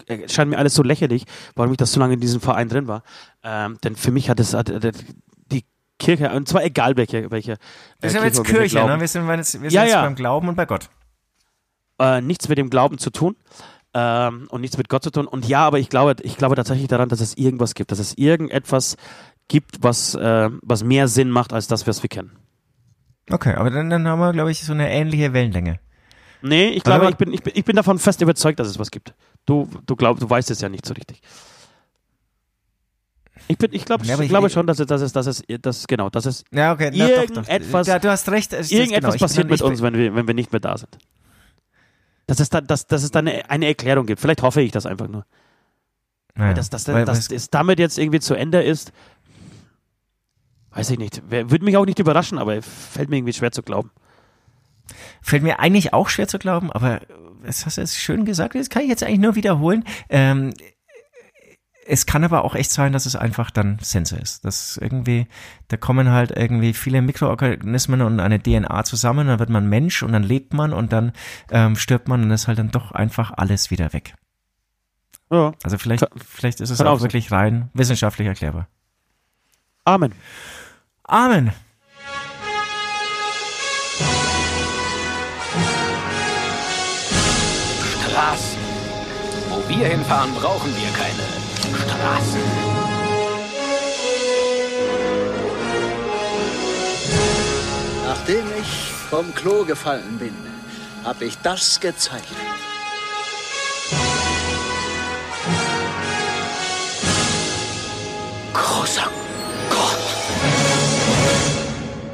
äh, 0.07 0.29
scheint 0.29 0.51
mir 0.51 0.59
alles 0.59 0.75
so 0.75 0.83
lächerlich, 0.83 1.25
warum 1.55 1.73
ich 1.73 1.79
das 1.79 1.93
so 1.93 2.01
lange 2.01 2.15
in 2.15 2.21
diesem 2.21 2.41
Verein 2.41 2.69
drin 2.69 2.87
war. 2.89 3.03
Ähm, 3.43 3.79
denn 3.83 3.97
für 3.97 4.11
mich 4.11 4.29
hat 4.29 4.41
es 4.41 4.53
hat, 4.53 4.71
hat 4.71 4.95
die 5.51 5.65
Kirche, 5.99 6.31
und 6.31 6.49
zwar 6.49 6.65
egal 6.65 6.97
welche, 6.97 7.31
welche. 7.31 7.57
Wir 8.01 8.09
äh, 8.09 8.13
sind 8.13 8.25
jetzt 8.25 8.39
oder 8.41 8.49
welche 8.49 8.59
Kirche, 8.59 8.77
Glauben, 8.77 8.93
ne? 8.95 9.01
Wir 9.01 9.09
sind, 9.09 9.29
jetzt, 9.29 9.53
wir 9.55 9.61
sind 9.61 9.73
Ja, 9.73 9.83
jetzt 9.85 9.93
ja. 9.93 10.03
beim 10.03 10.15
Glauben 10.15 10.49
und 10.49 10.57
bei 10.57 10.67
Gott. 10.67 10.89
äh, 11.99 12.21
nichts 12.21 12.49
mit 12.49 12.59
dem 12.59 12.71
Glauben 12.71 12.99
zu 12.99 13.11
tun 13.11 13.37
ähm, 13.95 14.47
und 14.49 14.61
nichts 14.61 14.77
mit 14.79 14.89
Gott 14.89 15.03
zu 15.05 15.11
tun. 15.11 15.27
Und 15.27 15.47
ja, 15.47 15.67
aber 15.67 15.79
ich 15.79 15.89
glaube, 15.89 16.17
ich 16.23 16.37
glaube 16.37 16.55
tatsächlich 16.57 16.89
daran, 16.89 17.09
dass 17.09 17.21
es 17.21 17.37
irgendwas 17.37 17.75
gibt, 17.75 17.91
dass 17.93 17.99
es 17.99 18.17
irgendetwas 18.17 18.97
gibt, 19.49 19.83
was, 19.83 20.15
äh, 20.15 20.51
was 20.63 20.85
mehr 20.85 21.09
Sinn 21.09 21.31
macht 21.31 21.53
als 21.53 21.67
das, 21.67 21.87
was 21.87 22.03
wir 22.03 22.09
kennen. 22.09 22.33
Okay, 23.31 23.55
aber 23.55 23.71
dann, 23.71 23.89
dann 23.91 24.07
haben 24.09 24.19
wir, 24.19 24.33
glaube 24.33 24.51
ich, 24.51 24.63
so 24.65 24.73
eine 24.73 24.91
ähnliche 24.91 25.33
Wellenlänge. 25.33 25.79
Nee, 26.43 26.71
ich 26.71 26.83
glaube, 26.83 27.09
ich 27.09 27.17
bin, 27.17 27.33
ich, 27.33 27.43
bin, 27.43 27.53
ich 27.57 27.65
bin 27.65 27.77
davon 27.77 27.99
fest 28.01 28.21
überzeugt, 28.21 28.59
dass 28.59 28.67
es 28.69 28.79
was 28.79 28.91
gibt. 28.91 29.15
Du, 29.47 29.69
du 29.87 29.95
glaubst, 29.97 30.23
du 30.23 30.29
weißt 30.29 30.51
es 30.51 30.61
ja 30.61 30.69
nicht 30.69 30.85
so 30.85 30.93
richtig. 30.95 31.21
Ich, 33.49 33.59
bin, 33.59 33.73
ich, 33.73 33.85
glaub, 33.85 34.05
Ja, 34.05 34.15
ich 34.17 34.21
ich- 34.23 34.29
glaube 34.29 34.51
schon, 34.51 34.67
dass 34.67 34.79
es, 34.79 34.87
dass 34.87 35.01
es, 35.03 35.13
dass 35.13 35.27
es, 35.27 35.43
dass, 35.61 35.87
genau, 35.87 36.11
dass 36.11 36.27
es 36.27 36.45
Ja, 36.53 36.73
okay. 36.73 36.91
Irgendetwas- 36.91 37.87
Ja, 37.89 37.99
du 37.99 38.09
hast 38.11 38.29
recht. 38.31 38.53
irgendetwas 38.53 39.15
genau, 39.15 39.25
passiert 39.25 39.49
mit 39.51 39.63
uns, 39.63 39.83
wenn 39.83 39.95
wir, 39.95 40.15
wenn 40.15 40.27
wir 40.27 40.35
nicht 40.35 40.53
mehr 40.53 40.61
da 40.61 40.77
sind. 40.77 40.99
Dass 42.27 42.41
es 42.41 42.51
da, 42.51 42.61
dass, 42.61 42.87
dass 42.87 43.03
es 43.03 43.11
da 43.11 43.19
eine, 43.19 43.49
eine 43.51 43.67
Erklärung 43.67 44.07
gibt. 44.07 44.21
Vielleicht 44.21 44.43
hoffe 44.43 44.63
ich 44.63 44.71
das 44.71 44.87
einfach 44.87 45.09
nur. 45.09 45.25
Naja, 46.35 46.55
Dass, 46.55 46.71
dass, 46.71 46.87
weil- 46.89 47.05
dass 47.05 47.31
es 47.31 47.51
damit 47.51 47.79
jetzt 47.79 47.99
irgendwie 47.99 48.21
zu 48.21 48.35
Ende 48.35 48.63
ist, 48.63 48.93
weiß 50.75 50.91
ich 50.91 50.99
nicht. 50.99 51.23
Würde 51.31 51.65
mich 51.65 51.77
auch 51.77 51.87
nicht 51.87 51.99
überraschen, 51.99 52.39
aber 52.39 52.63
fällt 52.63 53.11
mir 53.11 53.17
irgendwie 53.17 53.33
schwer 53.33 53.53
zu 53.53 53.63
glauben. 53.63 53.91
Fällt 55.21 55.43
mir 55.43 55.61
eigentlich 55.61 55.93
auch 55.93 56.09
schwer 56.09 56.29
zu 56.29 56.39
glauben, 56.39 56.73
aber 56.73 57.01
das 57.45 57.67
hast 57.67 57.77
du 57.77 57.81
jetzt 57.81 57.97
schön 57.97 58.25
gesagt, 58.25 58.55
das 58.55 58.71
kann 58.71 58.83
ich 58.83 58.89
jetzt 58.89 59.03
eigentlich 59.03 59.21
nur 59.21 59.35
wiederholen. 59.35 59.85
Ähm, 60.09 60.53
es 61.87 62.07
kann 62.07 62.23
aber 62.23 62.45
auch 62.45 62.55
echt 62.55 62.71
sein, 62.71 62.93
dass 62.93 63.07
es 63.07 63.17
einfach 63.17 63.51
dann 63.51 63.79
Sense 63.81 64.17
ist. 64.17 64.45
Dass 64.45 64.77
irgendwie, 64.77 65.27
da 65.69 65.77
kommen 65.77 66.11
halt 66.11 66.31
irgendwie 66.31 66.75
viele 66.75 67.03
Mikroorganismen 67.03 68.03
und 68.03 68.21
eine 68.21 68.41
DNA 68.41 68.85
zusammen, 68.85 69.27
dann 69.27 69.39
wird 69.39 69.51
man 69.51 69.69
Mensch 69.69 70.03
und 70.03 70.13
dann 70.13 70.23
lebt 70.23 70.55
man 70.55 70.73
und 70.73 70.93
dann 70.93 71.13
ähm, 71.51 71.77
stirbt 71.77 72.09
man 72.09 72.23
und 72.23 72.31
ist 72.31 72.47
halt 72.49 72.59
dann 72.59 72.71
doch 72.71 72.93
einfach 72.93 73.33
alles 73.37 73.71
wieder 73.71 73.93
weg. 73.93 74.15
Ja. 75.31 75.53
Also 75.63 75.79
vielleicht, 75.79 76.07
vielleicht 76.25 76.61
ist 76.61 76.71
es 76.71 76.81
auch 76.81 76.87
auch 76.87 77.01
wirklich 77.01 77.33
rein 77.33 77.71
wissenschaftlich 77.75 78.29
erklärbar. 78.29 78.69
Amen. 79.85 80.13
Amen. 81.05 81.53
Straßen. 88.01 88.59
Wo 89.49 89.69
wir 89.69 89.89
hinfahren, 89.89 90.33
brauchen 90.35 90.71
wir 90.77 90.91
keine 90.93 91.83
Straßen. 91.83 92.41
Nachdem 98.07 98.47
ich 98.61 98.93
vom 99.11 99.35
Klo 99.35 99.65
gefallen 99.65 100.19
bin, 100.19 100.35
habe 101.05 101.25
ich 101.25 101.39
das 101.39 101.81
gezeichnet. 101.81 102.39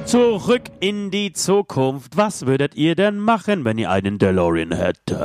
Zurück 0.08 0.62
in 0.80 1.10
die 1.10 1.34
Zukunft. 1.34 2.16
Was 2.16 2.46
würdet 2.46 2.74
ihr 2.76 2.94
denn 2.94 3.18
machen, 3.18 3.66
wenn 3.66 3.76
ihr 3.76 3.90
einen 3.90 4.18
DeLorean 4.18 4.72
hättet? 4.72 5.20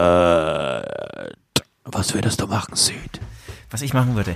Was 1.86 2.14
würdest 2.14 2.42
du 2.42 2.48
machen, 2.48 2.76
Süd? 2.76 3.22
Was 3.72 3.82
ich 3.82 3.94
machen 3.94 4.18
würde. 4.18 4.36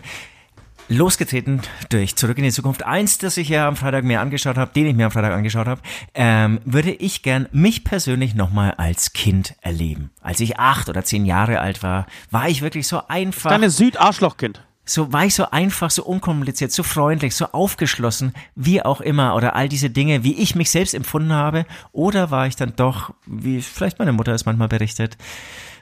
Losgetreten 0.88 1.64
durch 1.90 2.16
Zurück 2.16 2.38
in 2.38 2.46
die 2.46 2.52
Zukunft. 2.52 2.84
Eins, 2.84 3.18
das 3.18 3.36
ich 3.36 3.50
ja 3.50 3.68
am 3.68 3.76
Freitag 3.76 4.06
mir 4.06 4.22
angeschaut 4.22 4.56
habe, 4.56 4.72
den 4.74 4.86
ich 4.86 4.96
mir 4.96 5.08
am 5.08 5.12
Freitag 5.12 5.34
angeschaut 5.34 5.68
habe, 5.68 5.82
ähm, 6.14 6.62
würde 6.64 6.92
ich 6.92 7.24
gern 7.24 7.50
mich 7.52 7.84
persönlich 7.84 8.34
nochmal 8.34 8.72
als 8.78 9.12
Kind 9.12 9.54
erleben. 9.60 10.12
Als 10.22 10.40
ich 10.40 10.60
acht 10.60 10.88
oder 10.88 11.04
zehn 11.04 11.26
Jahre 11.26 11.60
alt 11.60 11.84
war, 11.84 12.08
war 12.32 12.48
ich 12.48 12.62
wirklich 12.62 12.88
so 12.88 13.02
einfach. 13.10 13.50
Deine 13.50 13.70
Süd-Arschlochkind. 13.70 14.62
So 14.90 15.12
war 15.14 15.26
ich 15.26 15.36
so 15.36 15.50
einfach, 15.52 15.92
so 15.92 16.04
unkompliziert, 16.06 16.72
so 16.72 16.82
freundlich, 16.82 17.36
so 17.36 17.46
aufgeschlossen, 17.52 18.34
wie 18.56 18.82
auch 18.82 19.02
immer, 19.02 19.36
oder 19.36 19.56
all 19.56 19.68
diese 19.70 19.90
Dinge, 19.90 20.24
wie 20.24 20.34
ich 20.40 20.56
mich 20.56 20.72
selbst 20.72 20.94
empfunden 20.96 21.34
habe, 21.34 21.66
oder 21.92 22.32
war 22.32 22.48
ich 22.48 22.56
dann 22.56 22.74
doch, 22.76 23.14
wie 23.26 23.62
vielleicht 23.62 24.00
meine 24.00 24.14
Mutter 24.14 24.32
es 24.34 24.46
manchmal 24.46 24.70
berichtet, 24.70 25.18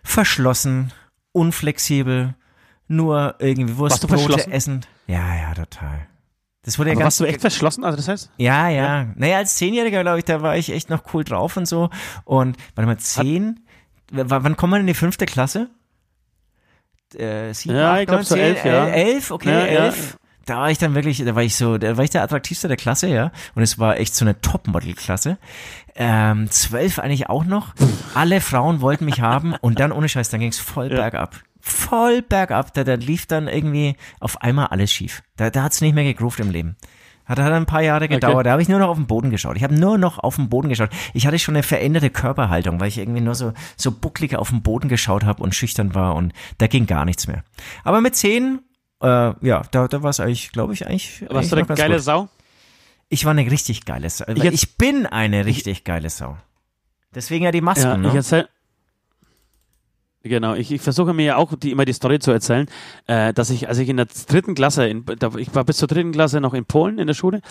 verschlossen, 0.03 0.91
unflexibel, 1.32 2.36
nur 2.88 3.36
irgendwie 3.39 3.78
Wurstbrote 3.78 4.51
essen. 4.51 4.82
Ja, 5.08 5.36
ja, 5.36 5.53
total. 5.53 6.08
Das 6.64 6.80
wurde 6.80 6.89
ja 6.89 6.93
Aber 6.93 7.01
ganz 7.01 7.06
warst 7.06 7.20
du 7.20 7.26
echt 7.26 7.41
verschlossen? 7.41 7.84
Also 7.84 7.97
das 7.97 8.08
heißt? 8.08 8.32
ja, 8.38 8.70
ja. 8.70 9.08
Naja, 9.16 9.38
als 9.38 9.56
Zehnjähriger, 9.56 10.01
glaube 10.01 10.18
ich, 10.20 10.26
da 10.26 10.41
war 10.41 10.58
ich 10.58 10.72
echt 10.72 10.89
noch 10.89 11.14
cool 11.14 11.24
drauf 11.24 11.58
und 11.58 11.68
so. 11.68 11.89
Und 12.24 12.58
warte 12.74 12.88
mal, 12.88 12.97
zehn, 12.97 13.60
w- 14.12 14.24
wann 14.28 14.58
kommt 14.58 14.72
man 14.72 14.82
in 14.82 14.88
die 14.88 14.95
fünfte 14.95 15.26
Klasse? 15.28 15.70
Äh, 17.20 17.53
sieben, 17.53 17.76
Ja, 17.76 17.93
acht, 17.93 18.01
ich 18.01 18.07
glaub 18.07 18.18
neun, 18.18 18.26
so 18.26 18.36
elf, 18.36 18.66
ja. 18.66 18.88
äh, 18.88 19.13
Elf, 19.13 19.32
okay, 19.32 19.49
Ja, 19.49 19.59
ja. 19.59 19.86
elf. 19.86 20.18
Da 20.45 20.57
war 20.57 20.70
ich 20.70 20.78
dann 20.78 20.93
wirklich, 20.93 21.24
da 21.26 21.34
war 21.34 21.41
ich 21.41 21.55
so, 21.55 21.80
da 21.80 21.97
war 21.97 22.03
ich 22.03 22.11
der 22.11 22.22
attraktivste 22.22 22.68
der 22.68 22.78
Klasse, 22.78 23.07
ja. 23.07 23.32
Und 23.55 23.63
es 23.63 23.80
war 23.80 23.97
echt 23.97 24.13
so 24.16 24.26
eine 24.26 24.39
Topmodel-Klasse. 24.41 25.39
Ähm, 25.95 26.51
zwölf 26.51 26.99
eigentlich 26.99 27.30
auch 27.30 27.45
noch. 27.45 27.74
Alle 28.13 28.41
Frauen 28.41 28.80
wollten 28.82 29.05
mich 29.05 29.22
haben 29.22 29.55
und 29.61 29.80
dann 29.80 29.91
ohne 29.91 30.07
Scheiß, 30.07 30.30
dann 30.30 30.41
ging's 30.41 30.59
voll 30.59 30.89
bergab. 30.89 31.38
Voll 31.61 32.22
bergab. 32.22 32.74
Da, 32.76 32.84
da 32.84 32.93
lief 32.93 33.26
dann 33.26 33.47
irgendwie 33.47 33.95
auf 34.20 34.41
einmal 34.43 34.68
alles 34.68 34.91
schief. 34.91 35.24
Da, 35.36 35.49
da 35.49 35.63
hat's 35.63 35.82
nicht 35.82 35.95
mehr 35.95 36.03
gegroovt 36.03 36.39
im 36.39 36.51
Leben. 36.51 36.76
Hat, 37.26 37.40
hat 37.40 37.52
ein 37.52 37.66
paar 37.66 37.82
Jahre 37.82 38.08
gedauert. 38.08 38.46
Da 38.46 38.52
habe 38.52 38.62
ich 38.62 38.70
nur 38.70 38.80
noch 38.80 38.90
auf 38.90 38.98
den 38.98 39.08
Boden 39.08 39.30
geschaut. 39.32 39.58
Ich 39.58 39.64
habe 39.64 39.74
nur 39.74 39.98
noch 39.98 40.20
auf 40.20 40.36
den 40.36 40.50
Boden 40.50 40.70
geschaut. 40.70 40.90
Ich 41.14 41.26
hatte 41.26 41.40
schon 41.40 41.56
eine 41.56 41.64
veränderte 41.64 42.10
Körperhaltung, 42.10 42.80
weil 42.80 42.88
ich 42.88 42.98
irgendwie 42.98 43.22
nur 43.22 43.36
so, 43.36 43.54
so 43.78 43.92
bucklig 43.92 44.36
auf 44.36 44.50
den 44.50 44.62
Boden 44.62 44.90
geschaut 44.90 45.24
habe 45.24 45.42
und 45.42 45.56
schüchtern 45.56 45.96
war 45.96 46.16
und 46.16 46.34
da 46.60 46.68
ging 46.68 46.86
gar 46.86 47.06
nichts 47.06 47.28
mehr. 47.28 47.44
Aber 47.84 48.02
mit 48.02 48.16
zehn, 48.16 48.60
äh, 49.02 49.08
ja, 49.46 49.64
da, 49.72 49.88
da 49.88 50.04
war 50.04 50.10
es 50.12 50.20
eigentlich, 50.20 50.52
glaube 50.52 50.74
ich, 50.74 50.86
eigentlich. 50.88 51.22
Warst 51.30 51.32
eigentlich 51.32 51.50
du 51.50 51.56
eine 51.74 51.78
geile 51.78 51.96
gut. 51.96 52.04
Sau? 52.04 52.30
Ich 53.10 53.26
war 53.26 53.32
eine 53.32 53.50
richtig 53.50 53.86
geile 53.86 54.10
Sau. 54.10 54.26
Ich, 54.28 54.44
ich 54.44 54.78
bin 54.78 55.06
eine 55.06 55.46
richtig 55.46 55.84
geile 55.84 56.10
Sau. 56.10 56.38
Deswegen 57.14 57.46
ja 57.46 57.52
die 57.52 57.62
Masken, 57.62 57.88
Ja, 57.88 57.98
ne? 57.98 58.08
ich 58.10 58.16
erzähl. 58.16 58.48
Genau, 60.28 60.56
ich, 60.56 60.72
ich 60.72 60.82
versuche 60.82 61.14
mir 61.14 61.24
ja 61.24 61.36
auch 61.36 61.54
die, 61.56 61.70
immer 61.72 61.86
die 61.86 61.94
Story 61.94 62.18
zu 62.18 62.32
erzählen, 62.32 62.68
äh, 63.06 63.32
dass 63.32 63.52
ich, 63.52 63.70
als 63.70 63.78
ich 63.78 63.88
in 63.90 63.98
der 63.98 64.08
dritten 64.28 64.56
Klasse, 64.56 64.88
in, 64.88 65.06
da, 65.20 65.30
ich 65.38 65.54
war 65.54 65.64
bis 65.64 65.78
zur 65.78 65.88
dritten 65.88 66.12
Klasse 66.14 66.42
noch 66.42 66.56
in 66.56 66.66
Polen 66.66 66.98
in 66.98 67.06
der 67.06 67.14
Schule, 67.14 67.42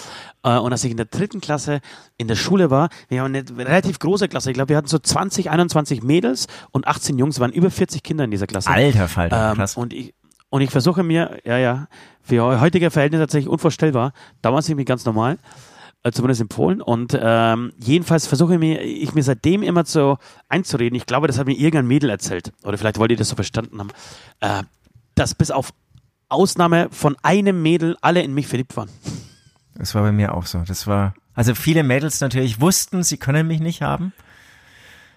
äh, 0.43 0.59
und 0.59 0.73
als 0.73 0.83
ich 0.83 0.91
in 0.91 0.97
der 0.97 1.07
dritten 1.07 1.41
Klasse 1.41 1.81
in 2.17 2.27
der 2.27 2.35
Schule 2.35 2.71
war, 2.71 2.89
wir 3.09 3.21
haben 3.23 3.33
eine 3.33 3.45
relativ 3.65 4.01
große 4.01 4.27
Klasse, 4.29 4.51
ich 4.51 4.55
glaube, 4.55 4.71
wir 4.71 4.77
hatten 4.77 4.89
so 4.89 4.99
20, 4.99 5.51
21 5.51 6.03
Mädels 6.03 6.49
und 6.73 6.89
18 6.89 7.17
Jungs, 7.17 7.39
waren 7.39 7.53
über 7.53 7.71
40 7.71 8.03
Kinder 8.03 8.25
in 8.25 8.33
dieser 8.33 8.49
Klasse. 8.49 8.71
Alter 8.71 9.07
Falter, 9.07 9.51
Ähm, 9.53 9.57
krass. 9.57 9.77
und 9.77 9.93
ich 9.93 10.13
und 10.51 10.61
ich 10.61 10.71
versuche 10.71 11.03
mir, 11.03 11.39
ja, 11.45 11.59
ja, 11.59 11.89
für 12.23 12.61
heutige 12.61 12.91
Verhältnisse 12.91 13.23
tatsächlich 13.23 13.49
unvorstellbar. 13.49 14.13
Damals 14.41 14.69
irgendwie 14.69 14.85
ganz 14.85 15.05
normal, 15.05 15.37
äh, 16.05 16.13
zumindest 16.13 16.43
in 16.43 16.49
Polen. 16.49 16.81
Und 16.81 17.19
ähm, 17.21 17.73
jedenfalls 17.79 18.27
versuche 18.27 18.59
mir, 18.59 18.83
ich 18.83 19.15
mir 19.15 19.23
seitdem 19.23 19.63
immer 19.63 19.85
so 19.85 20.19
einzureden. 20.49 20.97
Ich 20.97 21.07
glaube, 21.07 21.27
das 21.27 21.39
hat 21.39 21.47
mir 21.47 21.55
irgendein 21.55 21.87
Mädel 21.87 22.11
erzählt. 22.11 22.53
Oder 22.63 22.79
vielleicht 22.79 22.99
wollt 22.99 23.11
ihr 23.11 23.17
das 23.17 23.31
so 23.31 23.35
verstanden 23.35 23.81
haben. 23.81 23.91
Äh, 24.41 24.63
dass 25.15 25.35
bis 25.35 25.51
auf 25.51 25.73
Ausnahme 26.29 26.89
von 26.91 27.17
einem 27.23 27.63
Mädel 27.63 27.97
alle 28.01 28.23
in 28.23 28.35
mich 28.35 28.47
verliebt 28.47 28.77
waren. 28.77 28.89
Das 29.75 29.95
war 29.95 30.03
bei 30.03 30.13
mir 30.13 30.35
auch 30.35 30.47
so. 30.47 30.63
Das 30.67 30.87
war, 30.87 31.15
also 31.35 31.55
viele 31.55 31.83
Mädels 31.83 32.21
natürlich 32.21 32.61
wussten, 32.61 33.03
sie 33.03 33.17
können 33.17 33.47
mich 33.47 33.61
nicht 33.61 33.83
haben. 33.83 34.13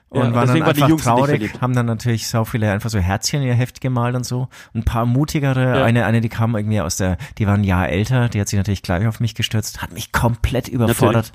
Und 0.10 0.20
Ja, 0.20 0.24
waren 0.24 0.34
dann 0.48 0.60
waren 0.62 0.64
einfach 0.74 0.88
dich 0.88 1.02
traurig, 1.04 1.62
haben 1.62 1.76
dann 1.76 1.86
natürlich 1.86 2.28
so 2.28 2.46
viele 2.46 2.72
einfach 2.72 2.90
so 2.90 2.98
Herzchen 2.98 3.42
in 3.42 3.50
ihr 3.50 3.54
Heft 3.56 3.82
gemalt 3.82 4.16
und 4.16 4.26
so. 4.26 4.48
Ein 4.74 4.84
paar 4.86 5.06
mutigere, 5.06 5.80
Ja. 5.80 5.84
eine, 5.84 6.06
eine, 6.06 6.22
die 6.22 6.30
kam 6.30 6.56
irgendwie 6.56 6.80
aus 6.80 6.96
der, 6.96 7.18
die 7.38 7.46
war 7.46 7.56
ein 7.56 7.66
Jahr 7.66 7.90
älter, 7.90 8.30
die 8.30 8.40
hat 8.40 8.48
sich 8.48 8.56
natürlich 8.58 8.84
gleich 8.84 9.06
auf 9.06 9.20
mich 9.20 9.36
gestürzt, 9.36 9.82
hat 9.82 9.92
mich 9.92 10.14
komplett 10.14 10.70
überfordert. 10.70 11.34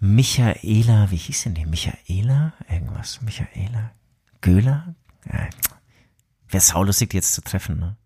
Michaela, 0.00 1.10
wie 1.10 1.16
hieß 1.16 1.44
denn 1.44 1.54
die? 1.54 1.64
Michaela? 1.64 2.52
Irgendwas? 2.70 3.20
Michaela? 3.22 3.92
Göhler? 4.40 4.94
Ja. 5.32 5.48
Wäre 6.48 6.60
saulustig, 6.60 7.10
die 7.10 7.16
jetzt 7.18 7.32
zu 7.32 7.40
treffen, 7.40 7.78
ne? 7.78 7.96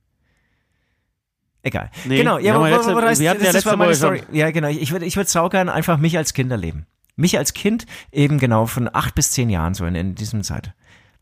Egal. 1.62 1.90
Nee, 2.04 2.18
genau, 2.18 2.38
ja, 2.38 2.54
wo, 2.54 2.60
wo, 2.60 3.00
das, 3.00 3.18
wir 3.18 3.30
hatten 3.30 3.40
ja 3.40 3.46
das 3.46 3.54
letzte 3.54 3.70
war 3.70 3.76
meine 3.76 3.90
Woche 3.90 3.98
schon- 3.98 4.18
Story. 4.18 4.36
Ja, 4.38 4.50
genau. 4.52 4.68
Ich 4.68 4.92
würde 4.92 5.04
ich 5.06 5.16
würd 5.16 5.28
saugern 5.28 5.68
einfach 5.68 5.98
mich 5.98 6.16
als 6.16 6.32
Kind 6.34 6.52
erleben. 6.52 6.86
Mich 7.16 7.38
als 7.38 7.54
Kind 7.54 7.86
eben 8.12 8.38
genau 8.38 8.66
von 8.66 8.88
acht 8.92 9.14
bis 9.14 9.32
zehn 9.32 9.50
Jahren 9.50 9.74
so 9.74 9.86
in, 9.86 9.94
in 9.94 10.14
diesem 10.14 10.42
Zeit, 10.42 10.72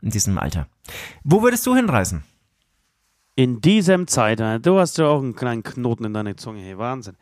in 0.01 0.09
diesem 0.09 0.37
Alter. 0.37 0.67
Wo 1.23 1.41
würdest 1.41 1.65
du 1.65 1.75
hinreisen? 1.75 2.23
In 3.35 3.61
diesem 3.61 4.07
Zeit, 4.07 4.39
äh, 4.39 4.59
du 4.59 4.79
hast 4.79 4.97
ja 4.97 5.07
auch 5.07 5.21
einen 5.21 5.35
kleinen 5.35 5.63
Knoten 5.63 6.05
in 6.05 6.13
deiner 6.13 6.37
Zunge, 6.37 6.61
hey, 6.61 6.77
Wahnsinn. 6.77 7.15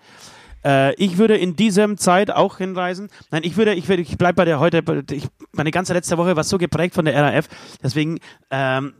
Äh, 0.64 0.94
ich 0.96 1.18
würde 1.18 1.38
in 1.38 1.56
diesem 1.56 1.98
Zeit 1.98 2.32
auch 2.32 2.58
hinreisen. 2.58 3.10
Nein, 3.32 3.44
ich 3.44 3.58
würde, 3.58 3.74
ich 3.74 3.88
würde, 3.90 4.02
ich 4.02 4.18
bleib 4.18 4.36
bei 4.36 4.46
der 4.46 4.60
heute, 4.60 4.84
ich, 5.12 5.28
meine 5.52 5.72
ganze 5.72 5.94
letzte 5.94 6.18
Woche 6.18 6.36
war 6.36 6.44
so 6.44 6.58
geprägt 6.58 6.96
von 6.96 7.06
der 7.06 7.16
RAF, 7.16 7.48
deswegen 7.82 8.20
ähm, 8.50 8.94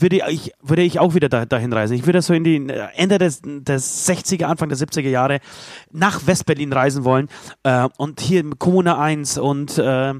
würde 0.00 0.22
ich, 0.28 0.52
würde 0.62 0.82
ich 0.82 0.98
auch 0.98 1.14
wieder 1.14 1.28
da, 1.28 1.46
dahin 1.46 1.72
reisen. 1.72 1.94
Ich 1.94 2.06
würde 2.06 2.22
so 2.22 2.34
in 2.34 2.44
die 2.44 2.56
äh, 2.56 2.88
Ende 2.96 3.18
des, 3.18 3.42
des 3.42 4.08
60er, 4.08 4.44
Anfang 4.44 4.68
der 4.68 4.78
70er 4.78 5.08
Jahre 5.08 5.40
nach 5.92 6.26
Westberlin 6.26 6.72
reisen 6.72 7.04
wollen 7.04 7.28
äh, 7.62 7.88
und 7.96 8.20
hier 8.20 8.44
Kommune 8.58 8.98
1 8.98 9.38
und 9.38 9.78
äh, 9.78 10.14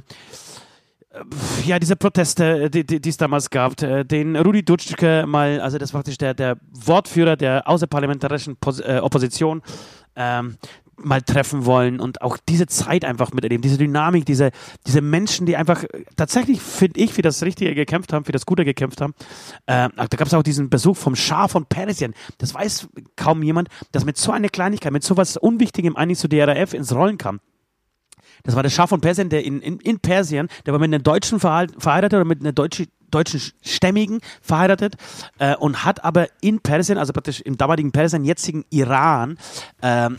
ja, 1.64 1.78
diese 1.80 1.96
Proteste, 1.96 2.70
die, 2.70 2.84
die, 2.86 3.00
die 3.00 3.08
es 3.08 3.16
damals 3.16 3.50
gab, 3.50 3.82
äh, 3.82 4.04
den 4.04 4.36
Rudi 4.36 4.64
Dutschke 4.64 5.24
mal, 5.26 5.60
also 5.60 5.76
das 5.76 5.88
ist 5.88 5.92
praktisch 5.92 6.18
der, 6.18 6.34
der 6.34 6.56
Wortführer 6.70 7.36
der 7.36 7.68
außerparlamentarischen 7.68 8.56
Pos 8.56 8.80
äh, 8.80 9.00
Opposition, 9.02 9.62
ähm, 10.14 10.56
mal 11.02 11.22
treffen 11.22 11.64
wollen 11.66 12.00
und 12.00 12.22
auch 12.22 12.36
diese 12.48 12.66
Zeit 12.66 13.04
einfach 13.04 13.32
miterleben, 13.32 13.62
diese 13.62 13.78
Dynamik, 13.78 14.26
diese, 14.26 14.50
diese 14.86 15.00
Menschen, 15.00 15.46
die 15.46 15.56
einfach 15.56 15.84
äh, 15.84 16.04
tatsächlich, 16.16 16.60
finde 16.60 17.00
ich, 17.00 17.12
für 17.12 17.22
das 17.22 17.42
Richtige 17.42 17.74
gekämpft 17.74 18.12
haben, 18.12 18.24
für 18.24 18.32
das 18.32 18.46
Gute 18.46 18.64
gekämpft 18.64 19.00
haben. 19.00 19.14
Äh, 19.66 19.88
da 19.96 20.06
gab 20.06 20.26
es 20.26 20.34
auch 20.34 20.42
diesen 20.42 20.70
Besuch 20.70 20.96
vom 20.96 21.16
Schah 21.16 21.48
von 21.48 21.66
Persien. 21.66 22.14
Das 22.38 22.54
weiß 22.54 22.88
kaum 23.16 23.42
jemand, 23.42 23.68
dass 23.92 24.04
mit 24.04 24.16
so 24.16 24.32
einer 24.32 24.48
Kleinigkeit, 24.48 24.92
mit 24.92 25.04
so 25.04 25.16
was 25.16 25.36
Unwichtigem 25.36 25.96
eigentlich 25.96 26.18
zu 26.18 26.28
der 26.28 26.48
RAF 26.48 26.74
ins 26.74 26.94
Rollen 26.94 27.18
kam. 27.18 27.40
Das 28.42 28.56
war 28.56 28.62
der 28.62 28.70
Schah 28.70 28.86
von 28.86 29.00
Persien, 29.00 29.28
der 29.28 29.44
in, 29.44 29.60
in, 29.60 29.78
in 29.80 30.00
Persien, 30.00 30.48
der 30.64 30.72
war 30.72 30.80
mit 30.80 30.92
einem 30.92 31.02
Deutschen 31.02 31.40
verheiratet 31.40 32.14
oder 32.14 32.24
mit 32.24 32.40
einer 32.40 32.52
deutschen, 32.52 32.86
deutschen 33.10 33.40
Stämmigen 33.62 34.20
verheiratet 34.40 34.94
äh, 35.38 35.56
und 35.56 35.84
hat 35.84 36.04
aber 36.04 36.28
in 36.40 36.60
Persien, 36.60 36.98
also 36.98 37.12
praktisch 37.12 37.40
im 37.40 37.56
damaligen 37.56 37.92
Persien, 37.92 38.24
jetzigen 38.24 38.64
Iran, 38.70 39.38
ähm, 39.82 40.18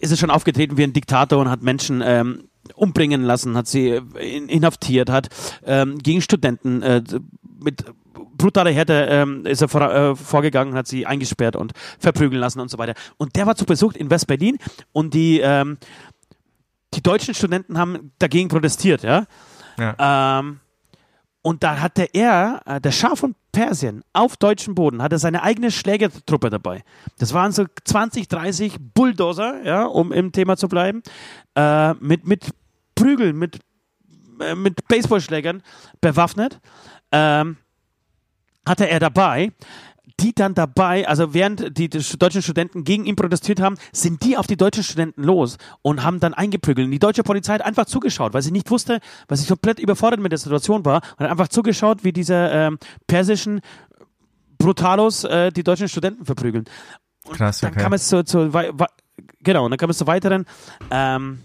ist 0.00 0.12
es 0.12 0.18
schon 0.18 0.30
aufgetreten 0.30 0.76
wie 0.76 0.84
ein 0.84 0.92
Diktator 0.92 1.38
und 1.38 1.50
hat 1.50 1.62
Menschen 1.62 2.02
ähm, 2.04 2.48
umbringen 2.74 3.22
lassen, 3.22 3.56
hat 3.56 3.66
sie 3.66 3.88
äh, 3.88 4.36
in, 4.36 4.48
inhaftiert, 4.48 5.10
hat 5.10 5.28
ähm, 5.64 5.98
gegen 5.98 6.20
Studenten 6.20 6.82
äh, 6.82 7.02
mit 7.58 7.84
brutaler 8.36 8.70
Härte 8.70 9.06
ähm, 9.10 9.46
ist 9.46 9.62
er 9.62 9.68
vor, 9.68 9.82
äh, 9.82 10.14
vorgegangen, 10.14 10.74
hat 10.74 10.86
sie 10.86 11.06
eingesperrt 11.06 11.56
und 11.56 11.72
verprügeln 11.98 12.40
lassen 12.40 12.60
und 12.60 12.70
so 12.70 12.78
weiter. 12.78 12.94
Und 13.16 13.36
der 13.36 13.46
war 13.46 13.56
zu 13.56 13.64
Besuch 13.64 13.94
in 13.94 14.10
West-Berlin 14.10 14.58
und 14.92 15.14
die 15.14 15.40
ähm, 15.40 15.78
die 16.94 17.02
deutschen 17.02 17.34
Studenten 17.34 17.78
haben 17.78 18.12
dagegen 18.18 18.48
protestiert, 18.48 19.02
ja. 19.02 19.26
Ähm, 19.78 20.60
und 21.46 21.62
da 21.62 21.78
hatte 21.78 22.08
er, 22.12 22.60
äh, 22.66 22.80
der 22.80 22.90
Schah 22.90 23.14
von 23.14 23.36
Persien, 23.52 24.02
auf 24.12 24.36
deutschem 24.36 24.74
Boden, 24.74 25.00
hatte 25.00 25.16
seine 25.16 25.44
eigene 25.44 25.70
Schlägertruppe 25.70 26.50
dabei. 26.50 26.82
Das 27.20 27.34
waren 27.34 27.52
so 27.52 27.66
20, 27.84 28.26
30 28.26 28.78
Bulldozer, 28.80 29.62
ja, 29.62 29.84
um 29.84 30.10
im 30.10 30.32
Thema 30.32 30.56
zu 30.56 30.66
bleiben, 30.66 31.04
äh, 31.54 31.94
mit, 32.00 32.26
mit 32.26 32.50
Prügeln, 32.96 33.38
mit, 33.38 33.60
äh, 34.40 34.56
mit 34.56 34.88
Baseballschlägern 34.88 35.62
bewaffnet. 36.00 36.58
Ähm, 37.12 37.58
hatte 38.66 38.88
er 38.90 38.98
dabei. 38.98 39.52
Die 40.20 40.34
dann 40.34 40.54
dabei, 40.54 41.06
also 41.06 41.34
während 41.34 41.76
die, 41.76 41.88
die 41.88 42.18
deutschen 42.18 42.42
Studenten 42.42 42.84
gegen 42.84 43.04
ihn 43.04 43.16
protestiert 43.16 43.60
haben, 43.60 43.76
sind 43.92 44.24
die 44.24 44.36
auf 44.36 44.46
die 44.46 44.56
deutschen 44.56 44.82
Studenten 44.82 45.22
los 45.22 45.58
und 45.82 46.02
haben 46.02 46.20
dann 46.20 46.32
eingeprügelt. 46.32 46.86
Und 46.86 46.90
die 46.92 46.98
deutsche 46.98 47.22
Polizei 47.22 47.54
hat 47.54 47.62
einfach 47.62 47.86
zugeschaut, 47.86 48.32
weil 48.32 48.42
sie 48.42 48.50
nicht 48.50 48.70
wusste, 48.70 49.00
weil 49.28 49.36
sie 49.36 49.46
komplett 49.46 49.78
überfordert 49.78 50.20
mit 50.20 50.32
der 50.32 50.38
Situation 50.38 50.84
war 50.84 51.02
und 51.18 51.24
hat 51.24 51.30
einfach 51.30 51.48
zugeschaut, 51.48 52.02
wie 52.02 52.12
diese 52.12 52.34
ähm, 52.34 52.78
persischen 53.06 53.60
Brutalos 54.58 55.24
äh, 55.24 55.52
die 55.52 55.62
deutschen 55.62 55.88
Studenten 55.88 56.24
verprügeln. 56.24 56.64
Und 57.24 57.36
Krass, 57.36 57.60
dann 57.60 57.72
okay. 57.72 57.82
kam 57.82 57.92
es 57.92 58.08
zu, 58.08 58.24
zu 58.24 58.50
genau, 59.42 59.64
und 59.64 59.70
dann 59.70 59.78
kam 59.78 59.90
es 59.90 59.98
zu 59.98 60.06
weiteren 60.06 60.46
ähm, 60.90 61.42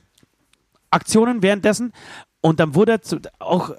Aktionen 0.91 1.41
währenddessen 1.41 1.91
und 2.41 2.59
dann 2.59 2.75
wurde 2.75 3.01
zu, 3.01 3.19
auch 3.39 3.71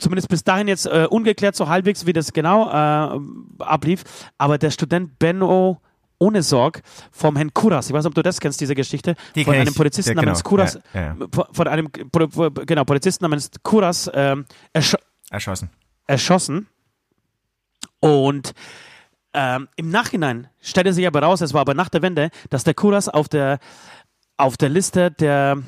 zumindest 0.00 0.28
bis 0.28 0.42
dahin 0.42 0.66
jetzt 0.68 0.86
äh, 0.86 1.06
ungeklärt 1.08 1.54
so 1.54 1.68
halbwegs, 1.68 2.06
wie 2.06 2.12
das 2.12 2.32
genau 2.32 2.68
äh, 2.68 3.20
ablief, 3.60 4.02
aber 4.38 4.58
der 4.58 4.70
Student 4.70 5.18
Benno 5.18 5.80
ohne 6.18 6.42
Sorg 6.42 6.82
vom 7.12 7.36
Herrn 7.36 7.54
Kuras, 7.54 7.86
ich 7.88 7.94
weiß 7.94 8.04
nicht, 8.04 8.10
ob 8.10 8.14
du 8.14 8.22
das 8.22 8.40
kennst, 8.40 8.60
diese 8.60 8.74
Geschichte, 8.74 9.14
Die 9.34 9.44
von 9.44 9.54
einem. 9.54 9.72
Polizisten 9.72 10.10
Ja, 10.10 10.14
genau. 10.14 10.24
namens 10.26 10.44
Kuras, 10.44 10.78
Ja, 10.92 11.00
ja. 11.00 11.16
Von, 11.52 11.66
einem 11.68 11.88
genau, 11.92 12.84
Polizisten 12.84 13.24
namens 13.24 13.50
Kuras 13.62 14.10
ähm, 14.12 14.44
ersch 14.72 14.96
Erschossen. 15.30 15.70
erschossen 16.06 16.66
und 18.00 18.52
ähm, 19.32 19.68
im 19.76 19.90
Nachhinein 19.90 20.48
stellte 20.60 20.92
sich 20.92 21.06
aber 21.06 21.22
raus, 21.22 21.40
es 21.40 21.54
war 21.54 21.60
aber 21.60 21.74
nach 21.74 21.88
der 21.88 22.02
Wende, 22.02 22.30
dass 22.50 22.64
der 22.64 22.74
Kuras 22.74 23.08
auf 23.08 23.28
der, 23.28 23.58
auf 24.36 24.56
der 24.56 24.68
Liste 24.68 25.10
der, 25.12 25.58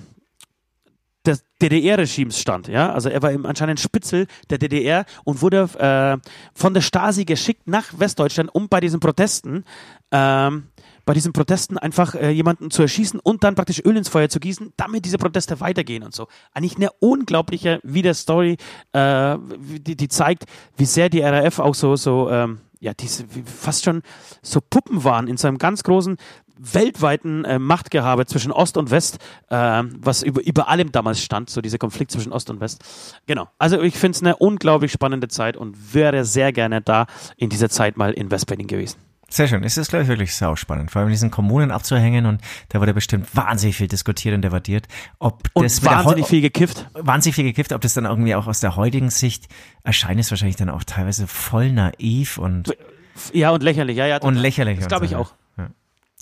des 1.27 1.45
DDR-Regimes 1.61 2.39
stand. 2.39 2.69
Ja? 2.69 2.93
Also 2.93 3.09
er 3.09 3.23
war 3.23 3.31
im 3.33 3.47
anscheinend 3.47 3.81
Spitzel 3.81 4.27
der 4.51 4.59
DDR 4.59 5.05
und 5.25 5.43
wurde 5.43 5.69
äh, 5.79 6.29
von 6.55 6.75
der 6.75 6.81
Stasi 6.81 7.25
geschickt 7.25 7.67
nach 7.67 7.99
Westdeutschland, 7.99 8.55
um 8.55 8.69
bei 8.69 8.81
diesen 8.81 9.01
Protesten 9.01 9.65
ähm, 10.11 10.65
bei 11.05 11.15
diesen 11.15 11.33
Protesten 11.33 11.79
einfach 11.79 12.15
äh, 12.15 12.31
jemanden 12.31 12.71
zu 12.71 12.83
erschießen 12.83 13.21
und 13.21 13.45
dann 13.45 13.55
praktisch 13.55 13.83
Öl 13.85 13.97
ins 13.97 14.09
Feuer 14.09 14.29
zu 14.29 14.41
gießen, 14.41 14.73
damit 14.77 15.05
diese 15.05 15.19
Proteste 15.19 15.61
weitergehen 15.61 16.03
und 16.03 16.15
so. 16.15 16.29
Eigentlich 16.53 16.77
eine 16.77 16.91
unglaubliche 17.01 17.81
Video-Story, 17.83 18.57
äh, 18.93 19.39
die, 19.59 19.97
die 19.97 20.09
zeigt, 20.09 20.45
wie 20.77 20.85
sehr 20.85 21.09
die 21.09 21.21
RAF 21.21 21.59
auch 21.59 21.75
so, 21.75 21.97
so 21.97 22.31
ähm, 22.31 22.61
ja, 22.79 22.95
diese 22.95 23.25
fast 23.45 23.85
schon 23.85 24.03
so 24.43 24.61
Puppen 24.61 25.05
waren 25.05 25.29
in 25.29 25.37
so 25.37 25.49
einem 25.49 25.59
ganz 25.59 25.83
großen 25.83 26.17
weltweiten 26.63 27.45
äh, 27.45 27.59
Machtgehabe 27.59 28.27
zwischen 28.27 28.53
Ost 28.53 28.77
und 28.77 28.91
West, 28.91 29.19
äh, 29.51 29.57
was 29.99 30.23
über, 30.23 30.43
über 30.45 30.69
allem 30.69 30.93
damals 30.93 31.23
stand, 31.23 31.51
so 31.51 31.61
dieser 31.61 31.79
Konflikt 31.79 32.11
zwischen 32.11 32.33
Ost 32.33 32.51
und 32.51 32.61
West. 32.61 32.85
Genau. 33.27 33.49
Also 33.59 33.81
ich 33.83 33.97
finde 33.97 34.17
es 34.17 34.23
eine 34.23 34.37
unglaublich 34.37 34.93
spannende 34.93 35.29
Zeit 35.29 35.57
und 35.57 35.95
wäre 35.95 36.25
sehr 36.25 36.53
gerne 36.53 36.81
da 36.81 37.07
in 37.37 37.49
dieser 37.51 37.69
Zeit 37.69 37.97
mal 37.97 38.13
in 38.13 38.31
Westberlin 38.31 38.67
gewesen. 38.67 38.99
Sehr 39.29 39.49
schön. 39.49 39.65
Es 39.65 39.79
ist, 39.79 39.89
glaube 39.89 40.03
ich, 40.03 40.09
wirklich 40.11 40.35
sau 40.37 40.57
spannend. 40.57 40.91
Vor 40.91 41.01
allem 41.01 41.09
in 41.09 41.15
diesen 41.15 41.31
Kommunen 41.31 41.71
abzuhängen 41.71 42.27
und 42.27 42.43
da 42.69 42.81
wurde 42.81 42.93
bestimmt 42.93 43.35
wahnsinnig 43.35 43.77
viel 43.77 43.89
diskutiert 43.89 44.35
und 44.35 44.43
debattiert, 44.43 44.89
ob 45.21 45.49
Und 45.55 45.65
das 45.65 45.83
wahnsinnig 45.83 46.27
viel 46.27 46.43
gekifft. 46.43 46.87
wahnsinnig 46.93 47.37
viel 47.37 47.45
gekifft, 47.45 47.73
ob 47.73 47.81
das 47.81 47.95
dann 47.95 48.05
irgendwie 48.05 48.35
auch 48.35 48.47
aus 48.47 48.61
der 48.61 48.77
heutigen 48.77 49.09
Sicht 49.09 49.49
erscheint, 49.85 50.21
ist 50.21 50.31
wahrscheinlich 50.31 50.57
dann 50.57 50.69
auch 50.69 50.85
teilweise 50.85 51.27
voll 51.27 51.73
naiv 51.73 52.37
und, 52.37 52.77
Ja, 53.33 53.51
und 53.53 53.63
lächerlich, 53.63 53.97
ja, 53.97 54.07
ja. 54.07 54.19
und 54.21 54.35
lächerlich. 54.35 54.81
Das 54.81 54.89
glaube 54.89 55.07
ich 55.07 55.17
auch. 55.17 55.33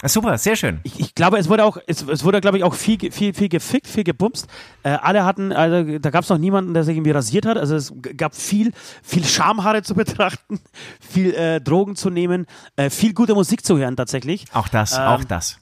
Super, 0.04 0.38
sehr 0.38 0.56
schön. 0.56 0.80
Ich, 0.82 0.98
ich 0.98 1.14
glaube, 1.14 1.36
es 1.38 1.48
wurde 1.48 1.64
auch, 1.64 1.76
es, 1.86 2.02
es 2.02 2.24
wurde, 2.24 2.40
glaube 2.40 2.56
ich, 2.56 2.64
auch 2.64 2.74
viel, 2.74 3.12
viel, 3.12 3.34
viel 3.34 3.48
gefickt, 3.50 3.86
viel 3.86 4.04
gebumst. 4.04 4.46
Äh, 4.82 4.90
alle 4.90 5.24
hatten, 5.26 5.52
also 5.52 5.98
da 5.98 6.10
gab 6.10 6.24
es 6.24 6.30
noch 6.30 6.38
niemanden, 6.38 6.72
der 6.72 6.84
sich 6.84 6.96
irgendwie 6.96 7.10
rasiert 7.10 7.44
hat. 7.44 7.58
Also 7.58 7.76
es 7.76 7.92
gab 8.16 8.34
viel, 8.34 8.72
viel 9.02 9.24
Schamhaare 9.24 9.82
zu 9.82 9.94
betrachten, 9.96 10.58
viel 11.00 11.34
äh, 11.34 11.60
Drogen 11.60 11.96
zu 11.96 12.08
nehmen, 12.08 12.46
äh, 12.76 12.88
viel 12.88 13.12
gute 13.12 13.34
Musik 13.34 13.64
zu 13.64 13.76
hören 13.76 13.94
tatsächlich. 13.96 14.46
Auch 14.54 14.68
das, 14.68 14.94
Ähm, 14.96 15.00
auch 15.00 15.24
das. 15.24 15.58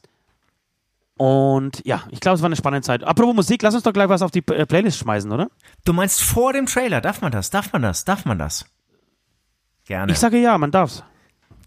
Und 1.17 1.85
ja, 1.85 2.05
ich 2.11 2.21
glaube, 2.21 2.37
es 2.37 2.43
war 2.43 2.47
eine 2.47 2.55
spannende 2.55 2.87
Zeit. 2.87 3.03
Apropos 3.03 3.35
Musik, 3.35 3.61
lass 3.63 3.75
uns 3.75 3.83
doch 3.83 3.93
gleich 3.93 4.09
was 4.09 4.23
auf 4.23 4.31
die 4.31 4.47
äh, 4.47 4.67
Playlist 4.67 4.99
schmeißen, 4.99 5.33
oder? 5.33 5.49
Du 5.85 5.93
meinst 5.93 6.23
vor 6.23 6.53
dem 6.53 6.67
Trailer, 6.67 7.01
darf 7.01 7.21
man 7.23 7.33
das? 7.33 7.51
Darf 7.51 7.73
man 7.73 7.83
das? 7.83 8.05
Darf 8.05 8.25
man 8.25 8.39
das? 8.39 8.67
Gerne, 9.85 10.13
Ich 10.13 10.19
sage 10.21 10.39
ja, 10.39 10.57
man 10.59 10.71
darf's. 10.71 11.03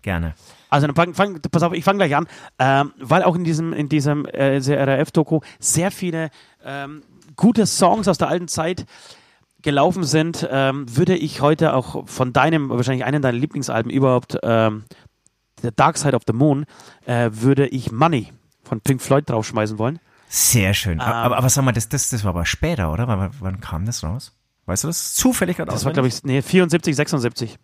gerne. 0.03 0.36
Also 0.72 0.88
dann 0.88 0.95
fang, 0.95 1.13
fang, 1.13 1.41
pass 1.51 1.63
auf, 1.63 1.74
ich 1.74 1.84
fange 1.84 1.97
gleich 1.97 2.15
an, 2.15 2.28
ähm, 2.57 2.93
weil 2.97 3.24
auch 3.24 3.36
in 3.36 3.43
diesem, 3.43 3.74
in 3.74 3.89
diesem 3.89 4.26
äh, 4.26 4.57
RAF-Doku 4.57 5.41
sehr 5.59 5.91
viele 5.91 6.30
ähm, 6.65 7.03
gute 7.36 7.67
Songs 7.67 8.07
aus 8.07 8.17
der 8.17 8.30
alten 8.30 8.47
Zeit 8.47 8.86
gelaufen 9.61 10.03
sind, 10.03 10.47
ähm, 10.49 10.86
würde 10.95 11.15
ich 11.15 11.41
heute 11.41 11.74
auch 11.74 12.07
von 12.07 12.34
deinem, 12.34 12.69
wahrscheinlich 12.69 13.05
einen 13.05 13.22
deiner 13.22 13.38
Lieblingsalben 13.38 13.91
überhaupt, 13.91 14.38
ähm, 14.43 14.86
The 15.61 15.69
Dark 15.76 15.97
Side 15.97 16.15
of 16.15 16.24
the 16.26 16.34
Moon, 16.34 16.65
äh, 17.05 17.30
würde 17.34 17.67
ich 17.67 17.91
Money 17.91 18.32
von 18.63 18.82
Pink 18.82 19.01
Floyd 19.01 19.30
draufschmeißen 19.30 19.78
wollen. 19.78 19.99
Sehr 20.30 20.74
schön. 20.74 20.93
Ähm. 20.93 21.01
aber, 21.01 21.38
aber 21.38 21.49
sag 21.49 21.65
mal, 21.65 21.74
das, 21.74 21.89
das, 21.89 22.09
das 22.09 22.24
war 22.24 22.30
aber 22.30 22.45
später, 22.45 22.93
oder? 22.93 23.07
Wann, 23.09 23.32
wann 23.41 23.59
kam 23.59 23.86
das 23.86 24.03
raus? 24.03 24.34
Weißt 24.65 24.86
du 24.86 24.88
das? 24.88 25.13
Zufällig 25.13 25.57
gerade 25.57 25.69
Das 25.69 25.84
war, 25.84 25.91
glaube 25.91 26.07
ich, 26.07 26.24
nee, 26.24 26.41
74, 26.41 26.95
76. 26.95 27.59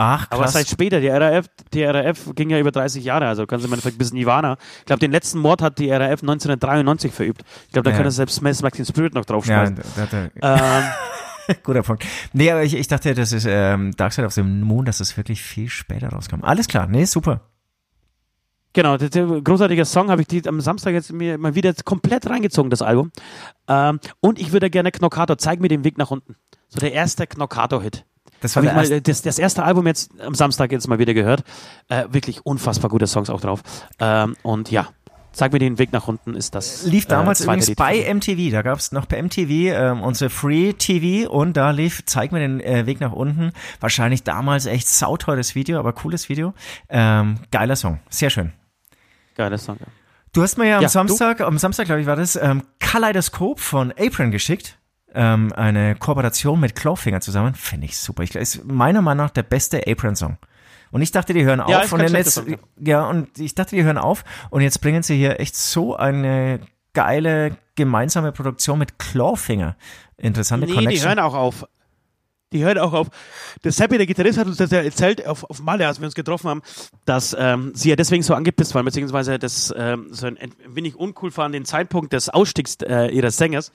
Ach, 0.00 0.28
Aber 0.30 0.42
krass. 0.44 0.52
seit 0.52 0.68
später, 0.68 1.00
die 1.00 1.08
RAF, 1.08 1.46
die 1.74 1.82
RAF 1.82 2.30
ging 2.36 2.50
ja 2.50 2.58
über 2.60 2.70
30 2.70 3.02
Jahre, 3.04 3.26
also 3.26 3.46
kannst 3.46 3.66
du 3.66 3.68
mal 3.68 3.78
vielleicht 3.80 3.98
bis 3.98 4.12
Nirvana. 4.12 4.56
Ich 4.78 4.84
glaube, 4.86 5.00
den 5.00 5.10
letzten 5.10 5.40
Mord 5.40 5.60
hat 5.60 5.78
die 5.80 5.90
RAF 5.90 6.22
1993 6.22 7.12
verübt. 7.12 7.42
Ich 7.66 7.72
glaube, 7.72 7.84
da 7.84 7.90
Ja. 7.90 7.96
könnte 7.96 8.12
selbst 8.12 8.36
Smash 8.36 8.62
Max 8.62 8.78
Spirit 8.88 9.14
noch 9.14 9.22
ja, 9.22 9.26
draufschmeißen. 9.26 9.76
da, 9.96 10.06
da, 10.06 10.28
da, 10.40 10.78
ähm, 10.78 10.84
guter 11.64 11.82
Punkt. 11.82 12.04
Nee, 12.32 12.50
aber 12.52 12.62
ich, 12.62 12.74
ich 12.76 12.86
dachte, 12.86 13.12
das 13.14 13.32
ist 13.32 13.44
ähm, 13.48 13.90
Dark 13.96 14.12
Side 14.12 14.26
of 14.26 14.32
the 14.34 14.42
Moon, 14.42 14.84
dass 14.84 14.98
das 14.98 15.16
wirklich 15.16 15.42
viel 15.42 15.68
später 15.68 16.10
rauskam. 16.10 16.42
Alles 16.44 16.68
klar, 16.68 16.86
nee, 16.86 17.04
super. 17.04 17.40
genau, 18.72 18.96
der, 18.98 19.08
der 19.08 19.26
großartige 19.26 19.84
Song 19.84 20.10
habe 20.10 20.20
ich 20.22 20.28
die 20.28 20.46
am 20.46 20.60
Samstag 20.60 20.92
jetzt 20.92 21.12
mir 21.12 21.38
mal 21.38 21.54
wieder 21.56 21.72
komplett 21.84 22.28
reingezogen, 22.30 22.70
das 22.70 22.82
Album. 22.82 23.10
Ähm, 23.66 23.98
und 24.20 24.38
ich 24.38 24.52
würde 24.52 24.70
gerne 24.70 24.92
Knockato, 24.92 25.34
zeig 25.34 25.58
mir 25.60 25.68
den 25.68 25.82
Weg 25.82 25.98
nach 25.98 26.10
unten. 26.12 26.36
So 26.68 26.78
der 26.78 26.92
erste 26.92 27.26
Knockato-Hit. 27.26 28.04
Das 28.40 28.54
war 28.56 28.62
ich 28.62 28.72
mal, 28.72 28.90
äh, 28.90 29.00
das, 29.00 29.22
das 29.22 29.38
erste 29.38 29.64
Album 29.64 29.86
jetzt 29.86 30.10
am 30.20 30.34
Samstag 30.34 30.72
jetzt 30.72 30.88
mal 30.88 30.98
wieder 30.98 31.14
gehört. 31.14 31.44
Äh, 31.88 32.04
wirklich 32.10 32.44
unfassbar 32.46 32.90
gute 32.90 33.06
Songs 33.06 33.30
auch 33.30 33.40
drauf. 33.40 33.62
Ähm, 33.98 34.36
und 34.42 34.70
ja, 34.70 34.88
zeig 35.32 35.52
mir 35.52 35.58
den 35.58 35.78
Weg 35.78 35.92
nach 35.92 36.08
unten 36.08 36.34
ist 36.34 36.54
das. 36.54 36.84
lief 36.84 37.06
damals 37.06 37.40
äh, 37.40 37.44
übrigens 37.44 37.74
bei 37.74 38.12
MTV. 38.12 38.50
Da 38.52 38.62
gab 38.62 38.78
es 38.78 38.92
noch 38.92 39.06
bei 39.06 39.22
MTV 39.22 39.50
ähm, 39.50 40.02
unsere 40.02 40.30
Free 40.30 40.72
TV 40.72 41.30
und 41.30 41.56
da 41.56 41.70
lief 41.70 42.04
Zeig 42.06 42.32
mir 42.32 42.40
den 42.40 42.60
äh, 42.60 42.86
Weg 42.86 43.00
nach 43.00 43.12
unten. 43.12 43.52
Wahrscheinlich 43.80 44.22
damals 44.22 44.66
echt 44.66 44.88
sauteures 44.88 45.54
Video, 45.54 45.78
aber 45.78 45.92
cooles 45.92 46.28
Video. 46.28 46.54
Ähm, 46.88 47.36
geiler 47.50 47.76
Song, 47.76 48.00
sehr 48.08 48.30
schön. 48.30 48.52
Geiler 49.36 49.58
Song. 49.58 49.76
Ja. 49.80 49.86
Du 50.32 50.42
hast 50.42 50.58
mir 50.58 50.68
ja 50.68 50.76
am 50.76 50.82
Ja, 50.82 50.88
Samstag, 50.88 51.40
am 51.40 51.58
Samstag 51.58 51.86
glaube 51.86 52.00
ich 52.00 52.06
war 52.06 52.16
das, 52.16 52.36
ähm, 52.36 52.62
Kaleidoskop 52.80 53.60
von 53.60 53.92
Apron 53.98 54.30
geschickt. 54.30 54.78
Ähm, 55.20 55.52
eine 55.52 55.96
Kooperation 55.96 56.60
mit 56.60 56.76
Clawfinger 56.76 57.20
zusammen. 57.20 57.54
Finde 57.54 57.86
ich 57.86 57.98
super. 57.98 58.22
Ich, 58.22 58.34
ist 58.36 58.64
meiner 58.64 59.02
Meinung 59.02 59.26
nach 59.26 59.30
der 59.32 59.42
beste 59.42 59.82
Apron-Song. 59.84 60.38
Und 60.92 61.02
ich 61.02 61.10
dachte, 61.10 61.34
die 61.34 61.44
hören 61.44 61.58
Ja, 61.66 61.78
auf. 61.78 61.84
ist 61.86 61.92
Und 61.92 62.02
dann 62.02 62.12
jetzt, 62.14 62.34
Song, 62.34 62.56
ja, 62.78 63.04
und 63.08 63.36
ich 63.38 63.54
dachte, 63.56 63.74
die 63.74 63.82
hören 63.82 63.98
auf. 63.98 64.24
Und 64.50 64.60
jetzt 64.62 64.80
bringen 64.80 65.02
sie 65.02 65.16
hier 65.16 65.40
echt 65.40 65.56
so 65.56 65.96
eine 65.96 66.60
geile 66.94 67.56
gemeinsame 67.74 68.30
Produktion 68.30 68.78
mit 68.78 68.98
Clawfinger. 68.98 69.76
Interessante 70.18 70.66
Nee, 70.66 70.72
die 70.72 70.78
Connection. 70.78 71.08
hören 71.08 71.18
auch 71.18 71.34
auf. 71.34 71.66
Die 72.52 72.64
hören 72.64 72.78
auch 72.78 72.92
auf. 72.92 73.08
Der 73.64 73.72
Seppi, 73.72 73.98
der 73.98 74.06
Gitarrist, 74.06 74.38
hat 74.38 74.46
uns 74.46 74.56
das 74.56 74.70
ja 74.70 74.80
erzählt 74.80 75.26
auf, 75.26 75.44
auf 75.50 75.60
Malle, 75.60 75.86
als 75.86 75.98
wir 76.00 76.06
uns 76.06 76.14
getroffen 76.14 76.48
haben, 76.48 76.62
dass 77.04 77.36
ähm, 77.38 77.72
sie 77.74 77.90
ja 77.90 77.96
deswegen 77.96 78.22
so 78.22 78.34
angepisst 78.34 78.74
waren, 78.74 78.84
beziehungsweise 78.84 79.38
das 79.38 79.74
ähm, 79.76 80.06
so 80.12 80.26
ein, 80.28 80.38
ein 80.38 80.52
wenig 80.68 80.96
uncool 80.96 81.30
fanden, 81.30 81.52
den 81.54 81.64
Zeitpunkt 81.66 82.12
des 82.14 82.30
Ausstiegs 82.30 82.76
äh, 82.86 83.08
ihres 83.08 83.36
Sängers, 83.36 83.70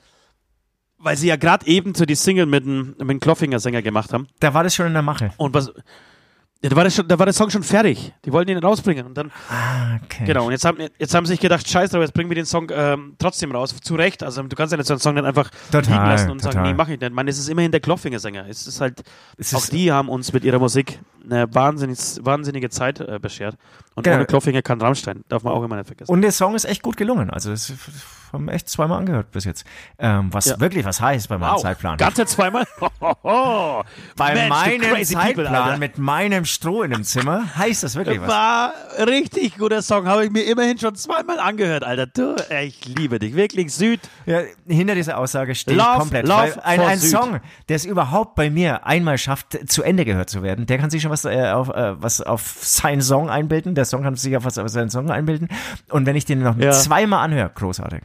weil 1.04 1.16
sie 1.16 1.28
ja 1.28 1.36
gerade 1.36 1.66
eben 1.66 1.94
so 1.94 2.04
die 2.04 2.14
Single 2.14 2.46
mit 2.46 2.64
dem, 2.64 2.94
mit 2.98 3.10
dem 3.10 3.20
Kloffinger-Sänger 3.20 3.82
gemacht 3.82 4.12
haben. 4.12 4.26
da 4.40 4.52
war 4.54 4.64
das 4.64 4.74
schon 4.74 4.86
in 4.86 4.92
der 4.94 5.02
Mache. 5.02 5.30
Und 5.36 5.54
was. 5.54 5.72
Ja, 6.62 6.70
da, 6.70 6.76
war 6.76 6.84
das 6.84 6.94
schon, 6.96 7.06
da 7.06 7.18
war 7.18 7.26
der 7.26 7.34
Song 7.34 7.50
schon 7.50 7.62
fertig. 7.62 8.14
Die 8.24 8.32
wollten 8.32 8.50
ihn 8.50 8.56
rausbringen. 8.56 9.04
Und 9.04 9.18
dann, 9.18 9.30
Ah, 9.50 9.96
okay. 10.02 10.24
genau, 10.24 10.46
und 10.46 10.52
jetzt 10.52 10.64
haben, 10.64 10.78
jetzt 10.98 11.14
haben 11.14 11.26
sie 11.26 11.34
sich 11.34 11.40
gedacht, 11.40 11.68
scheiße, 11.68 11.94
aber 11.94 12.04
jetzt 12.04 12.14
bringen 12.14 12.30
wir 12.30 12.36
den 12.36 12.46
Song 12.46 12.70
ähm, 12.72 13.16
trotzdem 13.18 13.52
raus. 13.52 13.76
Zu 13.82 13.96
Recht. 13.96 14.22
Also 14.22 14.42
du 14.42 14.56
kannst 14.56 14.72
ja 14.72 14.78
nicht 14.78 14.86
so 14.86 14.94
einen 14.94 15.00
Song 15.00 15.14
dann 15.14 15.26
einfach 15.26 15.50
Total, 15.70 15.82
liegen 15.92 16.06
lassen 16.06 16.30
und 16.30 16.40
sagen, 16.40 16.54
total. 16.56 16.68
nee, 16.70 16.74
mach 16.74 16.88
ich 16.88 16.98
nicht. 16.98 17.12
Man, 17.12 17.28
es 17.28 17.38
ist 17.38 17.50
immerhin 17.50 17.70
der 17.70 17.80
Kloffinger-Sänger. 17.80 18.46
Es 18.48 18.66
ist 18.66 18.80
halt, 18.80 19.02
Es 19.36 19.54
auch 19.54 19.58
ist- 19.58 19.74
die 19.74 19.92
haben 19.92 20.08
uns 20.08 20.32
mit 20.32 20.42
ihrer 20.42 20.58
Musik 20.58 21.00
eine 21.24 21.52
wahnsinnig, 21.54 21.98
wahnsinnige 22.20 22.70
Zeit 22.70 23.00
äh, 23.00 23.18
beschert. 23.20 23.56
Und 23.96 24.02
Genau. 24.04 24.16
ohne 24.16 24.26
Kloffinger 24.26 24.62
kann 24.62 24.80
Rammstein. 24.80 25.24
Darf 25.28 25.42
man 25.44 25.52
auch 25.52 25.62
immer 25.62 25.76
nicht 25.76 25.86
vergessen. 25.86 26.10
Und 26.10 26.22
der 26.22 26.32
Song 26.32 26.54
ist 26.54 26.64
echt 26.64 26.82
gut 26.82 26.96
gelungen. 26.96 27.30
Also 27.30 27.50
das 27.50 27.72
haben 28.32 28.46
wir 28.46 28.52
echt 28.54 28.68
zweimal 28.68 28.98
angehört 28.98 29.30
bis 29.30 29.44
jetzt. 29.44 29.64
Ähm, 29.98 30.32
was 30.32 30.46
Ja. 30.46 30.58
wirklich 30.58 30.84
was 30.84 31.00
heißt 31.00 31.28
bei 31.28 31.38
meinem 31.38 31.58
Zeitplan. 31.58 31.96
Ganze 31.98 32.26
zweimal? 32.26 32.64
Bei 34.16 34.34
Mensch, 34.34 34.48
meinem 34.48 34.80
people, 34.80 35.02
Zeitplan 35.04 35.54
Alter. 35.54 35.78
mit 35.78 35.98
meinem 35.98 36.44
Stroh 36.44 36.82
in 36.82 36.90
dem 36.90 37.04
Zimmer 37.04 37.56
heißt 37.56 37.82
das 37.82 37.94
wirklich 37.94 38.20
was. 38.20 38.28
War 38.28 38.74
richtig 39.06 39.56
guter 39.58 39.82
Song, 39.82 40.06
habe 40.06 40.24
ich 40.24 40.30
mir 40.30 40.42
immerhin 40.44 40.78
schon 40.78 40.94
zweimal 40.94 41.38
angehört, 41.38 41.84
Alter. 41.84 42.06
Du, 42.06 42.34
ich 42.62 42.84
liebe 42.86 43.18
dich, 43.18 43.34
wirklich 43.34 43.72
Süd. 43.72 44.00
Ja, 44.26 44.40
hinter 44.66 44.94
dieser 44.94 45.18
Aussage 45.18 45.54
stehe 45.54 45.76
ich 45.76 45.82
Love, 45.82 45.98
komplett. 45.98 46.26
love 46.26 46.64
ein 46.64 46.80
ein. 46.80 46.98
Song, 46.98 47.40
der 47.68 47.76
es 47.76 47.84
überhaupt 47.84 48.34
bei 48.34 48.50
mir 48.50 48.86
einmal 48.86 49.18
schafft, 49.18 49.58
zu 49.70 49.82
Ende 49.82 50.04
gehört 50.04 50.30
zu 50.30 50.42
werden, 50.42 50.66
der 50.66 50.78
kann 50.78 50.90
sich 50.90 51.02
schon 51.02 51.10
was, 51.14 51.24
äh, 51.24 51.50
auf, 51.50 51.68
äh, 51.70 52.00
was 52.02 52.20
auf 52.20 52.42
seinen 52.60 53.00
Song 53.02 53.30
einbilden. 53.30 53.74
Der 53.74 53.84
Song 53.84 54.02
kann 54.02 54.16
sich 54.16 54.36
auf 54.36 54.44
was 54.44 54.58
auf 54.58 54.68
seinen 54.68 54.90
Song 54.90 55.10
einbilden. 55.10 55.48
Und 55.90 56.06
wenn 56.06 56.16
ich 56.16 56.24
den 56.24 56.42
noch 56.42 56.56
Ja. 56.58 56.72
zweimal 56.72 57.24
anhöre, 57.24 57.50
großartig. 57.54 58.02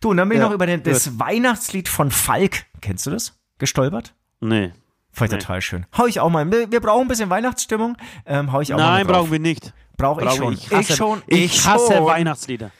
Du, 0.00 0.10
und 0.10 0.16
dann 0.18 0.28
bin 0.28 0.36
ich 0.38 0.42
Ja, 0.42 0.48
noch 0.48 0.54
über 0.54 0.66
den, 0.66 0.82
das 0.82 1.18
Weihnachtslied 1.18 1.88
von 1.88 2.10
Falk. 2.10 2.66
Kennst 2.80 3.06
du 3.06 3.10
das? 3.10 3.38
Gestolpert? 3.58 4.14
Nee. 4.40 4.72
Fand 5.12 5.32
ich 5.32 5.36
Nee. 5.36 5.40
total 5.42 5.60
schön. 5.62 5.86
Hau 5.96 6.06
ich 6.06 6.20
auch 6.20 6.28
mal. 6.28 6.50
Wir, 6.52 6.70
wir 6.70 6.80
brauchen 6.80 7.02
ein 7.02 7.08
bisschen 7.08 7.30
Weihnachtsstimmung. 7.30 7.96
Ähm, 8.26 8.52
hau 8.52 8.60
ich 8.60 8.72
auch 8.74 8.78
mal. 8.78 8.84
Nein, 8.90 8.98
mit 9.06 9.08
drauf. 9.08 9.16
brauchen 9.22 9.32
wir 9.32 9.38
nicht. 9.40 9.72
Brauche 9.96 10.24
ich 10.24 10.30
schon. 10.32 10.52
Ich, 10.52 10.70
hasse, 10.70 10.92
ich 10.92 10.96
schon. 10.96 11.22
Ich, 11.26 11.66
hasse 11.66 11.94
schon. 11.94 12.04
Weihnachtslieder. 12.06 12.70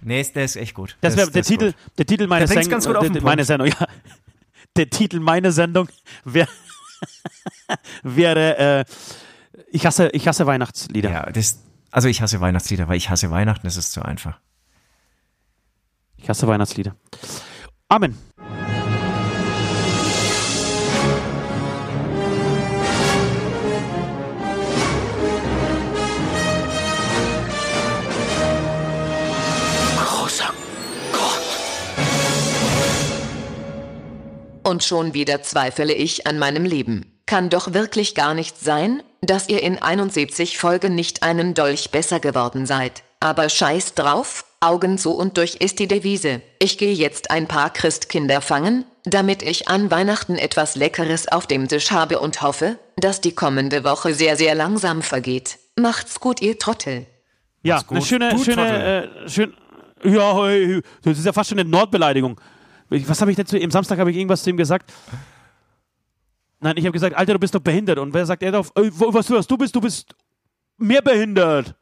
Nee, 0.00 0.20
ist- 0.20 0.34
der 0.36 0.44
ist 0.44 0.56
echt 0.56 0.74
gut. 0.74 0.96
Das 1.00 1.16
wäre 1.16 1.30
der 1.30 1.40
ist 1.42 1.46
Titel, 1.46 1.66
gut. 1.66 1.76
der 1.98 2.06
Titel 2.06 2.26
meiner 2.26 2.46
Sendung. 2.48 2.70
ganz 2.70 2.86
gut 2.86 2.96
auf 2.96 3.02
den 3.04 3.12
meine 3.22 3.36
Punkt. 3.36 3.46
Sendung, 3.46 3.68
ja. 3.68 3.86
Der 4.76 4.90
Titel 4.90 5.20
meiner 5.20 5.52
Sendung 5.52 5.88
wäre 6.24 6.48
wäre 8.02 8.58
äh, 8.58 8.84
ich 9.70 9.86
hasse 9.86 10.08
ich 10.12 10.28
hasse 10.28 10.46
Weihnachtslieder. 10.46 11.10
Ja, 11.10 11.30
das, 11.30 11.60
also 11.90 12.08
ich 12.08 12.20
hasse 12.22 12.40
Weihnachtslieder, 12.40 12.88
weil 12.88 12.96
ich 12.96 13.10
hasse 13.10 13.30
Weihnachten, 13.30 13.66
das 13.66 13.76
ist 13.76 13.92
zu 13.92 14.02
einfach. 14.02 14.40
Ich 16.16 16.28
hasse 16.28 16.46
Weihnachtslieder. 16.46 16.96
Amen. 17.88 18.16
Großer 29.98 30.52
Gott. 31.12 31.42
Und 34.62 34.82
schon 34.82 35.14
wieder 35.14 35.42
zweifle 35.42 35.92
ich 35.92 36.26
an 36.26 36.38
meinem 36.38 36.64
Leben. 36.64 37.13
Kann 37.26 37.48
doch 37.48 37.72
wirklich 37.72 38.14
gar 38.14 38.34
nicht 38.34 38.60
sein, 38.60 39.02
dass 39.22 39.48
ihr 39.48 39.62
in 39.62 39.80
71 39.80 40.58
Folgen 40.58 40.94
nicht 40.94 41.22
einen 41.22 41.54
Dolch 41.54 41.90
besser 41.90 42.20
geworden 42.20 42.66
seid. 42.66 43.02
Aber 43.20 43.48
scheiß 43.48 43.94
drauf, 43.94 44.44
Augen 44.60 44.98
zu 44.98 45.12
und 45.12 45.38
durch 45.38 45.56
ist 45.56 45.78
die 45.78 45.88
Devise. 45.88 46.42
Ich 46.58 46.76
gehe 46.76 46.92
jetzt 46.92 47.30
ein 47.30 47.46
paar 47.48 47.70
Christkinder 47.70 48.42
fangen, 48.42 48.84
damit 49.04 49.42
ich 49.42 49.68
an 49.68 49.90
Weihnachten 49.90 50.36
etwas 50.36 50.76
Leckeres 50.76 51.28
auf 51.28 51.46
dem 51.46 51.66
Tisch 51.68 51.90
habe 51.90 52.18
und 52.18 52.42
hoffe, 52.42 52.78
dass 52.96 53.22
die 53.22 53.34
kommende 53.34 53.84
Woche 53.84 54.14
sehr, 54.14 54.36
sehr 54.36 54.54
langsam 54.54 55.00
vergeht. 55.00 55.58
Macht's 55.76 56.20
gut, 56.20 56.42
ihr 56.42 56.58
Trottel. 56.58 57.06
Ja, 57.62 57.82
eine 57.88 58.02
schöne, 58.02 58.30
Du 58.34 58.44
schöne, 58.44 59.12
äh, 59.24 59.28
schön. 59.28 59.54
Ja, 60.04 60.34
das 61.02 61.18
ist 61.18 61.24
ja 61.24 61.32
fast 61.32 61.48
schon 61.48 61.58
eine 61.58 61.68
Nordbeleidigung. 61.68 62.38
Was 62.90 63.22
habe 63.22 63.30
ich 63.30 63.38
dazu? 63.38 63.56
Am 63.56 63.70
Samstag 63.70 63.98
habe 63.98 64.10
ich 64.10 64.18
irgendwas 64.18 64.42
zu 64.42 64.50
ihm 64.50 64.58
gesagt. 64.58 64.92
Nein, 66.64 66.78
ich 66.78 66.84
habe 66.86 66.92
gesagt, 66.92 67.14
Alter, 67.14 67.34
du 67.34 67.38
bist 67.38 67.54
doch 67.54 67.60
behindert. 67.60 67.98
Und 67.98 68.14
wer 68.14 68.24
sagt 68.24 68.42
er 68.42 68.50
darauf? 68.50 68.72
Ey, 68.74 68.90
wo- 68.94 69.12
was, 69.12 69.30
was 69.30 69.46
du 69.46 69.58
bist? 69.58 69.76
Du 69.76 69.82
bist 69.82 70.14
mehr 70.78 71.02
behindert. 71.02 71.74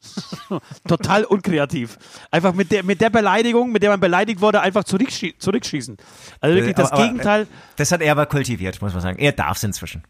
Total 0.88 1.24
unkreativ. 1.24 1.98
Einfach 2.30 2.54
mit 2.54 2.72
der, 2.72 2.84
mit 2.84 3.02
der 3.02 3.10
Beleidigung, 3.10 3.70
mit 3.70 3.82
der 3.82 3.90
man 3.90 4.00
beleidigt 4.00 4.40
wurde, 4.40 4.62
einfach 4.62 4.84
zurückschie 4.84 5.36
zurückschießen. 5.38 5.98
Also 6.40 6.56
wirklich 6.56 6.74
das 6.74 6.90
Aber- 6.90 7.00
aber, 7.02 7.06
Gegenteil. 7.08 7.42
äh, 7.42 7.46
Das 7.76 7.92
hat 7.92 8.00
er 8.00 8.12
aber 8.12 8.24
kultiviert, 8.24 8.80
muss 8.80 8.94
man 8.94 9.02
sagen. 9.02 9.18
Er 9.18 9.32
darf 9.32 9.58
es 9.58 9.64
inzwischen. 9.64 10.04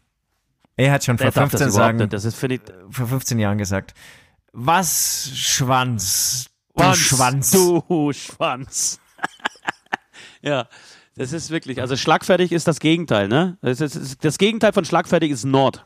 Er 0.77 0.93
hat 0.93 1.03
schon 1.03 1.17
vor 1.17 1.25
Wer 1.25 1.31
darf 1.31 1.49
15, 1.51 1.59
das 1.67 1.75
überhaupt 1.75 1.99
sagen, 1.99 2.11
ist, 2.27 2.43
ich, 2.89 2.95
vor 2.95 3.07
15 3.07 3.39
Jahren 3.39 3.57
gesagt, 3.57 3.93
was 4.53 5.29
Schwanz, 5.33 6.49
du 6.73 6.83
Schwanz, 6.83 6.97
Schwanz. 6.99 7.51
Du 7.51 8.13
Schwanz. 8.13 8.99
ja, 10.41 10.67
das 11.15 11.33
ist 11.33 11.49
wirklich, 11.51 11.81
also 11.81 11.95
schlagfertig 11.95 12.51
ist 12.51 12.67
das 12.67 12.79
Gegenteil, 12.79 13.27
ne? 13.27 13.57
Das, 13.61 13.81
ist, 13.81 14.23
das 14.23 14.37
Gegenteil 14.37 14.73
von 14.73 14.85
schlagfertig 14.85 15.31
ist 15.31 15.45
Nord. 15.45 15.85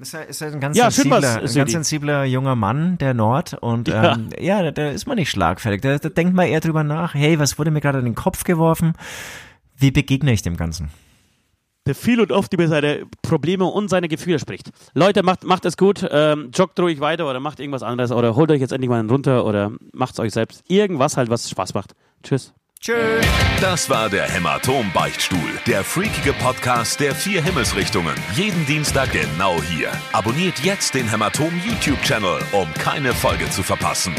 Ist 0.00 0.14
er, 0.14 0.26
ist 0.28 0.40
er 0.40 0.52
ein 0.52 0.60
ganz, 0.60 0.76
Ja, 0.76 0.90
sensibler, 0.90 1.40
ein 1.40 1.54
ganz 1.54 1.72
sensibler 1.72 2.24
junger 2.24 2.54
Mann, 2.54 2.98
der 2.98 3.14
Nord. 3.14 3.54
Und 3.54 3.88
Ja. 3.88 4.14
ähm, 4.14 4.28
ja, 4.38 4.62
da, 4.62 4.70
da 4.70 4.90
ist 4.90 5.06
man 5.06 5.16
nicht 5.16 5.30
schlagfertig. 5.30 5.80
Da, 5.80 5.98
da 5.98 6.08
denkt 6.08 6.34
man 6.34 6.46
eher 6.46 6.60
drüber 6.60 6.84
nach, 6.84 7.14
hey, 7.14 7.38
was 7.40 7.58
wurde 7.58 7.72
mir 7.72 7.80
gerade 7.80 7.98
in 7.98 8.04
den 8.04 8.14
Kopf 8.14 8.44
geworfen? 8.44 8.92
Wie 9.76 9.90
begegne 9.90 10.32
ich 10.32 10.42
dem 10.42 10.56
Ganzen? 10.56 10.90
Der 11.86 11.94
viel 11.96 12.20
und 12.20 12.30
oft 12.30 12.52
über 12.52 12.68
seine 12.68 13.06
Probleme 13.22 13.64
und 13.64 13.88
seine 13.88 14.08
Gefühle 14.08 14.38
spricht. 14.38 14.70
Leute, 14.94 15.22
macht, 15.22 15.42
macht 15.44 15.64
es 15.64 15.76
gut, 15.76 16.06
ähm, 16.10 16.50
joggt 16.54 16.78
ruhig 16.78 17.00
weiter 17.00 17.28
oder 17.28 17.40
macht 17.40 17.58
irgendwas 17.60 17.82
anderes 17.82 18.12
oder 18.12 18.36
holt 18.36 18.50
euch 18.50 18.60
jetzt 18.60 18.72
endlich 18.72 18.90
mal 18.90 19.00
einen 19.00 19.08
runter 19.10 19.44
oder 19.46 19.72
macht's 19.92 20.20
euch 20.20 20.32
selbst. 20.32 20.62
Irgendwas 20.68 21.16
halt, 21.16 21.30
was 21.30 21.48
Spaß 21.48 21.74
macht. 21.74 21.94
Tschüss. 22.22 22.52
Tschüss. 22.80 23.26
Das 23.60 23.90
war 23.90 24.08
der 24.08 24.28
Hämatom-Beichtstuhl, 24.28 25.60
der 25.66 25.82
freakige 25.82 26.32
Podcast 26.32 27.00
der 27.00 27.14
vier 27.14 27.42
Himmelsrichtungen. 27.42 28.14
Jeden 28.34 28.64
Dienstag 28.66 29.12
genau 29.12 29.60
hier. 29.62 29.90
Abonniert 30.12 30.60
jetzt 30.60 30.94
den 30.94 31.08
Hämatom-YouTube-Channel, 31.08 32.40
um 32.52 32.72
keine 32.74 33.12
Folge 33.12 33.50
zu 33.50 33.62
verpassen. 33.62 34.14